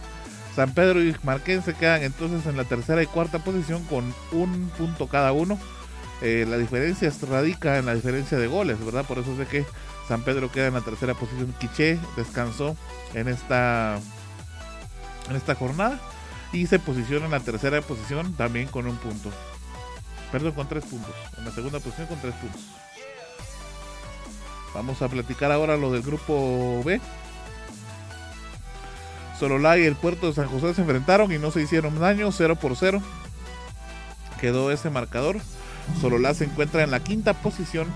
San 0.55 0.73
Pedro 0.73 1.01
y 1.01 1.15
Marquén 1.23 1.63
se 1.63 1.73
quedan 1.73 2.03
entonces 2.03 2.45
en 2.45 2.57
la 2.57 2.65
tercera 2.65 3.01
y 3.01 3.05
cuarta 3.05 3.39
posición 3.39 3.83
con 3.85 4.13
un 4.31 4.69
punto 4.77 5.07
cada 5.07 5.31
uno. 5.31 5.57
La 6.21 6.57
diferencia 6.57 7.11
radica 7.29 7.77
en 7.77 7.85
la 7.85 7.95
diferencia 7.95 8.37
de 8.37 8.47
goles, 8.47 8.83
¿verdad? 8.83 9.05
Por 9.05 9.19
eso 9.19 9.31
es 9.31 9.37
de 9.37 9.45
que 9.45 9.65
San 10.07 10.23
Pedro 10.23 10.51
queda 10.51 10.67
en 10.67 10.73
la 10.73 10.81
tercera 10.81 11.13
posición. 11.13 11.53
Quiché 11.59 11.99
descansó 12.17 12.75
en 13.13 13.27
esta, 13.27 13.99
en 15.29 15.35
esta 15.35 15.55
jornada 15.55 15.99
y 16.51 16.67
se 16.67 16.79
posiciona 16.79 17.25
en 17.25 17.31
la 17.31 17.39
tercera 17.39 17.81
posición 17.81 18.33
también 18.33 18.67
con 18.67 18.87
un 18.87 18.97
punto. 18.97 19.31
Perdón, 20.31 20.53
con 20.53 20.67
tres 20.67 20.83
puntos. 20.85 21.13
En 21.37 21.45
la 21.45 21.51
segunda 21.51 21.79
posición 21.79 22.07
con 22.07 22.19
tres 22.19 22.33
puntos. 22.35 22.61
Vamos 24.73 25.01
a 25.01 25.07
platicar 25.07 25.51
ahora 25.51 25.77
lo 25.77 25.91
del 25.91 26.01
grupo 26.01 26.81
B. 26.83 27.01
Sololá 29.39 29.77
y 29.77 29.83
el 29.83 29.95
puerto 29.95 30.27
de 30.27 30.33
San 30.33 30.47
José 30.47 30.73
se 30.73 30.81
enfrentaron 30.81 31.31
y 31.31 31.37
no 31.37 31.49
se 31.49 31.61
hicieron 31.61 31.99
daño, 31.99 32.31
0 32.31 32.57
por 32.57 32.75
0. 32.75 33.01
Quedó 34.41 34.71
ese 34.71 34.89
marcador. 34.89 35.37
Sololá 35.99 36.33
se 36.33 36.45
encuentra 36.45 36.83
en 36.83 36.91
la 36.91 37.01
quinta 37.01 37.33
posición 37.33 37.87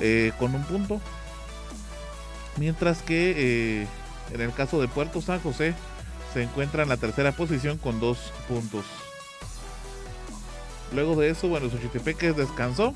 eh, 0.00 0.32
con 0.38 0.54
un 0.54 0.64
punto. 0.64 1.00
Mientras 2.56 3.02
que 3.02 3.34
eh, 3.82 3.86
en 4.32 4.40
el 4.40 4.52
caso 4.52 4.80
de 4.80 4.88
Puerto 4.88 5.20
San 5.20 5.40
José 5.40 5.74
se 6.32 6.42
encuentra 6.42 6.82
en 6.82 6.88
la 6.88 6.96
tercera 6.96 7.32
posición 7.32 7.78
con 7.78 8.00
dos 8.00 8.32
puntos. 8.48 8.84
Luego 10.92 11.16
de 11.16 11.30
eso, 11.30 11.48
bueno, 11.48 11.70
Xochitepeques 11.70 12.36
descansó. 12.36 12.94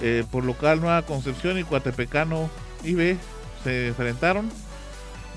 Eh, 0.00 0.24
por 0.30 0.44
local 0.44 0.80
Nueva 0.80 1.02
Concepción 1.02 1.58
y 1.58 1.64
Cuatepecano 1.64 2.50
IB 2.84 3.16
se 3.64 3.88
enfrentaron. 3.88 4.50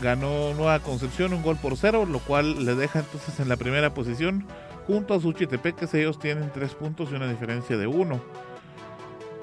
Ganó 0.01 0.53
Nueva 0.53 0.79
Concepción 0.79 1.33
un 1.33 1.43
gol 1.43 1.57
por 1.57 1.77
cero, 1.77 2.05
lo 2.05 2.19
cual 2.19 2.65
le 2.65 2.75
deja 2.75 2.99
entonces 2.99 3.39
en 3.39 3.49
la 3.49 3.57
primera 3.57 3.93
posición. 3.93 4.45
Junto 4.89 5.13
a 5.13 5.19
Suchitepeques 5.19 5.93
ellos 5.93 6.17
tienen 6.17 6.49
tres 6.51 6.73
puntos 6.73 7.09
y 7.11 7.13
una 7.13 7.29
diferencia 7.29 7.77
de 7.77 7.85
uno. 7.85 8.19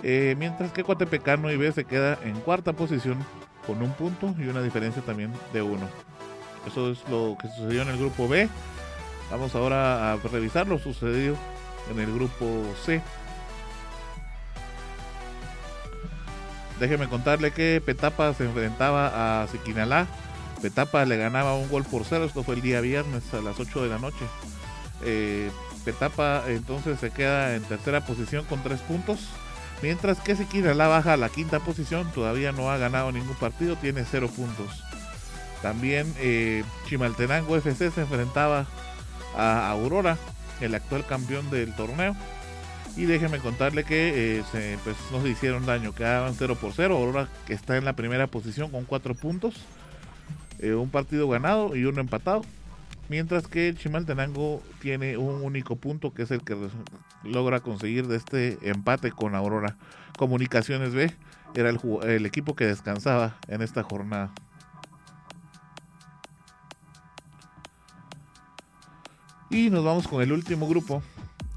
Eh, 0.03 0.34
mientras 0.36 0.72
que 0.72 0.82
Cuatepecano 0.82 1.53
IB 1.53 1.72
se 1.72 1.84
queda 1.84 2.18
en 2.24 2.40
cuarta 2.40 2.72
posición 2.72 3.24
con 3.64 3.80
un 3.80 3.92
punto 3.92 4.34
y 4.40 4.49
una 4.49 4.61
diferencia 4.61 5.03
también 5.03 5.32
de 5.53 5.62
uno. 5.62 5.88
Eso 6.66 6.90
es 6.90 6.99
lo 7.09 7.38
que 7.40 7.47
sucedió 7.47 7.82
en 7.82 7.90
el 7.90 7.97
grupo 7.97 8.26
B. 8.26 8.49
Vamos 9.30 9.55
ahora 9.55 10.14
a 10.14 10.16
revisar 10.16 10.66
lo 10.66 10.80
sucedido 10.80 11.36
en 11.92 12.01
el 12.01 12.12
grupo 12.12 12.64
C. 12.84 13.01
Déjeme 16.80 17.09
contarle 17.09 17.53
que 17.53 17.80
Petapa 17.86 18.34
se 18.34 18.47
enfrentaba 18.47 19.42
a 19.42 19.47
Siquinalá. 19.47 20.09
Petapa 20.61 21.05
le 21.05 21.16
ganaba 21.16 21.55
un 21.55 21.68
gol 21.68 21.84
por 21.84 22.05
cero. 22.05 22.24
Esto 22.24 22.42
fue 22.42 22.57
el 22.57 22.62
día 22.62 22.80
viernes 22.80 23.32
a 23.32 23.40
las 23.40 23.61
8 23.61 23.84
de 23.84 23.88
la 23.88 24.01
noche. 24.01 24.24
Eh, 25.03 25.51
Petapa 25.84 26.44
entonces 26.49 26.99
se 26.99 27.11
queda 27.11 27.55
en 27.55 27.62
tercera 27.62 28.05
posición 28.05 28.44
con 28.44 28.62
tres 28.62 28.80
puntos. 28.80 29.28
Mientras 29.82 30.20
que 30.20 30.34
Siquinalá 30.34 30.88
baja 30.88 31.12
a 31.12 31.16
la 31.16 31.28
quinta 31.28 31.61
posición. 31.61 32.11
Todavía 32.12 32.53
no 32.53 32.70
ha 32.70 32.78
ganado 32.78 33.12
ningún 33.12 33.36
partido. 33.36 33.76
Tiene 33.76 34.05
cero 34.11 34.28
puntos. 34.34 34.82
También 35.62 36.12
eh, 36.18 36.64
Chimaltenango 36.86 37.57
FC 37.57 37.90
se 37.90 38.03
enfrentaba 38.03 38.66
a 39.36 39.70
Aurora, 39.70 40.16
el 40.61 40.74
actual 40.74 41.05
campeón 41.07 41.51
del 41.51 41.74
torneo. 41.74 42.16
Y 42.97 43.05
déjenme 43.05 43.40
contarle 43.40 43.84
que 43.84 44.38
eh, 44.38 44.44
se, 44.51 44.78
pues, 44.82 44.97
no 45.12 45.22
se 45.22 45.28
hicieron 45.28 45.66
daño, 45.66 45.94
quedaban 45.94 46.34
0 46.36 46.57
por 46.61 46.72
0. 46.72 46.97
Aurora 46.97 47.28
que 47.47 47.53
está 47.53 47.76
en 47.76 47.84
la 47.84 47.94
primera 47.94 48.26
posición 48.26 48.70
con 48.70 48.84
4 48.84 49.14
puntos. 49.14 49.55
Eh, 50.59 50.72
un 50.72 50.88
partido 50.88 51.28
ganado 51.28 51.76
y 51.76 51.84
uno 51.84 52.01
empatado. 52.01 52.42
Mientras 53.09 53.46
que 53.46 53.74
Chimaltenango 53.74 54.62
tiene 54.80 55.16
un 55.16 55.42
único 55.42 55.76
punto 55.76 56.12
que 56.12 56.22
es 56.22 56.30
el 56.30 56.42
que 56.42 56.57
logra 57.22 57.61
conseguir 57.61 58.09
de 58.09 58.16
este 58.16 58.59
empate 58.68 59.12
con 59.12 59.34
Aurora. 59.34 59.76
Comunicaciones 60.18 60.94
B 60.94 61.14
era 61.54 61.70
el, 61.70 62.26
equipo 62.26 62.57
que 62.57 62.66
descansaba 62.66 63.36
en 63.48 63.62
esta 63.62 63.82
jornada. 63.82 64.32
Y 69.50 69.70
nos 69.70 69.84
vamos 69.84 70.09
con 70.09 70.22
el 70.22 70.32
último 70.32 70.68
grupo, 70.68 71.02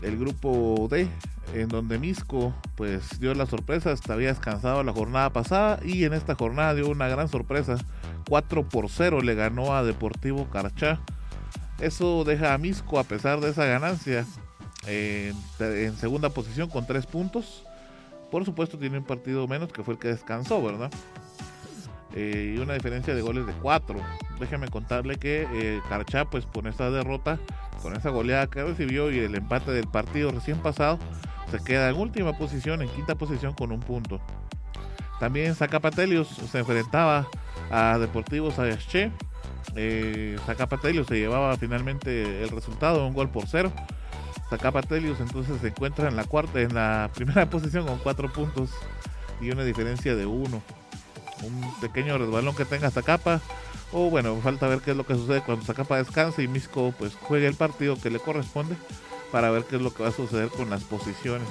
el 0.04 0.18
grupo 0.18 0.88
D, 0.90 1.10
en 1.54 1.68
donde 1.68 1.98
Misco 1.98 2.54
pues 2.76 3.20
dio 3.20 3.34
la 3.34 3.48
sorpresa, 3.48 3.96
había 4.10 4.30
descansado 4.30 4.84
la 4.84 4.94
jornada 4.94 5.32
pasada 5.34 5.80
y 5.84 6.04
en 6.04 6.14
esta 6.14 6.36
jornada 6.36 6.76
dio 6.76 6.88
una 6.88 7.08
gran 7.08 7.28
sorpresa, 7.28 7.78
4 8.30 8.70
por 8.70 8.90
0 8.90 9.22
le 9.22 9.34
ganó 9.34 9.76
a 9.76 9.84
Deportivo 9.84 10.48
Carachá. 10.50 11.02
Eso 11.80 12.24
deja 12.24 12.54
a 12.54 12.58
Misco 12.58 13.00
a 13.00 13.04
pesar 13.04 13.40
de 13.40 13.50
esa 13.50 13.66
ganancia 13.66 14.26
en 14.88 15.96
segunda 15.98 16.30
posición 16.30 16.70
con 16.70 16.86
3 16.86 17.06
puntos. 17.06 17.64
Por 18.32 18.46
supuesto 18.46 18.78
tiene 18.78 18.98
un 18.98 19.06
partido 19.06 19.48
menos 19.48 19.72
que 19.72 19.84
fue 19.84 19.96
el 19.96 20.00
que 20.00 20.10
descansó, 20.10 20.62
¿verdad? 20.62 20.92
Eh, 22.16 22.56
y 22.56 22.60
una 22.60 22.74
diferencia 22.74 23.14
de 23.14 23.22
goles 23.22 23.46
de 23.46 23.54
4. 23.54 24.00
Déjeme 24.40 24.68
contarle 24.68 25.16
que 25.16 25.48
eh, 25.52 25.82
Carachá 25.90 26.26
pues 26.26 26.46
con 26.46 26.68
esta 26.68 26.90
derrota 26.90 27.40
con 27.82 27.96
esa 27.96 28.10
goleada 28.10 28.48
que 28.48 28.64
recibió 28.64 29.12
y 29.12 29.20
el 29.20 29.36
empate 29.36 29.72
del 29.72 29.88
partido 29.88 30.32
recién 30.32 30.58
pasado, 30.60 31.00
se 31.50 31.60
queda 31.64 31.90
en 31.90 31.96
última 31.96 32.38
posición, 32.38 32.82
en 32.82 32.90
quinta 32.90 33.16
posición 33.16 33.54
con 33.54 33.72
un 33.72 33.80
punto. 33.80 34.20
También 35.20 35.56
Zacapatelios 35.56 36.28
se 36.28 36.60
enfrentaba 36.60 37.28
a 37.72 37.98
Deportivo 37.98 38.52
Sayasche. 38.52 39.12
Eh, 39.76 40.38
Zacapatelios 40.46 41.08
se 41.08 41.20
llevaba 41.20 41.56
finalmente 41.58 42.44
el 42.44 42.50
resultado, 42.50 43.06
un 43.06 43.14
gol 43.14 43.30
por 43.30 43.48
cero. 43.48 43.72
Zacapatelios 44.50 45.20
entonces 45.20 45.62
se 45.62 45.68
encuentra 45.68 46.08
en 46.08 46.16
la 46.16 46.24
cuarta, 46.24 46.62
en 46.62 46.74
la 46.74 47.10
primera 47.14 47.50
posición 47.50 47.86
con 47.86 48.00
cuatro 48.00 48.32
puntos 48.32 48.72
y 49.42 49.52
una 49.52 49.64
diferencia 49.64 50.16
de 50.16 50.26
uno. 50.26 50.62
Un 51.44 51.80
pequeño 51.80 52.18
resbalón 52.18 52.56
que 52.56 52.66
tenga 52.66 52.92
Zacapa 52.92 53.42
o 53.92 54.10
bueno, 54.10 54.40
falta 54.42 54.68
ver 54.68 54.80
qué 54.80 54.92
es 54.92 54.98
lo 54.98 55.06
que 55.06 55.16
sucede 55.16 55.42
cuando 55.42 55.66
Zacapa 55.66 55.98
descansa 55.98 56.42
y 56.42 56.48
Misco 56.48 56.94
pues 56.98 57.16
juegue 57.16 57.48
el 57.48 57.56
partido 57.56 57.96
que 58.00 58.10
le 58.10 58.20
corresponde 58.20 58.76
para 59.32 59.50
ver 59.52 59.64
qué 59.64 59.78
es 59.78 59.82
lo 59.82 59.94
que 59.94 60.04
va 60.04 60.10
a 60.10 60.14
suceder 60.14 60.50
con 60.50 60.70
las 60.70 60.84
posiciones. 60.84 61.48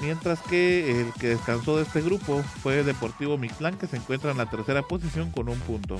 Mientras 0.00 0.40
que 0.40 1.00
el 1.00 1.12
que 1.14 1.28
descansó 1.28 1.76
de 1.76 1.84
este 1.84 2.02
grupo 2.02 2.42
fue 2.62 2.84
Deportivo 2.84 3.38
Mixlán 3.38 3.78
que 3.78 3.86
se 3.86 3.96
encuentra 3.96 4.30
en 4.30 4.38
la 4.38 4.50
tercera 4.50 4.82
posición 4.82 5.30
con 5.30 5.48
un 5.48 5.58
punto 5.60 5.98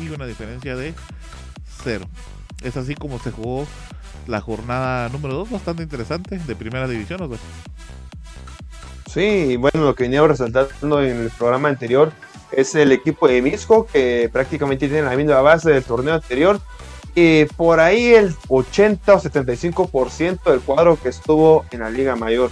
y 0.00 0.08
una 0.08 0.26
diferencia 0.26 0.76
de 0.76 0.94
cero. 1.82 2.06
Es 2.62 2.76
así 2.76 2.94
como 2.94 3.18
se 3.18 3.32
jugó 3.32 3.66
la 4.26 4.40
jornada 4.40 5.08
número 5.08 5.34
2, 5.34 5.50
bastante 5.50 5.82
interesante, 5.82 6.38
de 6.38 6.56
primera 6.56 6.86
división. 6.88 7.28
Sí, 9.12 9.56
bueno, 9.56 9.84
lo 9.84 9.94
que 9.94 10.04
venía 10.04 10.26
resaltando 10.26 11.02
en 11.02 11.16
el 11.22 11.30
programa 11.30 11.68
anterior 11.68 12.12
es 12.52 12.74
el 12.74 12.92
equipo 12.92 13.28
de 13.28 13.42
Misco, 13.42 13.86
que 13.86 14.30
prácticamente 14.32 14.88
tiene 14.88 15.02
la 15.02 15.16
misma 15.16 15.40
base 15.40 15.70
del 15.70 15.84
torneo 15.84 16.14
anterior. 16.14 16.60
Y 17.14 17.44
por 17.44 17.78
ahí 17.78 18.14
el 18.14 18.34
80 18.48 19.14
o 19.14 19.20
75% 19.20 20.42
del 20.50 20.60
cuadro 20.60 20.98
que 21.00 21.10
estuvo 21.10 21.64
en 21.70 21.80
la 21.80 21.90
Liga 21.90 22.16
Mayor. 22.16 22.50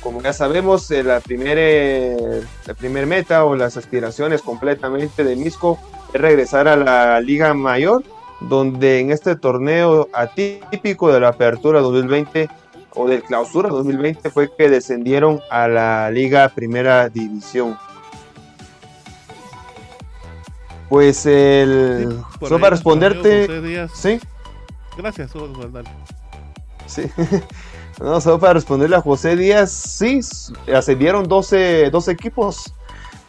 Como 0.00 0.22
ya 0.22 0.32
sabemos, 0.32 0.90
eh, 0.90 1.02
la 1.02 1.20
primera 1.20 2.42
la 2.66 2.74
primer 2.74 3.06
meta 3.06 3.44
o 3.44 3.56
las 3.56 3.76
aspiraciones 3.76 4.42
completamente 4.42 5.24
de 5.24 5.36
Misco 5.36 5.78
es 6.12 6.20
regresar 6.20 6.68
a 6.68 6.76
la 6.76 7.20
Liga 7.20 7.54
Mayor, 7.54 8.04
donde 8.40 9.00
en 9.00 9.10
este 9.10 9.36
torneo 9.36 10.08
atípico 10.12 11.12
de 11.12 11.20
la 11.20 11.28
Apertura 11.28 11.80
2020 11.80 12.48
o 12.94 13.08
del 13.08 13.22
Clausura 13.22 13.68
2020 13.68 14.30
fue 14.30 14.50
que 14.56 14.68
descendieron 14.68 15.40
a 15.50 15.68
la 15.68 16.10
Liga 16.10 16.48
Primera 16.54 17.08
División. 17.08 17.78
Pues 20.88 21.26
el. 21.26 22.22
solo 22.40 22.60
para 22.60 22.70
responderte. 22.70 23.88
Sí. 23.94 24.20
Gracias, 24.96 25.32
dale. 25.72 25.88
Sí. 26.86 27.02
no, 28.00 28.20
solo 28.20 28.38
para 28.38 28.54
responderle 28.54 28.96
a 28.96 29.00
José 29.00 29.36
Díaz. 29.36 29.70
Sí, 29.70 30.20
ascendieron 30.74 31.26
12, 31.28 31.90
12 31.90 32.12
equipos. 32.12 32.72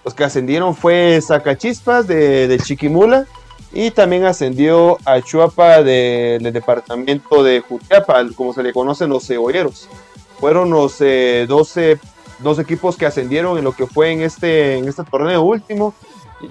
Los 0.04 0.14
que 0.14 0.24
ascendieron 0.24 0.76
fue 0.76 1.20
Zacachispas 1.22 2.08
de, 2.08 2.48
de 2.48 2.60
Chiquimula. 2.60 3.26
Y 3.74 3.92
también 3.92 4.26
ascendió 4.26 4.98
a 5.06 5.22
Chuapa 5.22 5.84
del 5.84 6.52
departamento 6.54 7.44
de 7.44 7.60
Jutiapa, 7.62 8.26
como 8.36 8.54
se 8.54 8.64
le 8.64 8.74
conocen 8.74 9.10
los 9.10 9.28
cebolleros. 9.28 9.90
Fueron 10.40 10.70
los 10.70 11.00
12, 11.00 11.92
eh, 11.92 12.00
dos 12.40 12.60
equipos 12.60 12.96
que 12.96 13.06
ascendieron 13.06 13.58
en 13.58 13.64
lo 13.64 13.74
que 13.74 13.86
fue 13.86 14.12
en 14.12 14.22
este, 14.22 14.78
en 14.78 14.88
este 14.88 15.04
torneo 15.04 15.42
último. 15.42 15.94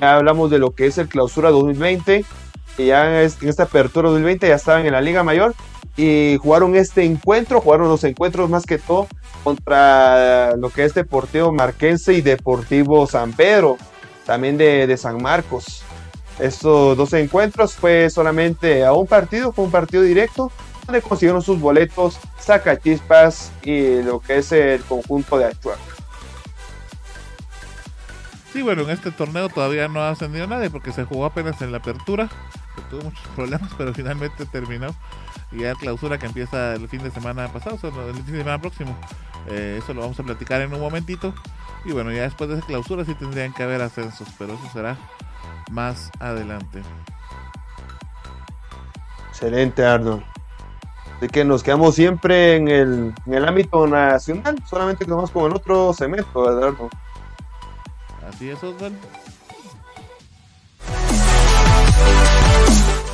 Ya 0.00 0.16
hablamos 0.16 0.50
de 0.50 0.58
lo 0.58 0.72
que 0.72 0.86
es 0.86 0.98
el 0.98 1.08
clausura 1.08 1.50
2020. 1.50 2.24
Y 2.78 2.86
ya 2.86 3.22
en 3.22 3.30
esta 3.48 3.62
apertura 3.62 4.08
2020 4.10 4.48
ya 4.48 4.54
estaban 4.54 4.84
en 4.84 4.92
la 4.92 5.00
Liga 5.00 5.22
Mayor. 5.22 5.54
Y 5.96 6.38
jugaron 6.40 6.76
este 6.76 7.04
encuentro, 7.04 7.60
jugaron 7.60 7.88
los 7.88 8.04
encuentros 8.04 8.48
más 8.50 8.64
que 8.64 8.78
todo 8.78 9.08
contra 9.44 10.56
lo 10.56 10.70
que 10.70 10.84
es 10.84 10.94
Deportivo 10.94 11.52
Marquense 11.52 12.14
y 12.14 12.20
Deportivo 12.20 13.06
San 13.06 13.32
Pedro, 13.32 13.76
también 14.24 14.56
de, 14.58 14.86
de 14.86 14.96
San 14.96 15.22
Marcos. 15.22 15.82
Estos 16.38 16.96
dos 16.96 17.12
encuentros 17.14 17.74
fue 17.74 18.10
solamente 18.10 18.84
a 18.84 18.92
un 18.92 19.06
partido, 19.06 19.52
fue 19.52 19.64
un 19.64 19.70
partido 19.70 20.02
directo, 20.02 20.50
donde 20.86 21.02
consiguieron 21.02 21.42
sus 21.42 21.58
boletos 21.58 22.18
Zacachispas 22.40 23.52
y 23.62 24.02
lo 24.02 24.20
que 24.20 24.38
es 24.38 24.52
el 24.52 24.82
conjunto 24.82 25.38
de 25.38 25.46
Achuaca. 25.46 25.80
Sí, 28.52 28.62
bueno, 28.62 28.82
en 28.82 28.90
este 28.90 29.10
torneo 29.10 29.48
todavía 29.48 29.86
no 29.86 30.00
ha 30.00 30.10
ascendido 30.10 30.46
nadie 30.46 30.70
porque 30.70 30.92
se 30.92 31.04
jugó 31.04 31.26
apenas 31.26 31.60
en 31.60 31.72
la 31.72 31.78
apertura, 31.78 32.28
que 32.74 32.82
tuvo 32.88 33.02
muchos 33.02 33.26
problemas, 33.36 33.70
pero 33.76 33.92
finalmente 33.92 34.46
terminó. 34.46 34.94
Y 35.56 35.60
ya 35.60 35.74
clausura 35.74 36.18
que 36.18 36.26
empieza 36.26 36.74
el 36.74 36.86
fin 36.86 37.02
de 37.02 37.10
semana 37.10 37.48
pasado, 37.48 37.78
o 37.82 38.08
el 38.08 38.14
fin 38.14 38.26
de 38.26 38.38
semana 38.38 38.60
próximo. 38.60 38.94
Eh, 39.48 39.80
eso 39.82 39.94
lo 39.94 40.02
vamos 40.02 40.20
a 40.20 40.22
platicar 40.22 40.60
en 40.60 40.74
un 40.74 40.80
momentito. 40.80 41.32
Y 41.86 41.92
bueno, 41.92 42.12
ya 42.12 42.22
después 42.22 42.50
de 42.50 42.58
esa 42.58 42.66
clausura 42.66 43.04
sí 43.06 43.14
tendrían 43.14 43.54
que 43.54 43.62
haber 43.62 43.80
ascensos, 43.80 44.28
pero 44.38 44.52
eso 44.52 44.68
será 44.72 44.98
más 45.70 46.10
adelante. 46.20 46.82
Excelente, 49.30 49.82
Arnold. 49.82 50.22
Así 51.16 51.28
que 51.28 51.44
nos 51.44 51.62
quedamos 51.62 51.94
siempre 51.94 52.56
en 52.56 52.68
el, 52.68 53.14
en 53.24 53.34
el 53.34 53.48
ámbito 53.48 53.86
nacional, 53.86 54.62
solamente 54.68 55.06
que 55.06 55.10
vamos 55.10 55.30
con 55.30 55.50
el 55.50 55.56
otro 55.56 55.94
segmento, 55.94 56.42
¿verdad, 56.42 56.68
Arnold? 56.68 56.92
Así 58.28 58.50
es, 58.50 58.62
Osvaldo. 58.62 58.98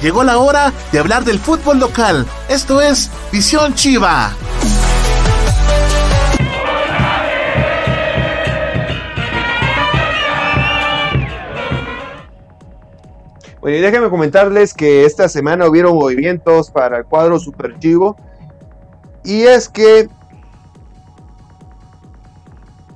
Llegó 0.02 0.24
la 0.24 0.38
hora 0.38 0.72
de 0.90 0.98
hablar 0.98 1.24
del 1.24 1.38
fútbol 1.38 1.78
local. 1.78 2.26
Esto 2.48 2.80
es 2.80 3.08
Visión 3.30 3.72
Chiva. 3.74 4.32
Bueno, 13.60 13.76
y 13.76 13.80
déjenme 13.80 14.10
comentarles 14.10 14.74
que 14.74 15.04
esta 15.04 15.28
semana 15.28 15.68
hubieron 15.68 15.94
movimientos 15.94 16.72
para 16.72 16.98
el 16.98 17.04
cuadro 17.04 17.38
Super 17.38 17.78
Chivo. 17.78 18.16
Y 19.22 19.42
es 19.42 19.68
que 19.68 20.08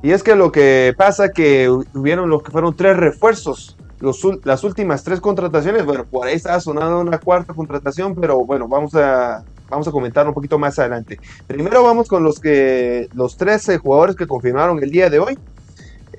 y 0.02 0.10
es 0.10 0.24
que 0.24 0.34
lo 0.34 0.50
que 0.50 0.92
pasa 0.98 1.30
que 1.30 1.68
hubieron 1.68 2.28
lo 2.28 2.42
que 2.42 2.50
fueron 2.50 2.74
tres 2.74 2.96
refuerzos. 2.96 3.75
Las 4.00 4.64
últimas 4.64 5.02
tres 5.02 5.20
contrataciones, 5.20 5.84
bueno, 5.84 6.04
por 6.04 6.26
ahí 6.26 6.34
estaba 6.34 6.60
sonando 6.60 7.00
una 7.00 7.18
cuarta 7.18 7.54
contratación, 7.54 8.14
pero 8.14 8.44
bueno, 8.44 8.68
vamos 8.68 8.94
a, 8.94 9.44
vamos 9.68 9.88
a 9.88 9.90
comentar 9.90 10.26
un 10.26 10.34
poquito 10.34 10.58
más 10.58 10.78
adelante. 10.78 11.18
Primero 11.46 11.82
vamos 11.82 12.08
con 12.08 12.22
los 12.22 12.38
que 12.38 13.08
los 13.14 13.36
13 13.36 13.78
jugadores 13.78 14.16
que 14.16 14.26
confirmaron 14.26 14.82
el 14.82 14.90
día 14.90 15.10
de 15.10 15.18
hoy. 15.18 15.38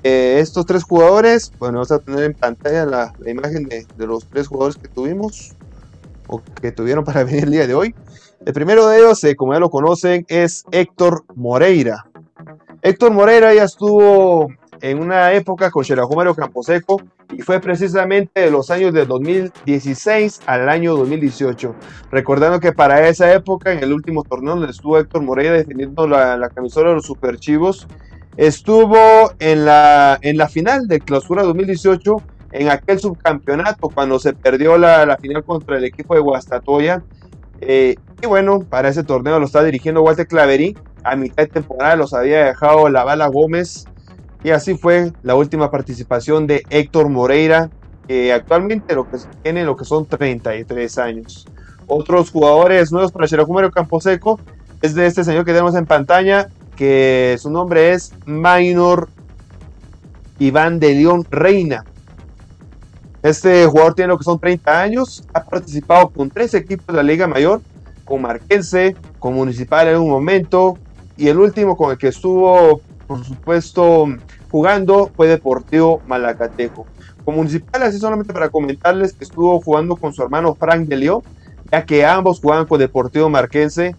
Eh, 0.04 0.38
estos 0.40 0.64
tres 0.64 0.84
jugadores, 0.84 1.52
bueno, 1.58 1.78
vamos 1.78 1.90
a 1.90 1.98
tener 1.98 2.24
en 2.24 2.34
pantalla 2.34 2.86
la, 2.86 3.12
imagen 3.26 3.64
de, 3.64 3.84
de, 3.96 4.06
los 4.06 4.24
tres 4.26 4.46
jugadores 4.46 4.76
que 4.76 4.86
tuvimos 4.86 5.56
o 6.28 6.40
que 6.60 6.70
tuvieron 6.70 7.04
para 7.04 7.24
venir 7.24 7.44
el 7.44 7.50
día 7.50 7.66
de 7.66 7.74
hoy. 7.74 7.94
El 8.46 8.52
primero 8.52 8.86
de 8.86 8.98
ellos, 8.98 9.22
eh, 9.24 9.34
como 9.34 9.54
ya 9.54 9.60
lo 9.60 9.70
conocen, 9.70 10.24
es 10.28 10.64
Héctor 10.70 11.24
Moreira. 11.34 12.06
Héctor 12.82 13.10
Moreira 13.12 13.52
ya 13.52 13.64
estuvo 13.64 14.48
en 14.80 15.00
una 15.00 15.32
época 15.32 15.70
con 15.70 15.84
Mario 16.16 16.34
Camposeco 16.34 17.00
y 17.32 17.42
fue 17.42 17.60
precisamente 17.60 18.40
de 18.40 18.50
los 18.50 18.70
años 18.70 18.92
de 18.92 19.04
2016 19.04 20.40
al 20.46 20.68
año 20.68 20.96
2018. 20.96 21.74
Recordando 22.10 22.60
que 22.60 22.72
para 22.72 23.08
esa 23.08 23.32
época, 23.32 23.72
en 23.72 23.82
el 23.82 23.92
último 23.92 24.24
torneo 24.24 24.56
donde 24.56 24.70
estuvo 24.70 24.98
Héctor 24.98 25.22
Moreira 25.22 25.52
defendiendo 25.52 26.06
la, 26.06 26.50
camisola 26.54 26.90
de 26.90 26.96
los 26.96 27.06
Superchivos, 27.06 27.86
estuvo 28.36 28.96
en 29.38 29.64
la, 29.64 30.18
en 30.22 30.36
la 30.36 30.48
final 30.48 30.88
de 30.88 31.00
clausura 31.00 31.42
2018 31.42 32.16
en 32.52 32.70
aquel 32.70 32.98
subcampeonato 32.98 33.90
cuando 33.90 34.18
se 34.18 34.32
perdió 34.32 34.78
la, 34.78 35.16
final 35.20 35.44
contra 35.44 35.76
el 35.76 35.84
equipo 35.84 36.14
de 36.14 36.20
Guastatoya. 36.20 37.02
Eh, 37.60 37.96
y 38.22 38.26
bueno, 38.26 38.60
para 38.60 38.88
ese 38.88 39.02
torneo 39.02 39.38
lo 39.38 39.46
está 39.46 39.62
dirigiendo 39.64 40.02
Walter 40.02 40.26
Claverí 40.26 40.76
a 41.04 41.16
mitad 41.16 41.44
de 41.44 41.48
temporada 41.48 41.96
los 41.96 42.14
había 42.14 42.44
dejado 42.46 42.88
la 42.88 43.04
bala 43.04 43.28
Gómez. 43.28 43.86
Y 44.44 44.50
así 44.50 44.76
fue 44.76 45.12
la 45.22 45.34
última 45.34 45.70
participación 45.70 46.46
de 46.46 46.62
Héctor 46.70 47.08
Moreira, 47.08 47.70
que 48.06 48.32
actualmente 48.32 48.94
lo 48.94 49.08
que 49.10 49.18
tiene 49.42 49.64
lo 49.64 49.76
que 49.76 49.84
son 49.84 50.06
33 50.06 50.98
años. 50.98 51.46
Otros 51.86 52.30
jugadores 52.30 52.92
nuevos 52.92 53.12
para 53.12 53.26
Campo 53.26 53.70
Camposeco 53.70 54.40
es 54.82 54.94
de 54.94 55.06
este 55.06 55.24
señor 55.24 55.44
que 55.44 55.52
tenemos 55.52 55.74
en 55.74 55.86
pantalla, 55.86 56.48
que 56.76 57.36
su 57.40 57.50
nombre 57.50 57.92
es 57.92 58.12
Minor 58.26 59.08
Iván 60.38 60.78
de 60.78 60.94
León 60.94 61.26
Reina. 61.30 61.84
Este 63.22 63.66
jugador 63.66 63.94
tiene 63.94 64.08
lo 64.08 64.18
que 64.18 64.24
son 64.24 64.38
30 64.38 64.80
años, 64.80 65.24
ha 65.34 65.42
participado 65.42 66.08
con 66.10 66.30
tres 66.30 66.54
equipos 66.54 66.86
de 66.86 66.92
la 66.92 67.02
Liga 67.02 67.26
Mayor, 67.26 67.60
con 68.04 68.22
Marquense, 68.22 68.94
con 69.18 69.34
Municipal 69.34 69.88
en 69.88 69.98
un 69.98 70.08
momento, 70.08 70.78
y 71.16 71.26
el 71.28 71.38
último 71.38 71.76
con 71.76 71.90
el 71.90 71.98
que 71.98 72.08
estuvo, 72.08 72.80
por 73.08 73.24
supuesto, 73.24 74.06
jugando 74.50 75.10
fue 75.14 75.28
Deportivo 75.28 76.02
Malacatejo. 76.06 76.86
Como 77.24 77.38
municipal, 77.38 77.82
así 77.82 77.98
solamente 77.98 78.32
para 78.32 78.48
comentarles 78.48 79.12
que 79.12 79.24
estuvo 79.24 79.60
jugando 79.60 79.96
con 79.96 80.12
su 80.12 80.22
hermano 80.22 80.54
Frank 80.54 80.88
de 80.88 80.96
León, 80.96 81.22
ya 81.70 81.84
que 81.84 82.04
ambos 82.04 82.40
jugaban 82.40 82.66
con 82.66 82.78
Deportivo 82.78 83.28
Marquense. 83.28 83.94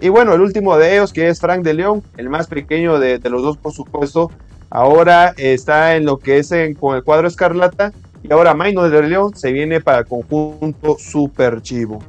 Y 0.00 0.08
bueno, 0.08 0.34
el 0.34 0.40
último 0.40 0.76
de 0.76 0.94
ellos, 0.94 1.12
que 1.12 1.28
es 1.28 1.38
Frank 1.38 1.62
de 1.62 1.74
León, 1.74 2.02
el 2.16 2.28
más 2.28 2.48
pequeño 2.48 2.98
de, 2.98 3.20
los 3.30 3.42
dos, 3.42 3.56
por 3.56 3.72
supuesto, 3.72 4.32
ahora 4.68 5.32
está 5.36 5.94
en 5.94 6.04
lo 6.04 6.18
que 6.18 6.38
es 6.38 6.52
con 6.80 6.96
el 6.96 7.04
cuadro 7.04 7.28
Escarlata. 7.28 7.92
Y 8.24 8.32
ahora 8.32 8.54
Maino 8.54 8.88
de 8.88 9.02
León 9.02 9.34
se 9.36 9.52
viene 9.52 9.80
para 9.80 10.00
el 10.00 10.06
conjunto 10.06 10.96
Super 10.98 11.60
Chivo. 11.60 12.00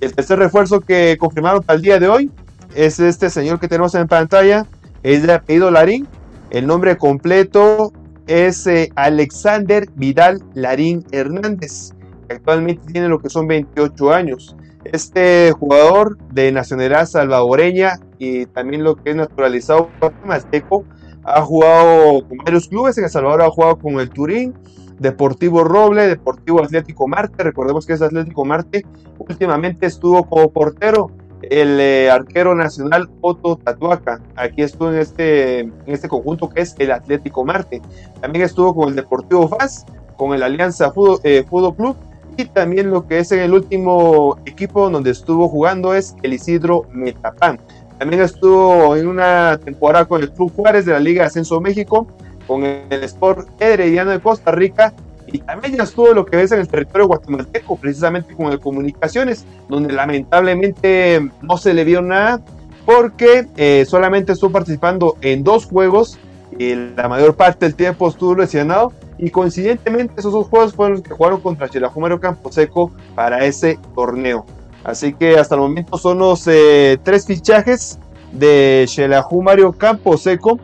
El 0.00 0.14
tercer 0.14 0.38
refuerzo 0.38 0.80
que 0.80 1.16
confirmaron 1.18 1.62
para 1.62 1.76
el 1.76 1.82
día 1.82 1.98
de 1.98 2.08
hoy 2.08 2.30
es 2.74 3.00
este 3.00 3.30
señor 3.30 3.58
que 3.58 3.66
tenemos 3.66 3.94
en 3.94 4.06
pantalla, 4.06 4.66
es 5.02 5.22
de 5.26 5.32
apellido 5.32 5.70
Larín. 5.70 6.06
El 6.50 6.66
nombre 6.66 6.96
completo 6.96 7.92
es 8.26 8.66
eh, 8.66 8.90
Alexander 8.96 9.86
Vidal 9.96 10.42
Larín 10.54 11.04
Hernández. 11.12 11.92
Actualmente 12.30 12.92
tiene 12.92 13.08
lo 13.08 13.18
que 13.18 13.28
son 13.28 13.46
28 13.46 14.12
años. 14.12 14.56
Este 14.84 15.52
jugador 15.52 16.16
de 16.32 16.50
nacionalidad 16.52 17.06
salvadoreña 17.06 17.98
y 18.18 18.46
también 18.46 18.82
lo 18.82 18.96
que 18.96 19.10
es 19.10 19.16
naturalizado 19.16 19.90
mazteco, 20.24 20.84
ha 21.24 21.42
jugado 21.42 22.26
con 22.26 22.38
varios 22.38 22.68
clubes. 22.68 22.96
En 22.96 23.04
El 23.04 23.10
Salvador 23.10 23.42
ha 23.42 23.50
jugado 23.50 23.78
con 23.78 24.00
el 24.00 24.08
Turín, 24.08 24.54
Deportivo 24.98 25.64
Roble, 25.64 26.08
Deportivo 26.08 26.62
Atlético 26.62 27.06
Marte. 27.06 27.44
Recordemos 27.44 27.86
que 27.86 27.92
es 27.92 28.02
Atlético 28.02 28.44
Marte. 28.44 28.86
Últimamente 29.18 29.86
estuvo 29.86 30.24
como 30.24 30.50
portero 30.50 31.10
el 31.42 31.80
eh, 31.80 32.10
arquero 32.10 32.54
nacional 32.54 33.08
Otto 33.20 33.56
Tatuaca. 33.56 34.20
Aquí 34.36 34.62
estuvo 34.62 34.90
en 34.90 34.98
este, 34.98 35.60
en 35.60 35.72
este 35.86 36.08
conjunto 36.08 36.48
que 36.48 36.62
es 36.62 36.74
el 36.78 36.92
Atlético 36.92 37.44
Marte. 37.44 37.80
También 38.20 38.44
estuvo 38.44 38.74
con 38.74 38.90
el 38.90 38.96
Deportivo 38.96 39.48
FAS, 39.48 39.86
con 40.16 40.34
el 40.34 40.42
Alianza 40.42 40.92
Fútbol, 40.92 41.20
eh, 41.22 41.44
Club 41.48 41.96
y 42.36 42.44
también 42.44 42.90
lo 42.90 43.06
que 43.06 43.18
es 43.18 43.32
en 43.32 43.40
el 43.40 43.52
último 43.52 44.38
equipo 44.46 44.88
donde 44.90 45.10
estuvo 45.10 45.48
jugando 45.48 45.94
es 45.94 46.14
el 46.22 46.34
Isidro 46.34 46.86
Metapán. 46.92 47.58
También 47.98 48.22
estuvo 48.22 48.94
en 48.96 49.08
una 49.08 49.58
temporada 49.58 50.04
con 50.04 50.22
el 50.22 50.30
Club 50.30 50.52
Juárez 50.54 50.86
de 50.86 50.92
la 50.92 51.00
Liga 51.00 51.26
Ascenso 51.26 51.60
México, 51.60 52.06
con 52.46 52.64
el 52.64 53.02
Sport 53.02 53.48
Herediano 53.60 54.12
de 54.12 54.20
Costa 54.20 54.52
Rica 54.52 54.94
y 55.32 55.38
también 55.38 55.76
ya 55.76 55.82
estuvo 55.82 56.12
lo 56.14 56.24
que 56.24 56.36
ves 56.36 56.52
en 56.52 56.60
el 56.60 56.68
territorio 56.68 57.06
guatemalteco, 57.06 57.76
precisamente 57.76 58.34
con 58.34 58.52
el 58.52 58.60
Comunicaciones, 58.60 59.44
donde 59.68 59.92
lamentablemente 59.92 61.28
no 61.42 61.56
se 61.56 61.74
le 61.74 61.84
vio 61.84 62.02
nada 62.02 62.40
porque 62.86 63.46
eh, 63.56 63.84
solamente 63.86 64.32
estuvo 64.32 64.50
participando 64.50 65.16
en 65.20 65.44
dos 65.44 65.66
juegos 65.66 66.18
y 66.58 66.74
la 66.74 67.08
mayor 67.08 67.36
parte 67.36 67.66
del 67.66 67.74
tiempo 67.74 68.08
estuvo 68.08 68.34
lesionado 68.34 68.92
y 69.18 69.30
coincidentemente 69.30 70.14
esos 70.16 70.32
dos 70.32 70.48
juegos 70.48 70.72
fueron 70.72 70.94
los 70.94 71.02
que 71.02 71.10
jugaron 71.10 71.40
contra 71.40 71.68
Campo 71.68 72.20
Camposeco 72.20 72.92
para 73.14 73.44
ese 73.44 73.78
torneo. 73.94 74.46
Así 74.84 75.12
que 75.12 75.38
hasta 75.38 75.56
el 75.56 75.60
momento 75.60 75.98
son 75.98 76.18
los 76.18 76.46
eh, 76.46 76.98
tres 77.02 77.26
fichajes 77.26 77.98
de 78.32 78.86
Xelajú 78.88 79.42
Mario 79.42 79.72
Camposeco 79.72 80.58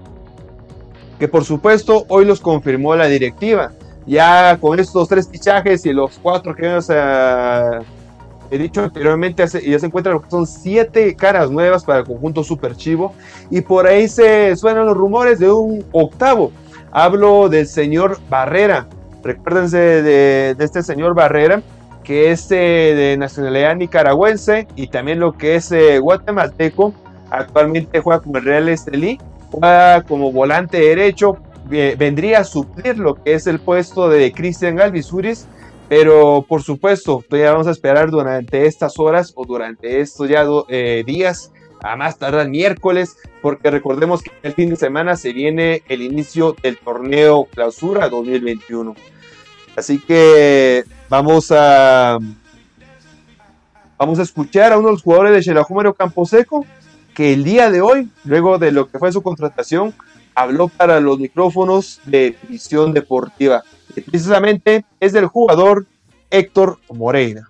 que 1.18 1.28
por 1.28 1.44
supuesto 1.44 2.04
hoy 2.08 2.24
los 2.24 2.40
confirmó 2.40 2.96
la 2.96 3.06
directiva 3.06 3.72
ya 4.06 4.58
con 4.60 4.78
estos 4.78 5.08
tres 5.08 5.28
fichajes 5.28 5.84
y 5.86 5.92
los 5.92 6.18
cuatro 6.18 6.54
que 6.54 6.66
hemos 6.66 6.90
eh, 6.90 7.80
he 8.50 8.58
dicho 8.58 8.82
anteriormente, 8.82 9.44
ya 9.46 9.78
se 9.78 9.86
encuentran 9.86 10.20
son 10.28 10.46
siete 10.46 11.14
caras 11.16 11.50
nuevas 11.50 11.84
para 11.84 12.00
el 12.00 12.04
conjunto 12.04 12.44
Super 12.44 12.76
Chivo 12.76 13.14
y 13.50 13.60
por 13.60 13.86
ahí 13.86 14.08
se 14.08 14.54
suenan 14.56 14.86
los 14.86 14.96
rumores 14.96 15.38
de 15.38 15.50
un 15.50 15.84
octavo. 15.92 16.52
Hablo 16.92 17.48
del 17.48 17.66
señor 17.66 18.18
Barrera. 18.28 18.86
Recuérdense 19.22 19.78
de, 19.78 20.54
este 20.58 20.82
señor 20.82 21.14
Barrera, 21.14 21.62
que 22.04 22.30
es 22.30 22.50
eh, 22.52 22.56
de 22.94 23.16
nacionalidad 23.16 23.74
nicaragüense 23.74 24.68
y 24.76 24.86
también 24.88 25.18
lo 25.18 25.32
que 25.32 25.56
es 25.56 25.72
eh, 25.72 25.98
guatemalteco. 25.98 26.92
Actualmente 27.30 28.00
juega 28.00 28.20
como 28.20 28.38
el 28.38 28.44
Real 28.44 28.68
Estelí, 28.68 29.18
juega 29.50 30.02
como 30.02 30.30
volante 30.30 30.78
derecho, 30.78 31.38
vendría 31.68 32.40
a 32.40 32.44
suplir 32.44 32.98
lo 32.98 33.14
que 33.14 33.34
es 33.34 33.46
el 33.46 33.58
puesto 33.60 34.08
de 34.08 34.32
Cristian 34.32 34.80
Alvisuris, 34.80 35.46
pero 35.88 36.44
por 36.48 36.62
supuesto, 36.62 37.24
todavía 37.28 37.52
vamos 37.52 37.66
a 37.66 37.70
esperar 37.72 38.10
durante 38.10 38.66
estas 38.66 38.98
horas 38.98 39.32
o 39.34 39.44
durante 39.44 40.00
estos 40.00 40.28
eh, 40.68 41.04
días, 41.06 41.52
a 41.82 41.96
más 41.96 42.18
tardar 42.18 42.48
miércoles, 42.48 43.16
porque 43.42 43.70
recordemos 43.70 44.22
que 44.22 44.30
el 44.42 44.54
fin 44.54 44.70
de 44.70 44.76
semana 44.76 45.16
se 45.16 45.32
viene 45.32 45.82
el 45.88 46.00
inicio 46.00 46.56
del 46.62 46.78
torneo 46.78 47.44
Clausura 47.44 48.08
2021. 48.08 48.94
Así 49.76 49.98
que 49.98 50.84
vamos 51.08 51.50
a 51.50 52.18
vamos 53.98 54.18
a 54.18 54.22
escuchar 54.22 54.72
a 54.72 54.78
uno 54.78 54.88
de 54.88 54.94
los 54.94 55.02
jugadores 55.02 55.32
de 55.32 55.42
Xelajú 55.42 55.94
Camposeco 55.94 56.66
que 57.14 57.32
el 57.32 57.44
día 57.44 57.70
de 57.70 57.80
hoy, 57.80 58.08
luego 58.24 58.58
de 58.58 58.72
lo 58.72 58.88
que 58.88 58.98
fue 58.98 59.12
su 59.12 59.22
contratación, 59.22 59.94
habló 60.34 60.68
para 60.68 61.00
los 61.00 61.18
micrófonos 61.18 62.00
de 62.04 62.36
Visión 62.48 62.92
Deportiva. 62.92 63.62
Y 63.96 64.00
precisamente 64.00 64.84
es 65.00 65.12
del 65.12 65.26
jugador 65.26 65.86
Héctor 66.30 66.78
Moreira. 66.92 67.48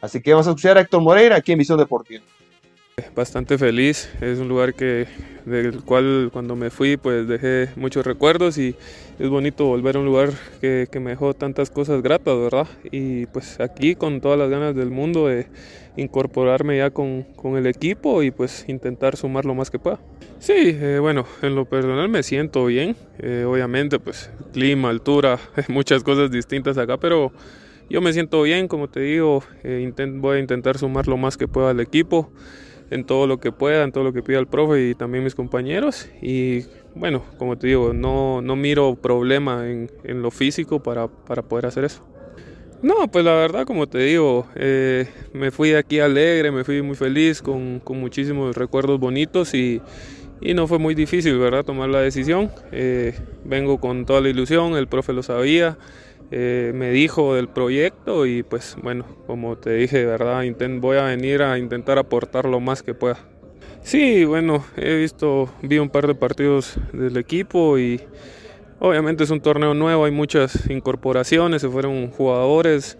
Así 0.00 0.20
que 0.20 0.32
vamos 0.32 0.46
a 0.46 0.50
escuchar 0.50 0.78
a 0.78 0.82
Héctor 0.82 1.02
Moreira 1.02 1.36
aquí 1.36 1.52
en 1.52 1.58
Visión 1.58 1.78
Deportiva. 1.78 2.22
Bastante 3.14 3.56
feliz, 3.56 4.10
es 4.20 4.38
un 4.38 4.48
lugar 4.48 4.74
que 4.74 5.06
del 5.46 5.82
cual 5.82 6.28
cuando 6.32 6.56
me 6.56 6.70
fui 6.70 6.96
pues 6.96 7.26
dejé 7.26 7.70
muchos 7.74 8.06
recuerdos 8.06 8.58
y 8.58 8.76
es 9.18 9.28
bonito 9.28 9.64
volver 9.66 9.96
a 9.96 10.00
un 10.00 10.04
lugar 10.04 10.30
que, 10.60 10.86
me 11.00 11.10
dejó 11.10 11.34
tantas 11.34 11.70
cosas 11.70 12.02
gratas, 12.02 12.36
¿verdad? 12.38 12.68
Y 12.90 13.26
pues 13.26 13.60
aquí 13.60 13.94
con 13.94 14.20
todas 14.20 14.38
las 14.38 14.50
ganas 14.50 14.74
del 14.76 14.90
mundo 14.90 15.30
incorporarme 15.96 16.78
ya 16.78 16.90
con, 16.90 17.22
con 17.36 17.56
el 17.56 17.66
equipo 17.66 18.22
y 18.22 18.30
pues 18.30 18.64
intentar 18.68 19.16
sumar 19.16 19.44
lo 19.44 19.54
más 19.54 19.70
que 19.70 19.78
pueda. 19.78 19.98
Sí, 20.38 20.54
eh, 20.56 20.98
bueno, 21.00 21.24
en 21.42 21.54
lo 21.54 21.66
personal 21.66 22.08
me 22.08 22.22
siento 22.22 22.66
bien, 22.66 22.96
eh, 23.18 23.44
obviamente 23.46 23.98
pues 23.98 24.30
clima, 24.52 24.90
altura, 24.90 25.38
muchas 25.68 26.02
cosas 26.02 26.30
distintas 26.30 26.78
acá, 26.78 26.96
pero 26.96 27.32
yo 27.88 28.00
me 28.00 28.12
siento 28.12 28.42
bien, 28.42 28.68
como 28.68 28.88
te 28.88 29.00
digo, 29.00 29.44
eh, 29.62 29.90
voy 30.14 30.36
a 30.38 30.40
intentar 30.40 30.78
sumar 30.78 31.06
lo 31.06 31.16
más 31.16 31.36
que 31.36 31.46
pueda 31.46 31.70
al 31.70 31.80
equipo, 31.80 32.32
en 32.90 33.04
todo 33.04 33.26
lo 33.26 33.38
que 33.38 33.52
pueda, 33.52 33.84
en 33.84 33.92
todo 33.92 34.04
lo 34.04 34.12
que 34.12 34.22
pida 34.22 34.38
el 34.38 34.46
profe 34.46 34.90
y 34.90 34.94
también 34.94 35.24
mis 35.24 35.34
compañeros 35.34 36.10
y 36.20 36.64
bueno, 36.94 37.22
como 37.38 37.56
te 37.56 37.68
digo, 37.68 37.92
no, 37.94 38.42
no 38.42 38.54
miro 38.54 38.96
problema 38.96 39.70
en, 39.70 39.90
en 40.04 40.22
lo 40.22 40.30
físico 40.30 40.82
para, 40.82 41.08
para 41.08 41.42
poder 41.42 41.66
hacer 41.66 41.84
eso. 41.84 42.02
No, 42.82 43.06
pues 43.06 43.24
la 43.24 43.34
verdad, 43.34 43.64
como 43.64 43.86
te 43.86 43.98
digo, 43.98 44.48
eh, 44.56 45.06
me 45.32 45.52
fui 45.52 45.72
aquí 45.74 46.00
alegre, 46.00 46.50
me 46.50 46.64
fui 46.64 46.82
muy 46.82 46.96
feliz, 46.96 47.40
con, 47.40 47.78
con 47.78 48.00
muchísimos 48.00 48.56
recuerdos 48.56 48.98
bonitos 48.98 49.54
y, 49.54 49.80
y, 50.40 50.52
no 50.54 50.66
fue 50.66 50.80
muy 50.80 50.96
difícil, 50.96 51.38
¿verdad?, 51.38 51.64
tomar 51.64 51.90
la 51.90 52.00
decisión. 52.00 52.50
Eh, 52.72 53.14
vengo 53.44 53.78
con 53.78 54.04
toda 54.04 54.20
la 54.20 54.30
ilusión, 54.30 54.74
el 54.74 54.88
profe 54.88 55.12
lo 55.12 55.22
sabía, 55.22 55.78
eh, 56.32 56.72
me 56.74 56.90
dijo 56.90 57.36
del 57.36 57.48
proyecto 57.48 58.26
y 58.26 58.42
pues 58.42 58.76
bueno, 58.82 59.04
como 59.28 59.56
te 59.56 59.74
dije, 59.74 60.04
¿verdad?, 60.04 60.44
voy 60.80 60.96
a 60.96 61.04
venir 61.04 61.42
a 61.42 61.58
intentar 61.58 61.98
aportar 61.98 62.46
lo 62.46 62.58
más 62.58 62.82
que 62.82 62.94
pueda. 62.94 63.18
Sí, 63.84 64.24
bueno, 64.24 64.64
he 64.76 64.96
visto, 64.96 65.48
vi 65.62 65.78
un 65.78 65.88
par 65.88 66.08
de 66.08 66.16
partidos 66.16 66.74
del 66.92 67.16
equipo 67.16 67.78
y 67.78 68.00
Obviamente 68.84 69.22
es 69.22 69.30
un 69.30 69.40
torneo 69.40 69.74
nuevo, 69.74 70.06
hay 70.06 70.10
muchas 70.10 70.68
incorporaciones, 70.68 71.62
se 71.62 71.68
fueron 71.68 72.10
jugadores 72.10 72.98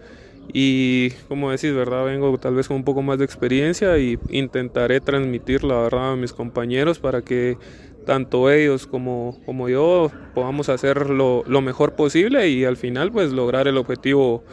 y 0.52 1.10
como 1.26 1.50
decís, 1.50 1.74
¿verdad? 1.74 2.04
Vengo 2.04 2.38
tal 2.38 2.54
vez 2.54 2.68
con 2.68 2.76
un 2.76 2.84
poco 2.84 3.02
más 3.02 3.18
de 3.18 3.24
experiencia 3.24 3.98
y 3.98 4.16
intentaré 4.30 5.00
transmitir 5.00 5.64
la 5.64 5.80
verdad 5.80 6.12
a 6.12 6.16
mis 6.16 6.32
compañeros 6.32 7.00
para 7.00 7.22
que 7.22 7.58
tanto 8.06 8.48
ellos 8.48 8.86
como, 8.86 9.40
como 9.44 9.68
yo 9.68 10.12
podamos 10.36 10.68
hacer 10.68 11.10
lo, 11.10 11.42
mejor 11.60 11.94
posible 11.94 12.48
y 12.48 12.64
al 12.64 12.76
final 12.76 13.10
pues 13.10 13.32
lograr 13.32 13.66
el 13.66 13.76
objetivo 13.76 14.44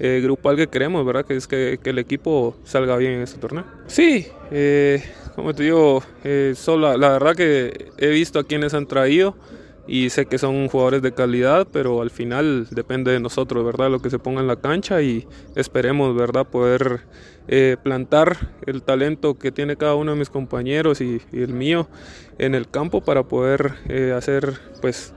eh, 0.00 0.18
grupal 0.20 0.56
que 0.56 0.66
queremos, 0.66 1.06
¿verdad? 1.06 1.24
Que 1.24 1.36
es 1.36 1.46
que, 1.46 1.78
el 1.84 1.98
equipo 2.00 2.56
salga 2.64 2.96
bien 2.96 3.12
en 3.12 3.22
este 3.22 3.38
torneo. 3.38 3.64
Sí, 3.86 4.26
eh, 4.50 5.00
como 5.36 5.54
te 5.54 5.62
digo, 5.62 6.02
eh, 6.24 6.54
solo, 6.56 6.96
la 6.96 7.10
verdad 7.10 7.36
que 7.36 7.92
he 7.98 8.08
visto 8.08 8.40
a 8.40 8.44
quienes 8.44 8.74
han 8.74 8.86
traído 8.86 9.36
y 9.86 10.10
sé 10.10 10.26
que 10.26 10.38
son 10.38 10.68
jugadores 10.68 11.02
de 11.02 11.12
calidad, 11.12 11.66
pero 11.72 12.02
al 12.02 12.10
final 12.10 12.68
depende 12.70 13.10
de 13.10 13.20
nosotros, 13.20 13.64
¿verdad? 13.64 13.90
Lo 13.90 14.00
que 14.00 14.10
se 14.10 14.18
ponga 14.18 14.40
en 14.40 14.46
la 14.46 14.56
cancha 14.56 15.02
y 15.02 15.26
esperemos, 15.56 16.14
¿verdad? 16.14 16.46
Poder 16.46 17.00
eh, 17.48 17.76
plantar 17.82 18.50
el 18.66 18.82
talento 18.82 19.38
que 19.38 19.50
tiene 19.50 19.76
cada 19.76 19.94
uno 19.96 20.12
de 20.12 20.18
mis 20.18 20.30
compañeros 20.30 21.00
y, 21.00 21.20
el 21.32 21.52
mío 21.52 21.88
en 22.38 22.54
el 22.54 22.68
campo 22.68 23.00
para 23.00 23.24
poder 23.24 23.74
eh, 23.88 24.12
hacer, 24.16 24.60
pues, 24.80 25.14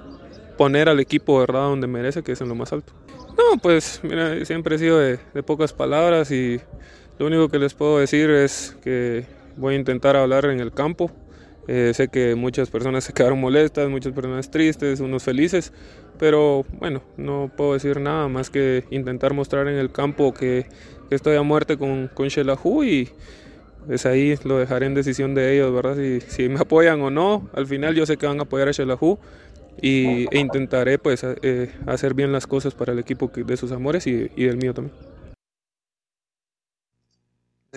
poner 0.57 0.89
al 0.89 0.99
equipo, 0.99 1.39
¿verdad? 1.39 1.69
Donde 1.69 1.87
merece, 1.87 2.23
que 2.23 2.31
es 2.31 2.41
en 2.41 2.49
lo 2.49 2.55
más 2.55 2.73
alto. 2.73 2.93
No, 3.37 3.59
pues, 3.61 3.99
mira, 4.03 4.43
siempre 4.45 4.77
he 4.77 4.79
sido 4.79 4.97
de, 4.97 5.19
de 5.33 5.43
pocas 5.43 5.73
palabras 5.73 6.31
y 6.31 6.59
lo 7.19 7.27
único 7.27 7.49
que 7.49 7.59
les 7.59 7.73
puedo 7.73 7.99
decir 7.99 8.31
es 8.31 8.75
que 8.83 9.25
voy 9.57 9.75
a 9.75 9.77
intentar 9.77 10.15
hablar 10.15 10.45
en 10.45 10.59
el 10.59 10.71
campo 10.71 11.11
eh, 11.67 11.91
sé 11.93 12.07
que 12.09 12.35
muchas 12.35 12.69
personas 12.69 13.03
se 13.03 13.13
quedaron 13.13 13.39
molestas, 13.39 13.89
muchas 13.89 14.13
personas 14.13 14.51
tristes, 14.51 14.99
unos 14.99 15.23
felices, 15.23 15.73
pero 16.19 16.65
bueno, 16.79 17.01
no 17.17 17.51
puedo 17.55 17.73
decir 17.73 17.99
nada 17.99 18.27
más 18.27 18.49
que 18.49 18.85
intentar 18.91 19.33
mostrar 19.33 19.67
en 19.67 19.75
el 19.75 19.91
campo 19.91 20.33
que, 20.33 20.67
estoy 21.09 21.35
a 21.35 21.43
muerte 21.43 21.77
con, 21.77 22.09
con 22.13 22.27
Shelahu 22.27 22.83
y 22.83 23.09
pues 23.85 24.07
ahí 24.07 24.35
lo 24.43 24.57
dejaré 24.57 24.87
en 24.87 24.95
decisión 24.95 25.35
de 25.35 25.53
ellos, 25.53 25.71
¿verdad? 25.71 25.97
Si, 26.27 26.49
me 26.49 26.59
apoyan 26.59 26.99
o 27.01 27.11
no, 27.11 27.47
al 27.53 27.67
final 27.67 27.93
yo 27.93 28.05
sé 28.05 28.17
que 28.17 28.25
van 28.25 28.39
a 28.39 28.43
apoyar 28.43 28.69
a 28.69 28.71
Shelahu 28.71 29.19
y, 29.81 30.25
e 30.35 30.39
intentaré 30.39 30.97
pues 30.97 31.23
eh, 31.23 31.69
hacer 31.85 32.15
bien 32.15 32.31
las 32.31 32.47
cosas 32.47 32.73
para 32.73 32.93
el 32.93 32.99
equipo 32.99 33.31
de 33.35 33.57
sus 33.57 33.71
amores 33.71 34.07
y 34.07 34.27
del 34.27 34.57
mío 34.57 34.73
también 34.73 35.14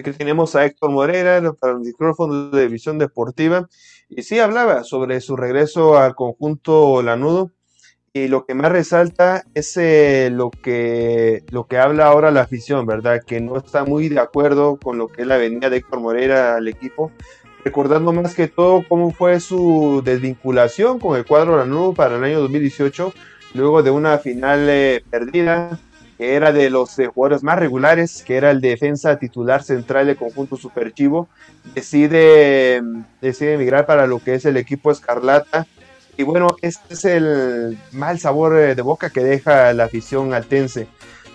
que 0.02 0.12
tenemos 0.12 0.56
a 0.56 0.64
Héctor 0.64 0.90
Morera 0.90 1.52
para 1.52 1.74
el 1.74 1.80
micrófono 1.80 2.50
de 2.50 2.68
Visión 2.68 2.98
Deportiva. 2.98 3.68
Y 4.08 4.22
sí 4.22 4.38
hablaba 4.38 4.84
sobre 4.84 5.20
su 5.20 5.36
regreso 5.36 5.98
al 5.98 6.14
conjunto 6.14 7.02
Lanudo. 7.02 7.50
Y 8.12 8.28
lo 8.28 8.46
que 8.46 8.54
más 8.54 8.72
resalta 8.72 9.44
es 9.54 9.76
eh, 9.76 10.30
lo, 10.32 10.50
que, 10.50 11.44
lo 11.50 11.66
que 11.66 11.78
habla 11.78 12.06
ahora 12.06 12.30
la 12.30 12.40
afición, 12.42 12.86
¿verdad? 12.86 13.22
Que 13.24 13.40
no 13.40 13.56
está 13.56 13.84
muy 13.84 14.08
de 14.08 14.18
acuerdo 14.18 14.78
con 14.82 14.98
lo 14.98 15.08
que 15.08 15.22
es 15.22 15.28
la 15.28 15.36
venida 15.36 15.68
de 15.70 15.78
Héctor 15.78 16.00
Morera 16.00 16.56
al 16.56 16.68
equipo. 16.68 17.12
Recordando 17.64 18.12
más 18.12 18.34
que 18.34 18.48
todo 18.48 18.82
cómo 18.88 19.12
fue 19.12 19.40
su 19.40 20.00
desvinculación 20.04 20.98
con 20.98 21.16
el 21.16 21.26
cuadro 21.26 21.58
Lanudo 21.58 21.92
para 21.92 22.16
el 22.16 22.24
año 22.24 22.40
2018, 22.40 23.12
luego 23.54 23.82
de 23.82 23.90
una 23.90 24.18
final 24.18 24.66
eh, 24.68 25.04
perdida 25.10 25.78
que 26.18 26.34
era 26.34 26.50
de 26.50 26.68
los 26.68 26.98
eh, 26.98 27.06
jugadores 27.06 27.44
más 27.44 27.60
regulares, 27.60 28.24
que 28.26 28.36
era 28.36 28.50
el 28.50 28.60
defensa 28.60 29.20
titular 29.20 29.62
central 29.62 30.06
del 30.06 30.16
conjunto 30.16 30.56
Superchivo, 30.56 31.28
decide, 31.74 32.82
decide 33.22 33.54
emigrar 33.54 33.86
para 33.86 34.08
lo 34.08 34.18
que 34.18 34.34
es 34.34 34.44
el 34.44 34.56
equipo 34.56 34.90
Escarlata. 34.90 35.66
Y 36.16 36.24
bueno, 36.24 36.48
este 36.60 36.94
es 36.94 37.04
el 37.04 37.78
mal 37.92 38.18
sabor 38.18 38.58
eh, 38.58 38.74
de 38.74 38.82
boca 38.82 39.10
que 39.10 39.22
deja 39.22 39.72
la 39.72 39.84
afición 39.84 40.34
altense. 40.34 40.88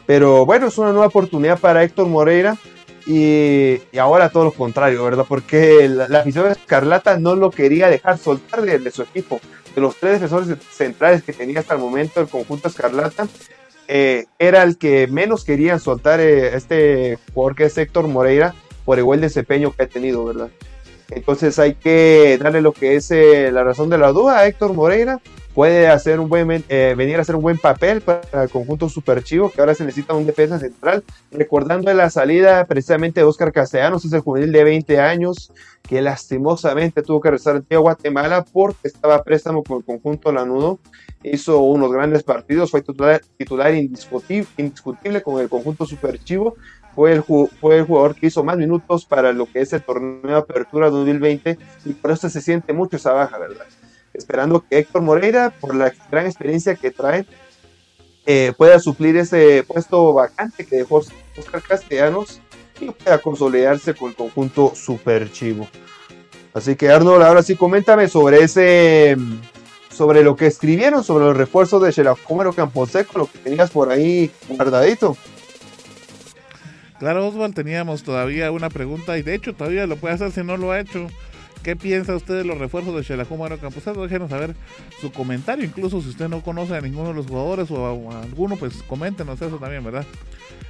Pero 0.06 0.46
bueno, 0.46 0.68
es 0.68 0.78
una 0.78 0.92
nueva 0.92 1.08
oportunidad 1.08 1.58
para 1.58 1.84
Héctor 1.84 2.08
Moreira. 2.08 2.58
Y, 3.06 3.82
ahora 3.98 4.30
todo 4.30 4.46
lo 4.46 4.52
contrario, 4.52 5.04
¿verdad? 5.04 5.26
Porque 5.28 5.90
la, 5.90 6.20
afición 6.20 6.50
Escarlata 6.50 7.18
no 7.18 7.36
lo 7.36 7.52
quería 7.52 7.90
dejar 7.90 8.18
soltar 8.18 8.62
de, 8.62 8.92
su 8.92 9.02
equipo. 9.02 9.40
De 9.76 9.82
los 9.82 9.96
tres 9.96 10.20
defensores 10.20 10.58
centrales 10.72 11.24
que 11.24 11.34
tenía 11.34 11.62
hasta 11.62 11.74
el 11.74 11.80
momento 11.80 12.22
el 12.22 12.28
conjunto 12.28 12.68
Escarlata, 12.68 13.28
eh, 13.88 14.26
era 14.40 14.64
el 14.64 14.78
que 14.78 15.08
menos 15.08 15.44
querían 15.44 15.80
soltar 15.80 16.20
eh, 16.20 16.56
este 16.56 17.18
jugador 17.34 17.56
que 17.56 17.66
es 17.66 17.78
Héctor 17.78 18.08
Moreira 18.08 18.54
por 18.86 19.00
igual 19.00 19.22
desempeño 19.22 19.72
que 19.72 19.84
ha 19.84 19.88
tenido, 19.88 20.26
¿verdad? 20.26 20.50
Entonces 21.10 21.60
hay 21.60 21.76
que 21.76 22.38
darle 22.42 22.62
lo 22.62 22.72
que 22.72 22.96
es 22.96 23.12
eh, 23.12 23.52
la 23.52 23.64
razón 23.64 23.90
de 23.90 23.98
la 23.98 24.12
duda 24.12 24.40
a 24.40 24.48
Héctor 24.48 24.74
Moreira. 24.74 25.20
Puede 25.54 25.88
hacer 25.88 26.20
un 26.20 26.30
buen, 26.30 26.64
eh, 26.68 26.96
venir 26.98 27.18
a 27.18 27.22
hacer 27.22 27.36
un 27.36 27.44
buen 27.44 27.60
papel 27.60 28.02
para 28.02 28.44
el 28.44 28.50
conjunto 28.50 28.90
Super 28.90 29.24
Chivo, 29.24 29.52
que 29.52 29.62
ahora 29.62 29.76
se 29.76 29.84
necesita 29.84 30.16
un 30.16 30.26
defensa 30.26 30.58
central. 30.58 31.04
Recordando 31.32 31.94
la 31.94 32.10
salida 32.10 32.66
precisamente 32.66 33.20
de 33.20 33.26
Oscar 33.26 33.52
Castellanos, 33.52 34.04
es 34.04 34.14
el 34.14 34.22
juvenil 34.22 34.52
de 34.52 34.64
20 34.64 35.00
años, 35.00 35.52
que 35.84 36.02
lastimosamente 36.02 37.04
tuvo 37.04 37.22
que 37.22 37.30
regresar 37.30 37.62
a 37.70 37.78
Guatemala 37.78 38.44
porque 38.52 38.88
estaba 38.88 39.24
préstamo 39.24 39.64
con 39.64 39.78
el 39.78 39.84
conjunto 39.84 40.32
Lanudo. 40.32 40.80
Hizo 41.22 41.60
unos 41.60 41.92
grandes 41.92 42.24
partidos, 42.24 42.72
fue 42.72 42.82
titular, 42.82 43.22
titular 43.38 43.76
indiscutible, 43.76 44.48
indiscutible 44.58 45.22
con 45.22 45.40
el 45.40 45.50
conjunto 45.50 45.86
Super 45.86 46.18
Chivo, 46.18 46.56
fue 46.96 47.14
el, 47.14 47.24
fue 47.24 47.78
el 47.78 47.86
jugador 47.86 48.16
que 48.16 48.28
hizo 48.28 48.44
más 48.44 48.58
minutos 48.58 49.06
para 49.06 49.32
lo 49.34 49.46
que 49.46 49.62
es 49.62 49.72
el 49.74 49.84
torneo 49.84 50.22
de 50.22 50.36
apertura 50.36 50.90
2020 50.90 51.60
y 51.86 51.94
por 51.94 52.12
eso 52.12 52.28
se 52.28 52.42
siente 52.42 52.74
mucho 52.74 52.98
esa 52.98 53.14
baja, 53.14 53.38
¿verdad? 53.38 53.66
Esperando 54.14 54.64
que 54.66 54.80
Héctor 54.80 55.02
Moreira, 55.02 55.52
por 55.60 55.76
la 55.76 55.92
gran 56.12 56.26
experiencia 56.26 56.76
que 56.76 56.92
trae, 56.92 57.26
eh, 58.26 58.54
pueda 58.58 58.80
suplir 58.80 59.18
ese 59.18 59.64
puesto 59.64 60.14
vacante 60.14 60.66
que 60.66 60.78
dejó 60.78 61.04
Oscar 61.38 61.62
Castellanos 61.62 62.40
y 62.80 62.92
pueda 62.92 63.18
consolidarse 63.18 63.94
con 63.94 64.10
el 64.10 64.16
conjunto 64.16 64.74
Super 64.76 65.32
Chivo. 65.32 65.68
Así 66.54 66.76
que 66.76 66.90
Arnold, 66.90 67.24
ahora 67.24 67.44
sí 67.44 67.56
coméntame 67.56 68.08
sobre 68.08 68.44
ese 68.44 69.18
sobre 69.90 70.24
lo 70.24 70.36
que 70.36 70.48
escribieron 70.48 71.04
sobre 71.04 71.26
los 71.26 71.38
refuerzos 71.38 71.82
de 71.82 72.04
Campo 72.04 72.54
Camposeco, 72.54 73.20
lo 73.20 73.32
que 73.32 73.38
tenías 73.40 73.70
por 73.70 73.90
ahí 73.90 74.32
guardadito. 74.50 75.16
Claro, 77.00 77.28
Oswald, 77.28 77.54
teníamos 77.54 78.04
todavía 78.04 78.52
una 78.52 78.70
pregunta 78.70 79.18
y 79.18 79.24
de 79.24 79.36
hecho 79.36 79.54
todavía 79.54 79.86
lo 79.88 79.98
puede 79.98 80.16
hacer 80.16 80.32
si 80.32 80.44
no 80.44 80.58
lo 80.58 80.72
ha 80.72 80.80
hecho. 80.80 81.10
¿Qué 81.64 81.78
piensa 81.78 82.14
usted 82.14 82.40
de 82.40 82.44
los 82.44 82.58
refuerzos 82.58 82.94
de 82.94 83.04
Xelajú? 83.04 83.40
Camposeco? 83.62 84.04
Déjenos 84.04 84.30
saber 84.30 84.54
su 85.00 85.14
comentario, 85.14 85.64
incluso 85.64 86.02
si 86.02 86.10
usted 86.10 86.28
no 86.28 86.42
conoce 86.42 86.76
a 86.76 86.82
ninguno 86.82 87.10
de 87.10 87.14
los 87.14 87.26
jugadores 87.26 87.72
o 87.72 88.12
a, 88.12 88.22
alguno, 88.22 88.58
pues 88.58 88.84
coméntenos 88.84 89.42
eso 89.42 89.58
también, 89.58 89.82
¿verdad? 89.82 90.06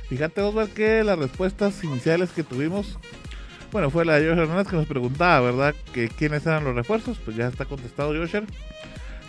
Fíjate, 0.07 0.41
Oswald, 0.41 0.71
que 0.73 1.03
las 1.03 1.17
respuestas 1.17 1.83
iniciales 1.83 2.29
que 2.29 2.43
tuvimos, 2.43 2.99
bueno, 3.71 3.89
fue 3.89 4.05
la 4.05 4.19
de 4.19 4.29
Josh 4.29 4.37
Hernández 4.37 4.67
que 4.67 4.75
nos 4.75 4.85
preguntaba, 4.85 5.41
¿verdad? 5.41 5.73
Que 5.93 6.09
quiénes 6.09 6.45
eran 6.45 6.63
los 6.63 6.75
refuerzos, 6.75 7.17
pues 7.25 7.35
ya 7.35 7.47
está 7.47 7.65
contestado 7.65 8.13
Josher. 8.13 8.43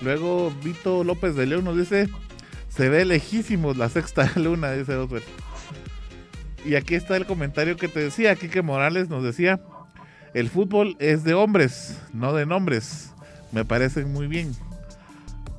Luego 0.02 0.52
Vito 0.62 1.02
López 1.02 1.34
de 1.34 1.46
León 1.46 1.64
nos 1.64 1.78
dice, 1.78 2.10
se 2.68 2.90
ve 2.90 3.06
lejísimos 3.06 3.78
la 3.78 3.88
sexta 3.88 4.30
luna, 4.36 4.72
dice 4.72 4.96
Oswald. 4.96 5.24
Y 6.66 6.74
aquí 6.74 6.94
está 6.94 7.16
el 7.16 7.24
comentario 7.24 7.76
que 7.76 7.88
te 7.88 8.00
decía, 8.00 8.36
que 8.36 8.62
Morales 8.62 9.08
nos 9.08 9.22
decía, 9.22 9.60
el 10.34 10.50
fútbol 10.50 10.96
es 10.98 11.24
de 11.24 11.34
hombres, 11.34 11.98
no 12.12 12.34
de 12.34 12.44
nombres. 12.44 13.12
Me 13.52 13.64
parece 13.64 14.04
muy 14.04 14.26
bien. 14.26 14.52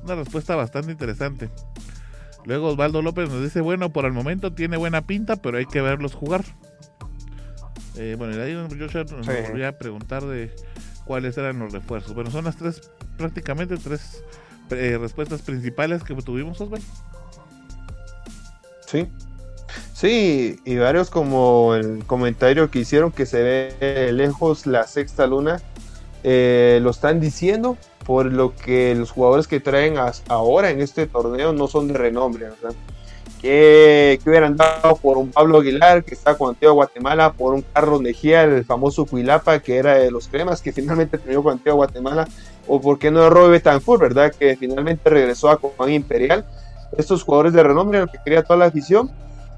Una 0.04 0.14
respuesta 0.14 0.54
bastante 0.54 0.92
interesante. 0.92 1.50
Luego 2.44 2.68
Osvaldo 2.68 3.02
López 3.02 3.28
nos 3.28 3.42
dice, 3.42 3.60
bueno, 3.60 3.92
por 3.92 4.04
el 4.04 4.12
momento 4.12 4.52
tiene 4.52 4.76
buena 4.76 5.02
pinta, 5.02 5.36
pero 5.36 5.58
hay 5.58 5.66
que 5.66 5.80
verlos 5.80 6.14
jugar. 6.14 6.44
Eh, 7.96 8.14
bueno, 8.18 8.36
y 8.36 8.40
ahí 8.40 8.52
yo 8.52 9.04
nos 9.04 9.26
volví 9.26 9.64
a 9.64 9.78
preguntar 9.78 10.24
de 10.24 10.54
cuáles 11.06 11.36
eran 11.38 11.58
los 11.58 11.72
refuerzos. 11.72 12.14
Bueno, 12.14 12.30
son 12.30 12.44
las 12.44 12.56
tres, 12.56 12.90
prácticamente 13.16 13.76
tres 13.78 14.22
eh, 14.70 14.98
respuestas 15.00 15.40
principales 15.40 16.04
que 16.04 16.14
tuvimos, 16.16 16.60
Osvaldo. 16.60 16.86
Sí, 18.86 19.08
Sí, 19.96 20.60
y 20.66 20.76
varios 20.76 21.08
como 21.08 21.74
el 21.74 22.04
comentario 22.04 22.70
que 22.70 22.80
hicieron 22.80 23.12
que 23.12 23.24
se 23.24 23.42
ve 23.42 24.12
lejos 24.12 24.66
la 24.66 24.86
sexta 24.86 25.26
luna, 25.26 25.62
eh, 26.22 26.80
lo 26.82 26.90
están 26.90 27.18
diciendo 27.18 27.78
por 28.04 28.26
lo 28.26 28.54
que 28.54 28.94
los 28.94 29.10
jugadores 29.10 29.48
que 29.48 29.58
traen 29.58 29.94
ahora 30.28 30.68
en 30.68 30.82
este 30.82 31.06
torneo 31.06 31.54
no 31.54 31.66
son 31.66 31.88
de 31.88 31.94
renombre, 31.94 32.50
¿verdad? 32.50 32.76
Que, 33.40 34.20
hubieran 34.26 34.58
dado 34.58 34.96
por 34.96 35.16
un 35.16 35.30
Pablo 35.30 35.60
Aguilar 35.60 36.04
que 36.04 36.12
está 36.12 36.36
con 36.36 36.50
Antigua 36.50 36.74
Guatemala, 36.74 37.32
por 37.32 37.54
un 37.54 37.62
Carlos 37.62 38.02
Mejía, 38.02 38.42
el 38.42 38.66
famoso 38.66 39.06
Cuilapa 39.06 39.60
que 39.60 39.78
era 39.78 39.94
de 39.94 40.10
los 40.10 40.28
cremas 40.28 40.60
que 40.60 40.72
finalmente 40.74 41.16
terminó 41.16 41.42
con 41.42 41.54
Antigua 41.54 41.76
Guatemala, 41.76 42.28
o 42.68 42.82
por 42.82 42.98
qué 42.98 43.10
no 43.10 43.30
Robe 43.30 43.48
Betancourt, 43.48 44.02
¿verdad? 44.02 44.30
Que 44.38 44.58
finalmente 44.58 45.08
regresó 45.08 45.48
a 45.48 45.56
Copán 45.56 45.90
Imperial. 45.90 46.44
Estos 46.98 47.22
jugadores 47.22 47.54
de 47.54 47.62
renombre, 47.62 48.04
que 48.12 48.18
quería 48.22 48.42
toda 48.42 48.58
la 48.58 48.66
afición, 48.66 49.10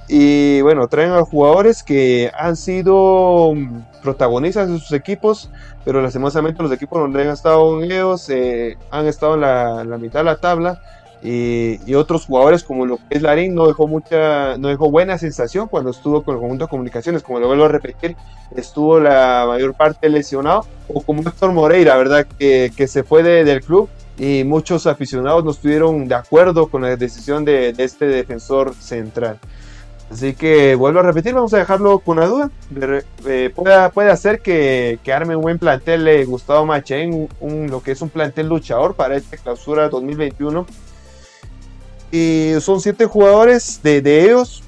y 0.08 0.62
bueno, 0.62 0.88
traen 0.88 1.12
a 1.12 1.22
jugadores 1.22 1.82
que 1.82 2.32
han 2.36 2.56
sido 2.56 3.52
mm, 3.54 3.82
protagonistas 4.02 4.70
de 4.70 4.78
sus 4.78 4.92
equipos, 4.92 5.50
pero 5.84 6.00
lastimosamente 6.00 6.62
los 6.62 6.72
equipos 6.72 6.98
donde 6.98 7.22
han 7.22 7.28
estado 7.28 7.82
en 7.82 7.92
ellos 7.92 8.28
eh, 8.30 8.78
han 8.90 9.06
estado 9.06 9.34
en 9.34 9.42
la, 9.42 9.98
mitad 9.98 10.20
de 10.20 10.24
la 10.24 10.36
tabla. 10.36 10.80
Y, 11.20 11.94
otros 11.94 12.26
jugadores 12.26 12.62
como 12.62 12.86
lo 12.86 12.96
que 12.96 13.16
es 13.16 13.22
Larín 13.22 13.54
no 13.54 13.66
dejó 13.66 13.88
mucha, 13.88 14.56
no 14.56 14.68
dejó 14.68 14.88
buena 14.88 15.18
sensación 15.18 15.66
cuando 15.66 15.90
estuvo 15.90 16.22
con 16.22 16.36
el 16.36 16.40
conjunto 16.40 16.66
de 16.66 16.70
comunicaciones, 16.70 17.22
como 17.24 17.40
lo 17.40 17.48
vuelvo 17.48 17.64
a 17.64 17.68
repetir, 17.68 18.16
estuvo 18.54 19.00
la 19.00 19.44
mayor 19.46 19.74
parte 19.74 20.08
lesionado, 20.08 20.64
o 20.86 21.02
como 21.02 21.22
Héctor 21.22 21.52
Moreira, 21.52 21.96
¿verdad? 21.96 22.24
Que, 22.38 22.70
se 22.86 23.02
fue 23.02 23.24
del 23.24 23.60
club 23.62 23.88
y 24.16 24.44
muchos 24.44 24.86
aficionados 24.86 25.44
no 25.44 25.50
estuvieron 25.50 26.06
de 26.06 26.14
acuerdo 26.14 26.68
con 26.68 26.82
la 26.82 26.94
decisión 26.96 27.44
de, 27.44 27.72
de 27.72 27.84
este 27.84 28.06
defensor 28.06 28.74
central. 28.74 29.38
Así 30.10 30.34
que 30.34 30.74
vuelvo 30.74 31.00
a 31.00 31.02
repetir, 31.02 31.34
vamos 31.34 31.52
a 31.52 31.58
dejarlo 31.58 31.98
con 31.98 32.18
una 32.18 32.26
duda. 32.26 32.50
Eh, 33.26 33.52
puede, 33.54 33.90
puede 33.90 34.10
hacer 34.10 34.40
que, 34.40 34.98
que, 35.04 35.12
arme 35.12 35.36
un 35.36 35.42
buen 35.42 35.58
plantel 35.58 36.04
de 36.04 36.24
Gustavo 36.24 36.64
Machen, 36.64 37.28
un, 37.40 37.70
lo 37.70 37.82
que 37.82 37.92
es 37.92 38.00
un 38.00 38.08
plantel 38.08 38.48
luchador 38.48 38.94
para 38.94 39.16
esta 39.16 39.36
clausura 39.36 39.88
2021. 39.90 40.66
Y 42.10 42.54
son 42.60 42.80
siete 42.80 43.04
jugadores 43.04 43.80
de, 43.82 44.00
de 44.00 44.24
ellos, 44.24 44.62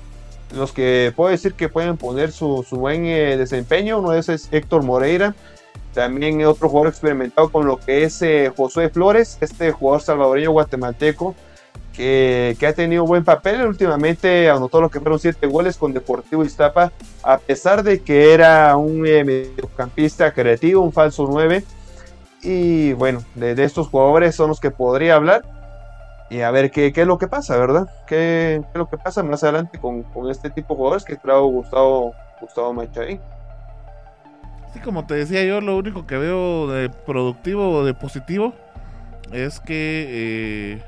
los 0.54 0.72
que 0.72 1.10
puedo 1.16 1.30
decir 1.30 1.54
que 1.54 1.70
pueden 1.70 1.96
poner 1.96 2.32
su, 2.32 2.64
su 2.68 2.76
buen 2.76 3.06
eh, 3.06 3.38
desempeño. 3.38 3.98
Uno 3.98 4.10
de 4.10 4.20
esos 4.20 4.34
es 4.34 4.48
Héctor 4.52 4.82
Moreira. 4.82 5.34
También 5.94 6.44
otro 6.44 6.68
jugador 6.68 6.90
experimentado 6.90 7.48
con 7.48 7.66
lo 7.66 7.78
que 7.78 8.04
es 8.04 8.20
eh, 8.20 8.52
Josué 8.54 8.90
Flores, 8.90 9.38
este 9.40 9.72
jugador 9.72 10.02
salvadoreño 10.02 10.52
guatemalteco 10.52 11.34
que, 11.92 12.56
ha 12.66 12.72
tenido 12.72 13.04
buen 13.04 13.24
papel. 13.24 13.66
Últimamente 13.66 14.48
anotó 14.50 14.80
lo 14.80 14.90
que 14.90 15.00
fueron 15.00 15.18
siete 15.18 15.46
goles 15.46 15.76
con 15.76 15.92
Deportivo 15.92 16.44
Iztapa, 16.44 16.92
a 17.22 17.38
pesar 17.38 17.82
de 17.82 18.00
que 18.00 18.32
era 18.32 18.76
un 18.76 19.06
eh, 19.06 19.24
mediocampista 19.24 20.32
creativo, 20.32 20.82
un 20.82 20.92
falso 20.92 21.26
9. 21.28 21.64
Y 22.42 22.92
bueno, 22.94 23.22
de, 23.34 23.62
estos 23.62 23.88
jugadores 23.88 24.34
son 24.34 24.48
los 24.48 24.60
que 24.60 24.70
podría 24.70 25.16
hablar. 25.16 25.42
Y 26.30 26.42
a 26.42 26.50
ver 26.52 26.70
qué, 26.70 26.92
es 26.94 27.06
lo 27.06 27.18
que 27.18 27.26
pasa, 27.26 27.56
¿verdad? 27.56 27.88
¿Qué, 28.06 28.56
es 28.56 28.78
lo 28.78 28.88
que 28.88 28.96
pasa 28.96 29.22
más 29.22 29.42
adelante 29.42 29.78
con, 29.78 30.04
este 30.30 30.48
tipo 30.48 30.74
de 30.74 30.78
jugadores 30.78 31.04
que 31.04 31.16
trajo 31.16 31.46
Gustavo, 31.46 32.14
Gustavo 32.40 32.72
Machaín? 32.72 33.20
Sí, 34.72 34.78
como 34.78 35.04
te 35.04 35.14
decía 35.14 35.42
yo, 35.42 35.60
lo 35.60 35.76
único 35.76 36.06
que 36.06 36.16
veo 36.16 36.68
de 36.68 36.88
productivo 36.88 37.70
o 37.70 37.84
de 37.84 37.94
positivo 37.94 38.54
es 39.32 39.58
que 39.58 40.06
eh, 40.08 40.82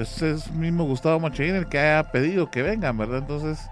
pues 0.00 0.22
es 0.22 0.50
mismo 0.52 0.84
Gustavo 0.84 1.20
Machaín 1.20 1.54
el 1.54 1.66
que 1.66 1.78
haya 1.78 2.10
pedido 2.10 2.50
que 2.50 2.62
vengan, 2.62 2.96
¿verdad? 2.96 3.18
Entonces, 3.18 3.68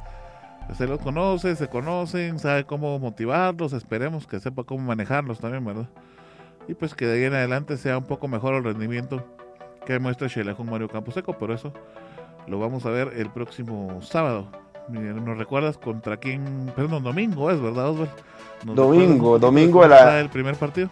se 0.77 0.87
los 0.87 1.01
conoce, 1.01 1.57
se 1.57 1.69
conocen, 1.69 2.39
sabe 2.39 2.65
cómo 2.65 2.99
motivarlos, 2.99 3.73
esperemos 3.73 4.27
que 4.27 4.39
sepa 4.39 4.63
cómo 4.65 4.85
manejarlos 4.85 5.39
también, 5.39 5.65
¿verdad? 5.65 5.89
Y 6.69 6.75
pues 6.75 6.95
que 6.95 7.07
de 7.07 7.15
ahí 7.15 7.25
en 7.25 7.33
adelante 7.33 7.79
sea 7.79 7.97
un 7.97 8.05
poco 8.05 8.29
mejor 8.29 8.53
el 8.57 8.65
rendimiento 8.65 9.25
que 9.87 9.99
muestra 9.99 10.29
Sheila 10.29 10.55
con 10.55 10.69
Mario 10.69 10.91
Camposeco, 10.91 11.33
pero 11.39 11.55
eso 11.55 11.73
lo 12.47 12.59
vamos 12.59 12.85
a 12.85 12.91
ver 12.91 13.15
el 13.17 13.31
próximo 13.31 14.03
sábado. 14.03 14.49
¿Nos 14.91 15.39
recuerdas 15.39 15.79
contra 15.79 16.19
quién? 16.19 16.71
Perdón, 16.77 17.05
domingo 17.05 17.51
es, 17.51 17.59
¿verdad, 17.59 17.89
Osvaldo? 17.89 18.13
Domingo, 18.75 19.39
domingo 19.39 19.87
la... 19.87 20.21
el 20.21 20.29
primer 20.29 20.57
partido. 20.57 20.91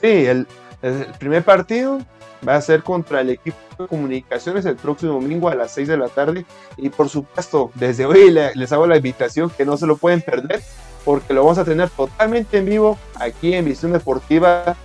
Sí, 0.00 0.26
el, 0.26 0.48
el 0.82 1.06
primer 1.20 1.44
partido 1.44 2.00
va 2.46 2.56
a 2.56 2.60
ser 2.60 2.82
contra 2.82 3.20
el 3.20 3.30
equipo 3.30 3.58
de 3.78 3.86
comunicaciones 3.86 4.64
el 4.64 4.76
próximo 4.76 5.14
domingo 5.14 5.48
a 5.48 5.54
las 5.54 5.72
6 5.72 5.88
de 5.88 5.96
la 5.96 6.08
tarde. 6.08 6.46
Y 6.76 6.88
por 6.88 7.08
supuesto, 7.08 7.70
desde 7.74 8.06
hoy 8.06 8.30
les 8.30 8.72
hago 8.72 8.86
la 8.86 8.96
invitación 8.96 9.50
que 9.50 9.64
no 9.64 9.76
se 9.76 9.86
lo 9.86 9.96
pueden 9.96 10.20
perder, 10.22 10.62
porque 11.04 11.34
lo 11.34 11.42
vamos 11.42 11.58
a 11.58 11.64
tener 11.64 11.90
totalmente 11.90 12.58
en 12.58 12.66
vivo 12.66 12.98
aquí 13.16 13.54
en 13.54 13.64
Visión 13.64 13.92
Deportiva, 13.92 14.76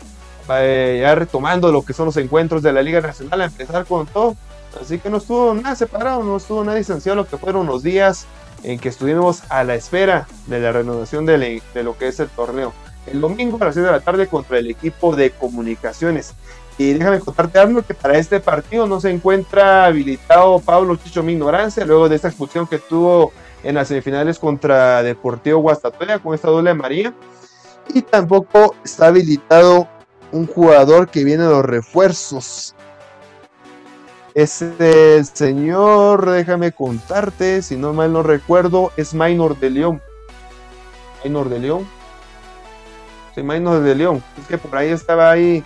eh, 0.50 1.00
ya 1.02 1.16
retomando 1.16 1.72
lo 1.72 1.84
que 1.84 1.94
son 1.94 2.08
los 2.08 2.18
encuentros 2.18 2.62
de 2.62 2.74
la 2.74 2.82
Liga 2.82 3.02
Nacional, 3.02 3.42
a 3.42 3.46
empezar 3.46 3.86
con 3.86 4.06
todo. 4.08 4.36
Así 4.82 5.00
que 5.00 5.10
no 5.10 5.18
estuvo 5.18 5.54
nada 5.54 5.76
separado, 5.76 6.24
no 6.24 6.38
estuvo 6.38 6.64
nada 6.64 6.78
distanciado 6.78 7.16
lo 7.16 7.28
que 7.28 7.38
fueron 7.38 7.66
los 7.66 7.82
días 7.82 8.28
en 8.64 8.80
que 8.80 8.90
estuvimos 8.90 9.44
a 9.50 9.64
la 9.64 9.76
espera 9.76 10.28
de 10.48 10.60
la 10.60 10.72
renovación 10.72 11.26
de, 11.26 11.62
de 11.74 11.84
lo 11.84 11.98
que 11.98 12.08
es 12.08 12.20
el 12.20 12.30
torneo. 12.30 12.74
El 13.08 13.22
domingo 13.22 13.58
a 13.62 13.66
las 13.66 13.76
6 13.76 13.86
de 13.86 13.92
la 13.92 14.00
tarde 14.00 14.28
contra 14.28 14.58
el 14.58 14.70
equipo 14.70 15.16
de 15.16 15.30
comunicaciones. 15.32 16.34
Y 16.78 16.94
déjame 16.94 17.20
contarte, 17.20 17.58
algo 17.58 17.82
que 17.82 17.94
para 17.94 18.18
este 18.18 18.40
partido 18.40 18.86
no 18.86 19.00
se 19.00 19.10
encuentra 19.10 19.86
habilitado 19.86 20.60
Pablo 20.60 20.98
Chicho 20.98 21.24
Mi 21.24 21.36
luego 21.36 22.10
de 22.10 22.16
esta 22.16 22.28
expulsión 22.28 22.68
que 22.68 22.80
tuvo 22.80 23.32
en 23.64 23.76
las 23.76 23.88
semifinales 23.88 24.38
contra 24.40 25.02
Deportivo 25.02 25.60
Guastatoya 25.60 26.20
con 26.20 26.36
esta 26.36 26.50
doble 26.50 26.74
María. 26.74 27.14
Y 27.94 28.02
tampoco 28.02 28.76
está 28.84 29.08
habilitado 29.08 29.88
un 30.32 30.48
jugador 30.48 31.10
que 31.10 31.24
viene 31.24 31.44
de 31.44 31.50
los 31.50 31.64
refuerzos. 31.64 32.76
Es 34.34 34.62
el 34.62 35.26
señor, 35.26 36.30
déjame 36.30 36.74
contarte, 36.74 37.62
si 37.62 37.78
no 37.78 37.94
mal 37.94 38.12
no 38.12 38.22
recuerdo, 38.22 38.92
es 38.98 39.14
Minor 39.14 39.58
de 39.58 39.70
León. 39.70 40.02
Minor 41.24 41.48
de 41.48 41.60
León. 41.60 41.88
Sí, 43.34 43.44
Minor 43.44 43.82
de 43.82 43.96
León. 43.96 44.24
Es 44.42 44.48
que 44.48 44.58
por 44.58 44.78
ahí 44.78 44.90
estaba 44.90 45.32
ahí 45.32 45.64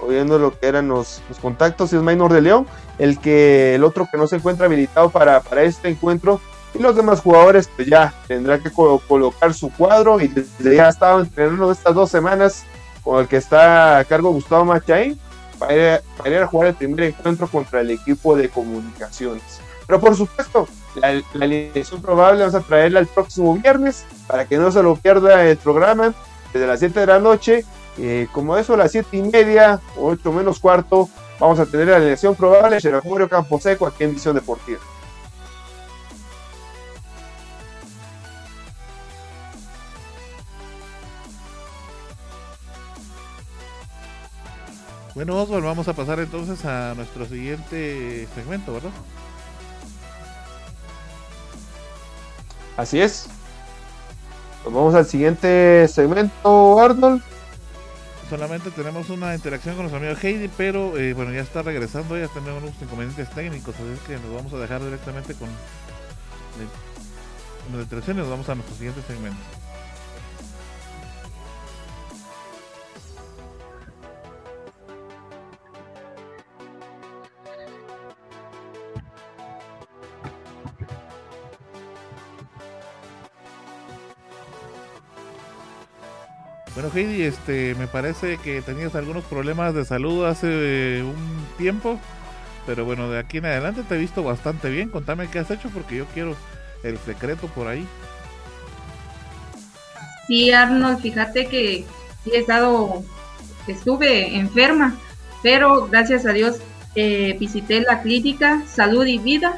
oyendo 0.00 0.38
lo 0.38 0.58
que 0.58 0.66
eran 0.66 0.88
los, 0.88 1.20
contactos, 1.40 1.92
es 1.92 2.02
Minor 2.02 2.32
de 2.32 2.40
León, 2.40 2.66
el 2.98 3.18
que 3.18 3.74
el 3.74 3.84
otro 3.84 4.08
que 4.10 4.18
no 4.18 4.26
se 4.26 4.36
encuentra 4.36 4.66
habilitado 4.66 5.10
para, 5.10 5.40
para 5.40 5.62
este 5.62 5.88
encuentro. 5.88 6.40
Y 6.74 6.78
los 6.78 6.94
demás 6.94 7.20
jugadores, 7.20 7.68
pues 7.74 7.88
ya 7.88 8.12
tendrá 8.26 8.58
que 8.58 8.70
colocar 8.70 9.54
su 9.54 9.72
cuadro 9.72 10.20
y 10.20 10.28
desde 10.28 10.76
ya 10.76 10.88
estado 10.88 11.20
entrenando 11.20 11.72
estas 11.72 11.94
dos 11.94 12.10
semanas 12.10 12.64
con 13.02 13.20
el 13.20 13.28
que 13.28 13.36
está 13.36 13.98
a 13.98 14.04
cargo 14.04 14.32
Gustavo 14.32 14.64
Machain 14.64 15.18
para 15.58 15.74
ir, 15.74 16.00
para 16.18 16.30
ir 16.30 16.42
a 16.42 16.46
jugar 16.46 16.68
el 16.68 16.74
primer 16.74 17.04
encuentro 17.04 17.46
contra 17.46 17.80
el 17.80 17.90
equipo 17.90 18.36
de 18.36 18.50
comunicaciones. 18.50 19.60
Pero 19.86 20.00
por 20.00 20.16
supuesto, 20.16 20.68
la, 20.96 21.14
la 21.14 21.44
alineación 21.44 22.02
probable 22.02 22.40
vamos 22.40 22.54
a 22.54 22.60
traerla 22.60 23.00
el 23.00 23.06
próximo 23.06 23.54
viernes 23.54 24.04
para 24.26 24.44
que 24.44 24.58
no 24.58 24.70
se 24.70 24.82
lo 24.82 24.96
pierda 24.96 25.46
el 25.46 25.56
programa 25.56 26.12
desde 26.52 26.66
las 26.66 26.80
7 26.80 27.00
de 27.00 27.06
la 27.06 27.20
noche 27.20 27.64
eh, 27.98 28.28
como 28.32 28.56
eso 28.56 28.74
a 28.74 28.76
las 28.76 28.92
7 28.92 29.16
y 29.16 29.22
media, 29.22 29.80
8 29.96 30.32
menos 30.32 30.60
cuarto, 30.60 31.08
vamos 31.40 31.58
a 31.58 31.66
tener 31.66 31.88
la 31.88 31.96
alineación 31.96 32.34
probable 32.34 32.78
de 32.78 32.90
Campo 32.90 33.28
Camposeco 33.28 33.86
aquí 33.86 34.04
en 34.04 34.14
Visión 34.14 34.34
Deportiva. 34.34 34.80
Bueno, 45.14 45.40
Oswald, 45.40 45.64
vamos 45.64 45.88
a 45.88 45.94
pasar 45.94 46.20
entonces 46.20 46.62
a 46.66 46.92
nuestro 46.94 47.24
siguiente 47.24 48.28
segmento, 48.34 48.74
¿verdad? 48.74 48.90
Así 52.76 53.00
es. 53.00 53.26
Pues 54.62 54.74
vamos 54.74 54.94
al 54.94 55.06
siguiente 55.06 55.88
segmento, 55.88 56.78
Arnold 56.78 57.22
solamente 58.28 58.70
tenemos 58.70 59.10
una 59.10 59.34
interacción 59.34 59.74
con 59.74 59.84
nuestro 59.84 59.98
amigo 59.98 60.18
Heidi, 60.20 60.48
pero 60.56 60.96
eh, 60.98 61.12
bueno, 61.12 61.32
ya 61.32 61.40
está 61.40 61.62
regresando, 61.62 62.18
ya 62.18 62.28
tenemos 62.28 62.62
unos 62.62 62.74
inconvenientes 62.80 63.30
técnicos, 63.30 63.74
así 63.74 64.00
que 64.06 64.14
nos 64.14 64.34
vamos 64.34 64.52
a 64.52 64.58
dejar 64.58 64.82
directamente 64.82 65.34
con 65.34 65.48
la 67.72 67.82
interacción 67.82 68.16
y 68.16 68.20
nos 68.20 68.30
vamos 68.30 68.48
a 68.48 68.54
nuestro 68.54 68.76
siguiente 68.76 69.02
segmento. 69.06 69.65
Bueno, 86.76 86.90
Heidi, 86.94 87.22
este, 87.22 87.74
me 87.76 87.86
parece 87.86 88.36
que 88.36 88.60
tenías 88.60 88.94
algunos 88.94 89.24
problemas 89.24 89.72
de 89.72 89.86
salud 89.86 90.26
hace 90.26 90.98
eh, 90.98 91.02
un 91.02 91.46
tiempo, 91.56 91.98
pero 92.66 92.84
bueno, 92.84 93.08
de 93.08 93.18
aquí 93.18 93.38
en 93.38 93.46
adelante 93.46 93.82
te 93.82 93.94
he 93.94 93.98
visto 93.98 94.22
bastante 94.22 94.68
bien. 94.68 94.90
Contame 94.90 95.30
qué 95.30 95.38
has 95.38 95.50
hecho 95.50 95.70
porque 95.70 95.96
yo 95.96 96.04
quiero 96.12 96.36
el 96.82 96.98
secreto 96.98 97.46
por 97.46 97.66
ahí. 97.66 97.86
Sí, 100.26 100.52
Arnold, 100.52 101.00
fíjate 101.00 101.46
que 101.46 101.86
he 102.30 102.36
estado, 102.36 103.02
estuve 103.66 104.36
enferma, 104.36 104.98
pero 105.42 105.86
gracias 105.86 106.26
a 106.26 106.34
Dios 106.34 106.58
eh, 106.94 107.38
visité 107.40 107.80
la 107.80 108.02
clínica 108.02 108.62
Salud 108.66 109.06
y 109.06 109.16
Vida 109.16 109.56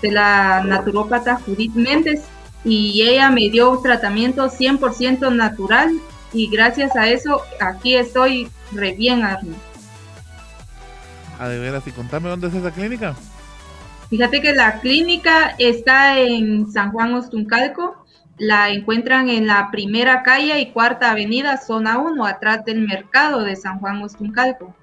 de 0.00 0.10
la 0.10 0.64
naturópata 0.64 1.38
Judith 1.44 1.74
Méndez 1.74 2.22
y 2.64 3.02
ella 3.02 3.28
me 3.30 3.50
dio 3.50 3.78
tratamiento 3.82 4.48
100% 4.48 5.34
natural 5.36 6.00
y 6.32 6.48
gracias 6.48 6.94
a 6.96 7.08
eso 7.08 7.42
aquí 7.60 7.96
estoy 7.96 8.48
re 8.72 8.92
bien, 8.92 9.22
Arno. 9.22 9.54
Ah, 11.38 11.48
de 11.48 11.58
veras, 11.58 11.86
y 11.86 11.90
contame 11.90 12.28
dónde 12.28 12.48
es 12.48 12.54
esa 12.54 12.70
clínica. 12.70 13.14
Fíjate 14.10 14.42
que 14.42 14.52
la 14.52 14.80
clínica 14.80 15.54
está 15.58 16.18
en 16.18 16.70
San 16.70 16.92
Juan 16.92 17.14
Ostuncalco, 17.14 18.04
la 18.38 18.70
encuentran 18.70 19.28
en 19.28 19.46
la 19.46 19.70
primera 19.70 20.22
calle 20.22 20.58
y 20.60 20.72
cuarta 20.72 21.10
avenida, 21.10 21.56
zona 21.56 21.98
1, 21.98 22.26
atrás 22.26 22.64
del 22.64 22.86
mercado 22.86 23.42
de 23.44 23.56
San 23.56 23.78
Juan 23.78 24.02
Ostuncalco. 24.02 24.74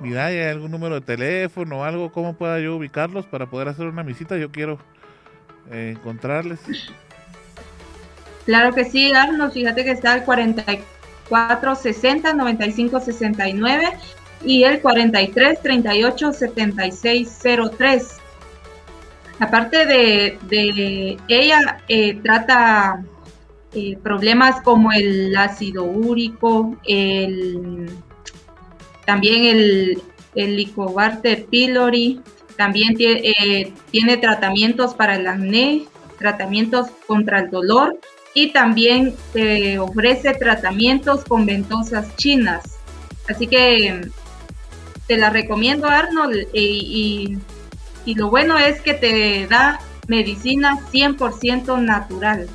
Mira, 0.00 0.26
¿hay 0.26 0.40
algún 0.42 0.70
número 0.70 0.94
de 0.96 1.00
teléfono 1.00 1.78
o 1.78 1.84
algo? 1.84 2.12
¿Cómo 2.12 2.36
pueda 2.36 2.60
yo 2.60 2.76
ubicarlos 2.76 3.26
para 3.26 3.46
poder 3.46 3.68
hacer 3.68 3.86
una 3.86 4.02
visita? 4.02 4.36
Yo 4.36 4.52
quiero 4.52 4.78
eh, 5.70 5.94
encontrarles. 5.96 6.60
Claro 8.48 8.72
que 8.72 8.86
sí, 8.86 9.12
Arnold, 9.12 9.52
fíjate 9.52 9.84
que 9.84 9.90
está 9.90 10.14
el 10.14 10.24
4460 10.24 12.32
9569 12.32 13.92
y 14.42 14.64
el 14.64 14.80
43 14.80 15.60
38 15.60 16.32
7603. 16.32 18.08
Aparte 19.38 19.84
de, 19.84 20.38
de 20.48 21.18
ella, 21.28 21.82
eh, 21.88 22.14
trata 22.22 23.04
eh, 23.74 23.98
problemas 24.02 24.62
como 24.62 24.92
el 24.92 25.36
ácido 25.36 25.84
úrico, 25.84 26.74
el, 26.86 27.90
también 29.04 29.44
el, 29.44 30.02
el 30.34 30.54
Helicobacter 30.54 31.44
pylori, 31.44 32.22
también 32.56 32.96
eh, 32.98 33.74
tiene 33.90 34.16
tratamientos 34.16 34.94
para 34.94 35.16
el 35.16 35.26
acné, 35.26 35.84
tratamientos 36.18 36.86
contra 37.06 37.40
el 37.40 37.50
dolor 37.50 38.00
y 38.40 38.52
también 38.52 39.16
te 39.32 39.80
ofrece 39.80 40.32
tratamientos 40.32 41.24
con 41.24 41.44
ventosas 41.44 42.14
chinas. 42.14 42.78
Así 43.28 43.48
que 43.48 44.08
te 45.08 45.16
la 45.16 45.30
recomiendo 45.30 45.88
Arnold 45.88 46.46
y, 46.52 47.36
lo 48.06 48.30
bueno 48.30 48.56
es 48.56 48.80
que 48.80 48.94
te 48.94 49.48
da 49.48 49.80
medicina 50.06 50.78
100% 50.92 51.82
natural. 51.82 52.48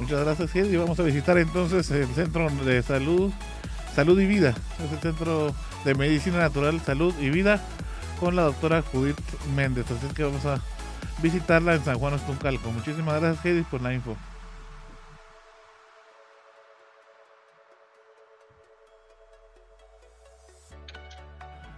Muchas 0.00 0.24
gracias, 0.24 0.56
y 0.56 0.76
Vamos 0.76 0.98
a 0.98 1.04
visitar 1.04 1.38
entonces 1.38 1.88
el 1.92 2.08
Centro 2.08 2.50
de 2.50 2.82
Salud, 2.82 3.30
Salud 3.94 4.20
y 4.20 4.26
Vida. 4.26 4.52
Es 4.84 4.92
el 4.92 4.98
Centro 4.98 5.54
de 5.84 5.94
Medicina 5.94 6.38
Natural, 6.38 6.80
Salud 6.80 7.14
y 7.20 7.30
Vida 7.30 7.62
con 8.18 8.34
la 8.34 8.42
doctora 8.42 8.82
Judith 8.82 9.16
Méndez. 9.54 9.86
Así 9.92 10.12
que 10.12 10.24
vamos 10.24 10.44
a 10.44 10.60
visitarla 11.22 11.74
en 11.74 11.84
San 11.84 11.98
Juan 11.98 12.14
Ostuncalco. 12.14 12.70
Muchísimas 12.72 13.20
gracias, 13.20 13.44
Heidi, 13.44 13.62
por 13.62 13.80
la 13.80 13.94
info. 13.94 14.16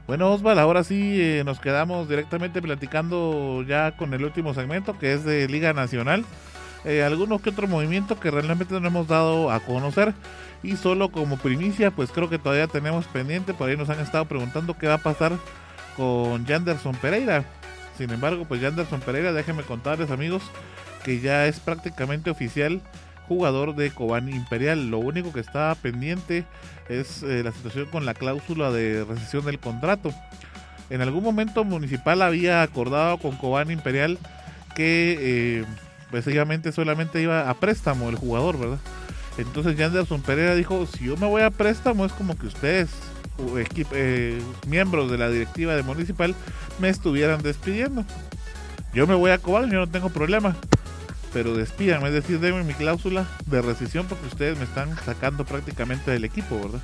Bueno, 0.07 0.33
Osval, 0.33 0.59
ahora 0.59 0.85
sí 0.85 1.19
eh, 1.21 1.43
nos 1.47 1.61
quedamos 1.61 2.09
directamente 2.09 2.61
platicando 2.61 3.65
ya 3.67 3.97
con 3.97 4.13
el 4.13 4.23
último 4.23 4.53
segmento 4.53 4.99
que 4.99 5.15
es 5.15 5.25
de 5.25 5.49
Liga 5.49 5.73
Nacional. 5.73 6.25
Eh, 6.85 7.03
algunos 7.03 7.41
que 7.41 7.49
otro 7.49 7.67
movimiento 7.67 8.21
que 8.21 8.31
realmente 8.31 8.79
no 8.79 8.87
hemos 8.87 9.09
dado 9.09 9.51
a 9.51 9.61
conocer 9.61 10.13
y 10.63 10.77
solo 10.77 11.11
como 11.11 11.39
primicia, 11.39 11.91
pues 11.91 12.11
creo 12.11 12.29
que 12.29 12.39
todavía 12.39 12.67
tenemos 12.67 13.07
pendiente. 13.07 13.55
Por 13.55 13.71
ahí 13.71 13.79
nos 13.79 13.89
han 13.89 14.01
estado 14.01 14.27
preguntando 14.27 14.77
qué 14.77 14.89
va 14.89 14.95
a 14.95 14.99
pasar 14.99 15.33
con 15.97 16.47
Janderson 16.47 16.95
Pereira. 16.97 17.45
Sin 17.97 18.11
embargo, 18.11 18.45
pues 18.47 18.63
Anderson 18.65 19.01
Pereira, 19.01 19.33
déjenme 19.33 19.63
contarles 19.63 20.11
amigos 20.11 20.43
que 21.05 21.21
ya 21.21 21.47
es 21.47 21.61
prácticamente 21.61 22.31
oficial 22.31 22.81
jugador 23.29 23.75
de 23.75 23.91
Cobán 23.91 24.29
Imperial. 24.29 24.91
Lo 24.91 24.99
único 24.99 25.33
que 25.33 25.41
está 25.41 25.75
pendiente 25.77 26.45
es 26.89 27.23
eh, 27.23 27.43
la 27.43 27.53
situación 27.53 27.87
con 27.87 28.05
la 28.05 28.15
cláusula 28.15 28.71
de 28.71 29.05
recesión 29.05 29.45
del 29.45 29.59
contrato. 29.59 30.13
En 30.91 31.01
algún 31.01 31.25
momento 31.25 31.65
Municipal 31.65 32.21
había 32.23 32.63
acordado 32.63 33.19
con 33.19 33.37
Cobán 33.37 33.71
Imperial 33.71 34.19
que 34.75 35.17
eh, 35.21 35.65
básicamente 36.13 36.73
solamente 36.73 37.23
iba 37.23 37.49
a 37.49 37.55
préstamo 37.55 38.09
el 38.09 38.17
jugador, 38.17 38.59
¿verdad? 38.59 38.79
Entonces 39.39 39.77
Yanderson 39.77 40.23
Pereira 40.23 40.55
dijo, 40.55 40.87
si 40.87 41.07
yo 41.07 41.17
me 41.17 41.27
voy 41.27 41.43
a 41.43 41.51
préstamo 41.51 42.05
es 42.05 42.13
como 42.13 42.39
que 42.39 42.47
ustedes, 42.47 42.91
eh, 43.93 44.43
miembros 44.67 45.11
de 45.11 45.19
la 45.19 45.29
directiva 45.29 45.75
de 45.75 45.83
Municipal, 45.83 46.35
me 46.79 46.89
estuvieran 46.89 47.43
despidiendo. 47.43 48.05
Yo 48.93 49.07
me 49.07 49.15
voy 49.15 49.31
a 49.31 49.39
Cobán, 49.39 49.71
yo 49.71 49.81
no 49.81 49.89
tengo 49.89 50.11
problema 50.11 50.57
pero 51.35 51.57
despídanme, 51.57 52.07
es 52.07 52.15
decir, 52.15 52.39
denme 52.39 52.63
mi 52.63 52.75
cláusula 52.75 53.27
de 53.47 53.61
rescisión 53.61 54.07
porque 54.07 54.29
ustedes 54.29 54.57
me 54.57 54.65
están 54.65 54.97
sacando 55.05 55.45
prácticamente 55.45 56.13
del 56.13 56.25
equipo, 56.25 56.61
¿verdad? 56.61 56.81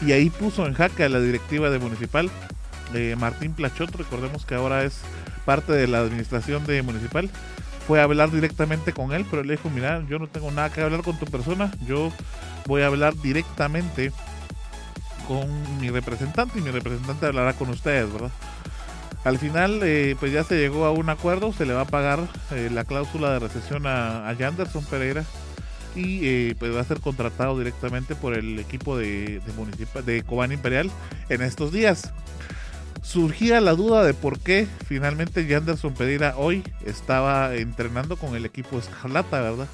Y 0.00 0.12
ahí 0.12 0.30
puso 0.30 0.64
en 0.66 0.74
jaque 0.74 1.02
a 1.02 1.08
la 1.08 1.18
directiva 1.18 1.68
de 1.68 1.80
Municipal, 1.80 2.30
eh, 2.94 3.16
Martín 3.18 3.54
Plachot, 3.54 3.92
recordemos 3.96 4.46
que 4.46 4.54
ahora 4.54 4.84
es 4.84 5.00
parte 5.44 5.72
de 5.72 5.88
la 5.88 5.98
administración 5.98 6.64
de 6.64 6.80
Municipal, 6.82 7.28
fue 7.88 8.00
a 8.00 8.04
hablar 8.04 8.30
directamente 8.30 8.92
con 8.92 9.12
él, 9.12 9.26
pero 9.28 9.42
le 9.42 9.56
dijo, 9.56 9.68
mira, 9.68 10.04
yo 10.08 10.20
no 10.20 10.28
tengo 10.28 10.52
nada 10.52 10.70
que 10.70 10.80
hablar 10.80 11.02
con 11.02 11.18
tu 11.18 11.26
persona, 11.26 11.72
yo 11.84 12.12
voy 12.66 12.82
a 12.82 12.86
hablar 12.86 13.16
directamente 13.16 14.12
con 15.28 15.78
mi 15.78 15.90
representante 15.90 16.58
y 16.58 16.62
mi 16.62 16.70
representante 16.70 17.26
hablará 17.26 17.52
con 17.52 17.68
ustedes, 17.68 18.10
¿verdad? 18.10 18.30
Al 19.24 19.38
final, 19.38 19.80
eh, 19.82 20.16
pues 20.18 20.32
ya 20.32 20.42
se 20.42 20.56
llegó 20.56 20.86
a 20.86 20.90
un 20.90 21.10
acuerdo, 21.10 21.52
se 21.52 21.66
le 21.66 21.74
va 21.74 21.82
a 21.82 21.86
pagar 21.86 22.20
eh, 22.50 22.70
la 22.72 22.84
cláusula 22.84 23.32
de 23.32 23.40
recesión 23.40 23.86
a, 23.86 24.28
a 24.28 24.34
Pereira 24.90 25.24
y 25.94 26.26
eh, 26.26 26.56
pues 26.58 26.74
va 26.74 26.80
a 26.80 26.84
ser 26.84 27.00
contratado 27.00 27.58
directamente 27.58 28.14
por 28.14 28.34
el 28.34 28.58
equipo 28.58 28.96
de, 28.96 29.40
de, 29.40 30.02
de 30.02 30.22
Cobán 30.22 30.52
Imperial 30.52 30.90
en 31.28 31.42
estos 31.42 31.72
días. 31.72 32.12
Surgía 33.02 33.60
la 33.60 33.74
duda 33.74 34.04
de 34.04 34.14
por 34.14 34.38
qué 34.38 34.66
finalmente 34.86 35.46
Yanderson 35.46 35.94
Pereira 35.94 36.34
hoy 36.36 36.62
estaba 36.86 37.54
entrenando 37.54 38.16
con 38.16 38.34
el 38.34 38.46
equipo 38.46 38.78
Escarlata, 38.78 39.40
¿verdad? 39.40 39.66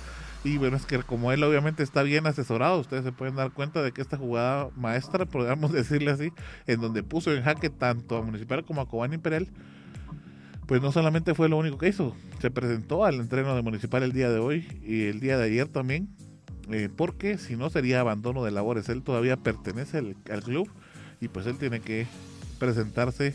Y 0.44 0.58
bueno, 0.58 0.76
es 0.76 0.84
que 0.84 1.02
como 1.02 1.32
él 1.32 1.42
obviamente 1.42 1.82
está 1.82 2.02
bien 2.02 2.26
asesorado, 2.26 2.78
ustedes 2.78 3.02
se 3.02 3.12
pueden 3.12 3.34
dar 3.34 3.50
cuenta 3.52 3.82
de 3.82 3.92
que 3.92 4.02
esta 4.02 4.18
jugada 4.18 4.68
maestra, 4.76 5.24
podríamos 5.24 5.72
decirle 5.72 6.10
así, 6.10 6.32
en 6.66 6.82
donde 6.82 7.02
puso 7.02 7.32
en 7.32 7.42
jaque 7.42 7.70
tanto 7.70 8.18
a 8.18 8.22
Municipal 8.22 8.62
como 8.64 8.82
a 8.82 8.88
Cobán 8.88 9.14
Imperial, 9.14 9.48
pues 10.66 10.82
no 10.82 10.92
solamente 10.92 11.34
fue 11.34 11.48
lo 11.48 11.56
único 11.56 11.78
que 11.78 11.88
hizo, 11.88 12.14
se 12.40 12.50
presentó 12.50 13.06
al 13.06 13.16
entreno 13.16 13.56
de 13.56 13.62
Municipal 13.62 14.02
el 14.02 14.12
día 14.12 14.30
de 14.30 14.38
hoy 14.38 14.68
y 14.84 15.04
el 15.06 15.18
día 15.18 15.38
de 15.38 15.44
ayer 15.44 15.68
también, 15.68 16.08
eh, 16.70 16.90
porque 16.94 17.38
si 17.38 17.56
no 17.56 17.70
sería 17.70 18.00
abandono 18.00 18.44
de 18.44 18.50
labores, 18.50 18.90
él 18.90 19.02
todavía 19.02 19.38
pertenece 19.38 19.98
al, 19.98 20.16
al 20.30 20.42
club 20.42 20.68
y 21.22 21.28
pues 21.28 21.46
él 21.46 21.56
tiene 21.56 21.80
que 21.80 22.06
presentarse 22.58 23.34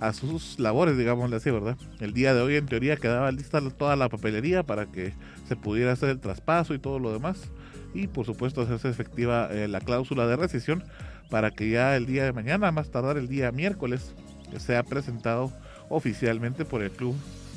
a 0.00 0.12
sus 0.12 0.58
labores, 0.58 0.96
digámosle 0.98 1.36
así, 1.36 1.50
¿verdad? 1.50 1.76
El 2.00 2.12
día 2.12 2.34
de 2.34 2.42
hoy 2.42 2.56
en 2.56 2.66
teoría 2.66 2.96
quedaba 2.96 3.30
lista 3.32 3.60
toda 3.70 3.96
la 3.96 4.08
papelería 4.08 4.62
para 4.62 4.86
que 4.86 5.14
se 5.48 5.56
pudiera 5.56 5.92
hacer 5.92 6.10
el 6.10 6.20
traspaso 6.20 6.74
y 6.74 6.78
todo 6.78 6.98
lo 6.98 7.12
demás. 7.12 7.50
Y 7.92 8.08
por 8.08 8.26
supuesto 8.26 8.62
hacerse 8.62 8.88
efectiva 8.88 9.48
eh, 9.50 9.68
la 9.68 9.80
cláusula 9.80 10.26
de 10.26 10.36
rescisión 10.36 10.84
para 11.30 11.50
que 11.50 11.70
ya 11.70 11.96
el 11.96 12.06
día 12.06 12.24
de 12.24 12.32
mañana, 12.32 12.72
más 12.72 12.90
tardar 12.90 13.16
el 13.16 13.28
día 13.28 13.52
miércoles, 13.52 14.14
sea 14.58 14.82
presentado 14.82 15.52
oficialmente 15.88 16.64
por 16.64 16.82
el 16.82 16.90
club 16.90 17.14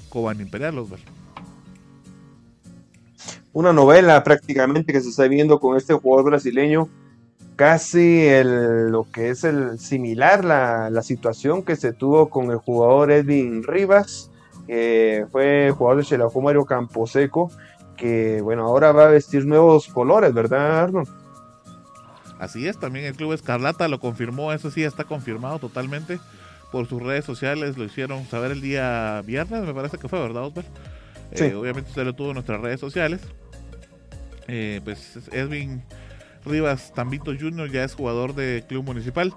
Coban 0.09 0.41
Imperial 0.41 0.77
Osvaldo. 0.77 1.11
Una 3.53 3.73
novela 3.73 4.23
prácticamente 4.23 4.93
que 4.93 5.01
se 5.01 5.09
está 5.09 5.27
viendo 5.27 5.59
con 5.59 5.77
este 5.77 5.93
jugador 5.93 6.31
brasileño 6.31 6.89
casi 7.55 8.27
el, 8.27 8.91
lo 8.91 9.07
que 9.11 9.29
es 9.29 9.43
el 9.43 9.79
similar 9.79 10.45
la, 10.45 10.91
la, 10.91 11.01
situación 11.01 11.63
que 11.63 11.75
se 11.75 11.91
tuvo 11.91 12.29
con 12.29 12.51
el 12.51 12.57
jugador 12.57 13.11
Edwin 13.11 13.63
Rivas, 13.63 14.29
que 14.67 15.25
fue 15.31 15.71
jugador 15.75 16.03
de 16.03 16.07
Xelajú 16.07 16.39
Mario 16.39 16.65
Camposeco, 16.65 17.49
que 17.97 18.41
bueno, 18.41 18.63
ahora 18.63 18.91
va 18.91 19.05
a 19.05 19.09
vestir 19.09 19.45
nuevos 19.45 19.87
colores, 19.87 20.33
¿verdad, 20.33 20.83
Arnold? 20.83 21.09
Así 22.39 22.67
es, 22.67 22.79
también 22.79 23.05
el 23.05 23.15
Club 23.15 23.33
Escarlata 23.33 23.87
lo 23.87 23.99
confirmó, 23.99 24.53
eso 24.53 24.69
sí 24.69 24.83
está 24.83 25.03
confirmado 25.03 25.57
totalmente 25.59 26.19
por 26.71 26.87
sus 26.87 27.01
redes 27.01 27.25
sociales, 27.25 27.77
lo 27.77 27.83
hicieron 27.83 28.25
saber 28.25 28.51
el 28.51 28.61
día 28.61 29.21
viernes, 29.25 29.63
me 29.63 29.73
parece 29.73 29.97
que 29.97 30.07
fue, 30.07 30.19
¿verdad, 30.19 30.45
Oscar? 30.45 30.65
Sí. 31.33 31.45
Eh, 31.45 31.55
obviamente 31.55 31.89
usted 31.89 32.05
lo 32.05 32.13
tuvo 32.13 32.29
en 32.29 32.35
nuestras 32.35 32.61
redes 32.61 32.79
sociales. 32.79 33.21
Eh, 34.47 34.79
pues 34.83 35.19
Edwin 35.31 35.83
Rivas 36.45 36.93
Tambito 36.93 37.33
Jr. 37.37 37.69
ya 37.69 37.83
es 37.83 37.95
jugador 37.95 38.33
de 38.33 38.63
Club 38.67 38.85
Municipal. 38.85 39.33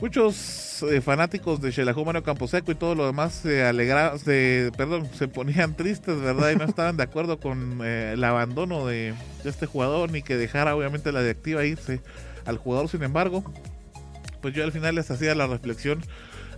Muchos 0.00 0.82
eh, 0.84 1.02
fanáticos 1.02 1.60
de 1.60 1.72
Xelajú 1.72 2.04
Camposeco 2.22 2.72
y 2.72 2.74
todo 2.74 2.94
lo 2.94 3.06
demás 3.06 3.34
se 3.34 3.64
alegraban, 3.64 4.18
se, 4.18 4.72
perdón, 4.76 5.08
se 5.12 5.28
ponían 5.28 5.76
tristes, 5.76 6.18
¿verdad? 6.20 6.52
Y 6.52 6.56
no 6.56 6.64
estaban 6.64 6.96
de 6.96 7.02
acuerdo 7.02 7.38
con 7.38 7.80
eh, 7.84 8.12
el 8.14 8.24
abandono 8.24 8.86
de, 8.86 9.14
de, 9.44 9.50
este 9.50 9.66
jugador, 9.66 10.10
ni 10.10 10.22
que 10.22 10.38
dejara 10.38 10.74
obviamente 10.74 11.12
la 11.12 11.20
directiva 11.20 11.66
irse 11.66 12.00
al 12.46 12.56
jugador. 12.56 12.88
Sin 12.88 13.02
embargo, 13.02 13.44
pues 14.40 14.54
yo 14.54 14.64
al 14.64 14.72
final 14.72 14.94
les 14.94 15.10
hacía 15.10 15.34
la 15.34 15.46
reflexión. 15.46 16.02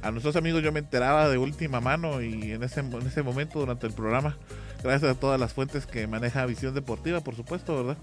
A 0.03 0.13
nuestros 0.13 0.37
amigos 0.37 0.63
yo 0.63 0.71
me 0.71 0.81
enteraba 0.81 1.29
de 1.29 1.39
última 1.39 1.81
mano 1.81 2.23
y 2.23 2.53
en 2.53 2.63
ese, 2.63 2.81
en 2.81 3.07
ese 3.07 3.23
momento 3.23 3.59
durante 3.59 3.87
el 3.89 3.93
programa, 3.93 4.37
gracias 4.83 5.11
a 5.11 5.15
todas 5.19 5.39
las 5.39 5.53
fuentes 5.53 5.87
que 5.87 6.07
maneja 6.07 6.47
Visión 6.47 6.75
Deportiva, 6.75 7.21
por 7.21 7.35
supuesto, 7.35 7.77
¿verdad? 7.77 7.97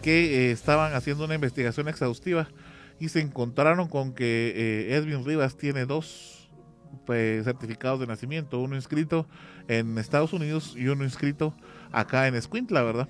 que 0.00 0.48
eh, 0.48 0.50
estaban 0.52 0.94
haciendo 0.94 1.24
una 1.24 1.34
investigación 1.34 1.88
exhaustiva 1.88 2.48
y 3.00 3.08
se 3.08 3.20
encontraron 3.20 3.88
con 3.88 4.12
que 4.12 4.52
eh, 4.54 4.94
Edwin 4.94 5.24
Rivas 5.24 5.56
tiene 5.56 5.86
dos 5.86 6.48
pues, 7.06 7.44
certificados 7.44 7.98
de 7.98 8.06
nacimiento, 8.06 8.60
uno 8.60 8.76
inscrito 8.76 9.26
en 9.66 9.98
Estados 9.98 10.32
Unidos 10.32 10.74
y 10.76 10.86
uno 10.88 11.02
inscrito 11.02 11.54
acá 11.90 12.28
en 12.28 12.34
Escuintla, 12.34 12.82
¿verdad? 12.82 13.08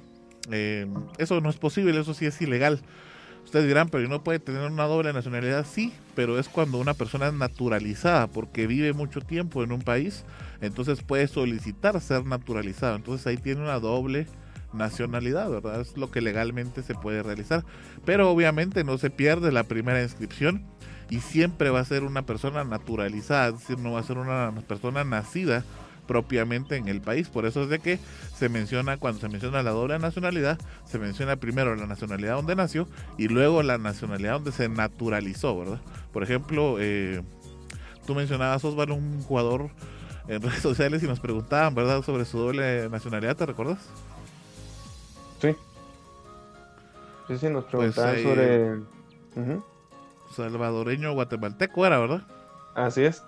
Eh, 0.50 0.86
eso 1.18 1.40
no 1.40 1.50
es 1.50 1.56
posible, 1.56 2.00
eso 2.00 2.14
sí 2.14 2.24
es 2.24 2.40
ilegal. 2.40 2.80
Ustedes 3.44 3.66
dirán, 3.66 3.88
pero 3.88 4.06
no 4.08 4.22
puede 4.22 4.38
tener 4.38 4.70
una 4.70 4.84
doble 4.84 5.12
nacionalidad, 5.12 5.66
sí, 5.66 5.92
pero 6.14 6.38
es 6.38 6.48
cuando 6.48 6.78
una 6.78 6.94
persona 6.94 7.26
es 7.28 7.34
naturalizada 7.34 8.28
porque 8.28 8.66
vive 8.66 8.92
mucho 8.92 9.20
tiempo 9.22 9.64
en 9.64 9.72
un 9.72 9.82
país, 9.82 10.24
entonces 10.60 11.02
puede 11.02 11.26
solicitar 11.26 12.00
ser 12.00 12.24
naturalizado, 12.26 12.96
entonces 12.96 13.26
ahí 13.26 13.38
tiene 13.38 13.62
una 13.62 13.80
doble 13.80 14.26
nacionalidad, 14.72 15.50
¿verdad? 15.50 15.80
Es 15.80 15.96
lo 15.96 16.10
que 16.10 16.20
legalmente 16.20 16.82
se 16.82 16.94
puede 16.94 17.22
realizar. 17.22 17.64
Pero 18.04 18.30
obviamente 18.30 18.84
no 18.84 18.98
se 18.98 19.10
pierde 19.10 19.52
la 19.52 19.64
primera 19.64 20.02
inscripción 20.02 20.64
y 21.10 21.20
siempre 21.20 21.70
va 21.70 21.80
a 21.80 21.84
ser 21.84 22.04
una 22.04 22.22
persona 22.22 22.64
naturalizada, 22.64 23.48
es 23.48 23.60
decir, 23.60 23.78
no 23.78 23.92
va 23.92 24.00
a 24.00 24.04
ser 24.04 24.18
una 24.18 24.52
persona 24.68 25.02
nacida 25.04 25.64
propiamente 26.06 26.76
en 26.76 26.88
el 26.88 27.00
país. 27.00 27.28
Por 27.28 27.46
eso 27.46 27.62
es 27.62 27.68
de 27.68 27.78
que 27.78 27.98
se 28.34 28.48
menciona, 28.48 28.96
cuando 28.96 29.20
se 29.20 29.28
menciona 29.28 29.62
la 29.62 29.70
doble 29.70 29.98
nacionalidad, 29.98 30.58
se 30.84 30.98
menciona 30.98 31.36
primero 31.36 31.76
la 31.76 31.86
nacionalidad 31.86 32.34
donde 32.34 32.56
nació 32.56 32.88
y 33.16 33.28
luego 33.28 33.62
la 33.62 33.78
nacionalidad 33.78 34.34
donde 34.34 34.52
se 34.52 34.68
naturalizó, 34.68 35.58
¿verdad? 35.58 35.80
Por 36.12 36.22
ejemplo, 36.22 36.76
eh, 36.80 37.22
tú 38.06 38.14
mencionabas, 38.14 38.64
Osvaldo, 38.64 38.94
un 38.94 39.22
jugador 39.22 39.70
en 40.26 40.42
redes 40.42 40.62
sociales 40.62 41.02
y 41.02 41.06
nos 41.06 41.20
preguntaban, 41.20 41.74
¿verdad?, 41.74 42.02
sobre 42.02 42.24
su 42.24 42.38
doble 42.38 42.88
nacionalidad, 42.88 43.36
¿te 43.36 43.46
recuerdas? 43.46 43.78
Sí. 45.40 45.56
Sí, 47.28 47.38
sí, 47.38 47.48
nos 47.48 47.64
pues, 47.64 47.94
preguntaban 47.94 48.12
pues, 48.12 48.22
sobre. 48.22 48.72
Uh 48.74 48.84
-huh. 49.36 49.64
Salvadoreño 50.34 51.12
guatemalteco 51.12 51.86
era, 51.86 51.98
¿verdad? 51.98 52.22
Así 52.74 53.02
es. 53.02 53.22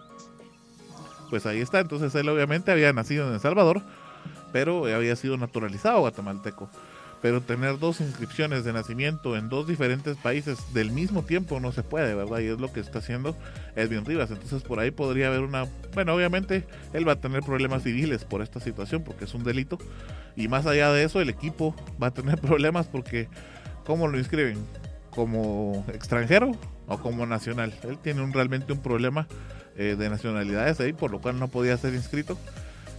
Pues 1.31 1.47
ahí 1.47 1.61
está. 1.61 1.81
Entonces 1.81 2.15
él 2.15 2.29
obviamente 2.29 2.71
había 2.71 2.93
nacido 2.93 3.27
en 3.27 3.35
El 3.35 3.41
Salvador, 3.41 3.83
pero 4.53 4.87
había 4.87 5.17
sido 5.17 5.37
naturalizado 5.37 6.01
guatemalteco. 6.01 6.69
Pero 7.21 7.41
tener 7.41 7.79
dos 7.79 8.01
inscripciones 8.01 8.65
de 8.65 8.73
nacimiento 8.73 9.37
en 9.37 9.49
dos 9.49 9.69
diferentes 9.69 10.17
países 10.17 10.75
del 10.75 10.91
mismo 10.91 11.23
tiempo 11.23 11.61
no 11.61 11.71
se 11.71 11.85
puede, 11.85 12.17
¿verdad? 12.17 12.41
Y 12.41 12.49
es 12.49 12.59
lo 12.59 12.73
que 12.73 12.81
está 12.81 12.99
haciendo 12.99 13.37
Edwin 13.77 14.05
Rivas. 14.05 14.33
Entonces 14.33 14.63
por 14.63 14.81
ahí 14.81 14.91
podría 14.91 15.29
haber 15.29 15.41
una... 15.41 15.67
Bueno, 15.95 16.15
obviamente 16.15 16.67
él 16.93 17.07
va 17.07 17.13
a 17.13 17.21
tener 17.21 17.43
problemas 17.45 17.85
civiles 17.85 18.25
por 18.25 18.43
esta 18.43 18.59
situación 18.59 19.05
porque 19.05 19.25
es 19.27 19.35
un 19.35 19.45
delito 19.45 19.79
y 20.37 20.49
más 20.49 20.67
allá 20.67 20.93
de 20.93 21.05
eso, 21.05 21.21
el 21.21 21.29
equipo 21.29 21.75
va 22.03 22.09
a 22.09 22.11
tener 22.13 22.39
problemas 22.41 22.87
porque 22.87 23.29
¿cómo 23.85 24.09
lo 24.09 24.19
inscriben? 24.19 24.59
¿Como 25.11 25.85
extranjero 25.93 26.53
o 26.87 26.99
como 26.99 27.27
nacional? 27.27 27.75
Él 27.83 27.99
tiene 27.99 28.23
un, 28.23 28.33
realmente 28.33 28.73
un 28.73 28.81
problema 28.81 29.27
eh, 29.77 29.97
de 29.99 30.09
nacionalidades 30.09 30.81
ahí, 30.81 30.93
por 30.93 31.11
lo 31.11 31.21
cual 31.21 31.39
no 31.39 31.49
podía 31.49 31.77
ser 31.77 31.95
inscrito. 31.95 32.39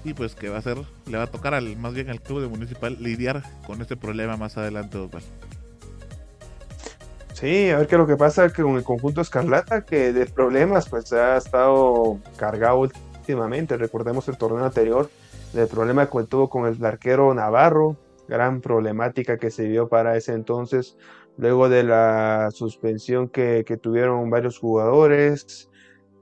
Y 0.06 0.14
pues 0.14 0.36
que 0.36 0.50
va 0.50 0.58
a 0.58 0.62
ser, 0.62 0.78
le 1.06 1.18
va 1.18 1.24
a 1.24 1.28
tocar 1.28 1.54
al, 1.54 1.78
más 1.78 1.94
bien 1.94 2.10
al 2.10 2.22
club 2.22 2.42
de 2.42 2.48
municipal 2.48 2.98
lidiar 3.00 3.42
con 3.66 3.82
este 3.82 3.96
problema 3.96 4.36
más 4.36 4.58
adelante, 4.58 4.98
Osvaldo. 4.98 5.28
Sí, 7.34 7.70
a 7.72 7.78
ver 7.78 7.88
qué 7.88 7.96
es 7.96 8.00
lo 8.00 8.08
que 8.08 8.16
pasa 8.16 8.50
con 8.50 8.76
el 8.78 8.84
conjunto 8.84 9.22
Escarlata, 9.22 9.86
que 9.86 10.14
de 10.14 10.26
problemas 10.26 10.88
pues 10.88 11.12
ha 11.14 11.38
estado 11.38 12.20
cargado 12.38 12.80
últimamente. 12.80 13.76
Recordemos 13.78 14.28
el 14.28 14.38
torneo 14.38 14.64
anterior, 14.64 15.10
el 15.54 15.68
problema 15.68 16.10
que 16.10 16.24
tuvo 16.24 16.50
con 16.50 16.66
el 16.66 16.84
arquero 16.86 17.34
Navarro, 17.34 17.98
gran 18.28 18.62
problemática 18.62 19.38
que 19.38 19.52
se 19.52 19.68
vio 19.68 19.88
para 19.88 20.18
ese 20.18 20.34
entonces, 20.34 20.98
luego 21.38 21.70
de 21.70 21.84
la 21.84 22.50
suspensión 22.52 23.30
que, 23.30 23.64
que 23.66 23.78
tuvieron 23.78 24.30
varios 24.30 24.60
jugadores, 24.60 25.70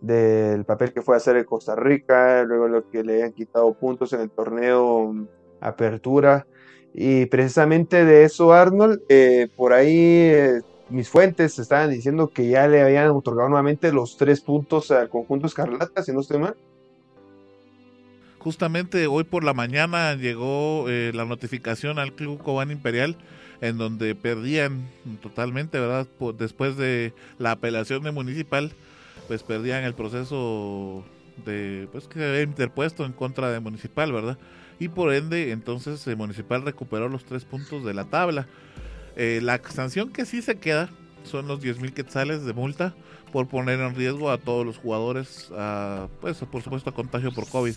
del 0.02 0.66
papel 0.66 0.92
que 0.94 1.02
fue 1.02 1.16
a 1.16 1.18
hacer 1.18 1.38
en 1.38 1.46
Costa 1.46 1.76
Rica, 1.76 2.44
luego 2.44 2.68
lo 2.68 2.90
que 2.90 3.04
le 3.04 3.24
han 3.24 3.32
quitado 3.34 3.72
puntos 3.74 4.12
en 4.14 4.22
el 4.22 4.32
torneo 4.32 5.14
Apertura. 5.62 6.48
Y 6.94 7.28
precisamente 7.28 8.04
de 8.04 8.24
eso, 8.26 8.52
Arnold, 8.52 9.02
eh, 9.08 9.48
por 9.56 9.72
ahí 9.72 9.96
eh, 9.96 10.62
mis 10.90 11.08
fuentes 11.08 11.58
estaban 11.58 11.92
diciendo 11.92 12.30
que 12.30 12.50
ya 12.50 12.68
le 12.68 12.82
habían 12.82 13.12
otorgado 13.12 13.48
nuevamente 13.48 13.94
los 13.94 14.18
tres 14.18 14.42
puntos 14.42 14.92
al 14.92 15.08
conjunto 15.08 15.48
Escarlata, 15.48 16.04
si 16.04 16.12
no 16.12 16.20
estoy 16.20 16.40
mal. 16.40 16.56
Justamente 18.42 19.06
hoy 19.06 19.24
por 19.24 19.44
la 19.44 19.54
mañana 19.54 20.16
llegó 20.16 20.90
eh, 20.90 21.12
la 21.14 21.26
notificación 21.26 22.00
al 22.00 22.14
Club 22.14 22.42
Cobán 22.42 22.72
Imperial 22.72 23.16
en 23.62 23.78
donde 23.78 24.16
perdían 24.16 24.90
totalmente, 25.22 25.80
¿verdad? 25.80 26.08
después 26.40 26.76
de 26.76 27.14
la 27.38 27.52
apelación 27.52 28.02
de 28.02 28.10
Municipal, 28.10 28.72
pues 29.28 29.44
perdían 29.44 29.84
el 29.84 29.94
proceso 29.94 31.06
de 31.46 31.88
pues 31.92 32.08
que 32.08 32.26
había 32.26 32.42
interpuesto 32.42 33.06
en 33.06 33.12
contra 33.12 33.52
de 33.52 33.60
Municipal, 33.60 34.12
¿verdad? 34.12 34.40
Y 34.80 34.88
por 34.88 35.14
ende, 35.14 35.52
entonces 35.52 36.08
el 36.08 36.18
Municipal 36.18 36.64
recuperó 36.64 37.10
los 37.10 37.26
tres 37.26 37.46
puntos 37.46 37.86
de 37.86 37.94
la 37.94 38.06
tabla. 38.06 38.48
Eh, 39.18 39.40
la 39.44 39.62
sanción 39.70 40.10
que 40.10 40.26
sí 40.26 40.42
se 40.42 40.58
queda 40.58 40.90
son 41.26 41.48
los 41.48 41.62
10 41.62 41.80
mil 41.80 41.94
quetzales 41.94 42.44
de 42.44 42.54
multa 42.54 42.96
por 43.32 43.48
poner 43.48 43.80
en 43.82 43.94
riesgo 43.94 44.32
a 44.32 44.40
todos 44.40 44.66
los 44.66 44.80
jugadores, 44.80 45.52
a, 45.56 46.08
pues 46.22 46.40
por 46.40 46.64
supuesto 46.64 46.90
a 46.90 46.94
contagio 46.96 47.32
por 47.32 47.48
COVID 47.48 47.76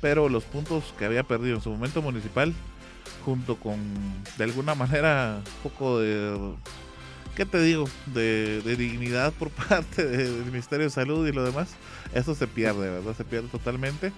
pero 0.00 0.28
los 0.28 0.44
puntos 0.44 0.94
que 0.98 1.04
había 1.04 1.22
perdido 1.22 1.56
en 1.56 1.62
su 1.62 1.70
momento 1.70 2.02
municipal, 2.02 2.54
junto 3.24 3.56
con 3.56 3.78
de 4.38 4.44
alguna 4.44 4.74
manera 4.74 5.40
un 5.44 5.70
poco 5.70 5.98
de, 5.98 6.54
¿qué 7.36 7.46
te 7.46 7.60
digo?, 7.60 7.84
de, 8.06 8.60
dignidad 8.76 9.32
por 9.32 9.50
parte 9.68 10.04
del 10.04 10.44
Ministerio 10.46 10.84
de 10.84 10.90
Salud 10.90 11.26
y 11.26 11.32
lo 11.32 11.44
demás, 11.44 11.70
eso 12.14 12.34
se 12.34 12.46
pierde, 12.46 12.90
¿verdad? 12.90 13.14
Se 13.16 13.24
pierde 13.24 13.48
totalmente. 13.48 14.12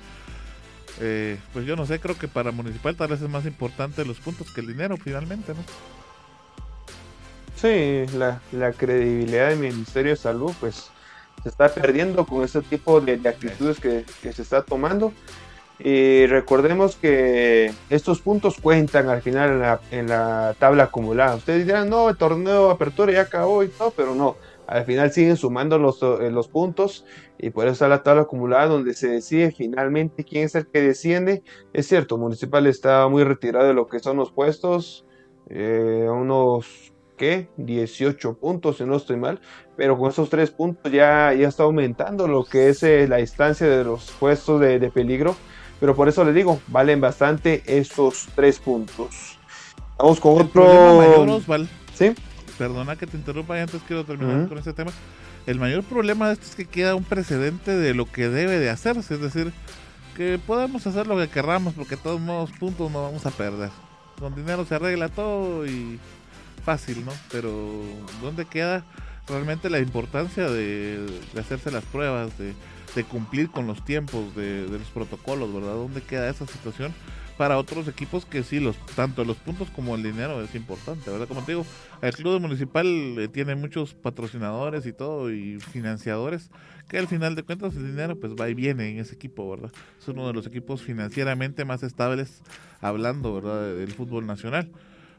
Eh, 1.01 1.39
pues 1.53 1.65
yo 1.67 1.75
no 1.75 1.87
sé, 1.87 2.01
creo 2.01 2.19
que 2.19 2.29
para 2.29 2.53
municipal 2.53 2.95
tal 2.97 3.09
vez 3.09 3.23
es 3.23 3.29
más 3.29 3.47
importante 3.47 4.05
los 4.05 4.19
puntos 4.19 4.53
que 4.53 4.61
el 4.61 4.67
dinero 4.67 4.97
finalmente, 4.97 5.55
¿no? 5.55 5.63
Sí, 7.57 8.07
la, 8.17 8.41
credibilidad 8.73 9.51
del 9.51 9.59
Ministerio 9.59 10.11
de 10.11 10.17
Salud 10.17 10.53
pues 10.59 10.91
se 11.43 11.49
está 11.49 11.69
perdiendo 11.69 12.27
con 12.27 12.43
este 12.43 12.61
tipo 12.61 13.01
de, 13.01 13.15
actitudes 13.29 13.79
que, 13.79 14.05
que, 14.21 14.33
se 14.33 14.43
está 14.43 14.63
tomando 14.63 15.13
y 15.79 16.27
recordemos 16.27 16.97
que 16.97 17.73
estos 17.91 18.21
puntos 18.21 18.57
cuentan 18.61 19.09
al 19.09 19.23
final 19.23 19.81
en 19.91 20.09
la, 20.09 20.55
tabla 20.59 20.85
acumulada. 20.85 21.37
Ustedes 21.37 21.67
dirán, 21.67 21.89
no, 21.89 22.09
el 22.09 22.17
torneo 22.17 22.67
de 22.67 22.73
apertura 22.73 23.13
ya 23.13 23.23
acabó 23.23 23.65
y 23.65 23.69
todo, 23.69 23.93
pero 23.97 24.15
no. 24.15 24.37
Al 24.67 24.85
final 24.85 25.13
siguen 25.13 25.37
sumando 25.37 25.79
los, 25.79 26.01
eh, 26.03 26.31
los 26.31 26.49
puntos 26.49 27.05
y 27.37 27.51
por 27.51 27.65
eso 27.65 27.73
está 27.73 27.89
la 27.89 28.03
tabla 28.03 28.23
acumulada 28.23 28.67
donde 28.67 28.95
se 28.95 29.09
decide 29.09 29.51
finalmente 29.51 30.25
quién 30.25 30.45
es 30.45 30.55
el 30.55 30.69
que 30.69 30.81
desciende. 30.81 31.43
Es 31.73 31.89
cierto, 31.89 32.17
Municipal 32.17 32.67
está 32.67 33.09
muy 33.09 33.25
retirado 33.25 33.67
de 33.67 33.75
lo 33.75 33.89
que 33.89 33.99
son 33.99 34.17
los 34.17 34.31
puestos, 34.31 35.05
eh, 35.51 36.07
unos, 36.09 36.93
¿qué? 37.17 37.49
18 37.57 38.35
puntos, 38.35 38.77
si 38.77 38.85
no 38.85 38.97
estoy 38.97 39.17
mal, 39.17 39.41
pero 39.77 39.99
con 39.99 40.11
esos 40.11 40.31
tres 40.31 40.53
puntos 40.53 40.93
ya, 40.93 41.35
ya 41.35 41.49
está 41.49 41.65
aumentando 41.65 42.29
lo 42.29 42.45
que 42.45 42.69
es 42.69 42.85
eh, 42.85 43.09
la 43.09 43.17
distancia 43.17 43.67
de 43.67 43.83
los 43.83 44.13
puestos 44.13 44.61
de 44.61 44.91
peligro 44.95 45.35
pero 45.83 45.97
por 45.97 46.09
eso 46.09 46.25
les 46.25 46.33
digo, 46.33 46.61
valen 46.69 47.01
bastante 47.01 47.65
esos 47.67 48.29
tres 48.37 48.61
puntos. 48.61 49.37
Vamos 49.99 50.21
con 50.21 50.41
otro. 50.41 50.63
Mayor, 50.97 51.29
Osval, 51.29 51.69
¿Sí? 51.93 52.15
Perdona 52.57 52.95
que 52.95 53.09
te 53.09 53.17
interrumpa 53.17 53.59
y 53.59 53.63
antes 53.63 53.83
quiero 53.89 54.05
terminar 54.05 54.49
con 54.49 54.59
este 54.59 54.73
tema. 54.73 54.93
El 55.45 55.59
mayor 55.59 55.83
problema 55.83 56.29
de 56.29 56.35
esto 56.35 56.47
es 56.47 56.55
que 56.55 56.67
queda 56.67 56.95
un 56.95 57.03
precedente 57.03 57.73
de 57.73 57.95
lo 57.95 58.07
que 58.07 58.29
debe 58.29 58.61
de 58.61 58.71
hacerse, 58.71 59.15
es 59.15 59.21
decir, 59.21 59.53
que 60.17 60.39
podemos 60.47 60.87
hacer 60.87 61.09
lo 61.09 61.19
que 61.19 61.29
querramos 61.29 61.75
porque 61.75 61.97
de 61.97 62.03
todos 62.03 62.21
modos 62.21 62.53
puntos 62.53 62.89
no 62.89 63.03
vamos 63.03 63.27
a 63.27 63.33
perder. 63.33 63.71
Con 64.21 64.37
dinero 64.37 64.65
se 64.65 64.77
arregla 64.77 65.09
todo 65.09 65.67
y 65.67 65.99
fácil, 66.65 67.05
¿no? 67.05 67.11
Pero 67.33 67.51
¿dónde 68.23 68.45
queda 68.45 68.85
realmente 69.27 69.69
la 69.69 69.81
importancia 69.81 70.49
de 70.49 71.05
hacerse 71.37 71.73
las 71.73 71.83
pruebas, 71.83 72.39
de 72.39 72.55
de 72.95 73.05
cumplir 73.05 73.51
con 73.51 73.67
los 73.67 73.85
tiempos 73.85 74.35
de, 74.35 74.67
los 74.69 74.89
protocolos, 74.89 75.53
¿verdad? 75.53 75.75
¿Dónde 75.75 76.03
queda 76.03 76.29
esa 76.29 76.47
situación? 76.47 76.93
Para 77.39 77.59
otros 77.59 77.89
equipos 77.89 78.27
que 78.27 78.43
sí, 78.43 78.61
los 78.61 78.77
tanto 78.95 79.25
los 79.25 79.39
puntos 79.39 79.71
como 79.71 79.95
el 79.95 80.03
dinero 80.03 80.43
es 80.43 80.55
importante, 80.55 81.11
¿verdad? 81.11 81.27
Como 81.27 81.43
te 81.43 81.53
digo, 81.53 81.67
el 82.03 82.13
club 82.15 82.41
municipal 82.41 82.87
eh, 82.87 83.29
tiene 83.29 83.55
muchos 83.55 83.95
patrocinadores 83.95 84.85
y 84.87 84.93
todo, 84.93 85.33
y 85.33 85.59
financiadores, 85.59 86.51
que 86.89 86.99
al 86.99 87.09
final 87.09 87.35
de 87.35 87.43
cuentas 87.43 87.75
el 87.75 87.87
dinero 87.87 88.21
pues 88.21 88.35
va 88.35 88.49
y 88.51 88.55
viene 88.55 88.91
en 88.91 88.99
ese 88.99 89.15
equipo, 89.15 89.49
¿verdad? 89.49 89.73
Es 89.99 90.07
uno 90.09 90.27
de 90.27 90.35
los 90.35 90.47
equipos 90.47 90.83
financieramente 90.83 91.65
más 91.65 91.83
estables 91.83 92.43
hablando, 92.81 93.35
¿verdad? 93.35 93.75
Del 93.77 93.93
fútbol 93.93 94.27
nacional. 94.27 94.71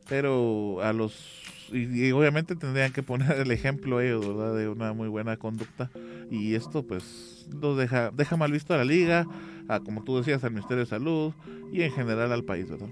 Pero 0.07 0.81
a 0.81 0.91
los 0.91 1.43
y, 1.71 2.11
obviamente 2.11 2.55
tendrían 2.55 2.91
que 2.91 3.03
poner 3.03 3.39
el 3.39 3.51
ejemplo 3.51 4.01
ellos, 4.01 4.27
¿verdad? 4.27 4.55
De 4.55 4.67
una 4.67 4.93
muy 4.93 5.07
buena 5.07 5.37
conducta. 5.37 5.89
Y 6.29 6.55
esto 6.55 6.83
pues 6.83 7.32
lo 7.49 7.76
deja, 7.76 8.11
deja 8.11 8.38
mal 8.38 8.52
visto 8.52 8.74
a 8.74 8.78
la 8.78 8.86
liga, 8.86 9.26
a, 9.68 9.80
como 9.80 10.03
tú 10.03 10.18
decías, 10.18 10.44
al 10.44 10.52
Ministerio 10.52 10.84
de 10.84 10.90
Salud 10.90 11.34
y 11.72 11.84
en 11.84 11.91
general 11.91 12.32
al 12.32 12.44
país, 12.44 12.70
¿verdad? 12.70 12.90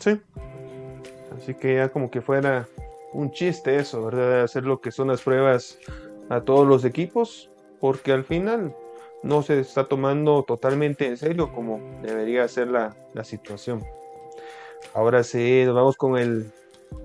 Sí. 0.00 0.20
Así 1.36 1.54
que 1.54 1.76
ya 1.76 1.88
como 1.88 2.10
que 2.10 2.20
fuera 2.20 2.68
un 3.12 3.30
chiste 3.32 3.76
eso, 3.76 4.04
¿verdad? 4.04 4.42
Hacer 4.42 4.64
lo 4.64 4.80
que 4.80 4.90
son 4.90 5.08
las 5.08 5.22
pruebas 5.22 5.78
a 6.28 6.40
todos 6.40 6.66
los 6.66 6.84
equipos, 6.84 7.50
porque 7.80 8.12
al 8.12 8.24
final 8.24 8.74
no 9.22 9.42
se 9.42 9.60
está 9.60 9.84
tomando 9.84 10.42
totalmente 10.42 11.06
en 11.06 11.16
serio 11.16 11.52
como 11.52 11.80
debería 12.02 12.46
ser 12.48 12.68
la, 12.68 12.96
la 13.14 13.24
situación. 13.24 13.84
Ahora 14.94 15.22
sí, 15.22 15.62
nos 15.64 15.74
vamos 15.74 15.96
con 15.96 16.18
el 16.18 16.50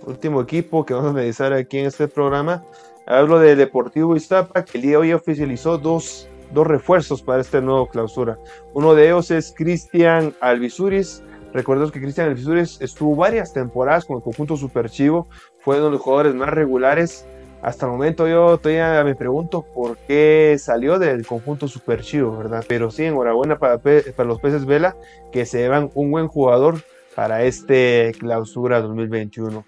último 0.05 0.41
equipo 0.41 0.85
que 0.85 0.93
vamos 0.93 1.09
a 1.09 1.11
analizar 1.11 1.53
aquí 1.53 1.79
en 1.79 1.85
este 1.85 2.07
programa. 2.07 2.63
Hablo 3.09 3.39
de 3.39 3.55
Deportivo 3.55 4.17
Iztapa, 4.17 4.65
que 4.65 4.77
el 4.77 4.81
día 4.81 4.91
de 4.91 4.97
hoy 4.97 5.13
oficializó 5.13 5.77
dos, 5.77 6.27
dos 6.51 6.67
refuerzos 6.67 7.21
para 7.21 7.39
este 7.39 7.61
nuevo 7.61 7.87
clausura. 7.87 8.37
Uno 8.73 8.95
de 8.95 9.05
ellos 9.05 9.31
es 9.31 9.53
Cristian 9.55 10.35
Alvisuris. 10.41 11.23
Recuerdo 11.53 11.89
que 11.89 12.01
Cristian 12.01 12.27
Alvisuris 12.27 12.81
estuvo 12.81 13.15
varias 13.15 13.53
temporadas 13.53 14.03
con 14.03 14.17
el 14.17 14.23
conjunto 14.23 14.57
Superchivo, 14.57 15.29
fue 15.59 15.77
uno 15.77 15.85
de 15.85 15.91
los 15.91 16.01
jugadores 16.01 16.35
más 16.35 16.49
regulares. 16.49 17.25
Hasta 17.61 17.85
el 17.85 17.93
momento 17.93 18.27
yo 18.27 18.57
todavía 18.57 19.01
me 19.05 19.15
pregunto 19.15 19.65
por 19.73 19.95
qué 19.99 20.57
salió 20.59 20.99
del 20.99 21.25
conjunto 21.25 21.69
Superchivo, 21.69 22.35
¿verdad? 22.37 22.65
Pero 22.67 22.91
sí, 22.91 23.05
enhorabuena 23.05 23.57
para, 23.57 23.77
para 23.77 24.27
los 24.27 24.41
peces 24.41 24.65
Vela, 24.65 24.97
que 25.31 25.45
se 25.45 25.59
llevan 25.59 25.91
un 25.93 26.11
buen 26.11 26.27
jugador 26.27 26.81
para 27.15 27.43
este 27.43 28.11
clausura 28.19 28.81
2021. 28.81 29.63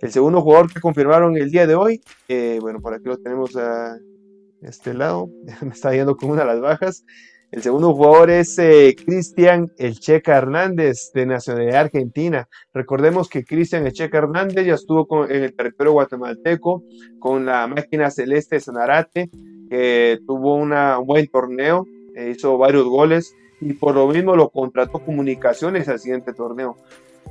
El 0.00 0.12
segundo 0.12 0.42
jugador 0.42 0.72
que 0.72 0.80
confirmaron 0.80 1.36
el 1.36 1.50
día 1.50 1.66
de 1.66 1.74
hoy, 1.74 2.00
bueno, 2.60 2.80
por 2.80 2.94
aquí 2.94 3.04
lo 3.06 3.18
tenemos 3.18 3.56
a 3.56 3.98
este 4.62 4.94
lado, 4.94 5.28
me 5.62 5.70
está 5.70 5.92
yendo 5.92 6.16
con 6.16 6.30
una 6.30 6.42
de 6.42 6.46
las 6.46 6.60
bajas. 6.60 7.04
El 7.50 7.62
segundo 7.62 7.94
jugador 7.94 8.28
es 8.28 8.58
eh, 8.58 8.94
Cristian 9.06 9.72
El 9.78 9.98
Checa 9.98 10.36
Hernández, 10.36 11.10
de 11.14 11.24
nacionalidad 11.24 11.80
argentina. 11.80 12.46
Recordemos 12.74 13.30
que 13.30 13.42
Cristian 13.42 13.86
El 13.86 13.94
Checa 13.94 14.18
Hernández 14.18 14.66
ya 14.66 14.74
estuvo 14.74 15.26
en 15.26 15.44
el 15.44 15.56
territorio 15.56 15.92
guatemalteco 15.92 16.82
con 17.18 17.46
la 17.46 17.66
máquina 17.66 18.10
celeste 18.10 18.56
de 18.56 18.60
Sanarate, 18.60 19.30
que 19.70 20.18
tuvo 20.26 20.56
un 20.56 20.74
buen 21.06 21.26
torneo, 21.28 21.86
eh, 22.14 22.34
hizo 22.36 22.58
varios 22.58 22.84
goles 22.84 23.34
y 23.62 23.72
por 23.72 23.94
lo 23.94 24.06
mismo 24.08 24.36
lo 24.36 24.50
contrató 24.50 24.98
Comunicaciones 24.98 25.88
al 25.88 25.98
siguiente 25.98 26.34
torneo 26.34 26.76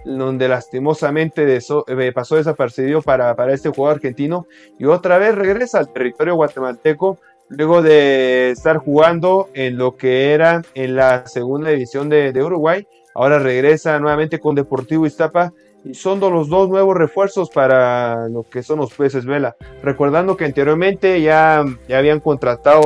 donde 0.05 0.47
lastimosamente 0.47 1.57
eh, 1.57 2.11
pasó 2.13 2.35
desapercibido 2.35 3.01
para, 3.01 3.35
para 3.35 3.53
este 3.53 3.69
jugador 3.69 3.97
argentino 3.97 4.47
y 4.79 4.85
otra 4.85 5.17
vez 5.17 5.35
regresa 5.35 5.79
al 5.79 5.91
territorio 5.91 6.35
guatemalteco 6.35 7.19
luego 7.49 7.81
de 7.81 8.51
estar 8.51 8.77
jugando 8.77 9.49
en 9.53 9.77
lo 9.77 9.95
que 9.95 10.33
era 10.33 10.61
en 10.73 10.95
la 10.95 11.25
segunda 11.27 11.69
división 11.69 12.09
de, 12.09 12.31
Uruguay. 12.43 12.87
Ahora 13.15 13.39
regresa 13.39 13.99
nuevamente 13.99 14.39
con 14.39 14.55
Deportivo 14.55 15.05
Iztapa 15.05 15.53
y 15.83 15.93
son 15.93 16.19
los 16.19 16.49
dos 16.49 16.69
nuevos 16.69 16.95
refuerzos 16.95 17.49
para 17.49 18.27
lo 18.29 18.43
que 18.43 18.61
son 18.63 18.79
los 18.79 18.93
peces 18.93 19.25
vela. 19.25 19.55
Recordando 19.81 20.35
que 20.37 20.45
anteriormente 20.45 21.21
ya, 21.21 21.63
ya 21.87 21.97
habían 21.97 22.19
contratado 22.19 22.81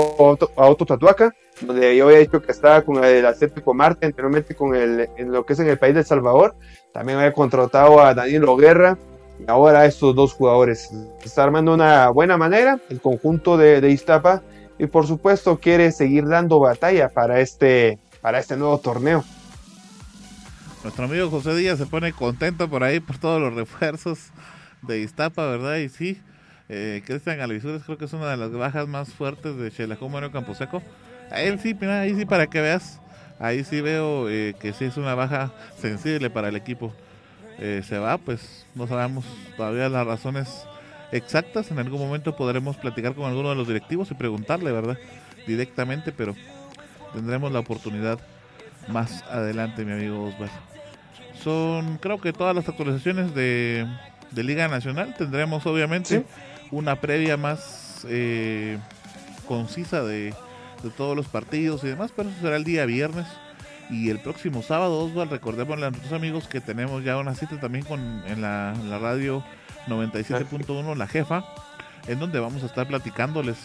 a 0.55 0.67
Otto 0.67 0.85
Tatuaca, 0.85 1.33
donde 1.61 1.95
yo 1.95 2.05
había 2.05 2.19
dicho 2.19 2.41
que 2.41 2.51
estaba 2.51 2.81
con 2.81 3.03
el 3.03 3.25
Atlético 3.25 3.73
Marte, 3.73 4.05
anteriormente 4.05 4.55
con 4.55 4.75
el, 4.75 5.09
en 5.17 5.31
lo 5.31 5.45
que 5.45 5.53
es 5.53 5.59
en 5.59 5.67
el 5.67 5.77
país 5.77 5.93
de 5.93 6.01
El 6.01 6.05
Salvador. 6.05 6.55
También 6.93 7.17
había 7.17 7.33
contratado 7.33 8.01
a 8.01 8.13
Daniel 8.13 8.45
Guerra 8.57 8.97
y 9.39 9.49
ahora 9.49 9.85
estos 9.85 10.15
dos 10.15 10.33
jugadores. 10.33 10.89
Está 11.23 11.43
armando 11.43 11.73
una 11.73 12.09
buena 12.09 12.37
manera 12.37 12.79
el 12.89 12.99
conjunto 12.99 13.57
de, 13.57 13.81
de 13.81 13.91
Iztapa 13.91 14.41
y 14.77 14.87
por 14.87 15.07
supuesto 15.07 15.57
quiere 15.59 15.91
seguir 15.91 16.27
dando 16.27 16.59
batalla 16.59 17.09
para 17.09 17.39
este, 17.39 17.99
para 18.21 18.39
este 18.39 18.57
nuevo 18.57 18.77
torneo. 18.79 19.23
nuestro 20.83 21.05
amigo 21.05 21.29
José 21.29 21.55
Díaz 21.55 21.77
se 21.77 21.85
pone 21.85 22.13
contento 22.13 22.69
por 22.69 22.83
ahí 22.83 22.99
por 22.99 23.17
todos 23.17 23.39
los 23.39 23.53
refuerzos 23.53 24.29
de 24.81 24.99
Iztapa, 24.99 25.45
¿verdad? 25.47 25.77
Y 25.77 25.89
sí, 25.89 26.21
eh, 26.69 27.03
Cristian 27.05 27.41
Alvisures 27.41 27.83
creo 27.83 27.97
que 27.97 28.05
es 28.05 28.13
una 28.13 28.31
de 28.31 28.37
las 28.37 28.51
bajas 28.53 28.87
más 28.87 29.13
fuertes 29.13 29.57
de 29.57 29.71
Chelacó 29.71 30.09
Campo 30.09 30.31
Camposeco. 30.31 30.81
A 31.29 31.41
él 31.41 31.59
sí, 31.59 31.77
ahí 31.81 32.15
sí 32.15 32.25
para 32.25 32.47
que 32.47 32.61
veas, 32.61 33.00
ahí 33.41 33.63
sí 33.63 33.81
veo 33.81 34.29
eh, 34.29 34.55
que 34.59 34.71
sí 34.71 34.85
es 34.85 34.97
una 34.97 35.15
baja 35.15 35.51
sensible 35.77 36.29
para 36.29 36.49
el 36.49 36.55
equipo. 36.55 36.93
Eh, 37.57 37.81
se 37.85 37.97
va, 37.97 38.17
pues 38.17 38.65
no 38.75 38.87
sabemos 38.87 39.25
todavía 39.57 39.89
las 39.89 40.05
razones 40.05 40.63
exactas. 41.11 41.71
En 41.71 41.79
algún 41.79 41.99
momento 41.99 42.35
podremos 42.35 42.77
platicar 42.77 43.13
con 43.15 43.25
alguno 43.25 43.49
de 43.49 43.55
los 43.55 43.67
directivos 43.67 44.09
y 44.11 44.13
preguntarle, 44.13 44.71
¿verdad? 44.71 44.97
Directamente, 45.47 46.11
pero 46.11 46.35
tendremos 47.13 47.51
la 47.51 47.59
oportunidad 47.59 48.19
más 48.87 49.23
adelante, 49.23 49.85
mi 49.85 49.93
amigo 49.93 50.25
Osvaldo. 50.25 50.53
Son, 51.43 51.97
creo 51.97 52.21
que 52.21 52.33
todas 52.33 52.55
las 52.55 52.69
actualizaciones 52.69 53.33
de, 53.33 53.87
Liga 54.35 54.67
Nacional. 54.67 55.15
Tendremos, 55.17 55.65
obviamente, 55.65 56.23
una 56.69 57.01
previa 57.01 57.35
más 57.37 58.05
eh, 58.07 58.77
concisa 59.47 60.03
de, 60.03 60.33
todos 60.89 61.15
los 61.15 61.27
partidos 61.27 61.83
y 61.83 61.87
demás, 61.87 62.11
pero 62.15 62.29
eso 62.29 62.41
será 62.41 62.55
el 62.55 62.63
día 62.63 62.85
viernes. 62.85 63.27
Y 63.89 64.09
el 64.09 64.19
próximo 64.19 64.63
sábado, 64.63 64.99
Osvaldo, 64.99 65.35
recordemos 65.35 65.77
a 65.77 65.89
nuestros 65.91 66.13
amigos 66.13 66.47
que 66.47 66.61
tenemos 66.61 67.03
ya 67.03 67.17
una 67.17 67.35
cita 67.35 67.59
también 67.59 67.83
con, 67.83 68.23
en, 68.25 68.41
la, 68.41 68.73
en 68.73 68.89
la 68.89 68.99
radio 68.99 69.43
97.1, 69.87 70.95
la 70.95 71.07
jefa, 71.07 71.43
en 72.07 72.19
donde 72.19 72.39
vamos 72.39 72.63
a 72.63 72.67
estar 72.67 72.87
platicándoles 72.87 73.57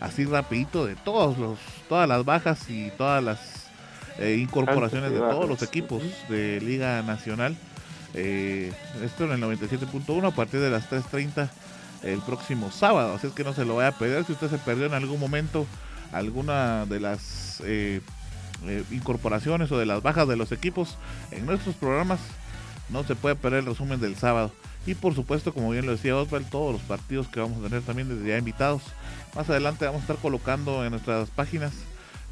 así 0.00 0.24
rapidito 0.24 0.86
de 0.86 0.96
todos 0.96 1.38
los, 1.38 1.58
todas 1.88 2.08
las 2.08 2.24
bajas 2.24 2.68
y 2.68 2.90
todas 2.90 3.22
las 3.22 3.70
eh, 4.18 4.36
incorporaciones 4.38 5.12
de 5.12 5.18
todos 5.18 5.48
los 5.48 5.62
equipos 5.62 6.02
de 6.28 6.60
Liga 6.60 7.02
Nacional. 7.02 7.56
Eh, 8.12 8.72
esto 9.02 9.24
en 9.24 9.32
el 9.32 9.40
97.1 9.40 10.26
a 10.26 10.30
partir 10.34 10.60
de 10.60 10.70
las 10.70 10.90
3.30 10.90 11.48
el 12.02 12.20
próximo 12.20 12.70
sábado. 12.70 13.14
Así 13.14 13.28
es 13.28 13.32
que 13.32 13.44
no 13.44 13.54
se 13.54 13.64
lo 13.64 13.76
vaya 13.76 13.88
a 13.88 13.98
perder. 13.98 14.24
Si 14.24 14.32
usted 14.32 14.50
se 14.50 14.58
perdió 14.58 14.86
en 14.86 14.94
algún 14.94 15.20
momento 15.20 15.66
alguna 16.12 16.86
de 16.86 17.00
las 17.00 17.62
eh, 17.64 18.00
incorporaciones 18.90 19.70
o 19.72 19.78
de 19.78 19.86
las 19.86 20.02
bajas 20.02 20.28
de 20.28 20.36
los 20.36 20.52
equipos 20.52 20.96
en 21.30 21.46
nuestros 21.46 21.74
programas, 21.74 22.20
no 22.88 23.04
se 23.04 23.14
puede 23.14 23.36
perder 23.36 23.60
el 23.60 23.66
resumen 23.66 24.00
del 24.00 24.16
sábado. 24.16 24.52
Y 24.86 24.94
por 24.94 25.14
supuesto, 25.14 25.52
como 25.52 25.70
bien 25.70 25.86
lo 25.86 25.92
decía 25.92 26.16
Osvaldo, 26.16 26.48
todos 26.50 26.72
los 26.72 26.82
partidos 26.82 27.28
que 27.28 27.40
vamos 27.40 27.58
a 27.58 27.68
tener 27.68 27.82
también 27.82 28.08
desde 28.08 28.28
ya 28.28 28.38
invitados. 28.38 28.82
Más 29.34 29.48
adelante 29.48 29.84
vamos 29.84 30.00
a 30.00 30.04
estar 30.04 30.16
colocando 30.16 30.84
en 30.84 30.90
nuestras 30.90 31.30
páginas 31.30 31.72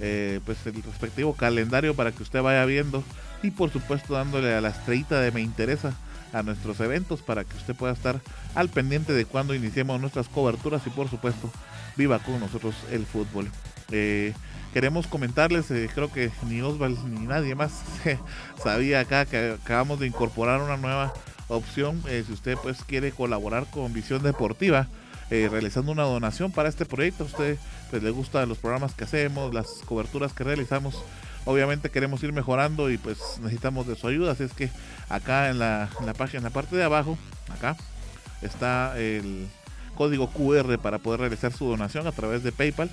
eh, 0.00 0.38
pues 0.46 0.64
el 0.64 0.80
respectivo 0.80 1.34
calendario 1.34 1.94
para 1.94 2.12
que 2.12 2.22
usted 2.22 2.40
vaya 2.40 2.64
viendo 2.64 3.02
y 3.42 3.50
por 3.50 3.72
supuesto 3.72 4.14
dándole 4.14 4.54
a 4.54 4.60
la 4.60 4.68
estrellita 4.68 5.20
de 5.20 5.32
me 5.32 5.40
interesa 5.40 5.92
a 6.32 6.44
nuestros 6.44 6.78
eventos 6.78 7.20
para 7.20 7.42
que 7.42 7.56
usted 7.56 7.74
pueda 7.74 7.94
estar 7.94 8.20
al 8.54 8.68
pendiente 8.68 9.12
de 9.12 9.24
cuando 9.24 9.56
iniciemos 9.56 10.00
nuestras 10.00 10.28
coberturas 10.28 10.86
y 10.86 10.90
por 10.90 11.10
supuesto 11.10 11.50
viva 11.98 12.20
con 12.20 12.40
nosotros 12.40 12.74
el 12.90 13.04
fútbol. 13.04 13.50
Eh, 13.90 14.32
queremos 14.72 15.06
comentarles, 15.06 15.70
eh, 15.70 15.90
creo 15.92 16.10
que 16.10 16.30
ni 16.46 16.62
Osval 16.62 16.96
ni 17.12 17.26
nadie 17.26 17.54
más 17.54 17.82
sabía 18.62 19.00
acá 19.00 19.26
que 19.26 19.58
acabamos 19.62 20.00
de 20.00 20.06
incorporar 20.06 20.62
una 20.62 20.78
nueva 20.78 21.12
opción. 21.48 22.02
Eh, 22.08 22.22
si 22.26 22.32
usted 22.32 22.56
pues 22.62 22.82
quiere 22.84 23.10
colaborar 23.10 23.66
con 23.70 23.92
Visión 23.92 24.22
Deportiva, 24.22 24.86
realizando 25.30 25.92
una 25.92 26.04
donación 26.04 26.52
para 26.52 26.70
este 26.70 26.86
proyecto, 26.86 27.24
usted 27.24 27.58
pues 27.90 28.02
le 28.02 28.08
gusta 28.08 28.46
los 28.46 28.56
programas 28.56 28.94
que 28.94 29.04
hacemos, 29.04 29.52
las 29.52 29.82
coberturas 29.84 30.32
que 30.32 30.42
realizamos. 30.42 31.04
Obviamente 31.44 31.90
queremos 31.90 32.22
ir 32.22 32.32
mejorando 32.32 32.90
y 32.90 32.96
pues 32.96 33.18
necesitamos 33.42 33.86
de 33.86 33.94
su 33.94 34.08
ayuda. 34.08 34.32
Así 34.32 34.44
es 34.44 34.54
que 34.54 34.70
acá 35.10 35.50
en 35.50 35.58
la, 35.58 35.90
en 36.00 36.06
la 36.06 36.14
página, 36.14 36.38
en 36.38 36.44
la 36.44 36.50
parte 36.50 36.76
de 36.76 36.84
abajo, 36.84 37.18
acá 37.50 37.76
está 38.40 38.98
el 38.98 39.48
código 39.98 40.30
QR 40.30 40.78
para 40.78 41.00
poder 41.00 41.20
realizar 41.20 41.52
su 41.52 41.66
donación 41.66 42.06
a 42.06 42.12
través 42.12 42.44
de 42.44 42.52
PayPal. 42.52 42.88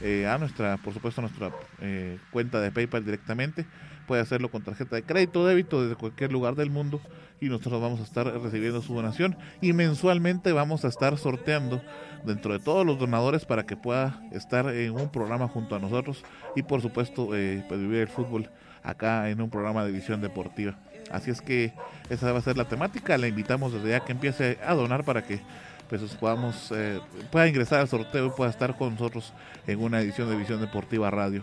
Eh, 0.00 0.26
a 0.26 0.38
nuestra, 0.38 0.76
por 0.78 0.92
supuesto, 0.92 1.20
nuestra 1.20 1.52
eh, 1.80 2.18
cuenta 2.32 2.60
de 2.60 2.72
PayPal 2.72 3.04
directamente. 3.04 3.64
Puede 4.08 4.22
hacerlo 4.22 4.50
con 4.50 4.62
tarjeta 4.62 4.96
de 4.96 5.04
crédito 5.04 5.42
o 5.42 5.46
débito 5.46 5.82
desde 5.82 5.94
cualquier 5.94 6.32
lugar 6.32 6.56
del 6.56 6.70
mundo 6.70 7.00
y 7.40 7.48
nosotros 7.48 7.80
vamos 7.80 8.00
a 8.00 8.02
estar 8.02 8.26
recibiendo 8.26 8.82
su 8.82 8.92
donación 8.92 9.36
y 9.60 9.72
mensualmente 9.72 10.50
vamos 10.50 10.84
a 10.84 10.88
estar 10.88 11.16
sorteando 11.18 11.80
dentro 12.24 12.52
de 12.52 12.58
todos 12.58 12.84
los 12.84 12.98
donadores 12.98 13.44
para 13.44 13.64
que 13.64 13.76
pueda 13.76 14.20
estar 14.32 14.68
en 14.74 14.92
un 14.92 15.10
programa 15.10 15.46
junto 15.46 15.76
a 15.76 15.78
nosotros 15.78 16.24
y 16.56 16.62
por 16.62 16.82
supuesto 16.82 17.36
eh, 17.36 17.64
pues, 17.68 17.78
vivir 17.78 18.00
el 18.00 18.08
fútbol 18.08 18.50
acá 18.82 19.30
en 19.30 19.40
un 19.40 19.50
programa 19.50 19.84
de 19.84 19.92
visión 19.92 20.20
deportiva. 20.20 20.76
Así 21.10 21.30
es 21.30 21.40
que 21.40 21.72
esa 22.10 22.32
va 22.32 22.38
a 22.38 22.42
ser 22.42 22.56
la 22.56 22.66
temática. 22.66 23.16
Le 23.16 23.28
invitamos 23.28 23.72
desde 23.72 23.90
ya 23.90 24.00
que 24.00 24.12
empiece 24.12 24.58
a 24.66 24.74
donar 24.74 25.04
para 25.04 25.22
que 25.22 25.40
pues 25.88 26.02
podamos 26.14 26.70
eh, 26.74 27.00
pueda 27.30 27.48
ingresar 27.48 27.80
al 27.80 27.88
sorteo 27.88 28.26
y 28.26 28.30
pueda 28.30 28.50
estar 28.50 28.76
con 28.76 28.92
nosotros 28.92 29.32
en 29.66 29.82
una 29.82 30.00
edición 30.00 30.28
de 30.28 30.36
Visión 30.36 30.60
Deportiva 30.60 31.10
Radio. 31.10 31.42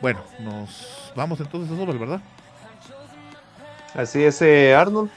Bueno, 0.00 0.20
nos 0.40 1.12
vamos 1.16 1.40
entonces 1.40 1.72
a 1.72 1.76
sobre, 1.76 1.98
¿verdad? 1.98 2.20
Así 3.94 4.22
es, 4.22 4.42
eh, 4.42 4.74
Arnold. 4.74 5.10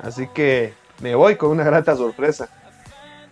Así 0.00 0.26
que 0.34 0.74
me 1.00 1.14
voy 1.14 1.36
con 1.36 1.50
una 1.50 1.64
grata 1.64 1.96
sorpresa. 1.96 2.48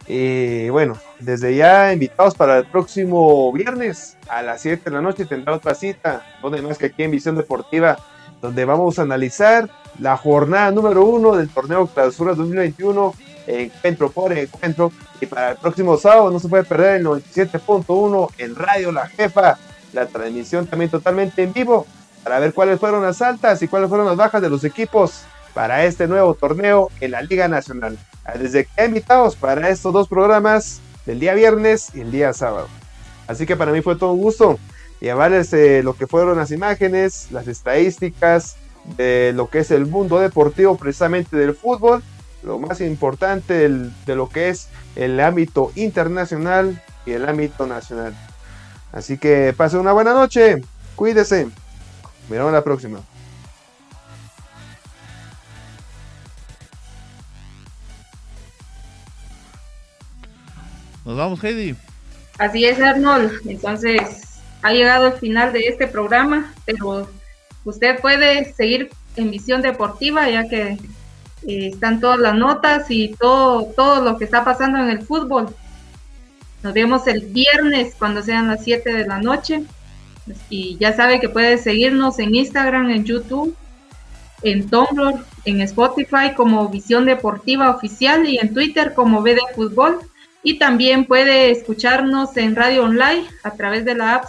Y 0.06 0.68
bueno, 0.68 0.96
desde 1.20 1.54
ya 1.54 1.92
invitados 1.92 2.34
para 2.34 2.58
el 2.58 2.66
próximo 2.66 3.52
viernes 3.52 4.16
a 4.28 4.42
las 4.42 4.60
7 4.62 4.90
de 4.90 4.90
la 4.90 5.02
noche 5.02 5.26
tendrá 5.26 5.54
otra 5.54 5.74
cita, 5.74 6.24
donde 6.40 6.62
más 6.62 6.78
que 6.78 6.86
aquí 6.86 7.02
en 7.04 7.12
Visión 7.12 7.36
Deportiva, 7.36 7.98
donde 8.40 8.64
vamos 8.64 8.98
a 8.98 9.02
analizar 9.02 9.70
la 9.98 10.16
jornada 10.16 10.70
número 10.70 11.04
uno 11.04 11.36
del 11.36 11.48
torneo 11.48 11.86
Clausura 11.86 12.34
2021 12.34 13.14
encuentro 13.46 14.10
por 14.10 14.32
encuentro. 14.32 14.92
Y 15.20 15.26
para 15.26 15.52
el 15.52 15.56
próximo 15.56 15.96
sábado 15.96 16.30
no 16.30 16.38
se 16.38 16.48
puede 16.48 16.64
perder 16.64 16.96
el 16.96 17.06
97.1 17.06 18.30
en 18.38 18.56
Radio 18.56 18.92
La 18.92 19.06
Jefa, 19.06 19.58
la 19.92 20.06
transmisión 20.06 20.66
también 20.66 20.90
totalmente 20.90 21.42
en 21.42 21.52
vivo, 21.52 21.86
para 22.24 22.38
ver 22.38 22.52
cuáles 22.52 22.80
fueron 22.80 23.02
las 23.02 23.22
altas 23.22 23.62
y 23.62 23.68
cuáles 23.68 23.88
fueron 23.88 24.06
las 24.06 24.16
bajas 24.16 24.42
de 24.42 24.50
los 24.50 24.64
equipos 24.64 25.22
para 25.54 25.84
este 25.84 26.06
nuevo 26.08 26.34
torneo 26.34 26.90
en 27.00 27.10
la 27.10 27.22
Liga 27.22 27.48
Nacional. 27.48 27.98
Desde 28.38 28.66
que 28.66 28.84
invitados 28.84 29.36
para 29.36 29.68
estos 29.68 29.92
dos 29.92 30.08
programas 30.08 30.80
del 31.06 31.20
día 31.20 31.34
viernes 31.34 31.90
y 31.94 32.00
el 32.00 32.10
día 32.10 32.32
sábado. 32.32 32.68
Así 33.26 33.46
que 33.46 33.56
para 33.56 33.72
mí 33.72 33.82
fue 33.82 33.96
todo 33.96 34.12
un 34.12 34.20
gusto 34.20 34.58
llevarles 35.02 35.52
eh, 35.52 35.82
lo 35.82 35.94
que 35.94 36.06
fueron 36.06 36.38
las 36.38 36.52
imágenes, 36.52 37.26
las 37.32 37.48
estadísticas 37.48 38.56
de 38.96 39.32
lo 39.34 39.50
que 39.50 39.58
es 39.58 39.70
el 39.72 39.86
mundo 39.86 40.20
deportivo 40.20 40.76
precisamente 40.76 41.36
del 41.36 41.54
fútbol 41.54 42.02
lo 42.42 42.58
más 42.58 42.80
importante 42.80 43.68
de 43.68 44.16
lo 44.16 44.28
que 44.28 44.48
es 44.48 44.68
el 44.96 45.18
ámbito 45.20 45.72
internacional 45.74 46.82
y 47.06 47.12
el 47.12 47.28
ámbito 47.28 47.66
nacional. 47.66 48.14
Así 48.92 49.16
que 49.18 49.54
pase 49.56 49.78
una 49.78 49.92
buena 49.92 50.12
noche, 50.12 50.62
cuídese. 50.96 51.48
Miramos 52.28 52.52
la 52.52 52.62
próxima. 52.62 53.00
Nos 61.04 61.16
vamos, 61.16 61.42
Heidi. 61.42 61.74
Así 62.38 62.64
es, 62.64 62.80
Arnold. 62.80 63.32
Entonces, 63.46 64.22
ha 64.62 64.72
llegado 64.72 65.08
el 65.08 65.12
final 65.14 65.52
de 65.52 65.60
este 65.60 65.88
programa, 65.88 66.54
pero 66.64 67.08
usted 67.64 68.00
puede 68.00 68.52
seguir 68.54 68.90
en 69.16 69.30
visión 69.30 69.62
deportiva, 69.62 70.28
ya 70.30 70.48
que 70.48 70.78
eh, 71.46 71.70
están 71.72 72.00
todas 72.00 72.18
las 72.18 72.34
notas 72.34 72.90
y 72.90 73.14
todo, 73.18 73.64
todo 73.76 74.02
lo 74.02 74.18
que 74.18 74.24
está 74.24 74.44
pasando 74.44 74.78
en 74.78 74.90
el 74.90 75.02
fútbol. 75.02 75.54
Nos 76.62 76.72
vemos 76.72 77.06
el 77.06 77.22
viernes 77.22 77.94
cuando 77.98 78.22
sean 78.22 78.48
las 78.48 78.62
7 78.64 78.92
de 78.92 79.06
la 79.06 79.18
noche. 79.18 79.64
Y 80.48 80.76
ya 80.78 80.94
sabe 80.94 81.18
que 81.18 81.28
puede 81.28 81.58
seguirnos 81.58 82.20
en 82.20 82.34
Instagram, 82.34 82.90
en 82.90 83.04
YouTube, 83.04 83.56
en 84.42 84.68
Tumblr, 84.68 85.24
en 85.44 85.60
Spotify 85.62 86.32
como 86.36 86.68
Visión 86.68 87.06
Deportiva 87.06 87.70
Oficial 87.70 88.28
y 88.28 88.38
en 88.38 88.54
Twitter 88.54 88.94
como 88.94 89.22
BD 89.22 89.38
Fútbol. 89.56 89.98
Y 90.44 90.58
también 90.58 91.04
puede 91.06 91.50
escucharnos 91.50 92.36
en 92.36 92.54
radio 92.54 92.84
online 92.84 93.24
a 93.42 93.52
través 93.52 93.84
de 93.84 93.96
la 93.96 94.16
app 94.16 94.24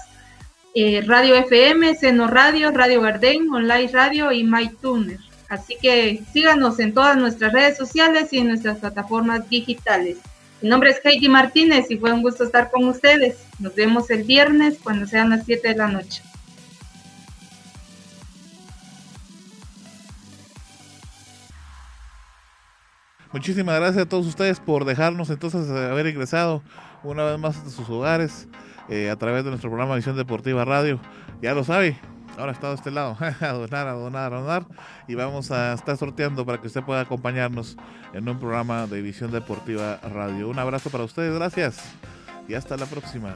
eh, 0.75 1.03
Radio 1.05 1.35
FM, 1.35 1.95
Seno 1.95 2.27
Radio, 2.27 2.71
Radio 2.71 3.01
Garden, 3.01 3.47
Online 3.51 3.87
Radio 3.91 4.31
y 4.31 4.43
MyTuner. 4.43 5.19
Así 5.53 5.77
que 5.79 6.23
síganos 6.33 6.79
en 6.79 6.95
todas 6.95 7.15
nuestras 7.15 7.53
redes 7.53 7.77
sociales 7.77 8.33
y 8.33 8.39
en 8.39 8.47
nuestras 8.47 8.79
plataformas 8.79 9.47
digitales. 9.47 10.17
Mi 10.63 10.69
nombre 10.69 10.89
es 10.89 10.99
Heidi 11.03 11.29
Martínez 11.29 11.91
y 11.91 11.97
fue 11.97 12.11
un 12.11 12.23
gusto 12.23 12.43
estar 12.43 12.71
con 12.71 12.85
ustedes. 12.85 13.37
Nos 13.59 13.75
vemos 13.75 14.09
el 14.09 14.23
viernes 14.23 14.79
cuando 14.81 15.05
sean 15.05 15.29
las 15.29 15.45
7 15.45 15.67
de 15.67 15.75
la 15.75 15.89
noche. 15.89 16.23
Muchísimas 23.31 23.79
gracias 23.79 24.05
a 24.05 24.09
todos 24.09 24.25
ustedes 24.25 24.59
por 24.59 24.85
dejarnos 24.85 25.29
entonces 25.29 25.69
haber 25.69 26.07
ingresado 26.07 26.63
una 27.03 27.25
vez 27.25 27.37
más 27.37 27.57
a 27.57 27.69
sus 27.69 27.87
hogares 27.91 28.47
eh, 28.89 29.11
a 29.11 29.17
través 29.17 29.43
de 29.43 29.51
nuestro 29.51 29.69
programa 29.69 29.97
Visión 29.97 30.17
Deportiva 30.17 30.65
Radio. 30.65 30.99
Ya 31.43 31.53
lo 31.53 31.63
sabe, 31.63 31.99
Ahora 32.37 32.51
está 32.51 32.69
de 32.69 32.75
este 32.75 32.91
lado, 32.91 33.15
a 33.41 33.47
donar, 33.47 33.87
a 33.87 33.93
donar, 33.93 34.33
a 34.33 34.39
donar. 34.39 34.65
Y 35.07 35.15
vamos 35.15 35.51
a 35.51 35.73
estar 35.73 35.97
sorteando 35.97 36.45
para 36.45 36.59
que 36.59 36.67
usted 36.67 36.83
pueda 36.83 37.01
acompañarnos 37.01 37.77
en 38.13 38.27
un 38.27 38.39
programa 38.39 38.87
de 38.87 39.01
Visión 39.01 39.31
Deportiva 39.31 39.99
Radio. 40.01 40.49
Un 40.49 40.59
abrazo 40.59 40.89
para 40.89 41.03
ustedes, 41.03 41.33
gracias. 41.33 41.81
Y 42.47 42.55
hasta 42.55 42.75
la 42.75 42.85
próxima. 42.85 43.35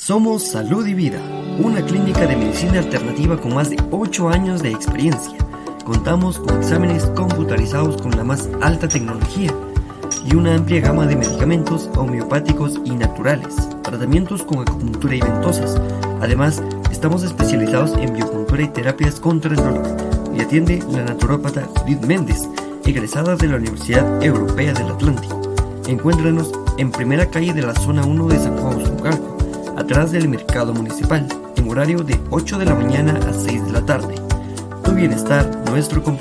Somos 0.00 0.44
Salud 0.44 0.86
y 0.86 0.94
Vida, 0.94 1.20
una 1.58 1.84
clínica 1.84 2.24
de 2.24 2.36
medicina 2.36 2.78
alternativa 2.78 3.36
con 3.36 3.52
más 3.52 3.68
de 3.68 3.76
8 3.90 4.28
años 4.28 4.62
de 4.62 4.70
experiencia. 4.70 5.36
Contamos 5.84 6.38
con 6.38 6.56
exámenes 6.56 7.04
computarizados 7.16 8.00
con 8.00 8.12
la 8.12 8.22
más 8.22 8.48
alta 8.62 8.86
tecnología 8.86 9.52
y 10.24 10.36
una 10.36 10.54
amplia 10.54 10.80
gama 10.82 11.04
de 11.04 11.16
medicamentos 11.16 11.90
homeopáticos 11.96 12.80
y 12.84 12.92
naturales, 12.92 13.56
tratamientos 13.82 14.44
con 14.44 14.60
acupuntura 14.60 15.16
y 15.16 15.20
ventosas. 15.20 15.78
Además, 16.22 16.62
estamos 16.92 17.24
especializados 17.24 17.92
en 17.98 18.14
biocultura 18.14 18.62
y 18.62 18.68
terapias 18.68 19.18
contra 19.18 19.50
el 19.50 19.56
dolor 19.56 19.96
y 20.32 20.40
atiende 20.40 20.82
la 20.92 21.04
naturópata 21.04 21.68
Judith 21.80 22.04
Méndez, 22.06 22.48
egresada 22.86 23.34
de 23.34 23.48
la 23.48 23.56
Universidad 23.56 24.22
Europea 24.22 24.72
del 24.72 24.92
Atlántico. 24.92 25.42
Encuéntranos 25.88 26.52
en 26.78 26.92
primera 26.92 27.26
calle 27.26 27.52
de 27.52 27.62
la 27.62 27.74
zona 27.74 28.06
1 28.06 28.28
de 28.28 28.38
San 28.38 28.56
Juan 28.58 28.76
Usucalco 28.76 29.37
atrás 29.78 30.10
del 30.10 30.28
mercado 30.28 30.74
municipal, 30.74 31.26
en 31.54 31.70
horario 31.70 32.00
de 32.00 32.18
8 32.30 32.58
de 32.58 32.64
la 32.64 32.74
mañana 32.74 33.18
a 33.28 33.32
6 33.32 33.66
de 33.66 33.72
la 33.72 33.86
tarde. 33.86 34.16
Tu 34.82 34.92
bienestar, 34.92 35.48
nuestro 35.70 36.02
compromiso. 36.02 36.18